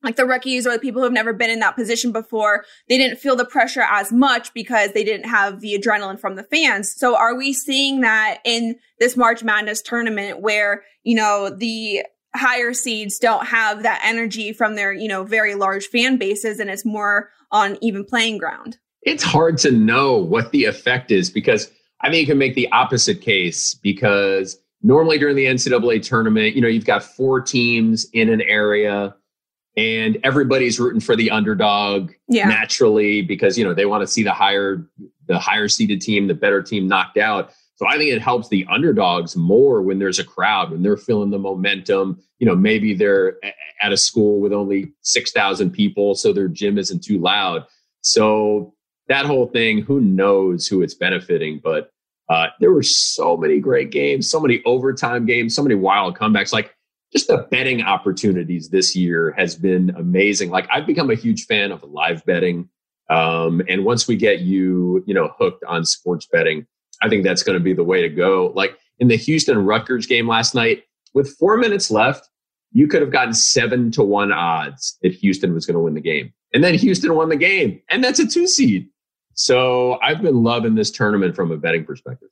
like 0.02 0.16
the 0.16 0.26
rookies 0.26 0.66
or 0.66 0.72
the 0.72 0.78
people 0.78 1.02
who've 1.02 1.12
never 1.12 1.32
been 1.32 1.50
in 1.50 1.60
that 1.60 1.76
position 1.76 2.12
before, 2.12 2.64
they 2.88 2.98
didn't 2.98 3.18
feel 3.18 3.36
the 3.36 3.44
pressure 3.44 3.84
as 3.88 4.12
much 4.12 4.52
because 4.52 4.92
they 4.92 5.04
didn't 5.04 5.28
have 5.28 5.60
the 5.60 5.78
adrenaline 5.78 6.18
from 6.18 6.36
the 6.36 6.42
fans. 6.42 6.92
So 6.92 7.16
are 7.16 7.34
we 7.34 7.52
seeing 7.52 8.00
that 8.00 8.38
in 8.44 8.76
this 8.98 9.16
March 9.16 9.42
Madness 9.42 9.82
tournament 9.82 10.40
where, 10.40 10.82
you 11.04 11.14
know, 11.14 11.50
the 11.50 12.02
higher 12.34 12.72
seeds 12.72 13.18
don't 13.18 13.46
have 13.46 13.82
that 13.82 14.00
energy 14.04 14.52
from 14.52 14.74
their, 14.74 14.92
you 14.92 15.08
know, 15.08 15.24
very 15.24 15.54
large 15.54 15.86
fan 15.86 16.16
bases 16.16 16.58
and 16.58 16.70
it's 16.70 16.84
more 16.84 17.30
on 17.50 17.78
even 17.80 18.04
playing 18.04 18.38
ground? 18.38 18.78
It's 19.02 19.22
hard 19.22 19.58
to 19.58 19.70
know 19.70 20.16
what 20.16 20.52
the 20.52 20.64
effect 20.64 21.10
is 21.10 21.30
because 21.30 21.70
I 22.00 22.10
think 22.10 22.20
you 22.20 22.26
can 22.26 22.38
make 22.38 22.54
the 22.54 22.70
opposite 22.72 23.20
case 23.20 23.74
because 23.74 24.58
normally 24.82 25.18
during 25.18 25.36
the 25.36 25.46
NCAA 25.46 26.02
tournament, 26.02 26.54
you 26.54 26.60
know, 26.60 26.68
you've 26.68 26.84
got 26.84 27.02
four 27.02 27.40
teams 27.40 28.06
in 28.12 28.28
an 28.28 28.40
area 28.42 29.14
and 29.76 30.18
everybody's 30.22 30.78
rooting 30.78 31.00
for 31.00 31.16
the 31.16 31.30
underdog 31.30 32.12
yeah. 32.28 32.46
naturally 32.48 33.22
because, 33.22 33.56
you 33.56 33.64
know, 33.64 33.72
they 33.72 33.86
want 33.86 34.02
to 34.02 34.06
see 34.06 34.22
the 34.22 34.32
higher, 34.32 34.86
the 35.26 35.38
higher 35.38 35.68
seeded 35.68 36.00
team, 36.00 36.26
the 36.26 36.34
better 36.34 36.62
team 36.62 36.86
knocked 36.86 37.16
out. 37.16 37.52
So 37.76 37.88
I 37.88 37.96
think 37.96 38.12
it 38.12 38.20
helps 38.20 38.48
the 38.48 38.66
underdogs 38.70 39.34
more 39.34 39.80
when 39.82 39.98
there's 39.98 40.18
a 40.18 40.24
crowd, 40.24 40.70
when 40.70 40.82
they're 40.82 40.96
feeling 40.96 41.30
the 41.30 41.38
momentum. 41.38 42.22
You 42.38 42.46
know, 42.46 42.54
maybe 42.54 42.94
they're 42.94 43.36
at 43.80 43.92
a 43.92 43.96
school 43.96 44.40
with 44.40 44.52
only 44.52 44.92
6,000 45.02 45.70
people, 45.70 46.14
so 46.14 46.32
their 46.32 46.48
gym 46.48 46.76
isn't 46.78 47.02
too 47.02 47.18
loud. 47.18 47.66
So 48.02 48.74
that 49.08 49.26
whole 49.26 49.46
thing, 49.46 49.82
who 49.82 50.00
knows 50.00 50.66
who 50.66 50.82
it's 50.82 50.94
benefiting, 50.94 51.60
but 51.62 51.90
uh, 52.28 52.48
there 52.60 52.72
were 52.72 52.82
so 52.82 53.36
many 53.36 53.58
great 53.58 53.90
games, 53.90 54.30
so 54.30 54.38
many 54.38 54.62
overtime 54.64 55.26
games, 55.26 55.54
so 55.54 55.62
many 55.62 55.74
wild 55.74 56.16
comebacks. 56.16 56.52
Like 56.52 56.74
just 57.12 57.28
the 57.28 57.46
betting 57.50 57.82
opportunities 57.82 58.70
this 58.70 58.96
year 58.96 59.34
has 59.36 59.54
been 59.54 59.90
amazing. 59.96 60.50
Like 60.50 60.66
I've 60.72 60.86
become 60.86 61.10
a 61.10 61.14
huge 61.14 61.46
fan 61.46 61.70
of 61.70 61.82
live 61.84 62.24
betting. 62.24 62.68
Um, 63.10 63.62
and 63.68 63.84
once 63.84 64.08
we 64.08 64.16
get 64.16 64.40
you, 64.40 65.04
you 65.06 65.14
know, 65.14 65.34
hooked 65.38 65.62
on 65.64 65.84
sports 65.84 66.26
betting, 66.26 66.66
I 67.02 67.08
think 67.08 67.24
that's 67.24 67.42
going 67.42 67.58
to 67.58 67.62
be 67.62 67.74
the 67.74 67.84
way 67.84 68.00
to 68.00 68.08
go. 68.08 68.52
Like 68.54 68.78
in 68.98 69.08
the 69.08 69.16
Houston 69.16 69.58
Rutgers 69.64 70.06
game 70.06 70.26
last 70.26 70.54
night, 70.54 70.84
with 71.12 71.36
four 71.36 71.58
minutes 71.58 71.90
left, 71.90 72.28
you 72.72 72.88
could 72.88 73.02
have 73.02 73.10
gotten 73.10 73.34
seven 73.34 73.90
to 73.92 74.02
one 74.02 74.32
odds 74.32 74.98
that 75.02 75.12
Houston 75.12 75.52
was 75.52 75.66
going 75.66 75.74
to 75.74 75.80
win 75.80 75.94
the 75.94 76.00
game. 76.00 76.32
And 76.54 76.64
then 76.64 76.74
Houston 76.74 77.14
won 77.14 77.28
the 77.28 77.36
game. 77.36 77.82
And 77.90 78.02
that's 78.02 78.18
a 78.18 78.26
two 78.26 78.46
seed. 78.46 78.88
So 79.34 79.98
I've 80.02 80.22
been 80.22 80.42
loving 80.42 80.74
this 80.74 80.90
tournament 80.90 81.34
from 81.34 81.50
a 81.50 81.56
betting 81.56 81.84
perspective. 81.84 82.28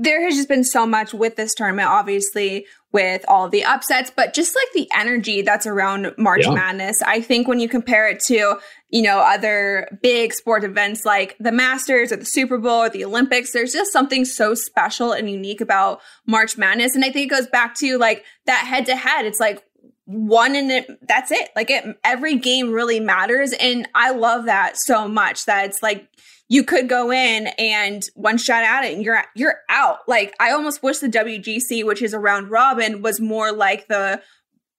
There 0.00 0.22
has 0.24 0.36
just 0.36 0.48
been 0.48 0.62
so 0.62 0.86
much 0.86 1.12
with 1.12 1.34
this 1.34 1.54
tournament, 1.54 1.88
obviously, 1.88 2.66
with 2.92 3.24
all 3.26 3.48
the 3.48 3.64
upsets, 3.64 4.12
but 4.14 4.32
just 4.32 4.54
like 4.56 4.72
the 4.72 4.88
energy 4.96 5.42
that's 5.42 5.66
around 5.66 6.14
March 6.16 6.44
yeah. 6.44 6.54
Madness. 6.54 7.02
I 7.02 7.20
think 7.20 7.48
when 7.48 7.58
you 7.58 7.68
compare 7.68 8.08
it 8.08 8.20
to, 8.26 8.58
you 8.90 9.02
know, 9.02 9.18
other 9.18 9.98
big 10.00 10.32
sport 10.32 10.62
events 10.62 11.04
like 11.04 11.36
the 11.38 11.52
Masters 11.52 12.12
or 12.12 12.16
the 12.16 12.24
Super 12.24 12.58
Bowl 12.58 12.84
or 12.84 12.88
the 12.88 13.04
Olympics, 13.04 13.52
there's 13.52 13.72
just 13.72 13.92
something 13.92 14.24
so 14.24 14.54
special 14.54 15.12
and 15.12 15.28
unique 15.28 15.60
about 15.60 16.00
March 16.26 16.56
Madness. 16.56 16.94
And 16.94 17.04
I 17.04 17.10
think 17.10 17.26
it 17.26 17.34
goes 17.34 17.48
back 17.48 17.74
to 17.76 17.98
like 17.98 18.24
that 18.46 18.66
head 18.66 18.86
to 18.86 18.96
head. 18.96 19.26
It's 19.26 19.40
like, 19.40 19.64
one 20.10 20.56
and 20.56 20.70
it 20.70 21.06
that's 21.06 21.30
it 21.30 21.50
like 21.54 21.68
it 21.68 21.84
every 22.02 22.34
game 22.38 22.72
really 22.72 22.98
matters 22.98 23.52
and 23.60 23.86
i 23.94 24.10
love 24.10 24.46
that 24.46 24.78
so 24.78 25.06
much 25.06 25.44
that 25.44 25.66
it's 25.66 25.82
like 25.82 26.08
you 26.48 26.64
could 26.64 26.88
go 26.88 27.12
in 27.12 27.48
and 27.58 28.08
one 28.14 28.38
shot 28.38 28.62
at 28.62 28.84
it 28.84 28.94
and 28.94 29.04
you're 29.04 29.22
you're 29.34 29.58
out. 29.68 29.98
Like 30.08 30.34
I 30.40 30.50
almost 30.50 30.82
wish 30.82 30.98
the 30.98 31.08
WGC, 31.08 31.84
which 31.84 32.02
is 32.02 32.14
a 32.14 32.18
round 32.18 32.50
robin, 32.50 33.02
was 33.02 33.20
more 33.20 33.52
like 33.52 33.88
the 33.88 34.22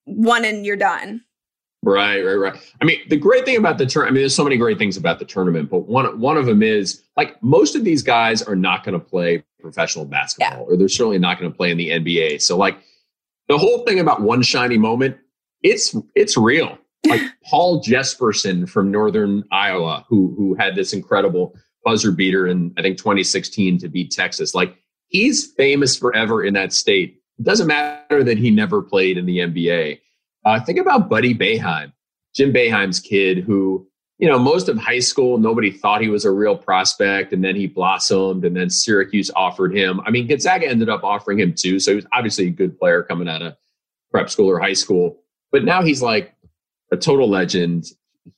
one 0.04 0.44
and 0.44 0.66
you're 0.66 0.76
done. 0.76 1.22
Right, 1.82 2.20
right, 2.20 2.34
right. 2.34 2.74
I 2.82 2.84
mean, 2.84 2.98
the 3.08 3.16
great 3.16 3.46
thing 3.46 3.56
about 3.56 3.78
the 3.78 3.86
tournament, 3.86 4.12
I 4.12 4.14
mean, 4.14 4.22
there's 4.22 4.34
so 4.34 4.44
many 4.44 4.58
great 4.58 4.76
things 4.76 4.98
about 4.98 5.18
the 5.18 5.24
tournament, 5.24 5.70
but 5.70 5.88
one 5.88 6.20
one 6.20 6.36
of 6.36 6.44
them 6.44 6.62
is 6.62 7.02
like 7.16 7.42
most 7.42 7.74
of 7.74 7.84
these 7.84 8.02
guys 8.02 8.42
are 8.42 8.56
not 8.56 8.84
going 8.84 8.98
to 8.98 9.04
play 9.04 9.42
professional 9.60 10.04
basketball, 10.04 10.58
yeah. 10.58 10.74
or 10.74 10.76
they're 10.76 10.88
certainly 10.88 11.18
not 11.18 11.38
going 11.38 11.50
to 11.50 11.56
play 11.56 11.70
in 11.70 11.78
the 11.78 11.88
NBA. 11.90 12.42
So, 12.42 12.56
like, 12.56 12.76
the 13.48 13.56
whole 13.56 13.84
thing 13.86 13.98
about 13.98 14.20
one 14.20 14.42
shiny 14.42 14.76
moment, 14.76 15.16
it's 15.62 15.96
it's 16.14 16.36
real 16.36 16.76
like 17.06 17.22
Paul 17.44 17.82
Jesperson 17.82 18.68
from 18.68 18.90
Northern 18.90 19.44
Iowa, 19.50 20.04
who 20.08 20.34
who 20.36 20.54
had 20.54 20.74
this 20.74 20.92
incredible 20.92 21.54
buzzer 21.84 22.12
beater 22.12 22.46
in 22.46 22.72
I 22.76 22.82
think 22.82 22.98
2016 22.98 23.78
to 23.78 23.88
beat 23.88 24.10
Texas. 24.10 24.54
Like 24.54 24.76
he's 25.08 25.52
famous 25.52 25.96
forever 25.96 26.44
in 26.44 26.54
that 26.54 26.72
state. 26.72 27.20
It 27.38 27.44
doesn't 27.44 27.66
matter 27.66 28.22
that 28.22 28.38
he 28.38 28.50
never 28.50 28.82
played 28.82 29.16
in 29.16 29.26
the 29.26 29.38
NBA. 29.38 30.00
Uh, 30.44 30.60
think 30.60 30.78
about 30.78 31.08
Buddy 31.08 31.34
Boeheim, 31.34 31.92
Jim 32.34 32.52
Boeheim's 32.52 33.00
kid, 33.00 33.38
who 33.38 33.86
you 34.18 34.28
know 34.28 34.38
most 34.38 34.68
of 34.68 34.78
high 34.78 34.98
school 34.98 35.38
nobody 35.38 35.70
thought 35.70 36.02
he 36.02 36.08
was 36.08 36.24
a 36.24 36.30
real 36.30 36.56
prospect, 36.56 37.32
and 37.32 37.42
then 37.42 37.56
he 37.56 37.66
blossomed, 37.66 38.44
and 38.44 38.56
then 38.56 38.68
Syracuse 38.68 39.30
offered 39.34 39.74
him. 39.74 40.00
I 40.06 40.10
mean, 40.10 40.26
Gonzaga 40.26 40.66
ended 40.66 40.88
up 40.88 41.04
offering 41.04 41.40
him 41.40 41.54
too, 41.54 41.80
so 41.80 41.92
he 41.92 41.96
was 41.96 42.06
obviously 42.12 42.46
a 42.46 42.50
good 42.50 42.78
player 42.78 43.02
coming 43.02 43.28
out 43.28 43.42
of 43.42 43.56
prep 44.10 44.28
school 44.28 44.50
or 44.50 44.58
high 44.58 44.74
school. 44.74 45.22
But 45.52 45.64
now 45.64 45.82
he's 45.82 46.02
like 46.02 46.34
a 46.92 46.96
total 46.96 47.28
legend. 47.28 47.86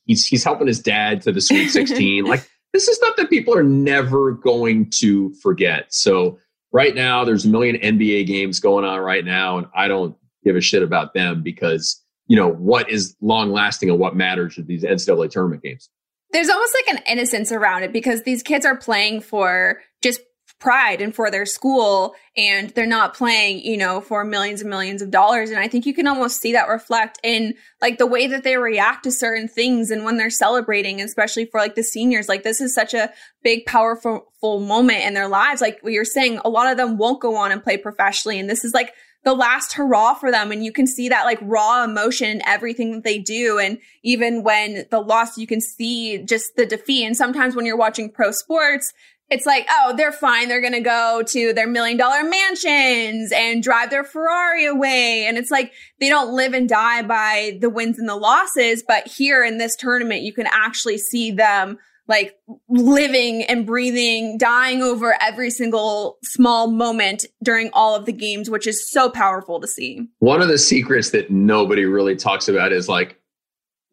He's 0.05 0.25
he's 0.25 0.43
helping 0.43 0.67
his 0.67 0.79
dad 0.79 1.21
to 1.23 1.31
the 1.31 1.41
Sweet 1.41 1.69
16. 1.69 2.25
like 2.25 2.47
this 2.73 2.87
is 2.87 2.97
stuff 2.97 3.15
that 3.17 3.29
people 3.29 3.55
are 3.55 3.63
never 3.63 4.31
going 4.31 4.89
to 4.89 5.33
forget. 5.35 5.93
So 5.93 6.39
right 6.71 6.95
now, 6.95 7.23
there's 7.23 7.45
a 7.45 7.49
million 7.49 7.75
NBA 7.77 8.27
games 8.27 8.59
going 8.59 8.83
on 8.83 8.99
right 8.99 9.23
now, 9.23 9.59
and 9.59 9.67
I 9.75 9.87
don't 9.87 10.15
give 10.43 10.55
a 10.55 10.61
shit 10.61 10.83
about 10.83 11.13
them 11.13 11.43
because 11.43 12.01
you 12.27 12.35
know 12.35 12.49
what 12.49 12.89
is 12.89 13.15
long 13.21 13.51
lasting 13.51 13.89
and 13.89 13.99
what 13.99 14.15
matters 14.15 14.57
are 14.57 14.63
these 14.63 14.83
NCAA 14.83 15.29
tournament 15.29 15.61
games. 15.63 15.89
There's 16.31 16.49
almost 16.49 16.75
like 16.75 16.97
an 16.97 17.03
innocence 17.07 17.51
around 17.51 17.83
it 17.83 17.93
because 17.93 18.23
these 18.23 18.41
kids 18.41 18.65
are 18.65 18.75
playing 18.75 19.21
for 19.21 19.81
just 20.01 20.19
pride 20.59 21.01
and 21.01 21.13
for 21.13 21.29
their 21.29 21.45
school 21.45 22.15
and 22.37 22.69
they're 22.69 22.85
not 22.85 23.13
playing 23.13 23.59
you 23.59 23.75
know 23.75 23.99
for 23.99 24.23
millions 24.23 24.61
and 24.61 24.69
millions 24.69 25.01
of 25.01 25.11
dollars 25.11 25.49
and 25.49 25.59
i 25.59 25.67
think 25.67 25.85
you 25.85 25.93
can 25.93 26.07
almost 26.07 26.39
see 26.39 26.53
that 26.53 26.69
reflect 26.69 27.19
in 27.21 27.53
like 27.81 27.97
the 27.97 28.07
way 28.07 28.27
that 28.27 28.43
they 28.43 28.55
react 28.55 29.03
to 29.03 29.11
certain 29.11 29.47
things 29.47 29.91
and 29.91 30.05
when 30.05 30.15
they're 30.15 30.29
celebrating 30.29 31.01
especially 31.01 31.45
for 31.45 31.59
like 31.59 31.75
the 31.75 31.83
seniors 31.83 32.29
like 32.29 32.43
this 32.43 32.61
is 32.61 32.73
such 32.73 32.93
a 32.93 33.11
big 33.43 33.65
powerful 33.65 34.31
moment 34.41 35.03
in 35.03 35.13
their 35.13 35.27
lives 35.27 35.59
like 35.59 35.79
you're 35.83 36.05
saying 36.05 36.39
a 36.45 36.49
lot 36.49 36.71
of 36.71 36.77
them 36.77 36.97
won't 36.97 37.21
go 37.21 37.35
on 37.35 37.51
and 37.51 37.63
play 37.63 37.75
professionally 37.75 38.39
and 38.39 38.49
this 38.49 38.63
is 38.63 38.73
like 38.73 38.93
the 39.23 39.33
last 39.33 39.73
hurrah 39.73 40.13
for 40.13 40.31
them. 40.31 40.51
And 40.51 40.63
you 40.63 40.71
can 40.71 40.85
see 40.85 41.09
that 41.09 41.23
like 41.23 41.39
raw 41.41 41.83
emotion 41.83 42.29
in 42.29 42.41
everything 42.45 42.91
that 42.91 43.03
they 43.03 43.19
do. 43.19 43.57
And 43.57 43.77
even 44.03 44.43
when 44.43 44.85
the 44.91 44.99
loss, 44.99 45.37
you 45.37 45.47
can 45.47 45.61
see 45.61 46.23
just 46.23 46.55
the 46.55 46.65
defeat. 46.65 47.05
And 47.05 47.15
sometimes 47.15 47.55
when 47.55 47.65
you're 47.65 47.77
watching 47.77 48.11
pro 48.11 48.31
sports, 48.31 48.93
it's 49.33 49.47
like, 49.47 49.65
oh, 49.67 49.95
they're 49.97 50.11
fine. 50.11 50.47
They're 50.47 50.61
going 50.61 50.73
to 50.73 50.79
go 50.79 51.23
to 51.27 51.53
their 51.53 51.67
million 51.67 51.97
dollar 51.97 52.23
mansions 52.23 53.31
and 53.35 53.63
drive 53.63 53.89
their 53.89 54.03
Ferrari 54.03 54.65
away. 54.67 55.25
And 55.25 55.39
it's 55.39 55.49
like 55.49 55.73
they 55.99 56.07
don't 56.07 56.35
live 56.35 56.53
and 56.53 56.69
die 56.69 57.01
by 57.01 57.57
the 57.59 57.69
wins 57.69 57.97
and 57.97 58.07
the 58.07 58.15
losses. 58.15 58.83
But 58.87 59.07
here 59.07 59.43
in 59.43 59.57
this 59.57 59.75
tournament, 59.75 60.21
you 60.21 60.33
can 60.33 60.47
actually 60.51 60.99
see 60.99 61.31
them 61.31 61.79
like 62.07 62.35
living 62.69 63.41
and 63.43 63.65
breathing, 63.65 64.37
dying 64.37 64.83
over 64.83 65.15
every 65.19 65.49
single 65.49 66.19
small 66.23 66.67
moment 66.67 67.25
during 67.41 67.71
all 67.73 67.95
of 67.95 68.05
the 68.05 68.13
games, 68.13 68.51
which 68.51 68.67
is 68.67 68.87
so 68.91 69.09
powerful 69.09 69.59
to 69.59 69.67
see. 69.67 70.07
One 70.19 70.43
of 70.43 70.47
the 70.47 70.59
secrets 70.59 71.09
that 71.09 71.31
nobody 71.31 71.85
really 71.85 72.15
talks 72.15 72.47
about 72.47 72.71
is 72.71 72.87
like 72.87 73.19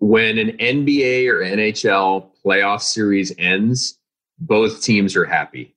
when 0.01 0.37
an 0.37 0.51
NBA 0.59 1.29
or 1.29 1.39
NHL 1.41 2.29
playoff 2.45 2.83
series 2.83 3.33
ends, 3.39 3.97
both 4.41 4.83
teams 4.83 5.17
are 5.17 5.25
happy. 5.25 5.75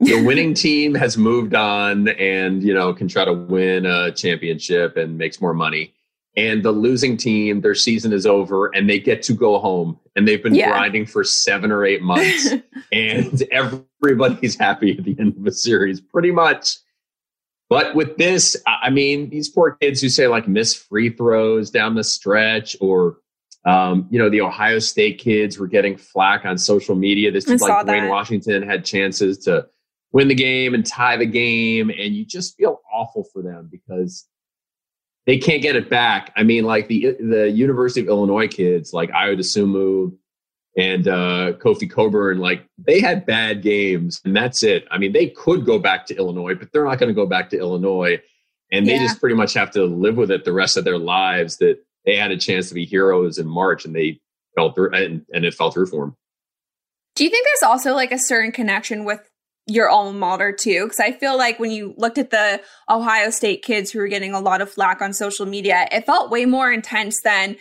The 0.00 0.22
winning 0.26 0.54
team 0.54 0.94
has 0.94 1.16
moved 1.16 1.54
on 1.54 2.08
and, 2.08 2.62
you 2.62 2.72
know, 2.72 2.92
can 2.92 3.08
try 3.08 3.24
to 3.24 3.32
win 3.32 3.86
a 3.86 4.10
championship 4.12 4.96
and 4.96 5.18
makes 5.18 5.40
more 5.40 5.54
money. 5.54 5.92
And 6.36 6.62
the 6.62 6.70
losing 6.70 7.16
team, 7.16 7.60
their 7.60 7.74
season 7.74 8.12
is 8.12 8.24
over 8.24 8.68
and 8.68 8.88
they 8.88 8.98
get 8.98 9.22
to 9.24 9.34
go 9.34 9.58
home. 9.58 9.98
And 10.16 10.26
they've 10.26 10.42
been 10.42 10.54
yeah. 10.54 10.68
grinding 10.68 11.06
for 11.06 11.24
seven 11.24 11.70
or 11.70 11.84
eight 11.84 12.02
months. 12.02 12.54
and 12.92 13.42
everybody's 13.50 14.56
happy 14.56 14.96
at 14.96 15.04
the 15.04 15.16
end 15.18 15.36
of 15.36 15.44
the 15.44 15.52
series, 15.52 16.00
pretty 16.00 16.30
much. 16.30 16.76
But 17.68 17.94
with 17.94 18.16
this, 18.16 18.56
I 18.66 18.90
mean, 18.90 19.30
these 19.30 19.48
poor 19.48 19.72
kids 19.80 20.00
who 20.00 20.08
say 20.08 20.26
like 20.26 20.48
miss 20.48 20.74
free 20.74 21.10
throws 21.10 21.70
down 21.70 21.94
the 21.94 22.02
stretch 22.02 22.76
or 22.80 23.18
um, 23.64 24.06
you 24.10 24.18
know, 24.18 24.30
the 24.30 24.40
Ohio 24.40 24.78
State 24.78 25.18
kids 25.18 25.58
were 25.58 25.66
getting 25.66 25.96
flack 25.96 26.44
on 26.44 26.56
social 26.56 26.94
media. 26.94 27.30
This 27.30 27.46
is 27.46 27.60
like 27.60 27.84
Duane 27.86 28.08
Washington 28.08 28.62
had 28.62 28.84
chances 28.84 29.38
to 29.38 29.66
win 30.12 30.28
the 30.28 30.34
game 30.34 30.74
and 30.74 30.84
tie 30.84 31.16
the 31.16 31.26
game, 31.26 31.90
and 31.90 32.14
you 32.14 32.24
just 32.24 32.56
feel 32.56 32.80
awful 32.92 33.24
for 33.24 33.42
them 33.42 33.68
because 33.70 34.26
they 35.26 35.36
can't 35.38 35.62
get 35.62 35.76
it 35.76 35.90
back. 35.90 36.32
I 36.36 36.42
mean, 36.42 36.64
like 36.64 36.88
the 36.88 37.16
the 37.20 37.50
University 37.50 38.00
of 38.00 38.08
Illinois 38.08 38.48
kids, 38.48 38.92
like 38.94 39.10
Ayo 39.10 39.38
Dosunmu 39.38 40.16
and 40.78 41.06
uh, 41.06 41.52
Kofi 41.58 41.90
Cockburn, 41.90 42.38
like 42.38 42.64
they 42.78 43.00
had 43.00 43.26
bad 43.26 43.62
games, 43.62 44.22
and 44.24 44.34
that's 44.34 44.62
it. 44.62 44.86
I 44.90 44.96
mean, 44.96 45.12
they 45.12 45.28
could 45.28 45.66
go 45.66 45.78
back 45.78 46.06
to 46.06 46.16
Illinois, 46.16 46.54
but 46.54 46.72
they're 46.72 46.84
not 46.84 46.98
going 46.98 47.10
to 47.10 47.14
go 47.14 47.26
back 47.26 47.50
to 47.50 47.58
Illinois, 47.58 48.20
and 48.72 48.86
they 48.86 48.94
yeah. 48.94 49.02
just 49.02 49.20
pretty 49.20 49.36
much 49.36 49.52
have 49.52 49.70
to 49.72 49.84
live 49.84 50.16
with 50.16 50.30
it 50.30 50.46
the 50.46 50.52
rest 50.52 50.78
of 50.78 50.84
their 50.84 50.98
lives. 50.98 51.58
That 51.58 51.84
they 52.04 52.16
had 52.16 52.30
a 52.30 52.36
chance 52.36 52.68
to 52.68 52.74
be 52.74 52.84
heroes 52.84 53.38
in 53.38 53.46
March 53.46 53.84
and 53.84 53.94
they 53.94 54.20
fell 54.56 54.72
through 54.72 54.94
and, 54.94 55.24
and 55.32 55.44
it 55.44 55.54
fell 55.54 55.70
through 55.70 55.86
for 55.86 56.06
them. 56.06 56.16
Do 57.14 57.24
you 57.24 57.30
think 57.30 57.46
there's 57.46 57.70
also 57.70 57.94
like 57.94 58.12
a 58.12 58.18
certain 58.18 58.52
connection 58.52 59.04
with 59.04 59.20
your 59.66 59.88
alma 59.88 60.18
mater 60.18 60.52
too? 60.52 60.84
Because 60.84 61.00
I 61.00 61.12
feel 61.12 61.36
like 61.36 61.58
when 61.58 61.70
you 61.70 61.94
looked 61.96 62.18
at 62.18 62.30
the 62.30 62.62
Ohio 62.88 63.30
State 63.30 63.62
kids 63.62 63.90
who 63.90 63.98
were 63.98 64.08
getting 64.08 64.32
a 64.32 64.40
lot 64.40 64.60
of 64.60 64.70
flack 64.70 65.02
on 65.02 65.12
social 65.12 65.46
media, 65.46 65.86
it 65.92 66.06
felt 66.06 66.30
way 66.30 66.46
more 66.46 66.72
intense 66.72 67.20
than 67.22 67.56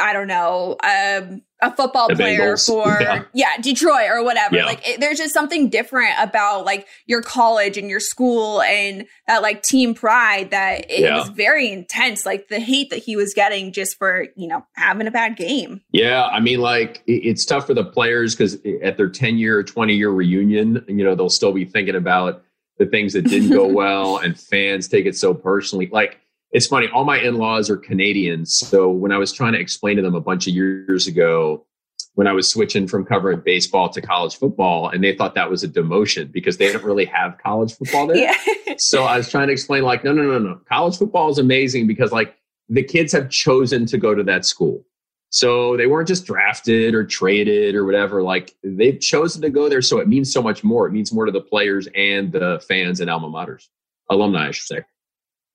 I 0.00 0.12
don't 0.12 0.26
know, 0.28 0.76
um, 0.82 1.42
a 1.62 1.70
football 1.76 2.08
The 2.08 2.14
player 2.16 2.54
Bengals. 2.54 2.66
for 2.66 2.86
Yeah. 3.02 3.24
yeah. 3.34 3.56
Detroit 3.60 4.08
or 4.10 4.24
whatever. 4.24 4.56
Yeah. 4.56 4.64
Like 4.64 4.88
it, 4.88 4.98
there's 5.00 5.18
just 5.18 5.34
something 5.34 5.68
different 5.68 6.14
about 6.18 6.64
like 6.64 6.86
your 7.06 7.20
college 7.20 7.76
and 7.76 7.90
your 7.90 8.00
school 8.00 8.62
and 8.62 9.04
that 9.26 9.42
like 9.42 9.62
team 9.62 9.94
pride 9.94 10.50
that 10.52 10.90
it 10.90 11.00
Yeah. 11.00 11.18
was 11.18 11.28
very 11.28 11.70
intense. 11.70 12.24
Like 12.24 12.48
the 12.48 12.60
hate 12.60 12.88
that 12.90 13.00
he 13.00 13.14
was 13.14 13.34
getting 13.34 13.72
just 13.72 13.98
for 13.98 14.28
you 14.36 14.48
know 14.48 14.64
having 14.74 15.06
a 15.06 15.10
bad 15.10 15.36
game. 15.36 15.82
Yeah, 15.92 16.24
I 16.24 16.40
mean, 16.40 16.60
like 16.60 17.02
it- 17.06 17.26
it's 17.26 17.44
tough 17.44 17.66
for 17.66 17.74
the 17.74 17.84
players 17.84 18.34
because 18.34 18.58
at 18.82 18.96
their 18.96 19.10
ten 19.10 19.36
year, 19.36 19.62
twenty 19.62 19.94
year 19.96 20.10
reunion, 20.10 20.82
you 20.88 21.04
know, 21.04 21.14
they'll 21.14 21.28
still 21.28 21.52
be 21.52 21.66
thinking 21.66 21.94
about 21.94 22.42
the 22.78 22.86
things 22.86 23.12
that 23.12 23.22
didn't 23.28 23.50
go 23.50 23.66
well, 23.72 24.16
and 24.16 24.40
fans 24.40 24.88
take 24.88 25.04
it 25.04 25.14
so 25.14 25.34
personally. 25.34 25.90
Like 25.92 26.18
it's 26.52 26.66
funny, 26.66 26.88
all 26.88 27.04
my 27.04 27.18
in 27.18 27.36
laws 27.36 27.70
are 27.70 27.76
Canadians, 27.76 28.54
so 28.54 28.90
when 28.90 29.12
I 29.12 29.18
was 29.18 29.32
trying 29.32 29.52
to 29.52 29.60
explain 29.60 29.96
to 29.96 30.02
them 30.02 30.14
a 30.14 30.20
bunch 30.20 30.46
of 30.46 30.54
years 30.54 31.06
ago. 31.06 31.66
When 32.14 32.26
I 32.26 32.32
was 32.32 32.50
switching 32.50 32.88
from 32.88 33.04
covering 33.04 33.40
baseball 33.44 33.88
to 33.90 34.00
college 34.00 34.36
football, 34.36 34.88
and 34.88 35.02
they 35.02 35.14
thought 35.14 35.36
that 35.36 35.48
was 35.48 35.62
a 35.62 35.68
demotion 35.68 36.30
because 36.30 36.56
they 36.56 36.66
didn't 36.66 36.82
really 36.82 37.04
have 37.04 37.38
college 37.38 37.72
football 37.72 38.08
there. 38.08 38.16
Yeah. 38.16 38.74
so 38.78 39.04
I 39.04 39.16
was 39.16 39.30
trying 39.30 39.46
to 39.46 39.52
explain, 39.52 39.84
like, 39.84 40.02
no, 40.02 40.12
no, 40.12 40.24
no, 40.24 40.38
no. 40.38 40.60
College 40.68 40.98
football 40.98 41.30
is 41.30 41.38
amazing 41.38 41.86
because, 41.86 42.10
like, 42.10 42.36
the 42.68 42.82
kids 42.82 43.12
have 43.12 43.30
chosen 43.30 43.86
to 43.86 43.96
go 43.96 44.14
to 44.14 44.24
that 44.24 44.44
school. 44.44 44.84
So 45.30 45.76
they 45.76 45.86
weren't 45.86 46.08
just 46.08 46.26
drafted 46.26 46.94
or 46.94 47.04
traded 47.04 47.76
or 47.76 47.84
whatever. 47.84 48.22
Like, 48.22 48.56
they've 48.64 48.98
chosen 48.98 49.40
to 49.42 49.50
go 49.50 49.68
there. 49.68 49.80
So 49.80 50.00
it 50.00 50.08
means 50.08 50.32
so 50.32 50.42
much 50.42 50.64
more. 50.64 50.88
It 50.88 50.92
means 50.92 51.12
more 51.12 51.26
to 51.26 51.32
the 51.32 51.40
players 51.40 51.88
and 51.94 52.32
the 52.32 52.62
fans 52.66 53.00
and 53.00 53.08
alma 53.08 53.28
maters, 53.28 53.68
alumni, 54.10 54.48
I 54.48 54.50
should 54.50 54.66
say. 54.66 54.80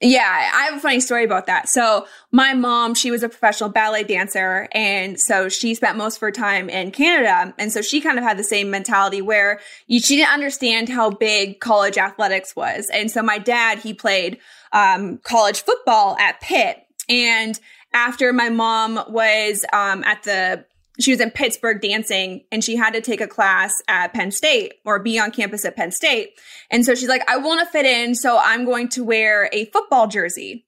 Yeah, 0.01 0.51
I 0.53 0.65
have 0.65 0.75
a 0.75 0.79
funny 0.81 0.99
story 0.99 1.23
about 1.23 1.45
that. 1.45 1.69
So, 1.69 2.05
my 2.31 2.53
mom, 2.53 2.95
she 2.95 3.11
was 3.11 3.23
a 3.23 3.29
professional 3.29 3.69
ballet 3.69 4.03
dancer. 4.03 4.67
And 4.73 5.17
so 5.17 5.47
she 5.47 5.73
spent 5.73 5.97
most 5.97 6.17
of 6.17 6.21
her 6.21 6.31
time 6.31 6.69
in 6.69 6.91
Canada. 6.91 7.53
And 7.57 7.71
so 7.71 7.81
she 7.81 8.01
kind 8.01 8.17
of 8.17 8.23
had 8.25 8.37
the 8.37 8.43
same 8.43 8.69
mentality 8.69 9.21
where 9.21 9.61
you, 9.87 10.01
she 10.01 10.17
didn't 10.17 10.33
understand 10.33 10.89
how 10.89 11.11
big 11.11 11.61
college 11.61 11.97
athletics 11.97 12.55
was. 12.57 12.89
And 12.93 13.09
so, 13.09 13.23
my 13.23 13.37
dad, 13.37 13.79
he 13.79 13.93
played 13.93 14.39
um, 14.73 15.17
college 15.19 15.61
football 15.61 16.17
at 16.17 16.41
Pitt. 16.41 16.85
And 17.07 17.57
after 17.93 18.33
my 18.33 18.49
mom 18.49 19.01
was 19.07 19.63
um, 19.71 20.03
at 20.03 20.23
the 20.23 20.65
she 20.99 21.11
was 21.11 21.19
in 21.19 21.31
Pittsburgh 21.31 21.81
dancing 21.81 22.43
and 22.51 22.63
she 22.63 22.75
had 22.75 22.93
to 22.93 23.01
take 23.01 23.21
a 23.21 23.27
class 23.27 23.73
at 23.87 24.13
Penn 24.13 24.31
State 24.31 24.75
or 24.85 24.99
be 24.99 25.19
on 25.19 25.31
campus 25.31 25.65
at 25.65 25.75
Penn 25.75 25.91
State. 25.91 26.39
And 26.71 26.85
so 26.85 26.95
she's 26.95 27.09
like, 27.09 27.27
I 27.29 27.37
want 27.37 27.59
to 27.59 27.71
fit 27.71 27.85
in, 27.85 28.15
so 28.15 28.39
I'm 28.41 28.65
going 28.65 28.89
to 28.89 29.03
wear 29.03 29.49
a 29.51 29.65
football 29.65 30.07
jersey. 30.07 30.65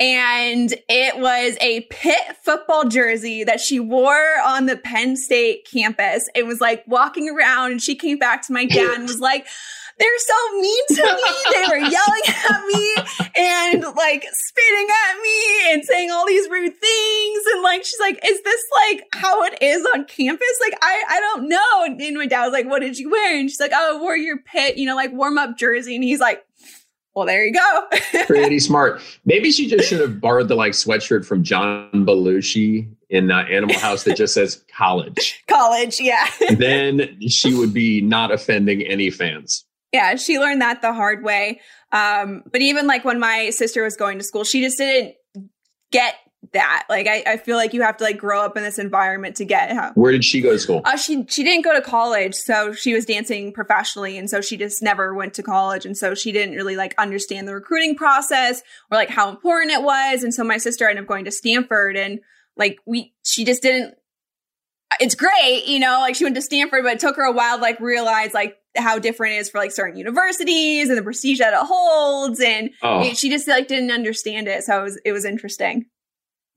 And 0.00 0.72
it 0.88 1.18
was 1.18 1.56
a 1.60 1.80
Pitt 1.90 2.36
football 2.44 2.88
jersey 2.88 3.42
that 3.44 3.60
she 3.60 3.80
wore 3.80 4.38
on 4.44 4.66
the 4.66 4.76
Penn 4.76 5.16
State 5.16 5.66
campus. 5.70 6.28
It 6.36 6.46
was 6.46 6.60
like 6.60 6.84
walking 6.86 7.28
around 7.28 7.72
and 7.72 7.82
she 7.82 7.96
came 7.96 8.18
back 8.18 8.46
to 8.46 8.52
my 8.52 8.64
dad 8.64 9.00
and 9.00 9.02
was 9.08 9.18
like, 9.18 9.46
they're 9.98 10.18
so 10.18 10.60
mean 10.60 10.84
to 10.88 11.02
me. 11.02 11.52
They 11.52 11.62
were 11.68 11.78
yelling 11.78 12.22
at 12.26 12.66
me 12.66 12.94
and 13.36 13.96
like 13.96 14.24
spitting 14.32 14.88
at 15.08 15.20
me 15.22 15.72
and 15.72 15.84
saying 15.84 16.10
all 16.10 16.26
these 16.26 16.48
rude 16.48 16.74
things. 16.76 17.42
And 17.52 17.62
like, 17.62 17.84
she's 17.84 18.00
like, 18.00 18.18
is 18.26 18.42
this 18.42 18.62
like 18.86 19.06
how 19.12 19.42
it 19.44 19.58
is 19.60 19.86
on 19.94 20.04
campus? 20.04 20.60
Like, 20.60 20.78
I, 20.82 21.02
I 21.08 21.20
don't 21.20 21.48
know. 21.48 21.84
And, 21.84 22.00
and 22.00 22.16
my 22.16 22.26
dad 22.26 22.44
was 22.44 22.52
like, 22.52 22.66
what 22.66 22.80
did 22.80 22.98
you 22.98 23.10
wear? 23.10 23.38
And 23.38 23.50
she's 23.50 23.60
like, 23.60 23.72
oh, 23.74 23.96
I 23.96 24.00
wore 24.00 24.16
your 24.16 24.38
pit, 24.38 24.76
you 24.76 24.86
know, 24.86 24.96
like 24.96 25.12
warm 25.12 25.38
up 25.38 25.56
jersey. 25.56 25.94
And 25.94 26.04
he's 26.04 26.20
like, 26.20 26.44
well, 27.14 27.26
there 27.26 27.44
you 27.44 27.52
go. 27.52 27.88
Pretty 28.26 28.60
smart. 28.60 29.00
Maybe 29.24 29.50
she 29.50 29.68
just 29.68 29.88
should 29.88 30.00
have 30.00 30.20
borrowed 30.20 30.46
the 30.46 30.54
like 30.54 30.72
sweatshirt 30.72 31.26
from 31.26 31.42
John 31.42 31.90
Belushi 31.92 32.88
in 33.10 33.32
uh, 33.32 33.38
Animal 33.50 33.76
House 33.78 34.04
that 34.04 34.16
just 34.16 34.34
says 34.34 34.64
college. 34.72 35.42
College. 35.48 36.00
Yeah. 36.00 36.28
then 36.56 37.18
she 37.28 37.54
would 37.54 37.74
be 37.74 38.00
not 38.00 38.30
offending 38.30 38.82
any 38.82 39.10
fans. 39.10 39.64
Yeah, 39.92 40.16
she 40.16 40.38
learned 40.38 40.60
that 40.60 40.82
the 40.82 40.92
hard 40.92 41.24
way. 41.24 41.60
Um, 41.92 42.42
but 42.50 42.60
even 42.60 42.86
like 42.86 43.04
when 43.04 43.18
my 43.18 43.50
sister 43.50 43.82
was 43.82 43.96
going 43.96 44.18
to 44.18 44.24
school, 44.24 44.44
she 44.44 44.60
just 44.62 44.78
didn't 44.78 45.14
get 45.90 46.14
that. 46.52 46.84
Like 46.88 47.06
I, 47.06 47.22
I 47.26 47.36
feel 47.36 47.56
like 47.56 47.74
you 47.74 47.82
have 47.82 47.96
to 47.98 48.04
like 48.04 48.18
grow 48.18 48.42
up 48.42 48.56
in 48.56 48.62
this 48.62 48.78
environment 48.78 49.36
to 49.36 49.44
get 49.44 49.72
how 49.72 49.92
Where 49.94 50.12
did 50.12 50.24
she 50.24 50.40
go 50.40 50.52
to 50.52 50.58
school? 50.58 50.82
uh, 50.84 50.96
she 50.96 51.24
she 51.28 51.42
didn't 51.42 51.64
go 51.64 51.74
to 51.74 51.80
college, 51.80 52.34
so 52.34 52.72
she 52.72 52.94
was 52.94 53.04
dancing 53.06 53.52
professionally, 53.52 54.18
and 54.18 54.28
so 54.28 54.40
she 54.40 54.56
just 54.56 54.82
never 54.82 55.14
went 55.14 55.34
to 55.34 55.42
college, 55.42 55.84
and 55.84 55.96
so 55.96 56.14
she 56.14 56.32
didn't 56.32 56.54
really 56.54 56.76
like 56.76 56.94
understand 56.98 57.48
the 57.48 57.54
recruiting 57.54 57.96
process 57.96 58.62
or 58.90 58.96
like 58.98 59.10
how 59.10 59.28
important 59.30 59.72
it 59.72 59.82
was, 59.82 60.22
and 60.22 60.32
so 60.32 60.44
my 60.44 60.58
sister 60.58 60.88
ended 60.88 61.04
up 61.04 61.08
going 61.08 61.24
to 61.24 61.32
Stanford, 61.32 61.96
and 61.96 62.20
like 62.56 62.78
we 62.86 63.14
she 63.24 63.44
just 63.44 63.62
didn't. 63.62 63.94
It's 65.00 65.14
great, 65.14 65.64
you 65.66 65.78
know, 65.78 66.00
like 66.00 66.14
she 66.14 66.24
went 66.24 66.36
to 66.36 66.42
Stanford, 66.42 66.82
but 66.82 66.94
it 66.94 67.00
took 67.00 67.16
her 67.16 67.24
a 67.24 67.32
while 67.32 67.56
to 67.56 67.62
like 67.62 67.78
realize 67.80 68.32
like 68.32 68.57
how 68.76 68.98
different 68.98 69.34
it 69.34 69.38
is 69.38 69.50
for 69.50 69.58
like 69.58 69.72
certain 69.72 69.96
universities 69.96 70.88
and 70.88 70.98
the 70.98 71.02
prestige 71.02 71.38
that 71.38 71.52
it 71.52 71.58
holds, 71.66 72.40
and 72.40 72.70
Oh. 72.82 73.02
it- 73.02 73.16
she 73.16 73.28
just 73.30 73.48
like 73.48 73.68
didn't 73.68 73.90
understand 73.90 74.46
it, 74.48 74.62
so 74.64 74.78
it 74.78 74.82
was 74.82 75.00
it 75.04 75.12
was 75.12 75.24
interesting. 75.24 75.86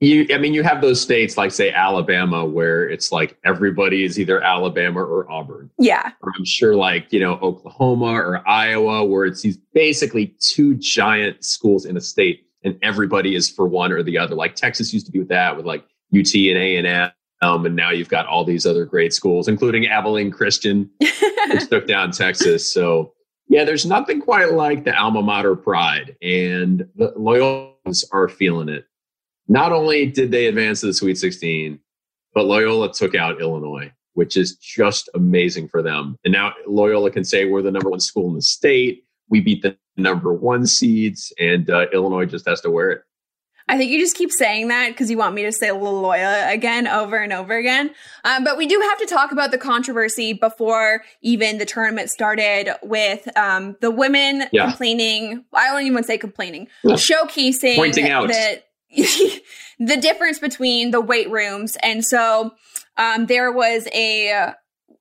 You, 0.03 0.25
I 0.33 0.39
mean, 0.39 0.55
you 0.55 0.63
have 0.63 0.81
those 0.81 0.99
states 0.99 1.37
like, 1.37 1.51
say, 1.51 1.71
Alabama, 1.71 2.43
where 2.43 2.89
it's 2.89 3.11
like 3.11 3.37
everybody 3.45 4.03
is 4.03 4.19
either 4.19 4.41
Alabama 4.41 4.99
or 4.99 5.31
Auburn. 5.31 5.69
Yeah, 5.77 6.11
Or 6.23 6.33
I'm 6.35 6.43
sure, 6.43 6.75
like, 6.75 7.13
you 7.13 7.19
know, 7.19 7.33
Oklahoma 7.33 8.05
or 8.13 8.41
Iowa, 8.49 9.05
where 9.05 9.25
it's 9.25 9.43
these 9.43 9.57
basically 9.75 10.33
two 10.39 10.73
giant 10.73 11.45
schools 11.45 11.85
in 11.85 11.97
a 11.97 12.01
state 12.01 12.47
and 12.63 12.79
everybody 12.81 13.35
is 13.35 13.47
for 13.47 13.67
one 13.67 13.91
or 13.91 14.01
the 14.01 14.17
other. 14.17 14.33
Like 14.33 14.55
Texas 14.55 14.91
used 14.91 15.05
to 15.05 15.11
be 15.11 15.19
with 15.19 15.27
that, 15.29 15.55
with 15.55 15.67
like 15.67 15.83
UT 16.15 16.33
and 16.49 16.57
A&M. 16.57 17.11
Um, 17.41 17.65
and 17.65 17.75
now 17.75 17.89
you've 17.89 18.09
got 18.09 18.27
all 18.27 18.45
these 18.45 18.65
other 18.65 18.85
great 18.85 19.13
schools, 19.13 19.47
including 19.47 19.87
Abilene 19.87 20.31
Christian, 20.31 20.89
which 20.99 21.69
took 21.69 21.87
down 21.87 22.11
Texas. 22.11 22.71
So, 22.71 23.13
yeah, 23.47 23.63
there's 23.63 23.85
nothing 23.85 24.21
quite 24.21 24.53
like 24.53 24.83
the 24.83 24.95
alma 24.95 25.21
mater 25.21 25.55
pride, 25.55 26.15
and 26.21 26.87
the 26.95 27.11
Loyolas 27.17 28.05
are 28.11 28.29
feeling 28.29 28.69
it. 28.69 28.85
Not 29.47 29.71
only 29.71 30.05
did 30.05 30.31
they 30.31 30.45
advance 30.45 30.81
to 30.81 30.87
the 30.87 30.93
Sweet 30.93 31.17
16, 31.17 31.79
but 32.33 32.45
Loyola 32.45 32.93
took 32.93 33.15
out 33.15 33.41
Illinois, 33.41 33.91
which 34.13 34.37
is 34.37 34.55
just 34.55 35.09
amazing 35.15 35.67
for 35.67 35.81
them. 35.81 36.17
And 36.23 36.31
now 36.31 36.53
Loyola 36.67 37.11
can 37.11 37.25
say 37.25 37.45
we're 37.45 37.61
the 37.61 37.71
number 37.71 37.89
one 37.89 37.99
school 37.99 38.29
in 38.29 38.35
the 38.35 38.41
state. 38.41 39.03
We 39.29 39.41
beat 39.41 39.63
the 39.63 39.77
number 39.97 40.31
one 40.33 40.65
seeds, 40.65 41.33
and 41.39 41.69
uh, 41.69 41.87
Illinois 41.91 42.25
just 42.25 42.47
has 42.47 42.61
to 42.61 42.69
wear 42.69 42.91
it. 42.91 43.03
I 43.71 43.77
think 43.77 43.89
you 43.89 43.99
just 43.99 44.17
keep 44.17 44.31
saying 44.33 44.67
that 44.67 44.89
because 44.89 45.09
you 45.09 45.17
want 45.17 45.33
me 45.33 45.43
to 45.43 45.51
say 45.51 45.71
Loyola 45.71 46.51
again 46.51 46.87
over 46.87 47.15
and 47.15 47.31
over 47.31 47.55
again. 47.55 47.91
Um, 48.25 48.43
but 48.43 48.57
we 48.57 48.67
do 48.67 48.77
have 48.81 48.97
to 48.99 49.05
talk 49.05 49.31
about 49.31 49.51
the 49.51 49.57
controversy 49.57 50.33
before 50.33 51.03
even 51.21 51.57
the 51.57 51.65
tournament 51.65 52.09
started 52.09 52.75
with 52.83 53.27
um, 53.37 53.77
the 53.79 53.89
women 53.89 54.43
Yeah. 54.51 54.65
complaining. 54.65 55.45
I 55.53 55.67
don't 55.69 55.81
even 55.83 55.93
want 55.93 56.03
to 56.05 56.07
say 56.07 56.17
complaining, 56.17 56.67
Yeah. 56.83 56.95
showcasing 56.95 57.77
Pointing 57.77 58.09
out. 58.09 58.27
that 58.27 58.67
the 59.79 59.97
difference 59.97 60.37
between 60.37 60.91
the 60.91 60.99
weight 60.99 61.29
rooms. 61.31 61.77
And 61.81 62.03
so 62.05 62.51
um, 62.97 63.25
there 63.27 63.53
was 63.53 63.87
a 63.93 64.53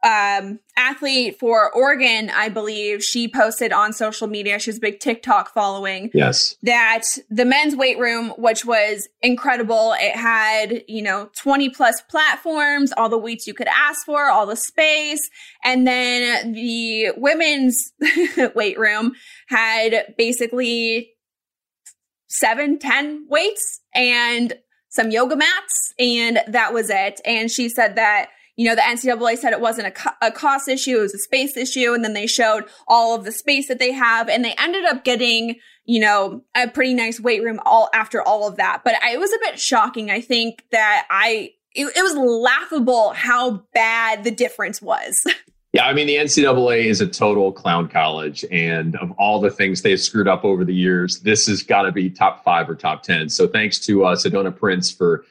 um, 0.03 0.61
athlete 0.77 1.39
for 1.39 1.71
Oregon, 1.75 2.31
I 2.31 2.49
believe. 2.49 3.05
She 3.05 3.29
posted 3.29 3.71
on 3.73 3.93
social 3.93 4.27
media. 4.29 4.59
She 4.59 4.71
has 4.71 4.79
a 4.79 4.81
big 4.81 4.99
TikTok 4.99 5.53
following 5.53 6.11
Yes. 6.15 6.55
that 6.63 7.03
the 7.29 7.45
men's 7.45 7.77
weight 7.77 7.99
room, 7.99 8.31
which 8.39 8.65
was 8.65 9.09
incredible, 9.21 9.95
it 9.99 10.17
had, 10.17 10.83
you 10.89 11.03
know, 11.03 11.29
20 11.37 11.69
plus 11.71 12.01
platforms, 12.01 12.93
all 12.97 13.11
the 13.11 13.19
weights 13.19 13.47
you 13.47 13.53
could 13.53 13.69
ask 13.69 14.07
for, 14.07 14.31
all 14.31 14.47
the 14.47 14.57
space. 14.57 15.29
And 15.63 15.87
then 15.87 16.53
the 16.53 17.11
women's 17.17 17.93
weight 18.55 18.79
room 18.79 19.13
had 19.49 20.15
basically 20.17 21.11
seven, 22.29 22.79
10 22.79 23.27
weights 23.29 23.81
and 23.95 24.55
some 24.89 25.11
yoga 25.11 25.37
mats. 25.37 25.93
And 25.99 26.41
that 26.49 26.73
was 26.73 26.89
it. 26.91 27.21
And 27.25 27.51
she 27.51 27.69
said 27.69 27.97
that 27.97 28.31
you 28.61 28.67
know, 28.69 28.75
the 28.75 28.83
NCAA 28.83 29.39
said 29.39 29.55
it 29.55 29.61
wasn't 29.63 29.87
a, 29.87 29.91
co- 29.91 30.11
a 30.21 30.31
cost 30.31 30.69
issue, 30.69 30.99
it 30.99 31.01
was 31.01 31.15
a 31.15 31.19
space 31.19 31.57
issue. 31.57 31.95
And 31.95 32.05
then 32.05 32.13
they 32.13 32.27
showed 32.27 32.65
all 32.87 33.15
of 33.15 33.25
the 33.25 33.33
space 33.33 33.69
that 33.69 33.79
they 33.79 33.91
have. 33.91 34.29
And 34.29 34.45
they 34.45 34.55
ended 34.59 34.85
up 34.85 35.03
getting, 35.03 35.57
you 35.87 35.99
know, 35.99 36.43
a 36.55 36.69
pretty 36.69 36.93
nice 36.93 37.19
weight 37.19 37.43
room 37.43 37.59
all 37.65 37.89
after 37.95 38.21
all 38.21 38.47
of 38.47 38.57
that. 38.57 38.83
But 38.85 39.03
I, 39.03 39.15
it 39.15 39.19
was 39.19 39.33
a 39.33 39.39
bit 39.41 39.59
shocking. 39.59 40.11
I 40.11 40.21
think 40.21 40.63
that 40.73 41.07
I, 41.09 41.55
it, 41.75 41.87
it 41.97 42.03
was 42.03 42.15
laughable 42.15 43.15
how 43.15 43.65
bad 43.73 44.25
the 44.25 44.31
difference 44.31 44.83
was. 44.83 45.27
Yeah, 45.73 45.87
I 45.87 45.93
mean, 45.93 46.09
the 46.09 46.17
NCAA 46.17 46.87
is 46.87 47.01
a 47.01 47.07
total 47.07 47.53
clown 47.53 47.87
college. 47.87 48.45
And 48.51 48.97
of 48.97 49.13
all 49.13 49.41
the 49.41 49.53
things 49.53 49.83
they've 49.83 50.01
screwed 50.01 50.27
up 50.27 50.45
over 50.45 50.65
the 50.65 50.75
years, 50.75 51.21
this 51.21 51.47
has 51.47 51.63
got 51.63 51.83
to 51.83 51.93
be 51.93 52.11
top 52.11 52.43
five 52.43 52.69
or 52.69 52.75
top 52.75 53.05
10. 53.05 53.29
So 53.29 53.47
thanks 53.47 53.79
to 53.87 54.05
uh, 54.05 54.17
Sedona 54.17 54.53
Prince 54.55 54.91
for 54.91 55.25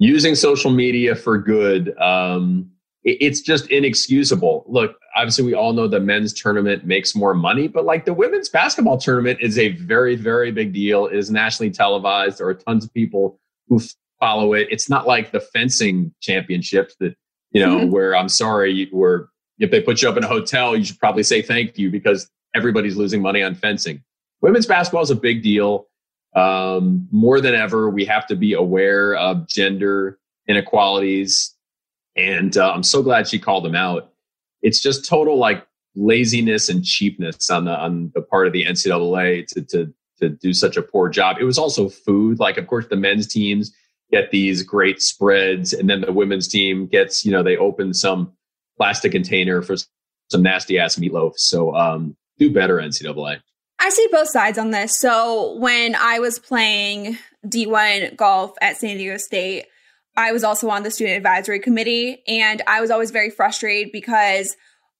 using 0.00 0.34
social 0.34 0.70
media 0.70 1.14
for 1.14 1.38
good. 1.38 1.96
Um, 1.98 2.70
it- 3.04 3.18
it's 3.20 3.40
just 3.40 3.70
inexcusable. 3.70 4.64
Look, 4.66 4.96
obviously, 5.14 5.44
we 5.44 5.54
all 5.54 5.72
know 5.72 5.86
the 5.86 6.00
men's 6.00 6.32
tournament 6.32 6.84
makes 6.84 7.14
more 7.14 7.34
money, 7.34 7.68
but 7.68 7.84
like 7.84 8.04
the 8.06 8.14
women's 8.14 8.48
basketball 8.48 8.98
tournament 8.98 9.38
is 9.40 9.58
a 9.58 9.68
very, 9.72 10.16
very 10.16 10.50
big 10.50 10.72
deal. 10.72 11.06
It 11.06 11.16
is 11.16 11.30
nationally 11.30 11.70
televised. 11.70 12.38
There 12.38 12.48
are 12.48 12.54
tons 12.54 12.84
of 12.84 12.92
people 12.94 13.38
who 13.68 13.80
follow 14.18 14.54
it. 14.54 14.68
It's 14.70 14.90
not 14.90 15.06
like 15.06 15.32
the 15.32 15.40
fencing 15.40 16.12
championships 16.20 16.96
that, 17.00 17.14
you 17.52 17.64
know, 17.64 17.78
mm-hmm. 17.78 17.90
where 17.90 18.16
I'm 18.16 18.28
sorry, 18.28 18.88
where 18.90 19.28
if 19.58 19.70
they 19.70 19.82
put 19.82 20.00
you 20.00 20.08
up 20.08 20.16
in 20.16 20.24
a 20.24 20.28
hotel, 20.28 20.74
you 20.74 20.84
should 20.84 20.98
probably 20.98 21.22
say 21.22 21.42
thank 21.42 21.78
you 21.78 21.90
because 21.90 22.30
everybody's 22.54 22.96
losing 22.96 23.20
money 23.20 23.42
on 23.42 23.54
fencing. 23.54 24.02
Women's 24.40 24.66
basketball 24.66 25.02
is 25.02 25.10
a 25.10 25.14
big 25.14 25.42
deal. 25.42 25.86
Um, 26.34 27.08
more 27.10 27.40
than 27.40 27.54
ever, 27.54 27.90
we 27.90 28.04
have 28.04 28.26
to 28.28 28.36
be 28.36 28.52
aware 28.52 29.14
of 29.16 29.48
gender 29.48 30.18
inequalities. 30.46 31.54
And 32.16 32.56
uh, 32.56 32.72
I'm 32.72 32.82
so 32.82 33.02
glad 33.02 33.28
she 33.28 33.38
called 33.38 33.64
them 33.64 33.74
out. 33.74 34.12
It's 34.62 34.80
just 34.80 35.08
total 35.08 35.38
like 35.38 35.66
laziness 35.96 36.68
and 36.68 36.84
cheapness 36.84 37.50
on 37.50 37.64
the 37.64 37.72
on 37.72 38.12
the 38.14 38.22
part 38.22 38.46
of 38.46 38.52
the 38.52 38.64
NCAA 38.64 39.46
to 39.48 39.62
to 39.62 39.92
to 40.20 40.28
do 40.28 40.52
such 40.52 40.76
a 40.76 40.82
poor 40.82 41.08
job. 41.08 41.36
It 41.40 41.44
was 41.44 41.58
also 41.58 41.88
food. 41.88 42.38
Like, 42.38 42.58
of 42.58 42.66
course, 42.66 42.86
the 42.86 42.96
men's 42.96 43.26
teams 43.26 43.72
get 44.10 44.30
these 44.30 44.62
great 44.62 45.00
spreads, 45.00 45.72
and 45.72 45.88
then 45.88 46.02
the 46.02 46.12
women's 46.12 46.46
team 46.46 46.86
gets, 46.86 47.24
you 47.24 47.32
know, 47.32 47.42
they 47.42 47.56
open 47.56 47.94
some 47.94 48.32
plastic 48.76 49.12
container 49.12 49.62
for 49.62 49.76
some 50.30 50.42
nasty 50.42 50.78
ass 50.78 50.96
meatloaf. 50.96 51.34
So 51.36 51.74
um, 51.74 52.16
do 52.38 52.52
better, 52.52 52.76
NCAA. 52.76 53.40
I 53.82 53.88
see 53.88 54.06
both 54.12 54.28
sides 54.28 54.58
on 54.58 54.70
this. 54.70 54.98
So 54.98 55.54
when 55.54 55.94
I 55.94 56.18
was 56.18 56.38
playing 56.38 57.16
D1 57.46 58.14
golf 58.14 58.52
at 58.60 58.76
San 58.76 58.98
Diego 58.98 59.16
State, 59.16 59.66
I 60.16 60.32
was 60.32 60.44
also 60.44 60.68
on 60.68 60.82
the 60.82 60.90
student 60.90 61.16
advisory 61.16 61.60
committee, 61.60 62.22
and 62.28 62.60
I 62.66 62.82
was 62.82 62.90
always 62.90 63.10
very 63.10 63.30
frustrated 63.30 63.90
because 63.90 64.54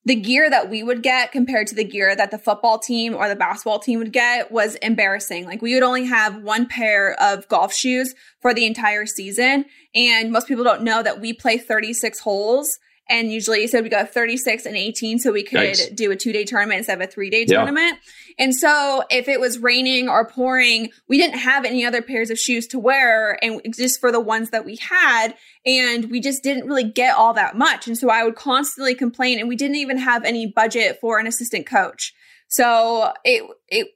the 0.06 0.14
gear 0.14 0.48
that 0.48 0.70
we 0.70 0.82
would 0.82 1.02
get 1.02 1.30
compared 1.30 1.66
to 1.66 1.74
the 1.74 1.84
gear 1.84 2.16
that 2.16 2.30
the 2.30 2.38
football 2.38 2.78
team 2.78 3.14
or 3.14 3.28
the 3.28 3.36
basketball 3.36 3.80
team 3.80 3.98
would 3.98 4.14
get 4.14 4.50
was 4.50 4.76
embarrassing. 4.76 5.44
Like 5.44 5.60
we 5.60 5.74
would 5.74 5.82
only 5.82 6.06
have 6.06 6.42
one 6.42 6.66
pair 6.66 7.20
of 7.20 7.46
golf 7.48 7.74
shoes 7.74 8.14
for 8.40 8.54
the 8.54 8.64
entire 8.64 9.04
season. 9.04 9.66
And 9.94 10.32
most 10.32 10.48
people 10.48 10.64
don't 10.64 10.82
know 10.82 11.02
that 11.02 11.20
we 11.20 11.34
play 11.34 11.58
36 11.58 12.20
holes 12.20 12.78
and 13.10 13.32
usually 13.32 13.66
so 13.66 13.82
we 13.82 13.88
go 13.88 14.04
36 14.04 14.64
and 14.64 14.76
18 14.76 15.18
so 15.18 15.32
we 15.32 15.42
could 15.42 15.76
do 15.94 16.12
a 16.12 16.16
two 16.16 16.32
day 16.32 16.44
tournament 16.44 16.78
instead 16.78 17.02
of 17.02 17.08
a 17.08 17.10
three 17.10 17.28
day 17.28 17.44
yeah. 17.46 17.56
tournament. 17.56 17.98
And 18.38 18.54
so 18.54 19.02
if 19.10 19.28
it 19.28 19.40
was 19.40 19.58
raining 19.58 20.08
or 20.08 20.24
pouring, 20.24 20.90
we 21.08 21.18
didn't 21.18 21.38
have 21.38 21.64
any 21.64 21.84
other 21.84 22.00
pairs 22.00 22.30
of 22.30 22.38
shoes 22.38 22.66
to 22.68 22.78
wear 22.78 23.42
and 23.44 23.60
just 23.74 24.00
for 24.00 24.12
the 24.12 24.20
ones 24.20 24.50
that 24.50 24.64
we 24.64 24.76
had. 24.76 25.34
And 25.66 26.10
we 26.10 26.20
just 26.20 26.42
didn't 26.42 26.66
really 26.66 26.84
get 26.84 27.16
all 27.16 27.34
that 27.34 27.58
much. 27.58 27.88
And 27.88 27.98
so 27.98 28.08
I 28.08 28.22
would 28.22 28.36
constantly 28.36 28.94
complain 28.94 29.40
and 29.40 29.48
we 29.48 29.56
didn't 29.56 29.76
even 29.76 29.98
have 29.98 30.24
any 30.24 30.46
budget 30.46 30.98
for 31.00 31.18
an 31.18 31.26
assistant 31.26 31.66
coach. 31.66 32.14
So 32.46 33.12
it, 33.24 33.44
it, 33.68 33.88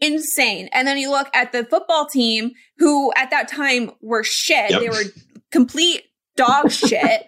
insane. 0.00 0.68
And 0.72 0.86
then 0.86 0.98
you 0.98 1.10
look 1.10 1.28
at 1.32 1.52
the 1.52 1.64
football 1.64 2.06
team 2.06 2.52
who 2.78 3.12
at 3.14 3.30
that 3.30 3.46
time 3.46 3.92
were 4.02 4.24
shit. 4.24 4.70
Yep. 4.72 4.80
They 4.80 4.88
were 4.88 5.04
complete 5.52 6.02
dog 6.36 6.70
shit 6.72 7.26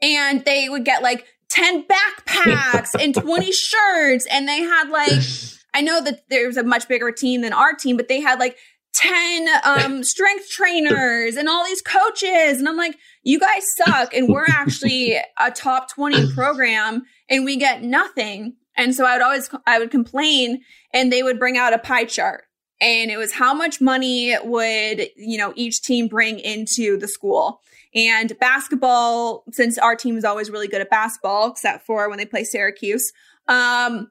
and 0.00 0.44
they 0.44 0.68
would 0.68 0.84
get 0.84 1.02
like 1.02 1.26
10 1.48 1.84
backpacks 1.84 2.90
and 3.00 3.14
20 3.14 3.52
shirts 3.52 4.26
and 4.30 4.48
they 4.48 4.60
had 4.60 4.88
like 4.88 5.22
i 5.74 5.80
know 5.80 6.02
that 6.02 6.24
there's 6.28 6.56
a 6.56 6.62
much 6.62 6.88
bigger 6.88 7.10
team 7.12 7.42
than 7.42 7.52
our 7.52 7.72
team 7.72 7.96
but 7.96 8.08
they 8.08 8.20
had 8.20 8.38
like 8.38 8.56
10 8.94 9.48
um, 9.64 10.02
strength 10.02 10.48
trainers 10.48 11.36
and 11.36 11.48
all 11.48 11.64
these 11.64 11.82
coaches 11.82 12.58
and 12.58 12.68
i'm 12.68 12.76
like 12.76 12.96
you 13.22 13.38
guys 13.38 13.62
suck 13.76 14.14
and 14.14 14.28
we're 14.28 14.46
actually 14.48 15.16
a 15.38 15.50
top 15.50 15.92
20 15.92 16.32
program 16.32 17.02
and 17.28 17.44
we 17.44 17.56
get 17.56 17.82
nothing. 17.82 18.54
And 18.76 18.94
so 18.94 19.04
i 19.04 19.14
would 19.14 19.22
always 19.22 19.50
i 19.66 19.78
would 19.78 19.90
complain 19.90 20.60
and 20.92 21.12
they 21.12 21.22
would 21.22 21.38
bring 21.38 21.56
out 21.56 21.72
a 21.72 21.78
pie 21.78 22.04
chart 22.04 22.44
and 22.80 23.10
it 23.10 23.16
was 23.16 23.32
how 23.32 23.54
much 23.54 23.80
money 23.80 24.36
would 24.44 25.08
you 25.16 25.38
know 25.38 25.52
each 25.56 25.82
team 25.82 26.08
bring 26.08 26.38
into 26.38 26.96
the 26.98 27.08
school 27.08 27.60
and 27.96 28.38
basketball, 28.38 29.44
since 29.50 29.78
our 29.78 29.96
team 29.96 30.18
is 30.18 30.24
always 30.24 30.50
really 30.50 30.68
good 30.68 30.82
at 30.82 30.90
basketball, 30.90 31.50
except 31.50 31.86
for 31.86 32.08
when 32.08 32.18
they 32.18 32.26
play 32.26 32.44
Syracuse, 32.44 33.10
um, 33.48 34.10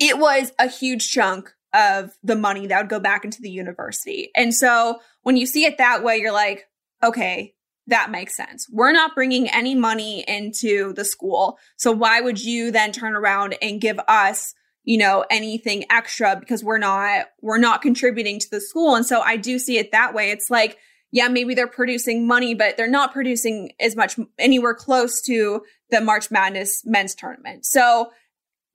it 0.00 0.18
was 0.18 0.52
a 0.58 0.66
huge 0.66 1.12
chunk 1.12 1.52
of 1.74 2.16
the 2.24 2.34
money 2.34 2.66
that 2.66 2.80
would 2.80 2.88
go 2.88 2.98
back 2.98 3.24
into 3.24 3.42
the 3.42 3.50
university. 3.50 4.30
And 4.34 4.54
so 4.54 5.00
when 5.22 5.36
you 5.36 5.44
see 5.44 5.66
it 5.66 5.76
that 5.76 6.02
way, 6.02 6.16
you're 6.16 6.32
like, 6.32 6.66
okay, 7.02 7.54
that 7.86 8.10
makes 8.10 8.36
sense. 8.36 8.66
We're 8.72 8.92
not 8.92 9.14
bringing 9.14 9.48
any 9.48 9.74
money 9.74 10.24
into 10.26 10.94
the 10.94 11.04
school. 11.04 11.58
So 11.76 11.92
why 11.92 12.20
would 12.22 12.42
you 12.42 12.70
then 12.70 12.90
turn 12.90 13.14
around 13.14 13.56
and 13.60 13.80
give 13.80 14.00
us, 14.08 14.54
you 14.84 14.96
know, 14.96 15.24
anything 15.30 15.84
extra 15.90 16.36
because 16.40 16.64
we're 16.64 16.78
not, 16.78 17.26
we're 17.42 17.58
not 17.58 17.82
contributing 17.82 18.38
to 18.40 18.50
the 18.50 18.60
school. 18.60 18.94
And 18.94 19.04
so 19.04 19.20
I 19.20 19.36
do 19.36 19.58
see 19.58 19.76
it 19.76 19.92
that 19.92 20.14
way. 20.14 20.30
It's 20.30 20.50
like, 20.50 20.78
yeah, 21.12 21.28
maybe 21.28 21.54
they're 21.54 21.66
producing 21.66 22.26
money, 22.26 22.54
but 22.54 22.76
they're 22.76 22.88
not 22.88 23.12
producing 23.12 23.72
as 23.80 23.96
much 23.96 24.18
anywhere 24.38 24.74
close 24.74 25.20
to 25.22 25.62
the 25.90 26.00
March 26.00 26.30
Madness 26.30 26.82
men's 26.84 27.14
tournament. 27.14 27.66
So 27.66 28.10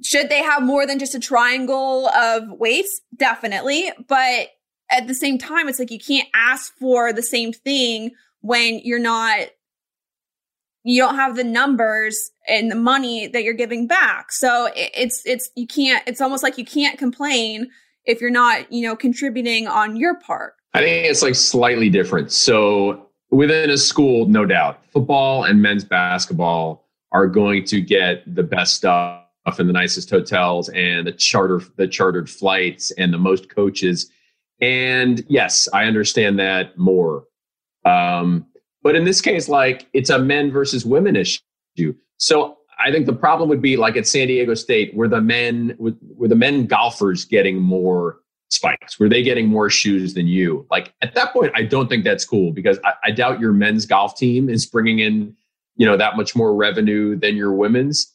should 0.03 0.29
they 0.29 0.43
have 0.43 0.61
more 0.61 0.85
than 0.85 0.99
just 0.99 1.15
a 1.15 1.19
triangle 1.19 2.09
of 2.09 2.43
weights? 2.49 3.01
Definitely. 3.15 3.91
But 4.07 4.49
at 4.91 5.07
the 5.07 5.15
same 5.15 5.37
time, 5.37 5.69
it's 5.69 5.79
like 5.79 5.91
you 5.91 5.99
can't 5.99 6.27
ask 6.33 6.73
for 6.77 7.13
the 7.13 7.23
same 7.23 7.53
thing 7.53 8.11
when 8.41 8.81
you're 8.83 8.99
not, 8.99 9.47
you 10.83 11.01
don't 11.01 11.15
have 11.15 11.35
the 11.35 11.43
numbers 11.43 12.31
and 12.47 12.69
the 12.69 12.75
money 12.75 13.27
that 13.27 13.43
you're 13.43 13.53
giving 13.53 13.87
back. 13.87 14.31
So 14.31 14.69
it's, 14.75 15.23
it's, 15.25 15.49
you 15.55 15.65
can't, 15.65 16.03
it's 16.05 16.21
almost 16.21 16.43
like 16.43 16.57
you 16.57 16.65
can't 16.65 16.99
complain 16.99 17.69
if 18.03 18.21
you're 18.21 18.29
not, 18.29 18.71
you 18.71 18.85
know, 18.85 18.95
contributing 18.95 19.67
on 19.67 19.95
your 19.95 20.19
part. 20.19 20.55
I 20.75 20.79
think 20.79 21.05
it's 21.05 21.21
like 21.21 21.35
slightly 21.35 21.89
different. 21.89 22.33
So 22.33 23.07
within 23.31 23.69
a 23.69 23.77
school, 23.77 24.25
no 24.25 24.45
doubt, 24.45 24.81
football 24.91 25.45
and 25.45 25.61
men's 25.61 25.85
basketball 25.85 26.85
are 27.13 27.27
going 27.27 27.63
to 27.67 27.79
get 27.79 28.23
the 28.35 28.43
best 28.43 28.75
stuff 28.75 29.23
in 29.57 29.67
the 29.67 29.73
nicest 29.73 30.09
hotels 30.09 30.67
and 30.69 31.07
the 31.07 31.13
charter 31.13 31.61
the 31.77 31.87
chartered 31.87 32.29
flights 32.29 32.91
and 32.91 33.13
the 33.13 33.17
most 33.17 33.47
coaches. 33.49 34.11
And 34.59 35.23
yes, 35.29 35.69
I 35.73 35.85
understand 35.85 36.39
that 36.39 36.77
more. 36.77 37.23
Um, 37.85 38.45
but 38.83 38.95
in 38.95 39.05
this 39.05 39.21
case, 39.21 39.47
like 39.47 39.87
it's 39.93 40.09
a 40.09 40.19
men 40.19 40.51
versus 40.51 40.85
women 40.85 41.15
issue. 41.15 41.95
So 42.17 42.57
I 42.85 42.91
think 42.91 43.05
the 43.05 43.13
problem 43.13 43.47
would 43.47 43.61
be 43.61 43.77
like 43.77 43.95
at 43.95 44.07
San 44.07 44.27
Diego 44.27 44.55
State, 44.55 44.93
where 44.93 45.07
the 45.07 45.21
men 45.21 45.77
were 45.79 46.27
the 46.27 46.35
men 46.35 46.65
golfers 46.65 47.23
getting 47.23 47.61
more 47.61 48.19
spikes? 48.49 48.99
Were 48.99 49.09
they 49.09 49.23
getting 49.23 49.47
more 49.47 49.69
shoes 49.69 50.13
than 50.13 50.27
you? 50.27 50.65
Like 50.69 50.93
at 51.01 51.13
that 51.15 51.33
point, 51.33 51.51
I 51.55 51.63
don't 51.63 51.87
think 51.87 52.03
that's 52.03 52.25
cool 52.25 52.51
because 52.51 52.79
I, 52.83 52.93
I 53.05 53.11
doubt 53.11 53.39
your 53.39 53.53
men's 53.53 53.85
golf 53.85 54.17
team 54.17 54.49
is 54.49 54.65
bringing 54.65 54.99
in, 54.99 55.35
you 55.75 55.85
know, 55.85 55.97
that 55.97 56.17
much 56.17 56.35
more 56.35 56.55
revenue 56.55 57.15
than 57.15 57.35
your 57.35 57.53
women's. 57.53 58.13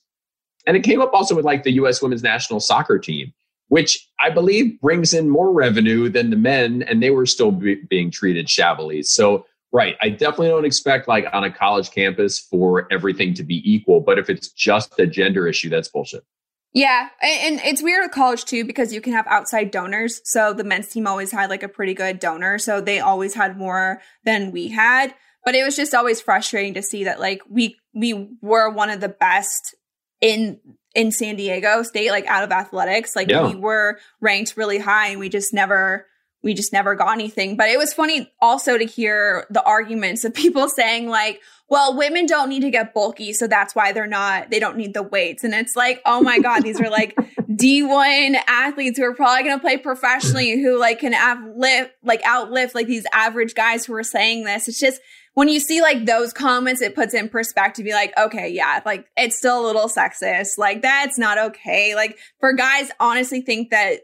And 0.67 0.77
it 0.77 0.83
came 0.83 1.01
up 1.01 1.13
also 1.13 1.35
with 1.35 1.45
like 1.45 1.63
the 1.63 1.73
U.S. 1.73 2.03
women's 2.03 2.23
national 2.23 2.61
soccer 2.61 2.99
team, 2.99 3.33
which 3.69 4.09
I 4.21 4.31
believe 4.31 4.81
brings 4.81 5.15
in 5.15 5.29
more 5.29 5.53
revenue 5.53 6.09
than 6.09 6.31
the 6.31 6.37
men, 6.37 6.83
and 6.83 7.03
they 7.03 7.11
were 7.11 7.27
still 7.27 7.51
be, 7.51 7.77
being 7.89 8.11
treated 8.11 8.49
shabbily. 8.49 9.03
So, 9.03 9.47
right, 9.73 9.97
I 10.03 10.11
definitely 10.11 10.49
don't 10.49 10.65
expect 10.67 11.09
like 11.09 11.27
on 11.33 11.45
a 11.45 11.51
college 11.51 11.91
campus 11.91 12.39
for 12.39 12.87
everything 12.93 13.33
to 13.35 13.43
be 13.43 13.63
equal. 13.71 14.01
But 14.01 14.19
if 14.19 14.29
it's 14.29 14.49
just 14.49 14.99
a 15.01 15.07
gender 15.07 15.49
issue, 15.49 15.71
that's 15.71 15.89
bullshit. 15.89 16.25
Yeah, 16.73 17.09
and 17.21 17.61
it's 17.65 17.83
weird 17.83 18.05
at 18.05 18.13
college 18.13 18.45
too 18.45 18.65
because 18.65 18.93
you 18.93 19.01
can 19.01 19.13
have 19.13 19.27
outside 19.27 19.73
donors. 19.73 20.21
So 20.25 20.53
the 20.53 20.63
men's 20.63 20.89
team 20.89 21.07
always 21.07 21.33
had 21.33 21.51
like 21.51 21.65
a 21.65 21.69
pretty 21.69 21.95
good 21.95 22.21
donor, 22.21 22.59
so 22.59 22.81
they 22.81 23.01
always 23.01 23.35
had 23.35 23.59
more 23.59 24.01
than 24.25 24.53
we 24.53 24.69
had. 24.69 25.15
But 25.45 25.57
it 25.57 25.65
was 25.65 25.75
just 25.75 25.95
always 25.95 26.21
frustrating 26.21 26.75
to 26.75 26.83
see 26.83 27.05
that 27.05 27.19
like 27.19 27.41
we 27.49 27.77
we 27.93 28.29
were 28.41 28.71
one 28.71 28.91
of 28.91 29.01
the 29.01 29.09
best 29.09 29.75
in 30.21 30.61
in 30.95 31.11
San 31.11 31.37
Diego 31.37 31.83
State, 31.83 32.11
like 32.11 32.27
out 32.27 32.45
of 32.45 32.53
athletics. 32.53 33.17
Like 33.17 33.29
yeah. 33.31 33.49
we 33.49 33.57
were 33.57 33.99
ranked 34.21 34.57
really 34.57 34.79
high, 34.79 35.09
and 35.09 35.19
we 35.19 35.29
just 35.29 35.53
never 35.53 36.07
we 36.43 36.55
just 36.55 36.73
never 36.73 36.95
got 36.95 37.13
anything. 37.13 37.57
But 37.57 37.69
it 37.69 37.79
was 37.79 37.93
funny 37.93 38.31
also 38.41 38.79
to 38.79 38.85
hear 38.85 39.47
the 39.51 39.63
arguments 39.63 40.25
of 40.25 40.35
people 40.35 40.69
saying 40.77 41.09
like, 41.09 41.41
well, 41.71 41.97
women 41.97 42.27
don't 42.27 42.49
need 42.49 42.63
to 42.63 42.71
get 42.71 42.93
bulky, 42.93 43.33
so 43.33 43.47
that's 43.47 43.77
why 43.77 43.93
they're 43.93 44.09
not, 44.09 44.51
they 44.51 44.59
don't 44.59 44.77
need 44.77 44.93
the 44.93 45.05
weights. 45.05 45.45
And 45.45 45.55
it's 45.55 45.77
like, 45.77 46.03
oh 46.05 46.21
my 46.21 46.41
God, 46.41 46.65
these 46.65 46.81
are 46.81 46.91
like 46.91 47.15
D1 47.51 48.37
athletes 48.49 48.99
who 48.99 49.05
are 49.05 49.15
probably 49.15 49.45
going 49.45 49.57
to 49.57 49.63
play 49.63 49.77
professionally 49.77 50.61
who 50.61 50.77
like 50.79 50.99
can 50.99 51.13
outlift, 51.13 51.91
like 52.03 52.23
outlift 52.23 52.75
like 52.75 52.89
these 52.89 53.07
average 53.13 53.55
guys 53.55 53.87
who 53.87 53.95
are 53.95 54.03
saying 54.03 54.45
this. 54.45 54.67
It's 54.67 54.81
just, 54.81 55.01
when 55.35 55.49
you 55.49 55.61
see 55.61 55.81
like 55.81 56.07
those 56.07 56.33
comments, 56.33 56.83
it 56.83 56.97
puts 56.97 57.15
in 57.15 57.29
perspective. 57.29 57.85
Be 57.85 57.93
like, 57.93 58.13
okay, 58.19 58.49
yeah, 58.49 58.81
like 58.85 59.07
it's 59.17 59.39
still 59.39 59.65
a 59.65 59.65
little 59.65 59.89
sexist. 59.89 60.59
Like 60.59 60.83
that's 60.83 61.19
not 61.19 61.39
okay. 61.39 61.95
Like 61.95 62.19
for 62.41 62.53
guys, 62.53 62.91
honestly 62.99 63.41
think 63.41 63.71
that 63.71 64.01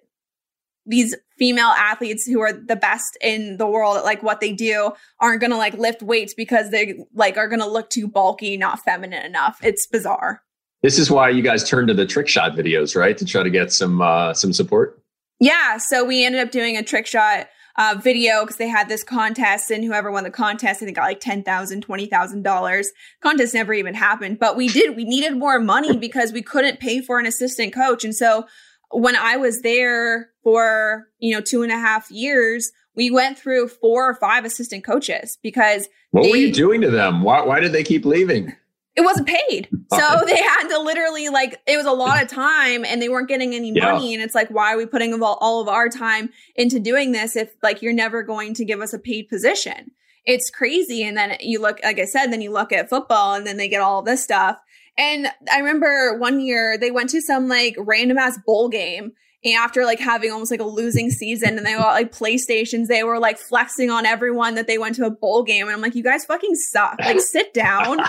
these 0.86 1.14
female 1.38 1.68
athletes 1.76 2.26
who 2.26 2.40
are 2.40 2.52
the 2.52 2.76
best 2.76 3.18
in 3.20 3.56
the 3.56 3.66
world 3.66 3.96
at 3.96 4.04
like 4.04 4.22
what 4.22 4.40
they 4.40 4.52
do 4.52 4.92
aren't 5.20 5.40
going 5.40 5.50
to 5.50 5.56
like 5.56 5.74
lift 5.74 6.02
weights 6.02 6.34
because 6.34 6.70
they 6.70 7.04
like 7.14 7.36
are 7.36 7.48
going 7.48 7.60
to 7.60 7.68
look 7.68 7.90
too 7.90 8.08
bulky, 8.08 8.56
not 8.56 8.80
feminine 8.80 9.24
enough. 9.24 9.58
It's 9.62 9.86
bizarre. 9.86 10.42
This 10.82 10.98
is 10.98 11.10
why 11.10 11.30
you 11.30 11.42
guys 11.42 11.68
turned 11.68 11.88
to 11.88 11.94
the 11.94 12.06
trick 12.06 12.28
shot 12.28 12.52
videos, 12.52 12.94
right? 12.94 13.16
To 13.18 13.24
try 13.24 13.42
to 13.42 13.50
get 13.50 13.72
some 13.72 14.00
uh 14.00 14.34
some 14.34 14.52
support. 14.52 15.02
Yeah, 15.40 15.76
so 15.78 16.04
we 16.04 16.24
ended 16.24 16.40
up 16.40 16.50
doing 16.50 16.76
a 16.76 16.82
trick 16.82 17.06
shot 17.06 17.48
uh, 17.78 17.94
video 18.00 18.42
because 18.42 18.56
they 18.56 18.68
had 18.68 18.88
this 18.88 19.04
contest 19.04 19.70
and 19.70 19.84
whoever 19.84 20.10
won 20.10 20.24
the 20.24 20.30
contest, 20.30 20.82
I 20.82 20.86
think 20.86 20.96
got 20.96 21.04
like 21.04 21.20
$10,000, 21.20 21.44
$20,000. 21.44 22.86
Contest 23.22 23.54
never 23.54 23.74
even 23.74 23.94
happened, 23.94 24.38
but 24.38 24.56
we 24.56 24.68
did, 24.68 24.96
we 24.96 25.04
needed 25.04 25.36
more 25.36 25.58
money 25.58 25.96
because 25.96 26.32
we 26.32 26.42
couldn't 26.42 26.80
pay 26.80 27.00
for 27.00 27.18
an 27.18 27.26
assistant 27.26 27.74
coach. 27.74 28.04
And 28.04 28.14
so 28.14 28.46
when 28.90 29.16
I 29.16 29.36
was 29.36 29.62
there 29.62 30.30
for, 30.42 31.08
you 31.18 31.34
know, 31.34 31.40
two 31.40 31.62
and 31.62 31.72
a 31.72 31.78
half 31.78 32.10
years, 32.10 32.70
we 32.94 33.10
went 33.10 33.38
through 33.38 33.68
four 33.68 34.08
or 34.08 34.14
five 34.14 34.44
assistant 34.44 34.84
coaches 34.84 35.38
because 35.42 35.88
what 36.10 36.22
they, 36.22 36.30
were 36.30 36.36
you 36.36 36.52
doing 36.52 36.80
to 36.80 36.90
them? 36.90 37.22
Why, 37.22 37.42
why 37.42 37.60
did 37.60 37.72
they 37.72 37.84
keep 37.84 38.04
leaving? 38.04 38.54
It 38.94 39.02
wasn't 39.02 39.28
paid. 39.28 39.68
So 39.88 40.20
they 40.26 40.36
had 40.36 40.68
to 40.68 40.80
literally 40.80 41.28
like 41.28 41.60
it 41.66 41.76
was 41.76 41.86
a 41.86 41.92
lot 41.92 42.20
of 42.20 42.28
time 42.28 42.84
and 42.84 43.00
they 43.00 43.08
weren't 43.08 43.28
getting 43.28 43.54
any 43.54 43.72
yeah. 43.72 43.92
money. 43.92 44.12
And 44.12 44.22
it's 44.22 44.34
like, 44.34 44.50
why 44.50 44.74
are 44.74 44.76
we 44.76 44.84
putting 44.84 45.14
all 45.22 45.62
of 45.62 45.68
our 45.68 45.88
time 45.88 46.28
into 46.56 46.80
doing 46.80 47.12
this 47.12 47.36
if 47.36 47.54
like 47.62 47.82
you're 47.82 47.92
never 47.92 48.24
going 48.24 48.52
to 48.54 48.64
give 48.64 48.80
us 48.80 48.92
a 48.92 48.98
paid 48.98 49.28
position? 49.28 49.92
It's 50.24 50.50
crazy. 50.50 51.04
And 51.04 51.16
then 51.16 51.36
you 51.40 51.60
look, 51.60 51.78
like 51.84 52.00
I 52.00 52.04
said, 52.04 52.26
then 52.26 52.40
you 52.40 52.50
look 52.50 52.72
at 52.72 52.90
football 52.90 53.34
and 53.34 53.46
then 53.46 53.58
they 53.58 53.68
get 53.68 53.80
all 53.80 54.02
this 54.02 54.24
stuff. 54.24 54.58
And 54.98 55.28
I 55.52 55.58
remember 55.58 56.18
one 56.18 56.40
year 56.40 56.78
they 56.78 56.90
went 56.90 57.10
to 57.10 57.20
some 57.20 57.48
like 57.48 57.74
random 57.78 58.18
ass 58.18 58.38
bowl 58.46 58.68
game 58.68 59.12
after 59.54 59.84
like 59.84 60.00
having 60.00 60.32
almost 60.32 60.50
like 60.50 60.60
a 60.60 60.64
losing 60.64 61.10
season 61.10 61.56
and 61.56 61.66
they 61.66 61.74
got 61.74 61.92
like 61.92 62.12
PlayStations, 62.12 62.88
they 62.88 63.04
were 63.04 63.18
like 63.18 63.38
flexing 63.38 63.90
on 63.90 64.06
everyone 64.06 64.54
that 64.54 64.66
they 64.66 64.78
went 64.78 64.96
to 64.96 65.04
a 65.04 65.10
bowl 65.10 65.42
game. 65.42 65.66
And 65.66 65.74
I'm 65.74 65.80
like, 65.80 65.94
you 65.94 66.02
guys 66.02 66.24
fucking 66.24 66.54
suck. 66.56 66.96
Like, 67.00 67.20
sit 67.26 67.54
down. 67.54 68.00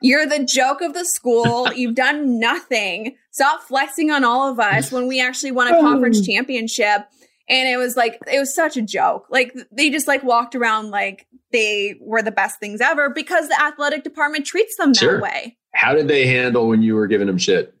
You're 0.00 0.26
the 0.26 0.44
joke 0.44 0.80
of 0.80 0.94
the 0.94 1.04
school. 1.04 1.72
You've 1.72 1.94
done 1.94 2.38
nothing. 2.40 3.16
Stop 3.30 3.62
flexing 3.62 4.10
on 4.10 4.24
all 4.24 4.50
of 4.50 4.58
us 4.58 4.90
when 4.90 5.06
we 5.06 5.20
actually 5.20 5.52
won 5.52 5.72
a 5.72 5.80
conference 5.80 6.20
oh. 6.20 6.24
championship. 6.24 7.06
And 7.48 7.68
it 7.68 7.76
was 7.76 7.96
like, 7.96 8.18
it 8.32 8.38
was 8.38 8.54
such 8.54 8.76
a 8.76 8.82
joke. 8.82 9.26
Like, 9.30 9.54
they 9.70 9.90
just 9.90 10.08
like 10.08 10.22
walked 10.22 10.54
around 10.54 10.90
like 10.90 11.26
they 11.52 11.96
were 12.00 12.22
the 12.22 12.32
best 12.32 12.58
things 12.58 12.80
ever 12.80 13.10
because 13.10 13.48
the 13.48 13.60
athletic 13.60 14.04
department 14.04 14.46
treats 14.46 14.76
them 14.76 14.94
sure. 14.94 15.14
that 15.14 15.22
way. 15.22 15.56
How 15.74 15.94
did 15.94 16.08
they 16.08 16.26
handle 16.26 16.68
when 16.68 16.82
you 16.82 16.94
were 16.94 17.06
giving 17.06 17.26
them 17.26 17.38
shit? 17.38 17.74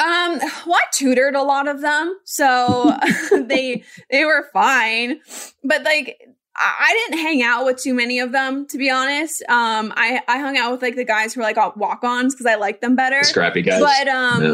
Um, 0.00 0.38
well, 0.66 0.76
I 0.76 0.82
tutored 0.92 1.34
a 1.34 1.42
lot 1.42 1.66
of 1.66 1.80
them, 1.80 2.18
so 2.24 2.96
they 3.32 3.82
they 4.10 4.24
were 4.24 4.48
fine. 4.52 5.20
But 5.64 5.82
like, 5.82 6.20
I 6.56 7.06
didn't 7.08 7.20
hang 7.20 7.42
out 7.42 7.64
with 7.64 7.78
too 7.78 7.94
many 7.94 8.20
of 8.20 8.32
them, 8.32 8.66
to 8.68 8.78
be 8.78 8.90
honest. 8.90 9.42
Um, 9.48 9.92
I 9.96 10.20
I 10.28 10.38
hung 10.38 10.56
out 10.56 10.72
with 10.72 10.82
like 10.82 10.96
the 10.96 11.04
guys 11.04 11.34
who 11.34 11.40
were 11.40 11.44
like 11.44 11.76
walk-ons 11.76 12.34
because 12.34 12.46
I 12.46 12.54
liked 12.56 12.80
them 12.80 12.96
better. 12.96 13.22
Scrappy 13.24 13.62
guys. 13.62 13.80
But 13.80 14.08
um, 14.08 14.44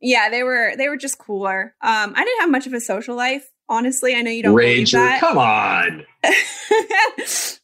yeah. 0.00 0.24
yeah. 0.24 0.30
they 0.30 0.42
were 0.42 0.72
they 0.76 0.88
were 0.88 0.96
just 0.96 1.18
cooler. 1.18 1.74
Um, 1.82 2.14
I 2.16 2.24
didn't 2.24 2.40
have 2.40 2.50
much 2.50 2.66
of 2.66 2.72
a 2.72 2.80
social 2.80 3.16
life 3.16 3.50
honestly. 3.68 4.14
I 4.14 4.22
know 4.22 4.30
you 4.30 4.42
don't 4.42 4.56
believe 4.56 4.90
that. 4.92 5.20
Come 5.20 5.38
on. 5.38 6.04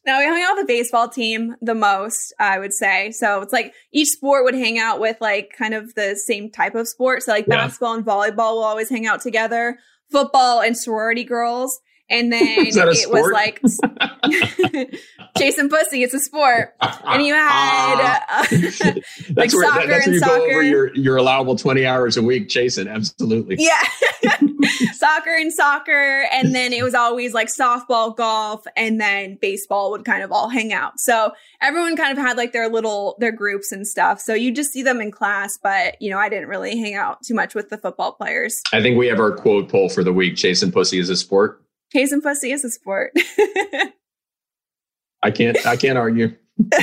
now 0.05 0.19
we 0.19 0.25
hung 0.25 0.41
out 0.41 0.55
with 0.55 0.67
the 0.67 0.73
baseball 0.73 1.09
team 1.09 1.55
the 1.61 1.75
most, 1.75 2.33
I 2.39 2.59
would 2.59 2.73
say. 2.73 3.11
So 3.11 3.41
it's 3.41 3.53
like 3.53 3.73
each 3.91 4.09
sport 4.09 4.43
would 4.43 4.55
hang 4.55 4.79
out 4.79 4.99
with 4.99 5.17
like 5.21 5.51
kind 5.57 5.73
of 5.73 5.93
the 5.95 6.15
same 6.15 6.49
type 6.49 6.75
of 6.75 6.87
sport. 6.87 7.23
So 7.23 7.31
like 7.31 7.47
yeah. 7.47 7.55
basketball 7.55 7.93
and 7.93 8.05
volleyball 8.05 8.55
will 8.55 8.63
always 8.63 8.89
hang 8.89 9.05
out 9.05 9.21
together. 9.21 9.77
Football 10.11 10.61
and 10.61 10.77
sorority 10.77 11.23
girls. 11.23 11.79
And 12.11 12.31
then 12.31 12.43
it 12.43 13.09
was 13.09 13.31
like 13.31 13.61
chasing 15.37 15.69
pussy. 15.69 16.03
It's 16.03 16.13
a 16.13 16.19
sport. 16.19 16.75
And 17.05 17.25
you 17.25 17.33
had 17.33 18.21
uh, 18.29 18.45
like 19.35 19.51
where, 19.53 19.65
soccer 19.65 19.87
that's 19.87 20.05
where 20.05 20.13
you 20.13 20.19
soccer. 20.19 20.33
over 20.33 20.63
your, 20.63 20.95
your 20.95 21.17
allowable 21.17 21.55
20 21.55 21.85
hours 21.85 22.17
a 22.17 22.21
week 22.21 22.49
chasing. 22.49 22.87
Absolutely. 22.87 23.55
Yeah. 23.57 23.81
soccer 24.93 25.31
and 25.31 25.53
soccer. 25.53 26.25
And 26.33 26.53
then 26.53 26.73
it 26.73 26.83
was 26.83 26.93
always 26.93 27.33
like 27.33 27.47
softball, 27.47 28.15
golf, 28.15 28.65
and 28.75 28.99
then 28.99 29.37
baseball 29.41 29.91
would 29.91 30.03
kind 30.03 30.21
of 30.21 30.33
all 30.33 30.49
hang 30.49 30.73
out. 30.73 30.99
So 30.99 31.31
everyone 31.61 31.95
kind 31.95 32.11
of 32.11 32.17
had 32.17 32.35
like 32.35 32.51
their 32.51 32.67
little, 32.67 33.15
their 33.19 33.31
groups 33.31 33.71
and 33.71 33.87
stuff. 33.87 34.19
So 34.19 34.33
you 34.33 34.51
just 34.51 34.73
see 34.73 34.83
them 34.83 34.99
in 34.99 35.11
class, 35.11 35.57
but 35.57 35.95
you 36.01 36.11
know, 36.11 36.17
I 36.17 36.27
didn't 36.27 36.49
really 36.49 36.77
hang 36.77 36.95
out 36.95 37.23
too 37.23 37.33
much 37.33 37.55
with 37.55 37.69
the 37.69 37.77
football 37.77 38.11
players. 38.11 38.61
I 38.73 38.81
think 38.81 38.97
we 38.97 39.07
have 39.07 39.19
our 39.19 39.31
quote 39.31 39.69
poll 39.69 39.87
for 39.87 40.03
the 40.03 40.11
week. 40.11 40.35
Chasing 40.35 40.73
pussy 40.73 40.99
is 40.99 41.09
a 41.09 41.15
sport. 41.15 41.61
Chasing 41.91 42.21
pussy 42.21 42.51
is 42.51 42.63
a 42.63 42.69
sport. 42.69 43.11
I 45.23 45.31
can't, 45.31 45.65
I 45.65 45.75
can't 45.75 45.97
argue. 45.97 46.35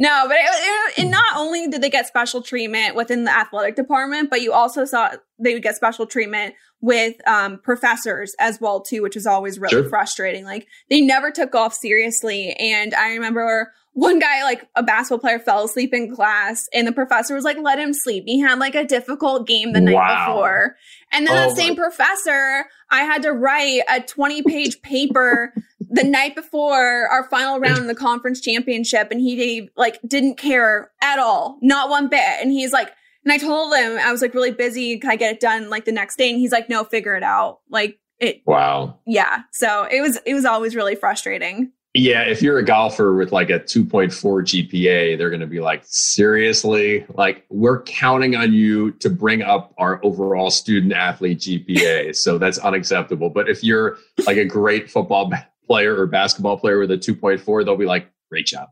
No, 0.00 0.26
but 0.28 0.36
it, 0.36 0.44
it, 0.44 1.04
it, 1.04 1.08
not 1.08 1.36
only 1.36 1.66
did 1.66 1.82
they 1.82 1.90
get 1.90 2.06
special 2.06 2.40
treatment 2.40 2.94
within 2.94 3.24
the 3.24 3.36
athletic 3.36 3.74
department, 3.74 4.30
but 4.30 4.42
you 4.42 4.52
also 4.52 4.84
saw 4.84 5.10
they 5.40 5.54
would 5.54 5.62
get 5.64 5.74
special 5.74 6.06
treatment 6.06 6.54
with 6.80 7.16
um, 7.26 7.58
professors 7.58 8.36
as 8.38 8.60
well 8.60 8.80
too, 8.80 9.02
which 9.02 9.16
was 9.16 9.26
always 9.26 9.58
really 9.58 9.82
sure. 9.82 9.88
frustrating. 9.88 10.44
Like 10.44 10.68
they 10.88 11.00
never 11.00 11.32
took 11.32 11.50
golf 11.50 11.74
seriously, 11.74 12.52
and 12.60 12.94
I 12.94 13.14
remember 13.14 13.72
one 13.98 14.20
guy, 14.20 14.44
like 14.44 14.68
a 14.76 14.82
basketball 14.82 15.18
player, 15.18 15.38
fell 15.38 15.64
asleep 15.64 15.92
in 15.92 16.14
class, 16.14 16.68
and 16.72 16.86
the 16.86 16.92
professor 16.92 17.34
was 17.34 17.44
like, 17.44 17.58
"Let 17.58 17.78
him 17.78 17.92
sleep." 17.92 18.24
He 18.26 18.38
had 18.38 18.58
like 18.58 18.74
a 18.74 18.84
difficult 18.84 19.46
game 19.46 19.72
the 19.72 19.80
night 19.80 19.94
wow. 19.94 20.26
before, 20.26 20.76
and 21.12 21.26
then 21.26 21.36
oh 21.36 21.48
that 21.48 21.56
same 21.56 21.74
professor, 21.74 22.66
I 22.90 23.02
had 23.02 23.22
to 23.22 23.32
write 23.32 23.82
a 23.88 24.00
twenty-page 24.00 24.82
paper 24.82 25.52
the 25.90 26.04
night 26.04 26.34
before 26.34 27.08
our 27.08 27.24
final 27.28 27.58
round 27.58 27.78
in 27.78 27.86
the 27.86 27.94
conference 27.94 28.40
championship 28.40 29.08
and 29.10 29.20
he 29.20 29.70
like 29.76 29.98
didn't 30.06 30.36
care 30.36 30.90
at 31.02 31.18
all, 31.18 31.58
not 31.62 31.88
one 31.88 32.08
bit. 32.08 32.20
And 32.20 32.52
he's 32.52 32.72
like, 32.72 32.92
and 33.24 33.32
I 33.32 33.38
told 33.38 33.74
him 33.74 33.98
I 33.98 34.12
was 34.12 34.22
like 34.22 34.34
really 34.34 34.50
busy. 34.50 34.98
Can 34.98 35.10
I 35.10 35.16
get 35.16 35.32
it 35.32 35.40
done 35.40 35.70
like 35.70 35.86
the 35.86 35.92
next 35.92 36.16
day? 36.16 36.30
And 36.30 36.38
he's 36.38 36.52
like, 36.52 36.68
no, 36.68 36.84
figure 36.84 37.16
it 37.16 37.22
out. 37.22 37.60
Like 37.70 37.98
it. 38.18 38.42
Wow. 38.46 38.98
Yeah. 39.06 39.42
So 39.52 39.86
it 39.90 40.00
was, 40.00 40.18
it 40.26 40.34
was 40.34 40.44
always 40.44 40.76
really 40.76 40.94
frustrating. 40.94 41.72
Yeah, 41.94 42.22
if 42.22 42.42
you're 42.42 42.58
a 42.58 42.64
golfer 42.64 43.14
with 43.14 43.32
like 43.32 43.50
a 43.50 43.58
2.4 43.58 44.12
GPA, 44.12 45.16
they're 45.16 45.30
going 45.30 45.40
to 45.40 45.46
be 45.46 45.60
like, 45.60 45.82
seriously, 45.84 47.06
like 47.14 47.44
we're 47.48 47.82
counting 47.82 48.36
on 48.36 48.52
you 48.52 48.92
to 48.92 49.08
bring 49.08 49.42
up 49.42 49.72
our 49.78 49.98
overall 50.04 50.50
student 50.50 50.92
athlete 50.92 51.38
GPA. 51.38 52.14
so 52.16 52.38
that's 52.38 52.58
unacceptable. 52.58 53.30
But 53.30 53.48
if 53.48 53.64
you're 53.64 53.96
like 54.26 54.36
a 54.36 54.44
great 54.44 54.90
football 54.90 55.32
player 55.66 55.98
or 55.98 56.06
basketball 56.06 56.58
player 56.58 56.78
with 56.78 56.90
a 56.90 56.98
2.4, 56.98 57.64
they'll 57.64 57.76
be 57.76 57.86
like, 57.86 58.10
great 58.30 58.46
job. 58.46 58.68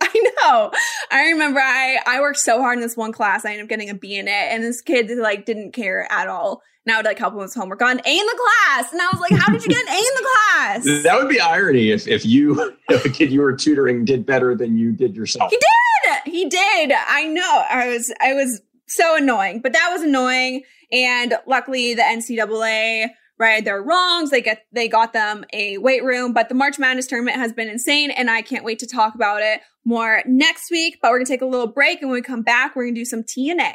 I 0.00 0.10
know. 0.14 0.29
I 1.10 1.30
remember 1.30 1.60
I 1.60 1.98
I 2.06 2.20
worked 2.20 2.38
so 2.38 2.60
hard 2.60 2.78
in 2.78 2.82
this 2.82 2.96
one 2.96 3.12
class. 3.12 3.44
I 3.44 3.50
ended 3.50 3.64
up 3.64 3.68
getting 3.68 3.90
a 3.90 3.94
B 3.94 4.16
in 4.16 4.28
it, 4.28 4.30
and 4.30 4.62
this 4.62 4.80
kid 4.80 5.10
like 5.18 5.44
didn't 5.44 5.72
care 5.72 6.10
at 6.10 6.28
all. 6.28 6.62
And 6.86 6.94
I 6.94 6.98
would 6.98 7.04
like 7.04 7.18
help 7.18 7.34
him 7.34 7.40
with 7.40 7.50
his 7.50 7.54
homework 7.54 7.82
on 7.82 8.00
A 8.04 8.18
in 8.18 8.26
the 8.26 8.40
class, 8.40 8.92
and 8.92 9.02
I 9.02 9.08
was 9.12 9.20
like, 9.20 9.38
"How 9.38 9.52
did 9.52 9.62
you 9.62 9.68
get 9.68 9.86
an 9.86 9.92
A 9.92 9.98
in 9.98 10.14
the 10.16 10.28
class?" 10.28 10.84
That 11.04 11.18
would 11.18 11.28
be 11.28 11.40
irony 11.40 11.90
if 11.90 12.08
if 12.08 12.24
you 12.24 12.74
if 12.88 13.04
a 13.04 13.10
kid 13.10 13.30
you 13.30 13.40
were 13.40 13.54
tutoring 13.54 14.04
did 14.04 14.24
better 14.24 14.54
than 14.54 14.78
you 14.78 14.92
did 14.92 15.14
yourself. 15.14 15.50
He 15.50 15.56
did. 15.58 16.32
He 16.32 16.48
did. 16.48 16.92
I 16.92 17.24
know. 17.24 17.64
I 17.70 17.88
was 17.88 18.12
I 18.20 18.32
was 18.32 18.62
so 18.88 19.16
annoying, 19.16 19.60
but 19.60 19.72
that 19.72 19.90
was 19.92 20.02
annoying. 20.02 20.62
And 20.90 21.34
luckily, 21.46 21.94
the 21.94 22.02
NCAA 22.02 23.10
right 23.40 23.64
their 23.64 23.82
wrongs 23.82 24.30
they 24.30 24.42
get 24.42 24.66
they 24.70 24.86
got 24.86 25.12
them 25.12 25.44
a 25.52 25.78
weight 25.78 26.04
room 26.04 26.32
but 26.32 26.48
the 26.48 26.54
march 26.54 26.78
madness 26.78 27.06
tournament 27.06 27.36
has 27.36 27.52
been 27.52 27.68
insane 27.68 28.10
and 28.10 28.30
i 28.30 28.42
can't 28.42 28.64
wait 28.64 28.78
to 28.78 28.86
talk 28.86 29.14
about 29.14 29.40
it 29.40 29.62
more 29.84 30.22
next 30.26 30.70
week 30.70 30.98
but 31.00 31.10
we're 31.10 31.18
gonna 31.18 31.26
take 31.26 31.42
a 31.42 31.46
little 31.46 31.66
break 31.66 32.00
and 32.00 32.10
when 32.10 32.18
we 32.18 32.22
come 32.22 32.42
back 32.42 32.74
we're 32.74 32.84
gonna 32.84 32.94
do 32.94 33.04
some 33.04 33.22
tna 33.22 33.74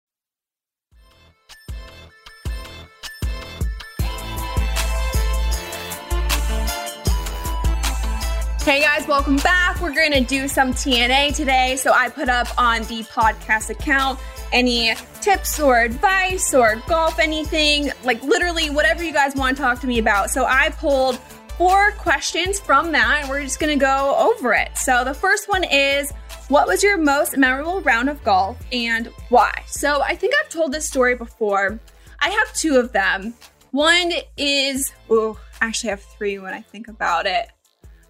Hey 8.63 8.81
guys, 8.81 9.07
welcome 9.07 9.37
back. 9.37 9.81
We're 9.81 9.91
going 9.91 10.11
to 10.11 10.21
do 10.21 10.47
some 10.47 10.71
TNA 10.71 11.35
today. 11.35 11.77
So 11.77 11.93
I 11.93 12.09
put 12.09 12.29
up 12.29 12.47
on 12.61 12.83
the 12.83 13.01
podcast 13.05 13.71
account 13.71 14.19
any 14.53 14.93
tips 15.19 15.59
or 15.59 15.79
advice 15.79 16.53
or 16.53 16.75
golf 16.87 17.17
anything, 17.17 17.91
like 18.03 18.21
literally 18.21 18.69
whatever 18.69 19.03
you 19.03 19.13
guys 19.13 19.33
want 19.35 19.57
to 19.57 19.63
talk 19.63 19.81
to 19.81 19.87
me 19.87 19.97
about. 19.97 20.29
So 20.29 20.45
I 20.45 20.69
pulled 20.69 21.17
four 21.57 21.93
questions 21.93 22.59
from 22.59 22.91
that 22.91 23.21
and 23.21 23.29
we're 23.31 23.41
just 23.41 23.59
going 23.59 23.77
to 23.77 23.83
go 23.83 24.15
over 24.15 24.53
it. 24.53 24.77
So 24.77 25.03
the 25.03 25.15
first 25.15 25.49
one 25.49 25.63
is 25.63 26.11
what 26.47 26.67
was 26.67 26.83
your 26.83 26.99
most 26.99 27.37
memorable 27.37 27.81
round 27.81 28.09
of 28.11 28.23
golf 28.23 28.63
and 28.71 29.07
why? 29.29 29.63
So 29.65 30.03
I 30.03 30.15
think 30.15 30.35
I've 30.39 30.49
told 30.49 30.71
this 30.71 30.85
story 30.85 31.15
before. 31.15 31.79
I 32.19 32.29
have 32.29 32.53
two 32.53 32.75
of 32.75 32.91
them. 32.91 33.33
One 33.71 34.11
is, 34.37 34.93
oh, 35.09 35.39
actually 35.61 35.89
I 35.89 35.93
have 35.93 36.03
three 36.03 36.37
when 36.37 36.53
I 36.53 36.61
think 36.61 36.89
about 36.89 37.25
it. 37.25 37.47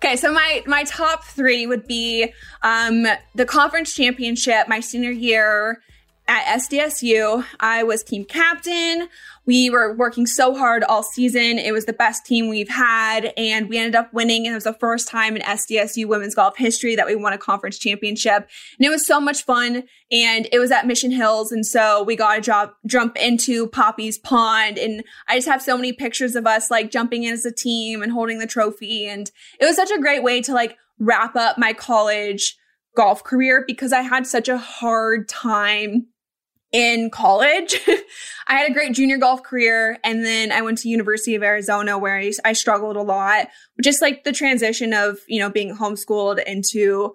Okay, 0.03 0.15
so 0.15 0.33
my 0.33 0.63
my 0.65 0.83
top 0.83 1.23
three 1.25 1.67
would 1.67 1.85
be 1.85 2.33
um, 2.63 3.05
the 3.35 3.45
conference 3.45 3.93
championship 3.93 4.67
my 4.67 4.79
senior 4.79 5.11
year 5.11 5.79
at 6.27 6.59
SDSU. 6.59 7.45
I 7.59 7.83
was 7.83 8.03
team 8.03 8.25
captain. 8.25 9.09
We 9.51 9.69
were 9.69 9.93
working 9.93 10.27
so 10.27 10.55
hard 10.55 10.81
all 10.85 11.03
season. 11.03 11.59
It 11.59 11.73
was 11.73 11.83
the 11.83 11.91
best 11.91 12.25
team 12.25 12.47
we've 12.47 12.69
had, 12.69 13.33
and 13.35 13.67
we 13.67 13.77
ended 13.77 13.95
up 13.95 14.13
winning. 14.13 14.45
And 14.45 14.53
it 14.53 14.55
was 14.55 14.63
the 14.63 14.71
first 14.71 15.09
time 15.09 15.35
in 15.35 15.41
SDSU 15.41 16.05
women's 16.05 16.35
golf 16.35 16.55
history 16.55 16.95
that 16.95 17.05
we 17.05 17.17
won 17.17 17.33
a 17.33 17.37
conference 17.37 17.77
championship. 17.77 18.47
And 18.79 18.85
it 18.85 18.89
was 18.89 19.05
so 19.05 19.19
much 19.19 19.43
fun. 19.43 19.83
And 20.09 20.47
it 20.53 20.59
was 20.59 20.71
at 20.71 20.87
Mission 20.87 21.11
Hills. 21.11 21.51
And 21.51 21.65
so 21.65 22.01
we 22.01 22.15
got 22.15 22.35
to 22.35 22.41
job, 22.41 22.71
jump 22.85 23.17
into 23.17 23.67
Poppie's 23.67 24.17
Pond. 24.17 24.77
And 24.77 25.03
I 25.27 25.35
just 25.35 25.49
have 25.49 25.61
so 25.61 25.75
many 25.75 25.91
pictures 25.91 26.37
of 26.37 26.47
us 26.47 26.71
like 26.71 26.89
jumping 26.89 27.23
in 27.23 27.33
as 27.33 27.45
a 27.45 27.51
team 27.51 28.01
and 28.01 28.13
holding 28.13 28.39
the 28.39 28.47
trophy. 28.47 29.05
And 29.05 29.29
it 29.59 29.65
was 29.65 29.75
such 29.75 29.91
a 29.91 29.99
great 29.99 30.23
way 30.23 30.39
to 30.43 30.53
like 30.53 30.77
wrap 30.97 31.35
up 31.35 31.57
my 31.57 31.73
college 31.73 32.55
golf 32.95 33.21
career 33.25 33.65
because 33.67 33.91
I 33.91 34.01
had 34.01 34.25
such 34.25 34.47
a 34.47 34.57
hard 34.57 35.27
time 35.27 36.07
in 36.71 37.09
college. 37.09 37.79
I 38.47 38.55
had 38.55 38.69
a 38.69 38.73
great 38.73 38.93
junior 38.93 39.17
golf 39.17 39.43
career 39.43 39.97
and 40.03 40.25
then 40.25 40.51
I 40.51 40.61
went 40.61 40.77
to 40.79 40.89
University 40.89 41.35
of 41.35 41.43
Arizona 41.43 41.97
where 41.97 42.17
I, 42.17 42.31
I 42.43 42.53
struggled 42.53 42.95
a 42.95 43.01
lot, 43.01 43.47
just 43.81 44.01
like 44.01 44.23
the 44.23 44.31
transition 44.31 44.93
of, 44.93 45.19
you 45.27 45.39
know, 45.39 45.49
being 45.49 45.75
homeschooled 45.75 46.43
into 46.43 47.13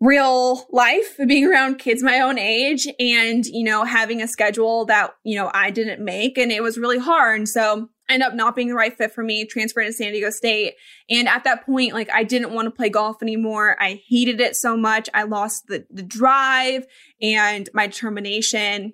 real 0.00 0.66
life, 0.70 1.16
being 1.26 1.46
around 1.46 1.78
kids 1.78 2.02
my 2.02 2.20
own 2.20 2.38
age 2.38 2.86
and, 2.98 3.46
you 3.46 3.64
know, 3.64 3.84
having 3.84 4.20
a 4.20 4.28
schedule 4.28 4.84
that, 4.86 5.14
you 5.24 5.36
know, 5.36 5.50
I 5.54 5.70
didn't 5.70 6.04
make 6.04 6.36
and 6.36 6.52
it 6.52 6.62
was 6.62 6.78
really 6.78 6.98
hard. 6.98 7.38
And 7.38 7.48
so 7.48 7.88
ended 8.08 8.26
up 8.26 8.34
not 8.34 8.54
being 8.54 8.68
the 8.68 8.74
right 8.74 8.96
fit 8.96 9.12
for 9.12 9.22
me, 9.22 9.46
transferred 9.46 9.86
to 9.86 9.92
San 9.92 10.12
Diego 10.12 10.30
State. 10.30 10.74
And 11.08 11.28
at 11.28 11.44
that 11.44 11.64
point, 11.64 11.94
like 11.94 12.10
I 12.10 12.24
didn't 12.24 12.52
want 12.52 12.66
to 12.66 12.70
play 12.70 12.88
golf 12.88 13.22
anymore. 13.22 13.76
I 13.80 14.02
hated 14.08 14.40
it 14.40 14.56
so 14.56 14.76
much. 14.76 15.08
I 15.14 15.22
lost 15.22 15.66
the, 15.68 15.86
the 15.90 16.02
drive 16.02 16.86
and 17.20 17.68
my 17.72 17.86
determination. 17.86 18.92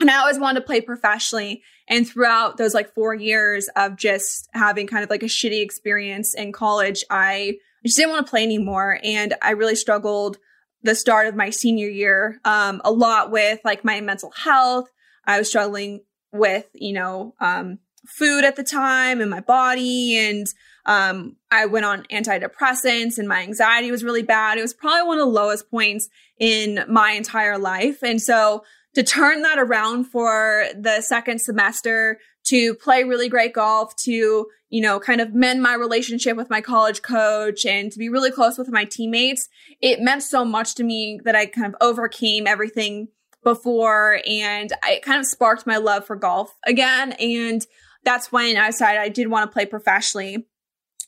And 0.00 0.10
I 0.10 0.18
always 0.18 0.38
wanted 0.38 0.60
to 0.60 0.66
play 0.66 0.80
professionally. 0.80 1.62
And 1.88 2.06
throughout 2.06 2.56
those 2.56 2.74
like 2.74 2.94
four 2.94 3.14
years 3.14 3.68
of 3.76 3.96
just 3.96 4.48
having 4.52 4.86
kind 4.86 5.02
of 5.02 5.10
like 5.10 5.22
a 5.22 5.26
shitty 5.26 5.62
experience 5.62 6.34
in 6.34 6.52
college, 6.52 7.04
I 7.10 7.58
just 7.84 7.96
didn't 7.96 8.12
want 8.12 8.26
to 8.26 8.30
play 8.30 8.42
anymore. 8.42 9.00
And 9.02 9.34
I 9.42 9.52
really 9.52 9.74
struggled 9.74 10.38
the 10.82 10.94
start 10.94 11.26
of 11.26 11.34
my 11.34 11.50
senior 11.50 11.88
year 11.88 12.40
um, 12.44 12.80
a 12.84 12.92
lot 12.92 13.30
with 13.30 13.60
like 13.64 13.84
my 13.84 14.00
mental 14.00 14.30
health. 14.30 14.88
I 15.26 15.38
was 15.38 15.48
struggling 15.48 16.02
with, 16.32 16.66
you 16.74 16.92
know, 16.92 17.34
um, 17.40 17.78
food 18.08 18.44
at 18.44 18.56
the 18.56 18.64
time 18.64 19.20
and 19.20 19.30
my 19.30 19.40
body. 19.40 20.16
And 20.16 20.46
um, 20.86 21.36
I 21.50 21.66
went 21.66 21.84
on 21.84 22.04
antidepressants 22.04 23.18
and 23.18 23.28
my 23.28 23.42
anxiety 23.42 23.90
was 23.90 24.02
really 24.02 24.22
bad. 24.22 24.58
It 24.58 24.62
was 24.62 24.74
probably 24.74 25.06
one 25.06 25.18
of 25.18 25.26
the 25.26 25.32
lowest 25.32 25.70
points 25.70 26.08
in 26.38 26.84
my 26.88 27.12
entire 27.12 27.58
life. 27.58 28.02
And 28.02 28.20
so 28.20 28.64
to 28.94 29.02
turn 29.02 29.42
that 29.42 29.58
around 29.58 30.04
for 30.06 30.66
the 30.74 31.00
second 31.02 31.40
semester, 31.40 32.18
to 32.46 32.74
play 32.74 33.04
really 33.04 33.28
great 33.28 33.52
golf, 33.52 33.94
to, 33.96 34.46
you 34.70 34.80
know, 34.80 34.98
kind 34.98 35.20
of 35.20 35.34
mend 35.34 35.62
my 35.62 35.74
relationship 35.74 36.36
with 36.36 36.48
my 36.48 36.62
college 36.62 37.02
coach 37.02 37.66
and 37.66 37.92
to 37.92 37.98
be 37.98 38.08
really 38.08 38.30
close 38.30 38.56
with 38.56 38.70
my 38.70 38.84
teammates, 38.84 39.48
it 39.82 40.00
meant 40.00 40.22
so 40.22 40.44
much 40.44 40.74
to 40.76 40.84
me 40.84 41.20
that 41.24 41.36
I 41.36 41.46
kind 41.46 41.66
of 41.66 41.74
overcame 41.80 42.46
everything 42.46 43.08
before 43.44 44.20
and 44.26 44.72
it 44.84 45.02
kind 45.02 45.20
of 45.20 45.26
sparked 45.26 45.66
my 45.66 45.76
love 45.76 46.06
for 46.06 46.16
golf 46.16 46.54
again. 46.66 47.12
And 47.12 47.66
that's 48.04 48.32
when 48.32 48.56
I 48.56 48.70
decided 48.70 49.00
I 49.00 49.08
did 49.08 49.28
want 49.28 49.50
to 49.50 49.52
play 49.52 49.66
professionally. 49.66 50.46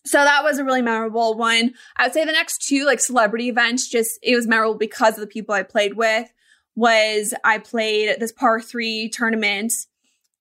So 0.07 0.19
that 0.19 0.43
was 0.43 0.59
a 0.59 0.65
really 0.65 0.83
memorable 0.83 1.37
one. 1.37 1.75
I 1.97 2.05
would 2.05 2.15
say 2.15 2.25
the 2.25 2.33
next 2.33 2.67
two 2.67 2.85
like 2.85 3.01
celebrity 3.01 3.49
events, 3.49 3.89
just 3.89 4.19
it 4.23 4.35
was 4.35 4.47
memorable 4.47 4.77
because 4.77 5.15
of 5.15 5.21
the 5.21 5.27
people 5.27 5.55
I 5.55 5.63
played 5.63 5.95
with. 5.95 6.33
Was 6.75 7.35
I 7.45 7.59
played 7.59 8.19
this 8.19 8.33
par 8.33 8.61
three 8.61 9.11
tournament? 9.11 9.73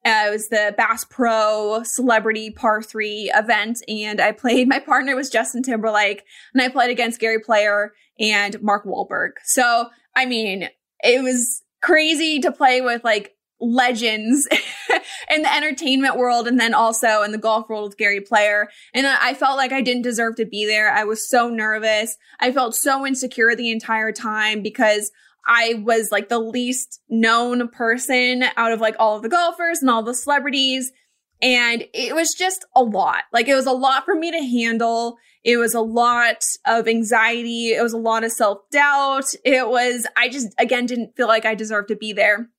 Uh, 0.05 0.27
it 0.27 0.31
was 0.31 0.47
the 0.47 0.73
Bass 0.77 1.03
Pro 1.03 1.83
Celebrity 1.83 2.51
Par 2.51 2.81
Three 2.81 3.29
event, 3.35 3.83
and 3.89 4.21
I 4.21 4.31
played. 4.31 4.69
My 4.69 4.79
partner 4.79 5.13
was 5.13 5.29
Justin 5.29 5.61
Timberlake, 5.61 6.23
and 6.53 6.61
I 6.61 6.69
played 6.69 6.89
against 6.89 7.19
Gary 7.19 7.39
Player 7.39 7.91
and 8.17 8.61
Mark 8.61 8.85
Wahlberg. 8.85 9.31
So 9.43 9.89
I 10.15 10.25
mean, 10.25 10.69
it 11.03 11.21
was 11.21 11.63
crazy 11.81 12.39
to 12.39 12.51
play 12.51 12.79
with 12.79 13.03
like 13.03 13.35
legends 13.59 14.47
in 15.29 15.43
the 15.43 15.55
entertainment 15.55 16.17
world 16.17 16.47
and 16.47 16.59
then 16.59 16.73
also 16.73 17.21
in 17.21 17.31
the 17.31 17.37
golf 17.37 17.69
world 17.69 17.89
with 17.89 17.97
Gary 17.97 18.21
Player. 18.21 18.67
And 18.93 19.05
I 19.05 19.33
felt 19.33 19.57
like 19.57 19.71
I 19.71 19.81
didn't 19.81 20.01
deserve 20.01 20.35
to 20.37 20.45
be 20.45 20.65
there. 20.65 20.91
I 20.91 21.03
was 21.03 21.29
so 21.29 21.49
nervous. 21.49 22.17
I 22.39 22.51
felt 22.51 22.75
so 22.75 23.05
insecure 23.05 23.55
the 23.55 23.71
entire 23.71 24.11
time 24.11 24.61
because 24.61 25.11
I 25.45 25.81
was 25.83 26.11
like 26.11 26.29
the 26.29 26.39
least 26.39 27.01
known 27.09 27.69
person 27.69 28.45
out 28.57 28.71
of 28.71 28.81
like 28.81 28.95
all 28.99 29.15
of 29.15 29.23
the 29.23 29.29
golfers 29.29 29.79
and 29.81 29.89
all 29.89 30.03
the 30.03 30.15
celebrities. 30.15 30.91
And 31.41 31.85
it 31.93 32.15
was 32.15 32.33
just 32.33 32.65
a 32.75 32.83
lot. 32.83 33.23
Like 33.31 33.47
it 33.47 33.55
was 33.55 33.65
a 33.65 33.71
lot 33.71 34.05
for 34.05 34.15
me 34.15 34.31
to 34.31 34.39
handle. 34.39 35.17
It 35.43 35.57
was 35.57 35.73
a 35.73 35.81
lot 35.81 36.43
of 36.65 36.87
anxiety. 36.87 37.73
It 37.73 37.81
was 37.81 37.93
a 37.93 37.97
lot 37.97 38.23
of 38.23 38.31
self 38.31 38.59
doubt. 38.71 39.25
It 39.45 39.69
was, 39.69 40.05
I 40.17 40.27
just, 40.27 40.53
again, 40.57 40.85
didn't 40.85 41.15
feel 41.15 41.27
like 41.27 41.45
I 41.45 41.55
deserved 41.55 41.87
to 41.89 41.95
be 41.95 42.11
there 42.11 42.49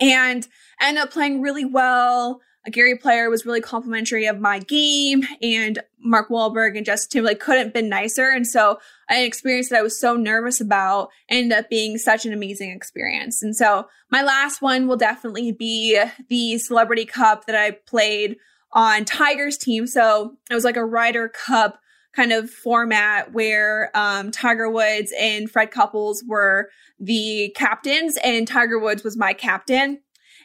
and 0.00 0.46
ended 0.80 1.02
up 1.02 1.12
playing 1.12 1.40
really 1.40 1.64
well. 1.64 2.40
A 2.66 2.70
Gary 2.70 2.98
Player 2.98 3.30
was 3.30 3.46
really 3.46 3.60
complimentary 3.60 4.26
of 4.26 4.40
my 4.40 4.58
game, 4.58 5.22
and 5.40 5.78
Mark 6.00 6.28
Wahlberg 6.28 6.76
and 6.76 6.84
Justin 6.84 7.10
Timberlake 7.10 7.40
couldn't 7.40 7.64
have 7.64 7.72
been 7.72 7.88
nicer. 7.88 8.28
And 8.30 8.46
so, 8.46 8.78
an 9.08 9.24
experience 9.24 9.68
that 9.68 9.78
I 9.78 9.82
was 9.82 9.98
so 9.98 10.16
nervous 10.16 10.60
about 10.60 11.08
ended 11.30 11.56
up 11.56 11.70
being 11.70 11.96
such 11.98 12.26
an 12.26 12.32
amazing 12.32 12.70
experience. 12.70 13.42
And 13.42 13.56
so, 13.56 13.86
my 14.10 14.22
last 14.22 14.60
one 14.60 14.86
will 14.86 14.96
definitely 14.96 15.52
be 15.52 16.02
the 16.28 16.58
Celebrity 16.58 17.06
Cup 17.06 17.46
that 17.46 17.56
I 17.56 17.70
played 17.70 18.36
on 18.72 19.04
Tiger's 19.04 19.56
team. 19.56 19.86
So, 19.86 20.36
it 20.50 20.54
was 20.54 20.64
like 20.64 20.76
a 20.76 20.84
Ryder 20.84 21.28
Cup 21.28 21.80
kind 22.18 22.32
of 22.32 22.50
format 22.50 23.32
where 23.32 23.92
um, 23.94 24.32
Tiger 24.32 24.68
Woods 24.68 25.12
and 25.20 25.48
Fred 25.48 25.70
Couples 25.70 26.24
were 26.26 26.68
the 26.98 27.54
captains, 27.54 28.18
and 28.24 28.48
Tiger 28.48 28.76
Woods 28.76 29.04
was 29.04 29.16
my 29.16 29.32
captain. 29.32 30.00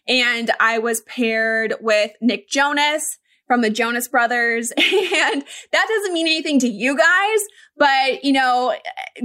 and 0.07 0.51
I 0.59 0.77
was 0.77 1.01
paired 1.01 1.73
with 1.81 2.11
Nick 2.21 2.47
Jonas 2.47 3.17
from 3.47 3.61
the 3.61 3.71
Jonas 3.71 4.07
Brothers. 4.07 4.71
And 5.15 5.43
that 5.71 5.87
doesn't 5.87 6.13
mean 6.13 6.27
anything 6.27 6.59
to 6.59 6.67
you 6.67 6.95
guys, 6.95 7.39
but 7.77 8.23
you 8.23 8.33
know, 8.33 8.75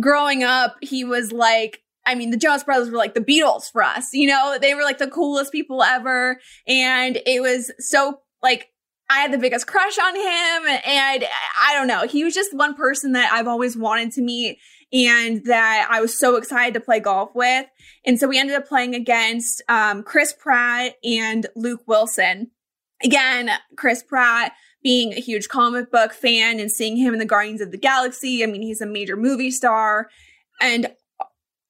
growing 0.00 0.42
up, 0.42 0.76
he 0.80 1.04
was 1.04 1.32
like, 1.32 1.82
I 2.06 2.14
mean, 2.14 2.30
the 2.30 2.36
Jonas 2.38 2.64
Brothers 2.64 2.90
were 2.90 2.96
like 2.96 3.14
the 3.14 3.20
Beatles 3.20 3.70
for 3.70 3.82
us. 3.82 4.08
You 4.14 4.28
know, 4.28 4.58
they 4.60 4.74
were 4.74 4.82
like 4.82 4.98
the 4.98 5.10
coolest 5.10 5.52
people 5.52 5.82
ever. 5.82 6.40
And 6.66 7.20
it 7.26 7.42
was 7.42 7.70
so 7.78 8.20
like, 8.42 8.70
I 9.10 9.20
had 9.20 9.32
the 9.32 9.38
biggest 9.38 9.66
crush 9.66 9.98
on 9.98 10.14
him. 10.14 10.80
And 10.84 11.24
I 11.62 11.74
don't 11.74 11.86
know. 11.86 12.06
He 12.06 12.24
was 12.24 12.34
just 12.34 12.54
one 12.54 12.74
person 12.74 13.12
that 13.12 13.32
I've 13.32 13.48
always 13.48 13.76
wanted 13.76 14.12
to 14.12 14.22
meet 14.22 14.58
and 14.92 15.44
that 15.44 15.88
I 15.90 16.00
was 16.00 16.18
so 16.18 16.36
excited 16.36 16.74
to 16.74 16.80
play 16.80 17.00
golf 17.00 17.34
with. 17.34 17.66
And 18.04 18.18
so 18.18 18.28
we 18.28 18.38
ended 18.38 18.56
up 18.56 18.68
playing 18.68 18.94
against 18.94 19.62
um, 19.68 20.02
Chris 20.02 20.32
Pratt 20.32 20.94
and 21.04 21.46
Luke 21.54 21.82
Wilson. 21.86 22.50
Again, 23.02 23.50
Chris 23.76 24.02
Pratt 24.02 24.52
being 24.82 25.12
a 25.12 25.20
huge 25.20 25.48
comic 25.48 25.90
book 25.90 26.12
fan 26.12 26.58
and 26.60 26.70
seeing 26.70 26.96
him 26.96 27.12
in 27.12 27.18
the 27.18 27.24
Guardians 27.24 27.60
of 27.60 27.70
the 27.70 27.78
Galaxy. 27.78 28.42
I 28.42 28.46
mean, 28.46 28.62
he's 28.62 28.80
a 28.80 28.86
major 28.86 29.16
movie 29.16 29.50
star. 29.50 30.08
And 30.60 30.88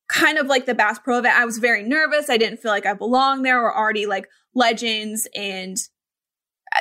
kind 0.08 0.38
of 0.38 0.46
like 0.46 0.66
the 0.66 0.74
Bass 0.74 0.98
Pro 0.98 1.18
event, 1.18 1.36
I 1.36 1.44
was 1.44 1.58
very 1.58 1.82
nervous. 1.82 2.30
I 2.30 2.36
didn't 2.36 2.60
feel 2.60 2.70
like 2.70 2.86
I 2.86 2.94
belonged 2.94 3.44
there. 3.44 3.60
We're 3.60 3.74
already 3.74 4.06
like 4.06 4.28
legends 4.54 5.28
and 5.34 5.76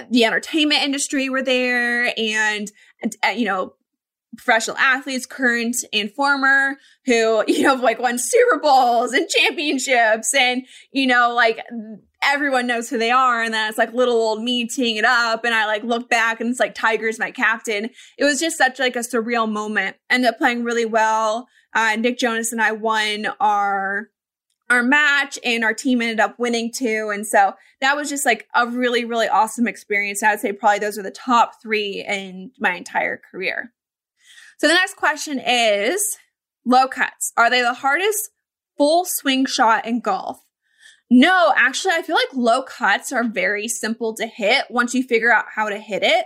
the 0.10 0.26
entertainment 0.26 0.84
industry 0.84 1.30
were 1.30 1.44
there 1.44 2.14
and, 2.18 2.72
uh, 3.24 3.30
you 3.30 3.46
know, 3.46 3.74
professional 4.36 4.78
athletes, 4.78 5.26
current 5.26 5.78
and 5.92 6.12
former, 6.12 6.78
who, 7.06 7.44
you 7.48 7.64
know, 7.64 7.76
like 7.76 8.00
won 8.00 8.18
Super 8.18 8.60
Bowls 8.60 9.14
and 9.14 9.28
championships 9.28 10.34
and, 10.34 10.64
you 10.92 11.08
know, 11.08 11.34
like 11.34 11.60
everyone 12.24 12.68
knows 12.68 12.90
who 12.90 12.98
they 12.98 13.12
are. 13.12 13.44
And 13.44 13.54
then 13.54 13.70
it's 13.70 13.78
like 13.78 13.94
little 13.94 14.16
old 14.16 14.42
me 14.42 14.68
teeing 14.68 14.98
it 14.98 15.06
up. 15.06 15.44
And 15.46 15.54
I 15.54 15.66
like 15.66 15.84
look 15.84 16.10
back 16.10 16.40
and 16.40 16.50
it's 16.50 16.60
like 16.60 16.76
Tiger's 16.76 17.20
my 17.20 17.32
captain. 17.32 17.90
It 18.18 18.24
was 18.24 18.40
just 18.40 18.58
such 18.58 18.80
like 18.80 18.96
a 18.96 19.00
surreal 19.00 19.50
moment. 19.50 19.98
Ended 20.10 20.30
up 20.30 20.38
playing 20.38 20.64
really 20.64 20.86
well. 20.86 21.48
Uh, 21.74 21.96
Nick 21.98 22.18
Jonas 22.18 22.52
and 22.52 22.62
I 22.62 22.72
won 22.72 23.28
our 23.40 24.10
our 24.70 24.84
match 24.84 25.40
and 25.44 25.64
our 25.64 25.74
team 25.74 26.02
ended 26.02 26.20
up 26.20 26.38
winning 26.38 26.72
too. 26.72 27.12
And 27.14 27.26
so 27.26 27.54
that 27.82 27.96
was 27.96 28.10
just 28.10 28.26
like 28.26 28.48
a 28.56 28.68
really, 28.68 29.06
really 29.06 29.28
awesome 29.28 29.68
experience. 29.68 30.22
I 30.24 30.32
would 30.32 30.40
say 30.40 30.52
probably 30.52 30.80
those 30.80 30.98
are 30.98 31.04
the 31.04 31.12
top 31.12 31.62
three 31.62 32.04
in 32.08 32.52
my 32.60 32.76
entire 32.76 33.22
career. 33.32 33.72
So 34.58 34.68
the 34.68 34.74
next 34.74 34.96
question 34.96 35.40
is 35.40 36.18
low 36.66 36.88
cuts. 36.88 37.32
Are 37.38 37.50
they 37.50 37.62
the 37.62 37.76
hardest 37.76 38.32
full 38.78 39.06
swing 39.06 39.46
shot 39.46 39.86
in 39.86 40.02
golf? 40.02 40.44
No, 41.10 41.54
actually, 41.56 41.94
I 41.94 42.02
feel 42.02 42.16
like 42.16 42.34
low 42.34 42.64
cuts 42.64 43.14
are 43.14 43.24
very 43.24 43.70
simple 43.70 44.14
to 44.16 44.28
hit 44.28 44.66
once 44.70 44.94
you 44.94 45.04
figure 45.04 45.32
out 45.32 45.46
how 45.56 45.70
to 45.70 45.78
hit 45.78 46.04
it. 46.04 46.26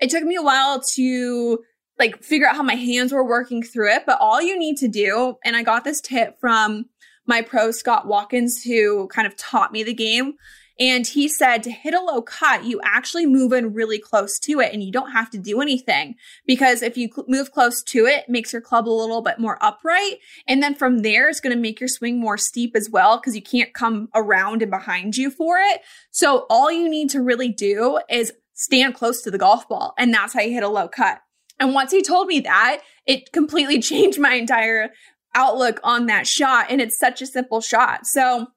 It 0.00 0.10
took 0.10 0.22
me 0.22 0.36
a 0.36 0.42
while 0.42 0.80
to 0.94 1.58
like 1.98 2.22
figure 2.22 2.46
out 2.46 2.54
how 2.56 2.62
my 2.62 2.76
hands 2.76 3.12
were 3.12 3.26
working 3.26 3.62
through 3.62 3.92
it, 3.92 4.04
but 4.06 4.18
all 4.20 4.40
you 4.40 4.56
need 4.56 4.76
to 4.78 4.88
do, 4.88 5.36
and 5.44 5.56
I 5.56 5.64
got 5.64 5.82
this 5.82 6.00
tip 6.00 6.38
from 6.40 6.86
my 7.30 7.40
pro 7.42 7.70
Scott 7.70 8.08
Watkins, 8.08 8.64
who 8.64 9.06
kind 9.06 9.26
of 9.26 9.36
taught 9.36 9.72
me 9.72 9.84
the 9.84 9.94
game. 9.94 10.34
And 10.80 11.06
he 11.06 11.28
said 11.28 11.62
to 11.62 11.70
hit 11.70 11.92
a 11.92 12.00
low 12.00 12.22
cut, 12.22 12.64
you 12.64 12.80
actually 12.82 13.26
move 13.26 13.52
in 13.52 13.74
really 13.74 13.98
close 13.98 14.38
to 14.40 14.60
it 14.60 14.72
and 14.72 14.82
you 14.82 14.90
don't 14.90 15.12
have 15.12 15.30
to 15.30 15.38
do 15.38 15.60
anything 15.60 16.14
because 16.46 16.82
if 16.82 16.96
you 16.96 17.08
cl- 17.14 17.26
move 17.28 17.52
close 17.52 17.82
to 17.82 18.06
it, 18.06 18.20
it, 18.20 18.28
makes 18.30 18.52
your 18.52 18.62
club 18.62 18.88
a 18.88 18.90
little 18.90 19.20
bit 19.22 19.38
more 19.38 19.62
upright. 19.62 20.16
And 20.48 20.62
then 20.62 20.74
from 20.74 21.00
there, 21.00 21.28
it's 21.28 21.38
going 21.38 21.54
to 21.54 21.60
make 21.60 21.80
your 21.80 21.88
swing 21.88 22.18
more 22.18 22.38
steep 22.38 22.74
as 22.74 22.88
well 22.90 23.18
because 23.18 23.36
you 23.36 23.42
can't 23.42 23.74
come 23.74 24.08
around 24.14 24.62
and 24.62 24.70
behind 24.70 25.16
you 25.16 25.30
for 25.30 25.58
it. 25.58 25.82
So 26.10 26.46
all 26.50 26.72
you 26.72 26.88
need 26.88 27.10
to 27.10 27.20
really 27.20 27.50
do 27.50 28.00
is 28.08 28.32
stand 28.54 28.94
close 28.94 29.22
to 29.22 29.30
the 29.30 29.38
golf 29.38 29.68
ball. 29.68 29.94
And 29.98 30.12
that's 30.12 30.32
how 30.32 30.40
you 30.40 30.52
hit 30.52 30.64
a 30.64 30.68
low 30.68 30.88
cut. 30.88 31.20
And 31.60 31.74
once 31.74 31.92
he 31.92 32.02
told 32.02 32.26
me 32.26 32.40
that, 32.40 32.80
it 33.06 33.32
completely 33.32 33.80
changed 33.82 34.18
my 34.18 34.34
entire 34.34 34.90
outlook 35.34 35.80
on 35.82 36.06
that 36.06 36.26
shot. 36.26 36.66
And 36.70 36.80
it's 36.80 36.98
such 36.98 37.22
a 37.22 37.26
simple 37.26 37.60
shot. 37.60 38.06
So 38.06 38.48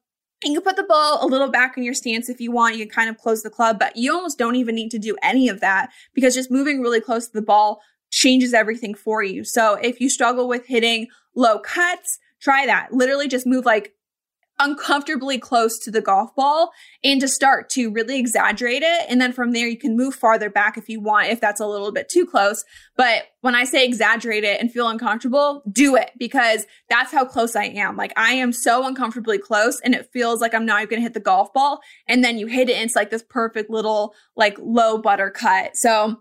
you 0.44 0.52
can 0.52 0.62
put 0.62 0.76
the 0.76 0.82
ball 0.82 1.24
a 1.24 1.26
little 1.26 1.50
back 1.50 1.76
in 1.76 1.84
your 1.84 1.94
stance 1.94 2.28
if 2.28 2.40
you 2.40 2.52
want. 2.52 2.76
You 2.76 2.86
can 2.86 2.94
kind 2.94 3.10
of 3.10 3.18
close 3.18 3.42
the 3.42 3.50
club, 3.50 3.78
but 3.78 3.96
you 3.96 4.12
almost 4.12 4.38
don't 4.38 4.56
even 4.56 4.74
need 4.74 4.90
to 4.90 4.98
do 4.98 5.16
any 5.22 5.48
of 5.48 5.60
that 5.60 5.90
because 6.14 6.34
just 6.34 6.50
moving 6.50 6.80
really 6.80 7.00
close 7.00 7.26
to 7.28 7.32
the 7.32 7.42
ball 7.42 7.80
changes 8.10 8.52
everything 8.52 8.94
for 8.94 9.22
you. 9.22 9.44
So 9.44 9.74
if 9.74 10.00
you 10.00 10.08
struggle 10.08 10.46
with 10.46 10.66
hitting 10.66 11.08
low 11.34 11.58
cuts, 11.58 12.18
try 12.40 12.66
that. 12.66 12.92
Literally 12.92 13.26
just 13.26 13.46
move 13.46 13.64
like 13.64 13.93
uncomfortably 14.60 15.38
close 15.38 15.78
to 15.78 15.90
the 15.90 16.00
golf 16.00 16.34
ball 16.36 16.70
and 17.02 17.20
to 17.20 17.26
start 17.26 17.68
to 17.70 17.90
really 17.90 18.18
exaggerate 18.18 18.82
it. 18.82 19.06
And 19.08 19.20
then 19.20 19.32
from 19.32 19.52
there, 19.52 19.66
you 19.66 19.76
can 19.76 19.96
move 19.96 20.14
farther 20.14 20.48
back 20.48 20.76
if 20.76 20.88
you 20.88 21.00
want, 21.00 21.28
if 21.28 21.40
that's 21.40 21.60
a 21.60 21.66
little 21.66 21.90
bit 21.90 22.08
too 22.08 22.24
close. 22.24 22.64
But 22.96 23.24
when 23.40 23.54
I 23.54 23.64
say 23.64 23.84
exaggerate 23.84 24.44
it 24.44 24.60
and 24.60 24.70
feel 24.70 24.88
uncomfortable, 24.88 25.62
do 25.70 25.96
it 25.96 26.12
because 26.18 26.66
that's 26.88 27.10
how 27.10 27.24
close 27.24 27.56
I 27.56 27.64
am. 27.64 27.96
Like 27.96 28.12
I 28.16 28.34
am 28.34 28.52
so 28.52 28.86
uncomfortably 28.86 29.38
close 29.38 29.80
and 29.80 29.94
it 29.94 30.10
feels 30.12 30.40
like 30.40 30.54
I'm 30.54 30.66
not 30.66 30.82
even 30.82 30.90
going 30.90 31.00
to 31.00 31.04
hit 31.04 31.14
the 31.14 31.20
golf 31.20 31.52
ball. 31.52 31.80
And 32.06 32.22
then 32.22 32.38
you 32.38 32.46
hit 32.46 32.70
it 32.70 32.76
and 32.76 32.84
it's 32.84 32.96
like 32.96 33.10
this 33.10 33.24
perfect 33.28 33.70
little 33.70 34.14
like 34.36 34.56
low 34.60 34.98
butter 34.98 35.30
cut. 35.30 35.76
So 35.76 36.20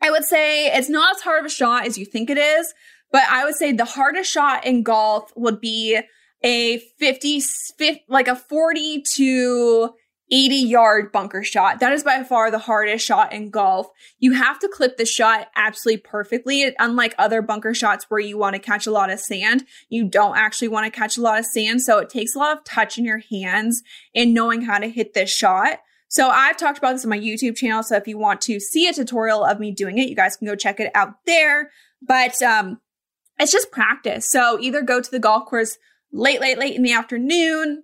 I 0.00 0.10
would 0.10 0.24
say 0.24 0.68
it's 0.68 0.88
not 0.88 1.16
as 1.16 1.22
hard 1.22 1.40
of 1.40 1.46
a 1.46 1.54
shot 1.54 1.86
as 1.86 1.98
you 1.98 2.06
think 2.06 2.30
it 2.30 2.38
is. 2.38 2.72
But 3.12 3.22
I 3.30 3.44
would 3.44 3.54
say 3.54 3.72
the 3.72 3.84
hardest 3.84 4.30
shot 4.30 4.66
in 4.66 4.82
golf 4.82 5.32
would 5.36 5.60
be 5.60 6.00
a 6.42 6.78
50, 6.98 7.40
50 7.40 8.04
like 8.08 8.28
a 8.28 8.36
40 8.36 9.02
to 9.14 9.90
80 10.30 10.56
yard 10.56 11.12
bunker 11.12 11.44
shot. 11.44 11.80
That 11.80 11.92
is 11.92 12.02
by 12.02 12.24
far 12.24 12.50
the 12.50 12.58
hardest 12.58 13.04
shot 13.04 13.32
in 13.32 13.50
golf. 13.50 13.88
You 14.18 14.32
have 14.32 14.58
to 14.60 14.68
clip 14.68 14.96
the 14.96 15.06
shot 15.06 15.48
absolutely 15.54 16.02
perfectly. 16.02 16.74
Unlike 16.78 17.14
other 17.18 17.42
bunker 17.42 17.74
shots 17.74 18.06
where 18.08 18.20
you 18.20 18.36
want 18.36 18.54
to 18.54 18.60
catch 18.60 18.86
a 18.86 18.90
lot 18.90 19.10
of 19.10 19.20
sand, 19.20 19.64
you 19.88 20.08
don't 20.08 20.36
actually 20.36 20.68
want 20.68 20.92
to 20.92 20.98
catch 20.98 21.16
a 21.16 21.22
lot 21.22 21.38
of 21.38 21.46
sand. 21.46 21.82
So 21.82 21.98
it 21.98 22.10
takes 22.10 22.34
a 22.34 22.38
lot 22.38 22.56
of 22.56 22.64
touch 22.64 22.98
in 22.98 23.04
your 23.04 23.22
hands 23.30 23.82
and 24.14 24.34
knowing 24.34 24.62
how 24.62 24.78
to 24.78 24.88
hit 24.88 25.14
this 25.14 25.30
shot. 25.30 25.78
So 26.08 26.28
I've 26.28 26.56
talked 26.56 26.78
about 26.78 26.92
this 26.92 27.04
on 27.04 27.10
my 27.10 27.18
YouTube 27.18 27.56
channel. 27.56 27.82
So 27.82 27.96
if 27.96 28.08
you 28.08 28.18
want 28.18 28.40
to 28.42 28.58
see 28.58 28.88
a 28.88 28.92
tutorial 28.92 29.44
of 29.44 29.60
me 29.60 29.70
doing 29.70 29.98
it, 29.98 30.08
you 30.08 30.16
guys 30.16 30.36
can 30.36 30.46
go 30.46 30.56
check 30.56 30.80
it 30.80 30.90
out 30.94 31.14
there. 31.26 31.70
But, 32.02 32.42
um, 32.42 32.80
it's 33.38 33.52
just 33.52 33.70
practice. 33.70 34.28
So 34.30 34.58
either 34.60 34.82
go 34.82 35.00
to 35.00 35.10
the 35.10 35.18
golf 35.18 35.46
course 35.46 35.76
late, 36.16 36.40
late, 36.40 36.58
late 36.58 36.74
in 36.74 36.82
the 36.82 36.92
afternoon 36.92 37.82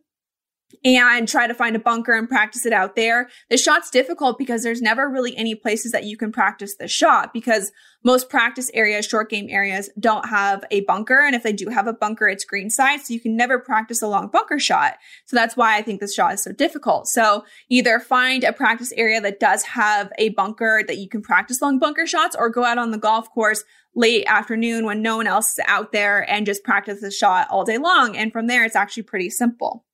and 0.85 1.29
try 1.29 1.47
to 1.47 1.55
find 1.55 1.77
a 1.77 1.79
bunker 1.79 2.13
and 2.13 2.29
practice 2.29 2.67
it 2.67 2.73
out 2.73 2.97
there. 2.97 3.29
The 3.51 3.57
shot's 3.57 3.91
difficult 3.91 4.39
because 4.39 4.63
there's 4.63 4.83
never 4.83 5.09
really 5.09 5.37
any 5.37 5.55
places 5.55 5.93
that 5.93 6.05
you 6.05 6.17
can 6.17 6.33
practice 6.33 6.77
the 6.77 6.89
shot 6.89 7.33
because 7.33 7.71
most 8.05 8.29
practice 8.29 8.71
areas, 8.75 9.07
short 9.07 9.31
game 9.31 9.47
areas 9.49 9.91
don't 10.01 10.29
have 10.29 10.65
a 10.71 10.81
bunker. 10.81 11.21
And 11.21 11.37
if 11.37 11.43
they 11.43 11.53
do 11.53 11.69
have 11.69 11.87
a 11.87 11.93
bunker, 11.93 12.29
it's 12.29 12.45
green 12.45 12.69
side. 12.69 13.01
So 13.01 13.15
you 13.15 13.21
can 13.21 13.37
never 13.37 13.59
practice 13.59 14.03
a 14.03 14.09
long 14.09 14.29
bunker 14.29 14.59
shot. 14.59 14.95
So 15.27 15.37
that's 15.37 15.57
why 15.57 15.77
I 15.77 15.83
think 15.83 16.01
this 16.01 16.15
shot 16.15 16.35
is 16.35 16.43
so 16.43 16.53
difficult. 16.53 17.07
So 17.07 17.45
either 17.69 18.01
find 18.01 18.43
a 18.43 18.53
practice 18.53 18.93
area 18.97 19.21
that 19.21 19.39
does 19.39 19.63
have 19.63 20.11
a 20.19 20.31
bunker 20.31 20.83
that 20.87 20.99
you 20.99 21.09
can 21.09 21.23
practice 21.23 21.63
long 21.63 21.79
bunker 21.79 22.07
shots 22.07 22.35
or 22.37 22.51
go 22.51 22.65
out 22.65 22.79
on 22.79 22.91
the 22.91 22.99
golf 22.99 23.31
course 23.31 23.63
late 23.95 24.25
afternoon 24.27 24.85
when 24.85 25.03
no 25.03 25.19
one 25.19 25.27
else 25.27 25.59
is 25.59 25.65
out 25.67 25.93
there 25.93 26.29
and 26.31 26.47
just 26.47 26.65
practice 26.65 27.01
the 27.01 27.11
shot 27.11 27.47
all 27.51 27.65
day 27.65 27.79
long. 27.79 28.17
And 28.17 28.33
from 28.33 28.47
there, 28.47 28.65
it's 28.65 28.77
actually 28.77 29.03
pretty 29.03 29.31
simple. 29.31 29.85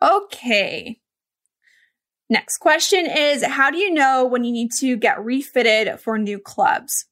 Okay. 0.00 0.98
Next 2.28 2.58
question 2.58 3.06
is 3.06 3.44
How 3.44 3.70
do 3.70 3.78
you 3.78 3.92
know 3.92 4.24
when 4.24 4.42
you 4.44 4.52
need 4.52 4.72
to 4.80 4.96
get 4.96 5.22
refitted 5.22 6.00
for 6.00 6.18
new 6.18 6.38
clubs? 6.38 7.06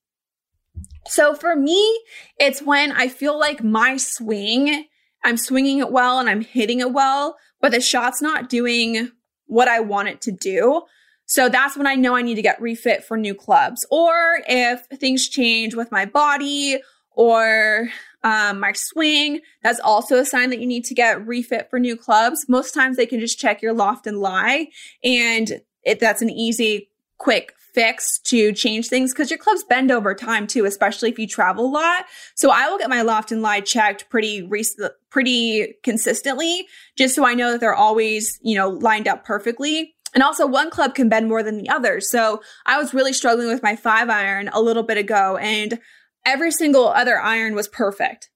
So 1.06 1.34
for 1.34 1.56
me, 1.56 2.00
it's 2.38 2.62
when 2.62 2.92
I 2.92 3.08
feel 3.08 3.38
like 3.38 3.62
my 3.62 3.96
swing, 3.96 4.86
I'm 5.24 5.36
swinging 5.36 5.78
it 5.78 5.92
well 5.92 6.18
and 6.18 6.28
I'm 6.28 6.40
hitting 6.40 6.80
it 6.80 6.92
well, 6.92 7.36
but 7.60 7.72
the 7.72 7.80
shot's 7.80 8.22
not 8.22 8.48
doing 8.48 9.10
what 9.46 9.68
I 9.68 9.80
want 9.80 10.08
it 10.08 10.20
to 10.22 10.32
do. 10.32 10.82
So 11.30 11.48
that's 11.48 11.76
when 11.76 11.86
I 11.86 11.94
know 11.94 12.16
I 12.16 12.22
need 12.22 12.34
to 12.34 12.42
get 12.42 12.60
refit 12.60 13.04
for 13.04 13.16
new 13.16 13.36
clubs. 13.36 13.86
Or 13.88 14.42
if 14.48 14.84
things 14.98 15.28
change 15.28 15.76
with 15.76 15.92
my 15.92 16.04
body 16.04 16.80
or 17.12 17.88
um, 18.24 18.58
my 18.58 18.72
swing, 18.74 19.40
that's 19.62 19.78
also 19.78 20.16
a 20.16 20.24
sign 20.24 20.50
that 20.50 20.58
you 20.58 20.66
need 20.66 20.84
to 20.86 20.94
get 20.94 21.24
refit 21.24 21.70
for 21.70 21.78
new 21.78 21.96
clubs. 21.96 22.46
Most 22.48 22.74
times 22.74 22.96
they 22.96 23.06
can 23.06 23.20
just 23.20 23.38
check 23.38 23.62
your 23.62 23.72
loft 23.72 24.08
and 24.08 24.18
lie. 24.18 24.70
And 25.04 25.62
it, 25.84 26.00
that's 26.00 26.20
an 26.20 26.30
easy, 26.30 26.90
quick 27.18 27.54
fix 27.74 28.18
to 28.24 28.52
change 28.52 28.88
things 28.88 29.12
because 29.12 29.30
your 29.30 29.38
clubs 29.38 29.62
bend 29.62 29.92
over 29.92 30.16
time 30.16 30.48
too, 30.48 30.64
especially 30.64 31.10
if 31.10 31.18
you 31.20 31.28
travel 31.28 31.66
a 31.66 31.70
lot. 31.70 32.06
So 32.34 32.50
I 32.50 32.68
will 32.68 32.78
get 32.78 32.90
my 32.90 33.02
loft 33.02 33.30
and 33.30 33.40
lie 33.40 33.60
checked 33.60 34.10
pretty 34.10 34.42
recently, 34.42 34.90
pretty 35.10 35.74
consistently, 35.84 36.66
just 36.96 37.14
so 37.14 37.24
I 37.24 37.34
know 37.34 37.52
that 37.52 37.60
they're 37.60 37.72
always, 37.72 38.36
you 38.42 38.56
know, 38.56 38.70
lined 38.70 39.06
up 39.06 39.24
perfectly. 39.24 39.94
And 40.14 40.22
also, 40.22 40.46
one 40.46 40.70
club 40.70 40.94
can 40.94 41.08
bend 41.08 41.28
more 41.28 41.42
than 41.42 41.58
the 41.58 41.68
other. 41.68 42.00
So 42.00 42.42
I 42.66 42.78
was 42.78 42.94
really 42.94 43.12
struggling 43.12 43.48
with 43.48 43.62
my 43.62 43.76
five 43.76 44.10
iron 44.10 44.48
a 44.52 44.60
little 44.60 44.82
bit 44.82 44.98
ago, 44.98 45.36
and 45.36 45.78
every 46.26 46.50
single 46.50 46.88
other 46.88 47.20
iron 47.20 47.54
was 47.54 47.68
perfect. 47.68 48.30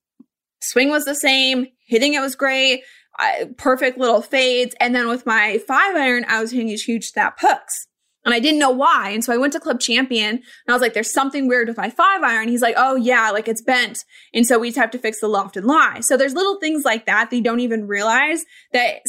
Swing 0.60 0.90
was 0.90 1.04
the 1.04 1.14
same, 1.14 1.66
hitting 1.86 2.14
it 2.14 2.20
was 2.20 2.36
great. 2.36 2.82
I, 3.18 3.50
perfect 3.56 3.98
little 3.98 4.22
fades. 4.22 4.74
And 4.80 4.94
then 4.94 5.08
with 5.08 5.26
my 5.26 5.58
five 5.66 5.94
iron, 5.94 6.24
I 6.28 6.40
was 6.40 6.50
hitting 6.50 6.66
these 6.66 6.84
huge 6.84 7.06
snap 7.10 7.38
hooks. 7.40 7.86
And 8.24 8.34
I 8.34 8.40
didn't 8.40 8.58
know 8.58 8.70
why. 8.70 9.10
And 9.10 9.22
so 9.22 9.32
I 9.32 9.36
went 9.36 9.52
to 9.52 9.60
Club 9.60 9.80
Champion 9.80 10.36
and 10.36 10.42
I 10.68 10.72
was 10.72 10.80
like, 10.80 10.94
there's 10.94 11.12
something 11.12 11.46
weird 11.46 11.68
with 11.68 11.76
my 11.76 11.90
five 11.90 12.22
iron. 12.22 12.48
He's 12.48 12.62
like, 12.62 12.74
oh 12.76 12.96
yeah, 12.96 13.30
like 13.30 13.48
it's 13.48 13.62
bent. 13.62 14.04
And 14.32 14.46
so 14.46 14.58
we 14.58 14.68
just 14.68 14.78
have 14.78 14.90
to 14.92 14.98
fix 14.98 15.20
the 15.20 15.28
loft 15.28 15.56
and 15.56 15.66
lie. 15.66 16.00
So 16.00 16.16
there's 16.16 16.34
little 16.34 16.58
things 16.58 16.84
like 16.84 17.06
that 17.06 17.30
that 17.30 17.36
you 17.36 17.42
don't 17.42 17.60
even 17.60 17.86
realize 17.86 18.44
that 18.72 19.00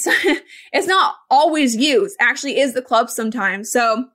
it's 0.74 0.88
not 0.88 1.16
always 1.30 1.76
used. 1.76 2.18
Actually 2.20 2.60
is 2.60 2.74
the 2.74 2.82
club 2.82 3.10
sometimes. 3.10 3.72
So 3.72 4.06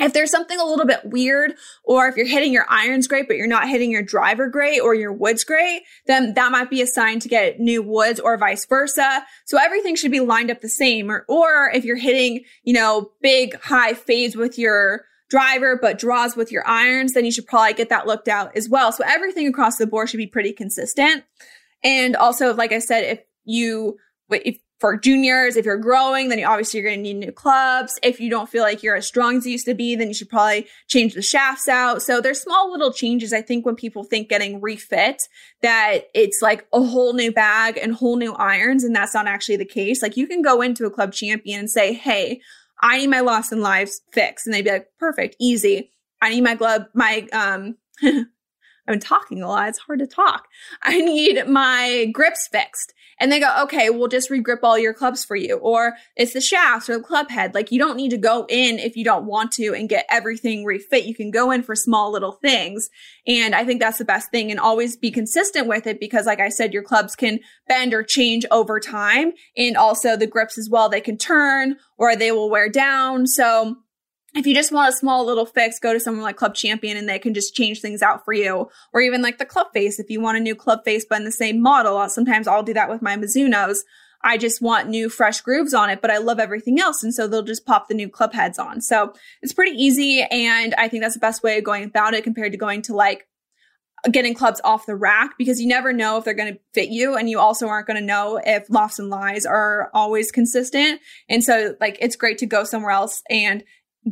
if 0.00 0.12
there's 0.12 0.30
something 0.30 0.58
a 0.58 0.64
little 0.64 0.86
bit 0.86 1.00
weird, 1.04 1.54
or 1.84 2.08
if 2.08 2.16
you're 2.16 2.26
hitting 2.26 2.52
your 2.52 2.66
irons 2.68 3.08
great, 3.08 3.26
but 3.26 3.36
you're 3.36 3.46
not 3.46 3.68
hitting 3.68 3.90
your 3.90 4.02
driver 4.02 4.48
great 4.48 4.80
or 4.80 4.94
your 4.94 5.12
woods 5.12 5.44
great, 5.44 5.82
then 6.06 6.34
that 6.34 6.52
might 6.52 6.70
be 6.70 6.82
a 6.82 6.86
sign 6.86 7.20
to 7.20 7.28
get 7.28 7.58
new 7.58 7.82
woods 7.82 8.20
or 8.20 8.36
vice 8.36 8.64
versa. 8.66 9.24
So 9.44 9.58
everything 9.58 9.96
should 9.96 10.10
be 10.10 10.20
lined 10.20 10.50
up 10.50 10.60
the 10.60 10.68
same. 10.68 11.10
Or, 11.10 11.24
or 11.28 11.70
if 11.74 11.84
you're 11.84 11.96
hitting, 11.96 12.44
you 12.62 12.74
know, 12.74 13.10
big 13.20 13.60
high 13.60 13.94
fades 13.94 14.36
with 14.36 14.58
your 14.58 15.04
driver, 15.28 15.78
but 15.80 15.98
draws 15.98 16.36
with 16.36 16.50
your 16.50 16.66
irons, 16.66 17.12
then 17.12 17.24
you 17.24 17.32
should 17.32 17.46
probably 17.46 17.74
get 17.74 17.90
that 17.90 18.06
looked 18.06 18.28
out 18.28 18.56
as 18.56 18.68
well. 18.68 18.92
So 18.92 19.04
everything 19.06 19.46
across 19.46 19.76
the 19.76 19.86
board 19.86 20.08
should 20.08 20.16
be 20.18 20.26
pretty 20.26 20.52
consistent. 20.52 21.24
And 21.84 22.16
also, 22.16 22.54
like 22.54 22.72
I 22.72 22.78
said, 22.78 23.04
if 23.04 23.20
you, 23.44 23.98
if 24.30 24.58
for 24.78 24.96
juniors, 24.96 25.56
if 25.56 25.64
you're 25.64 25.76
growing, 25.76 26.28
then 26.28 26.38
you 26.38 26.46
obviously 26.46 26.80
you're 26.80 26.88
going 26.88 27.00
to 27.00 27.02
need 27.02 27.14
new 27.14 27.32
clubs. 27.32 27.98
If 28.02 28.20
you 28.20 28.30
don't 28.30 28.48
feel 28.48 28.62
like 28.62 28.82
you're 28.82 28.96
as 28.96 29.08
strong 29.08 29.38
as 29.38 29.46
you 29.46 29.52
used 29.52 29.66
to 29.66 29.74
be, 29.74 29.96
then 29.96 30.08
you 30.08 30.14
should 30.14 30.28
probably 30.28 30.66
change 30.86 31.14
the 31.14 31.22
shafts 31.22 31.66
out. 31.66 32.00
So 32.02 32.20
there's 32.20 32.40
small 32.40 32.70
little 32.70 32.92
changes. 32.92 33.32
I 33.32 33.42
think 33.42 33.66
when 33.66 33.74
people 33.74 34.04
think 34.04 34.28
getting 34.28 34.60
refit, 34.60 35.22
that 35.62 36.02
it's 36.14 36.40
like 36.40 36.66
a 36.72 36.82
whole 36.82 37.12
new 37.12 37.32
bag 37.32 37.76
and 37.76 37.92
whole 37.92 38.16
new 38.16 38.34
irons. 38.34 38.84
And 38.84 38.94
that's 38.94 39.14
not 39.14 39.26
actually 39.26 39.56
the 39.56 39.64
case. 39.64 40.00
Like 40.00 40.16
you 40.16 40.28
can 40.28 40.42
go 40.42 40.62
into 40.62 40.86
a 40.86 40.90
club 40.90 41.12
champion 41.12 41.58
and 41.60 41.70
say, 41.70 41.92
Hey, 41.92 42.40
I 42.80 42.98
need 42.98 43.08
my 43.08 43.20
lofts 43.20 43.52
and 43.52 43.60
lies 43.60 44.00
fixed. 44.12 44.46
And 44.46 44.54
they'd 44.54 44.62
be 44.62 44.70
like, 44.70 44.88
perfect, 44.98 45.36
easy. 45.38 45.90
I 46.20 46.30
need 46.30 46.42
my 46.42 46.54
glove, 46.54 46.86
my, 46.94 47.26
um, 47.32 47.76
I've 48.02 48.92
been 48.94 49.00
talking 49.00 49.42
a 49.42 49.48
lot. 49.48 49.68
It's 49.68 49.78
hard 49.78 49.98
to 49.98 50.06
talk. 50.06 50.48
I 50.82 51.00
need 51.00 51.46
my 51.46 52.06
grips 52.12 52.48
fixed. 52.50 52.94
And 53.20 53.32
they 53.32 53.40
go, 53.40 53.54
okay, 53.64 53.90
we'll 53.90 54.08
just 54.08 54.30
regrip 54.30 54.60
all 54.62 54.78
your 54.78 54.94
clubs 54.94 55.24
for 55.24 55.36
you. 55.36 55.56
Or 55.56 55.94
it's 56.16 56.32
the 56.32 56.40
shafts 56.40 56.88
or 56.88 56.98
the 56.98 57.04
club 57.04 57.30
head. 57.30 57.54
Like 57.54 57.72
you 57.72 57.78
don't 57.78 57.96
need 57.96 58.10
to 58.10 58.18
go 58.18 58.46
in 58.48 58.78
if 58.78 58.96
you 58.96 59.04
don't 59.04 59.26
want 59.26 59.52
to 59.52 59.74
and 59.74 59.88
get 59.88 60.06
everything 60.10 60.64
refit. 60.64 61.04
You 61.04 61.14
can 61.14 61.30
go 61.30 61.50
in 61.50 61.62
for 61.62 61.74
small 61.74 62.12
little 62.12 62.32
things. 62.32 62.90
And 63.26 63.54
I 63.54 63.64
think 63.64 63.80
that's 63.80 63.98
the 63.98 64.04
best 64.04 64.30
thing 64.30 64.50
and 64.50 64.60
always 64.60 64.96
be 64.96 65.10
consistent 65.10 65.66
with 65.66 65.86
it 65.86 66.00
because 66.00 66.26
like 66.26 66.40
I 66.40 66.48
said, 66.48 66.72
your 66.72 66.82
clubs 66.82 67.16
can 67.16 67.40
bend 67.66 67.92
or 67.92 68.02
change 68.02 68.44
over 68.50 68.80
time. 68.80 69.32
And 69.56 69.76
also 69.76 70.16
the 70.16 70.26
grips 70.26 70.58
as 70.58 70.68
well, 70.70 70.88
they 70.88 71.00
can 71.00 71.18
turn 71.18 71.76
or 71.96 72.14
they 72.14 72.32
will 72.32 72.50
wear 72.50 72.68
down. 72.68 73.26
So 73.26 73.76
if 74.34 74.46
you 74.46 74.54
just 74.54 74.72
want 74.72 74.92
a 74.92 74.96
small 74.96 75.24
little 75.24 75.46
fix, 75.46 75.78
go 75.78 75.92
to 75.92 76.00
someone 76.00 76.22
like 76.22 76.36
Club 76.36 76.54
Champion 76.54 76.96
and 76.96 77.08
they 77.08 77.18
can 77.18 77.32
just 77.32 77.54
change 77.54 77.80
things 77.80 78.02
out 78.02 78.24
for 78.24 78.32
you. 78.32 78.68
Or 78.92 79.00
even 79.00 79.22
like 79.22 79.38
the 79.38 79.46
club 79.46 79.68
face, 79.72 79.98
if 79.98 80.10
you 80.10 80.20
want 80.20 80.36
a 80.36 80.40
new 80.40 80.54
club 80.54 80.84
face 80.84 81.06
but 81.08 81.18
in 81.18 81.24
the 81.24 81.32
same 81.32 81.62
model. 81.62 82.06
Sometimes 82.08 82.46
I'll 82.46 82.62
do 82.62 82.74
that 82.74 82.90
with 82.90 83.00
my 83.00 83.16
Mizunos. 83.16 83.78
I 84.22 84.36
just 84.36 84.60
want 84.60 84.88
new 84.88 85.08
fresh 85.08 85.40
grooves 85.40 85.72
on 85.72 85.90
it, 85.90 86.02
but 86.02 86.10
I 86.10 86.18
love 86.18 86.40
everything 86.40 86.80
else. 86.80 87.02
And 87.02 87.14
so 87.14 87.26
they'll 87.26 87.42
just 87.42 87.64
pop 87.64 87.88
the 87.88 87.94
new 87.94 88.08
club 88.08 88.34
heads 88.34 88.58
on. 88.58 88.80
So 88.80 89.14
it's 89.42 89.52
pretty 89.52 89.80
easy. 89.80 90.22
And 90.22 90.74
I 90.74 90.88
think 90.88 91.02
that's 91.02 91.14
the 91.14 91.20
best 91.20 91.42
way 91.42 91.58
of 91.58 91.64
going 91.64 91.84
about 91.84 92.14
it 92.14 92.24
compared 92.24 92.52
to 92.52 92.58
going 92.58 92.82
to 92.82 92.94
like 92.94 93.28
getting 94.10 94.34
clubs 94.34 94.60
off 94.62 94.86
the 94.86 94.94
rack 94.94 95.36
because 95.38 95.60
you 95.60 95.66
never 95.66 95.92
know 95.92 96.18
if 96.18 96.24
they're 96.24 96.34
going 96.34 96.52
to 96.52 96.60
fit 96.74 96.88
you. 96.88 97.16
And 97.16 97.30
you 97.30 97.38
also 97.38 97.68
aren't 97.68 97.86
going 97.86 97.98
to 97.98 98.04
know 98.04 98.40
if 98.44 98.68
lofts 98.68 98.98
and 98.98 99.08
lies 99.08 99.46
are 99.46 99.90
always 99.94 100.30
consistent. 100.30 101.00
And 101.28 101.42
so 101.42 101.74
like 101.80 101.98
it's 102.00 102.16
great 102.16 102.38
to 102.38 102.46
go 102.46 102.64
somewhere 102.64 102.92
else 102.92 103.22
and 103.30 103.64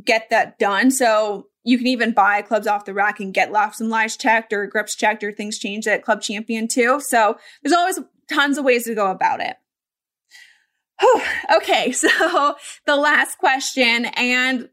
get 0.04 0.30
that 0.30 0.58
done. 0.58 0.90
So 0.90 1.48
you 1.64 1.78
can 1.78 1.86
even 1.86 2.12
buy 2.12 2.42
clubs 2.42 2.66
off 2.66 2.84
the 2.84 2.94
rack 2.94 3.18
and 3.18 3.34
get 3.34 3.52
lofts 3.52 3.80
and 3.80 3.90
lies 3.90 4.16
checked 4.16 4.52
or 4.52 4.66
grips 4.66 4.94
checked 4.94 5.24
or 5.24 5.32
things 5.32 5.58
changed 5.58 5.88
at 5.88 6.04
Club 6.04 6.22
Champion 6.22 6.68
too. 6.68 7.00
So 7.00 7.38
there's 7.62 7.72
always 7.72 7.98
tons 8.32 8.58
of 8.58 8.64
ways 8.64 8.84
to 8.84 8.94
go 8.94 9.10
about 9.10 9.40
it. 9.40 9.56
Whew. 11.00 11.22
Okay, 11.56 11.92
so 11.92 12.56
the 12.86 12.96
last 12.96 13.38
question, 13.38 14.06
and 14.06 14.68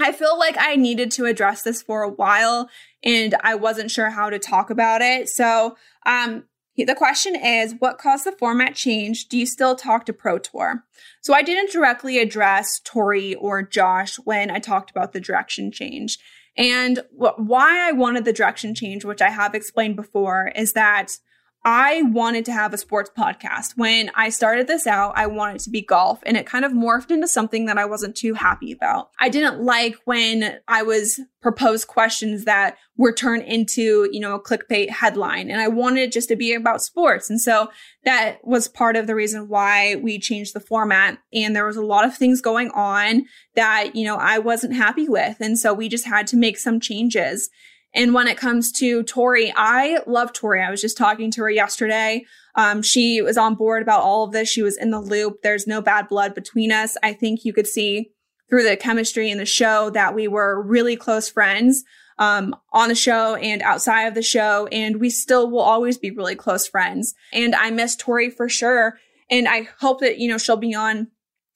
I 0.00 0.12
feel 0.12 0.38
like 0.38 0.56
I 0.58 0.76
needed 0.76 1.10
to 1.12 1.26
address 1.26 1.62
this 1.62 1.82
for 1.82 2.02
a 2.02 2.08
while 2.08 2.68
and 3.02 3.34
I 3.42 3.54
wasn't 3.54 3.90
sure 3.90 4.10
how 4.10 4.30
to 4.30 4.38
talk 4.38 4.70
about 4.70 5.00
it. 5.00 5.28
So, 5.28 5.76
um, 6.04 6.44
the 6.84 6.94
question 6.94 7.34
is, 7.34 7.74
what 7.78 7.98
caused 7.98 8.24
the 8.24 8.32
format 8.32 8.74
change? 8.74 9.28
Do 9.28 9.38
you 9.38 9.46
still 9.46 9.74
talk 9.74 10.04
to 10.06 10.12
Pro 10.12 10.38
Tour? 10.38 10.84
So 11.22 11.32
I 11.32 11.42
didn't 11.42 11.72
directly 11.72 12.18
address 12.18 12.80
Tori 12.84 13.34
or 13.34 13.62
Josh 13.62 14.16
when 14.16 14.50
I 14.50 14.58
talked 14.58 14.90
about 14.90 15.12
the 15.12 15.20
direction 15.20 15.72
change. 15.72 16.18
And 16.56 17.00
wh- 17.10 17.38
why 17.38 17.88
I 17.88 17.92
wanted 17.92 18.24
the 18.24 18.32
direction 18.32 18.74
change, 18.74 19.04
which 19.04 19.22
I 19.22 19.30
have 19.30 19.54
explained 19.54 19.96
before, 19.96 20.52
is 20.54 20.72
that 20.74 21.18
I 21.68 22.02
wanted 22.02 22.44
to 22.44 22.52
have 22.52 22.72
a 22.72 22.78
sports 22.78 23.10
podcast. 23.18 23.72
When 23.76 24.08
I 24.14 24.28
started 24.28 24.68
this 24.68 24.86
out, 24.86 25.14
I 25.16 25.26
wanted 25.26 25.58
to 25.62 25.70
be 25.70 25.82
golf 25.82 26.20
and 26.24 26.36
it 26.36 26.46
kind 26.46 26.64
of 26.64 26.70
morphed 26.70 27.10
into 27.10 27.26
something 27.26 27.66
that 27.66 27.76
I 27.76 27.86
wasn't 27.86 28.14
too 28.14 28.34
happy 28.34 28.70
about. 28.70 29.10
I 29.18 29.28
didn't 29.28 29.60
like 29.60 29.96
when 30.04 30.60
I 30.68 30.84
was 30.84 31.18
proposed 31.42 31.88
questions 31.88 32.44
that 32.44 32.76
were 32.96 33.10
turned 33.12 33.42
into, 33.42 34.08
you 34.12 34.20
know, 34.20 34.36
a 34.36 34.40
clickbait 34.40 34.90
headline 34.90 35.50
and 35.50 35.60
I 35.60 35.66
wanted 35.66 36.02
it 36.02 36.12
just 36.12 36.28
to 36.28 36.36
be 36.36 36.54
about 36.54 36.82
sports. 36.82 37.28
And 37.28 37.40
so 37.40 37.68
that 38.04 38.38
was 38.44 38.68
part 38.68 38.94
of 38.94 39.08
the 39.08 39.16
reason 39.16 39.48
why 39.48 39.96
we 39.96 40.20
changed 40.20 40.54
the 40.54 40.60
format. 40.60 41.18
And 41.32 41.56
there 41.56 41.66
was 41.66 41.76
a 41.76 41.84
lot 41.84 42.04
of 42.04 42.16
things 42.16 42.40
going 42.40 42.70
on 42.70 43.24
that, 43.56 43.96
you 43.96 44.04
know, 44.04 44.18
I 44.18 44.38
wasn't 44.38 44.76
happy 44.76 45.08
with. 45.08 45.38
And 45.40 45.58
so 45.58 45.74
we 45.74 45.88
just 45.88 46.06
had 46.06 46.28
to 46.28 46.36
make 46.36 46.58
some 46.58 46.78
changes. 46.78 47.50
And 47.96 48.12
when 48.12 48.28
it 48.28 48.36
comes 48.36 48.70
to 48.72 49.02
Tori, 49.04 49.52
I 49.56 50.00
love 50.06 50.34
Tori. 50.34 50.62
I 50.62 50.70
was 50.70 50.82
just 50.82 50.98
talking 50.98 51.30
to 51.32 51.40
her 51.40 51.50
yesterday. 51.50 52.26
Um, 52.54 52.82
she 52.82 53.22
was 53.22 53.38
on 53.38 53.54
board 53.54 53.82
about 53.82 54.02
all 54.02 54.24
of 54.24 54.32
this. 54.32 54.50
She 54.50 54.62
was 54.62 54.76
in 54.76 54.90
the 54.90 55.00
loop. 55.00 55.40
There's 55.42 55.66
no 55.66 55.80
bad 55.80 56.06
blood 56.08 56.34
between 56.34 56.70
us. 56.70 56.98
I 57.02 57.14
think 57.14 57.44
you 57.44 57.54
could 57.54 57.66
see 57.66 58.12
through 58.50 58.64
the 58.64 58.76
chemistry 58.76 59.30
in 59.30 59.38
the 59.38 59.46
show 59.46 59.88
that 59.90 60.14
we 60.14 60.28
were 60.28 60.62
really 60.62 60.94
close 60.94 61.30
friends 61.30 61.84
um, 62.18 62.54
on 62.70 62.88
the 62.88 62.94
show 62.94 63.34
and 63.36 63.62
outside 63.62 64.02
of 64.02 64.14
the 64.14 64.22
show. 64.22 64.68
And 64.70 65.00
we 65.00 65.08
still 65.08 65.50
will 65.50 65.60
always 65.60 65.96
be 65.96 66.10
really 66.10 66.36
close 66.36 66.68
friends. 66.68 67.14
And 67.32 67.54
I 67.54 67.70
miss 67.70 67.96
Tori 67.96 68.28
for 68.28 68.48
sure. 68.48 68.98
And 69.30 69.48
I 69.48 69.68
hope 69.80 70.00
that, 70.00 70.18
you 70.18 70.28
know, 70.28 70.38
she'll 70.38 70.56
be 70.58 70.74
on 70.74 71.08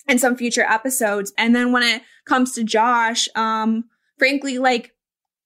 in 0.08 0.18
some 0.18 0.36
future 0.36 0.64
episodes. 0.64 1.34
And 1.36 1.54
then 1.54 1.70
when 1.70 1.82
it 1.82 2.02
comes 2.24 2.54
to 2.54 2.64
Josh, 2.64 3.28
um, 3.34 3.84
frankly, 4.18 4.58
like 4.58 4.94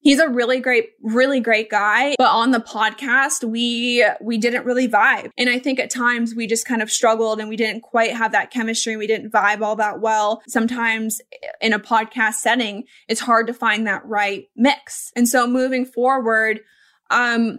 he's 0.05 0.21
a 0.21 0.29
really 0.29 0.61
great 0.61 0.91
really 1.03 1.41
great 1.41 1.69
guy 1.69 2.15
but 2.19 2.31
on 2.31 2.53
the 2.53 2.61
podcast 2.61 3.43
we 3.43 4.07
we 4.21 4.39
didn't 4.39 4.65
really 4.65 4.87
vibe. 4.87 5.31
And 5.37 5.51
i 5.51 5.59
think 5.59 5.81
at 5.81 5.91
times 5.91 6.35
we 6.35 6.47
just 6.47 6.67
kind 6.67 6.83
of 6.83 6.91
struggled 6.91 7.41
and 7.41 7.49
we 7.49 7.57
didn't 7.57 7.81
quite 7.81 8.13
have 8.13 8.31
that 8.33 8.51
chemistry 8.53 8.97
we 8.97 9.09
didn't 9.09 9.33
vibe 9.33 9.63
all 9.63 9.77
that 9.77 10.01
well. 10.01 10.43
Sometimes 10.47 11.21
in 11.61 11.73
a 11.73 11.81
podcast 11.81 12.35
setting 12.35 12.85
it's 13.09 13.21
hard 13.21 13.47
to 13.49 13.55
find 13.55 13.87
that 13.87 14.05
right 14.07 14.49
mix. 14.55 15.11
And 15.17 15.29
so 15.29 15.47
moving 15.47 15.85
forward 15.85 16.61
um 17.11 17.59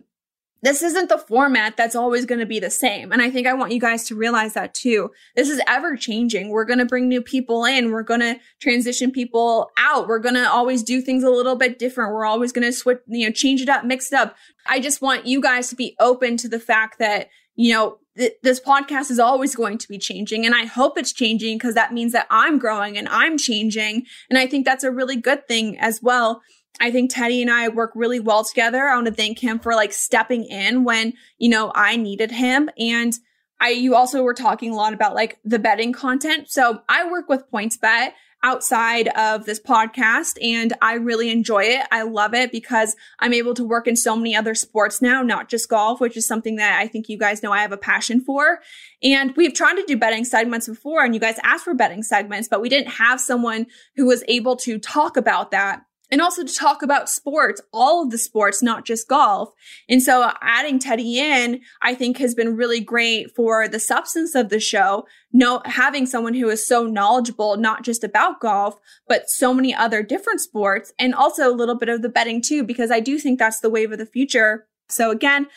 this 0.66 0.82
isn't 0.82 1.10
the 1.10 1.20
format 1.20 1.78
that's 1.78 1.96
always 1.96 2.26
going 2.26 2.40
to 2.40 2.46
be 2.46 2.60
the 2.60 2.72
same. 2.72 3.12
And 3.12 3.22
I 3.22 3.30
think 3.30 3.46
I 3.46 3.54
want 3.54 3.72
you 3.72 3.80
guys 3.80 4.04
to 4.06 4.16
realize 4.16 4.56
that 4.56 4.74
too. 4.74 5.12
This 5.36 5.48
is 5.48 5.62
ever 5.68 5.96
changing. 5.96 6.50
We're 6.50 6.66
going 6.66 6.80
to 6.80 6.86
bring 6.86 7.08
new 7.08 7.22
people 7.22 7.66
in. 7.66 7.92
We're 7.92 8.02
going 8.02 8.22
to 8.22 8.40
transition 8.60 9.12
people 9.12 9.70
out. 9.78 10.08
We're 10.08 10.18
going 10.18 10.34
to 10.34 10.50
always 10.50 10.82
do 10.82 11.02
things 11.02 11.24
a 11.24 11.30
little 11.30 11.56
bit 11.56 11.78
different. 11.78 12.14
We're 12.14 12.26
always 12.26 12.52
going 12.52 12.66
to 12.66 12.74
switch, 12.74 12.98
you 13.06 13.28
know, 13.28 13.32
change 13.32 13.62
it 13.62 13.70
up, 13.70 13.86
mix 13.86 14.12
it 14.12 14.16
up. 14.16 14.36
I 14.66 14.80
just 14.80 15.04
want 15.04 15.28
you 15.28 15.40
guys 15.40 15.70
to 15.70 15.76
be 15.76 15.96
open 16.00 16.36
to 16.38 16.50
the 16.50 16.60
fact 16.60 16.98
that, 16.98 17.30
you 17.56 17.72
know, 17.72 18.00
th- 18.18 18.34
this 18.42 18.60
podcast 18.60 19.12
is 19.12 19.20
always 19.20 19.56
going 19.56 19.78
to 19.78 19.88
be 19.88 20.00
changing. 20.00 20.48
And 20.48 20.56
I 20.56 20.66
hope 20.66 20.98
it's 20.98 21.14
changing 21.14 21.60
because 21.60 21.76
that 21.76 21.94
means 21.94 22.12
that 22.14 22.26
I'm 22.32 22.58
growing 22.58 22.98
and 22.98 23.08
I'm 23.10 23.38
changing. 23.38 24.08
And 24.32 24.40
I 24.40 24.48
think 24.48 24.66
that's 24.66 24.84
a 24.84 24.90
really 24.90 25.16
good 25.16 25.48
thing 25.48 25.78
as 25.78 26.02
well. 26.02 26.42
I 26.80 26.92
think 26.92 27.14
Teddy 27.14 27.42
and 27.42 27.52
I 27.52 27.70
work 27.70 27.92
really 27.96 28.20
well 28.20 28.44
together. 28.44 28.88
I 28.88 28.96
want 28.96 29.08
to 29.08 29.14
thank 29.14 29.40
him 29.40 29.60
for 29.60 29.76
like 29.76 29.94
stepping 29.94 30.46
in 30.46 30.84
when, 30.84 31.14
you 31.38 31.50
know, 31.50 31.72
I 31.74 31.96
needed 31.96 32.32
him. 32.32 32.70
And 32.78 33.14
I, 33.60 33.70
you 33.70 33.96
also 33.96 34.24
were 34.24 34.34
talking 34.34 34.72
a 34.72 34.76
lot 34.76 34.94
about 34.94 35.16
like 35.16 35.40
the 35.46 35.60
betting 35.60 35.94
content. 35.94 36.50
So 36.50 36.82
I 36.90 37.10
work 37.10 37.30
with 37.30 37.50
PointsBet 37.52 38.12
outside 38.44 39.08
of 39.18 39.46
this 39.46 39.60
podcast 39.60 40.38
and 40.40 40.74
I 40.80 40.96
really 40.96 41.32
enjoy 41.32 41.64
it. 41.64 41.88
I 41.92 42.04
love 42.04 42.36
it 42.36 42.52
because 42.52 42.96
I'm 43.20 43.34
able 43.34 43.56
to 43.56 43.64
work 43.64 43.88
in 43.88 43.96
so 43.96 44.16
many 44.16 44.36
other 44.36 44.54
sports 44.54 45.02
now, 45.02 45.24
not 45.24 45.50
just 45.50 45.68
golf, 45.68 46.00
which 46.00 46.16
is 46.16 46.28
something 46.28 46.58
that 46.58 46.80
I 46.80 46.88
think 46.88 47.10
you 47.10 47.18
guys 47.18 47.42
know 47.42 47.52
I 47.52 47.62
have 47.62 47.72
a 47.72 47.78
passion 47.78 48.22
for. 48.22 48.60
And 49.02 49.36
we've 49.36 49.54
tried 49.54 49.76
to 49.76 49.86
do 49.88 49.98
betting 49.98 50.26
segments 50.26 50.68
before 50.68 51.04
and 51.04 51.16
you 51.16 51.20
guys 51.20 51.40
asked 51.42 51.64
for 51.64 51.74
betting 51.74 52.04
segments, 52.04 52.48
but 52.48 52.62
we 52.62 52.70
didn't 52.70 52.92
have 52.92 53.20
someone 53.20 53.66
who 53.96 54.06
was 54.06 54.24
able 54.28 54.58
to 54.58 54.78
talk 54.78 55.18
about 55.18 55.50
that 55.50 55.82
and 56.12 56.22
also 56.22 56.44
to 56.44 56.54
talk 56.54 56.82
about 56.82 57.10
sports, 57.10 57.62
all 57.74 58.04
of 58.04 58.12
the 58.12 58.18
sports, 58.18 58.62
not 58.62 58.86
just 58.86 59.08
golf. 59.08 59.50
And 59.90 60.02
so 60.02 60.32
adding 60.42 60.80
Teddy 60.80 61.20
in, 61.20 61.62
I 61.82 61.96
think 61.96 62.18
has 62.18 62.36
been 62.36 62.56
really 62.56 62.80
great 62.80 63.36
for 63.36 63.68
the 63.68 63.80
substance 63.80 64.36
of 64.36 64.50
the 64.50 64.60
show. 64.60 65.06
No, 65.34 65.62
having 65.66 66.06
someone 66.06 66.34
who 66.34 66.50
is 66.50 66.66
so 66.66 66.86
knowledgeable, 66.86 67.58
not 67.58 67.84
just 67.84 68.04
about 68.04 68.40
golf, 68.40 68.80
but 69.08 69.30
so 69.30 69.54
many 69.54 69.74
other 69.74 70.04
different 70.04 70.42
sports 70.42 70.94
and 71.00 71.14
also 71.14 71.50
a 71.50 71.56
little 71.56 71.76
bit 71.76 71.90
of 71.90 72.02
the 72.02 72.10
betting 72.10 72.42
too, 72.42 72.64
because 72.64 72.92
I 72.92 73.00
do 73.00 73.18
think 73.18 73.40
that's 73.40 73.60
the 73.60 73.70
wave 73.70 73.92
of 73.92 73.98
the 73.98 74.06
future. 74.06 74.68
So 74.88 75.10
again, 75.10 75.48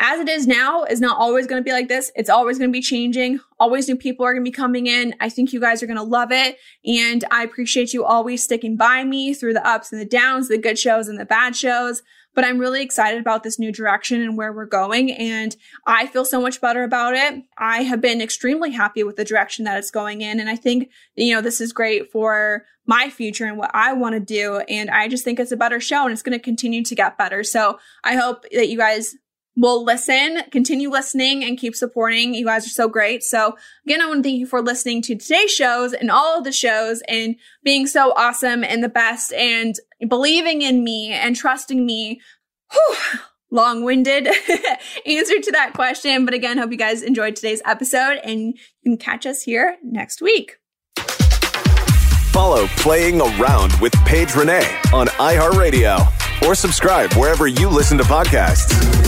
as 0.00 0.20
it 0.20 0.28
is 0.28 0.46
now 0.46 0.84
is 0.84 1.00
not 1.00 1.18
always 1.18 1.46
going 1.46 1.60
to 1.60 1.64
be 1.64 1.72
like 1.72 1.88
this. 1.88 2.12
It's 2.14 2.30
always 2.30 2.58
going 2.58 2.70
to 2.70 2.72
be 2.72 2.82
changing. 2.82 3.40
Always 3.58 3.88
new 3.88 3.96
people 3.96 4.24
are 4.24 4.32
going 4.32 4.44
to 4.44 4.50
be 4.50 4.54
coming 4.54 4.86
in. 4.86 5.14
I 5.20 5.28
think 5.28 5.52
you 5.52 5.60
guys 5.60 5.82
are 5.82 5.86
going 5.86 5.96
to 5.96 6.02
love 6.02 6.30
it. 6.30 6.56
And 6.84 7.24
I 7.30 7.42
appreciate 7.42 7.92
you 7.92 8.04
always 8.04 8.42
sticking 8.42 8.76
by 8.76 9.02
me 9.04 9.34
through 9.34 9.54
the 9.54 9.66
ups 9.66 9.90
and 9.90 10.00
the 10.00 10.06
downs, 10.06 10.48
the 10.48 10.58
good 10.58 10.78
shows 10.78 11.08
and 11.08 11.18
the 11.18 11.24
bad 11.24 11.56
shows. 11.56 12.02
But 12.34 12.44
I'm 12.44 12.58
really 12.58 12.82
excited 12.82 13.20
about 13.20 13.42
this 13.42 13.58
new 13.58 13.72
direction 13.72 14.22
and 14.22 14.36
where 14.36 14.52
we're 14.52 14.66
going. 14.66 15.10
And 15.10 15.56
I 15.86 16.06
feel 16.06 16.24
so 16.24 16.40
much 16.40 16.60
better 16.60 16.84
about 16.84 17.14
it. 17.14 17.42
I 17.56 17.82
have 17.82 18.00
been 18.00 18.20
extremely 18.20 18.70
happy 18.70 19.02
with 19.02 19.16
the 19.16 19.24
direction 19.24 19.64
that 19.64 19.78
it's 19.78 19.90
going 19.90 20.20
in. 20.20 20.38
And 20.38 20.48
I 20.48 20.54
think, 20.54 20.90
you 21.16 21.34
know, 21.34 21.40
this 21.40 21.60
is 21.60 21.72
great 21.72 22.12
for 22.12 22.64
my 22.86 23.10
future 23.10 23.46
and 23.46 23.58
what 23.58 23.72
I 23.74 23.92
want 23.94 24.14
to 24.14 24.20
do. 24.20 24.58
And 24.68 24.90
I 24.90 25.08
just 25.08 25.24
think 25.24 25.40
it's 25.40 25.50
a 25.50 25.56
better 25.56 25.80
show 25.80 26.04
and 26.04 26.12
it's 26.12 26.22
going 26.22 26.38
to 26.38 26.42
continue 26.42 26.84
to 26.84 26.94
get 26.94 27.18
better. 27.18 27.42
So 27.42 27.80
I 28.04 28.14
hope 28.14 28.44
that 28.52 28.68
you 28.68 28.78
guys 28.78 29.16
will 29.58 29.84
listen, 29.84 30.42
continue 30.50 30.88
listening, 30.88 31.44
and 31.44 31.58
keep 31.58 31.74
supporting. 31.74 32.32
You 32.32 32.46
guys 32.46 32.64
are 32.64 32.70
so 32.70 32.88
great. 32.88 33.22
So, 33.22 33.56
again, 33.84 34.00
I 34.00 34.06
want 34.06 34.22
to 34.22 34.28
thank 34.28 34.38
you 34.38 34.46
for 34.46 34.62
listening 34.62 35.02
to 35.02 35.16
today's 35.16 35.50
shows 35.50 35.92
and 35.92 36.10
all 36.10 36.38
of 36.38 36.44
the 36.44 36.52
shows 36.52 37.02
and 37.08 37.34
being 37.64 37.86
so 37.86 38.12
awesome 38.16 38.62
and 38.62 38.82
the 38.82 38.88
best 38.88 39.32
and 39.32 39.74
believing 40.08 40.62
in 40.62 40.84
me 40.84 41.10
and 41.10 41.34
trusting 41.34 41.84
me. 41.84 42.20
Long 43.50 43.82
winded 43.82 44.26
answer 45.06 45.40
to 45.40 45.52
that 45.52 45.72
question. 45.74 46.24
But 46.24 46.34
again, 46.34 46.58
hope 46.58 46.70
you 46.70 46.76
guys 46.76 47.02
enjoyed 47.02 47.34
today's 47.34 47.62
episode 47.64 48.20
and 48.22 48.40
you 48.40 48.54
can 48.84 48.98
catch 48.98 49.26
us 49.26 49.42
here 49.42 49.78
next 49.82 50.20
week. 50.20 50.58
Follow 52.30 52.66
Playing 52.76 53.20
Around 53.20 53.72
with 53.80 53.94
Paige 54.04 54.34
Renee 54.36 54.78
on 54.92 55.06
iHeartRadio 55.06 56.46
or 56.46 56.54
subscribe 56.54 57.12
wherever 57.14 57.48
you 57.48 57.68
listen 57.68 57.96
to 57.98 58.04
podcasts. 58.04 59.07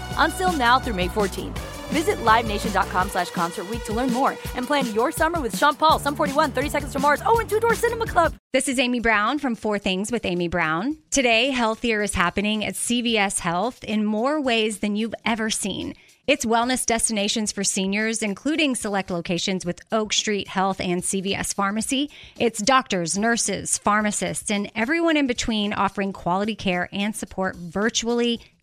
Until 0.17 0.53
now 0.53 0.79
through 0.79 0.93
May 0.93 1.09
14th. 1.09 1.57
Visit 1.91 2.23
LiveNation.com 2.23 3.09
slash 3.09 3.31
Concert 3.31 3.67
to 3.83 3.93
learn 3.93 4.13
more 4.13 4.31
and 4.55 4.65
plan 4.65 4.93
your 4.93 5.11
summer 5.11 5.41
with 5.41 5.57
Sean 5.57 5.75
Paul, 5.75 5.99
Sum 5.99 6.15
41, 6.15 6.51
30 6.51 6.69
Seconds 6.69 6.93
to 6.93 6.99
Mars, 6.99 7.21
oh, 7.25 7.39
and 7.39 7.49
Two 7.49 7.59
Door 7.59 7.75
Cinema 7.75 8.05
Club. 8.05 8.33
This 8.53 8.69
is 8.69 8.79
Amy 8.79 9.01
Brown 9.01 9.39
from 9.39 9.55
Four 9.55 9.77
Things 9.77 10.09
with 10.09 10.25
Amy 10.25 10.47
Brown. 10.47 10.97
Today, 11.09 11.51
Healthier 11.51 12.01
is 12.01 12.13
happening 12.13 12.63
at 12.63 12.75
CVS 12.75 13.39
Health 13.39 13.83
in 13.83 14.05
more 14.05 14.39
ways 14.39 14.79
than 14.79 14.95
you've 14.95 15.15
ever 15.25 15.49
seen. 15.49 15.95
It's 16.27 16.45
wellness 16.45 16.85
destinations 16.85 17.51
for 17.51 17.63
seniors, 17.63 18.21
including 18.21 18.75
select 18.75 19.09
locations 19.09 19.65
with 19.65 19.81
Oak 19.91 20.13
Street 20.13 20.47
Health 20.47 20.79
and 20.79 21.01
CVS 21.01 21.53
Pharmacy. 21.53 22.09
It's 22.37 22.61
doctors, 22.61 23.17
nurses, 23.17 23.77
pharmacists, 23.79 24.51
and 24.51 24.71
everyone 24.75 25.17
in 25.17 25.27
between 25.27 25.73
offering 25.73 26.13
quality 26.13 26.55
care 26.55 26.87
and 26.93 27.15
support 27.15 27.55
virtually 27.55 28.39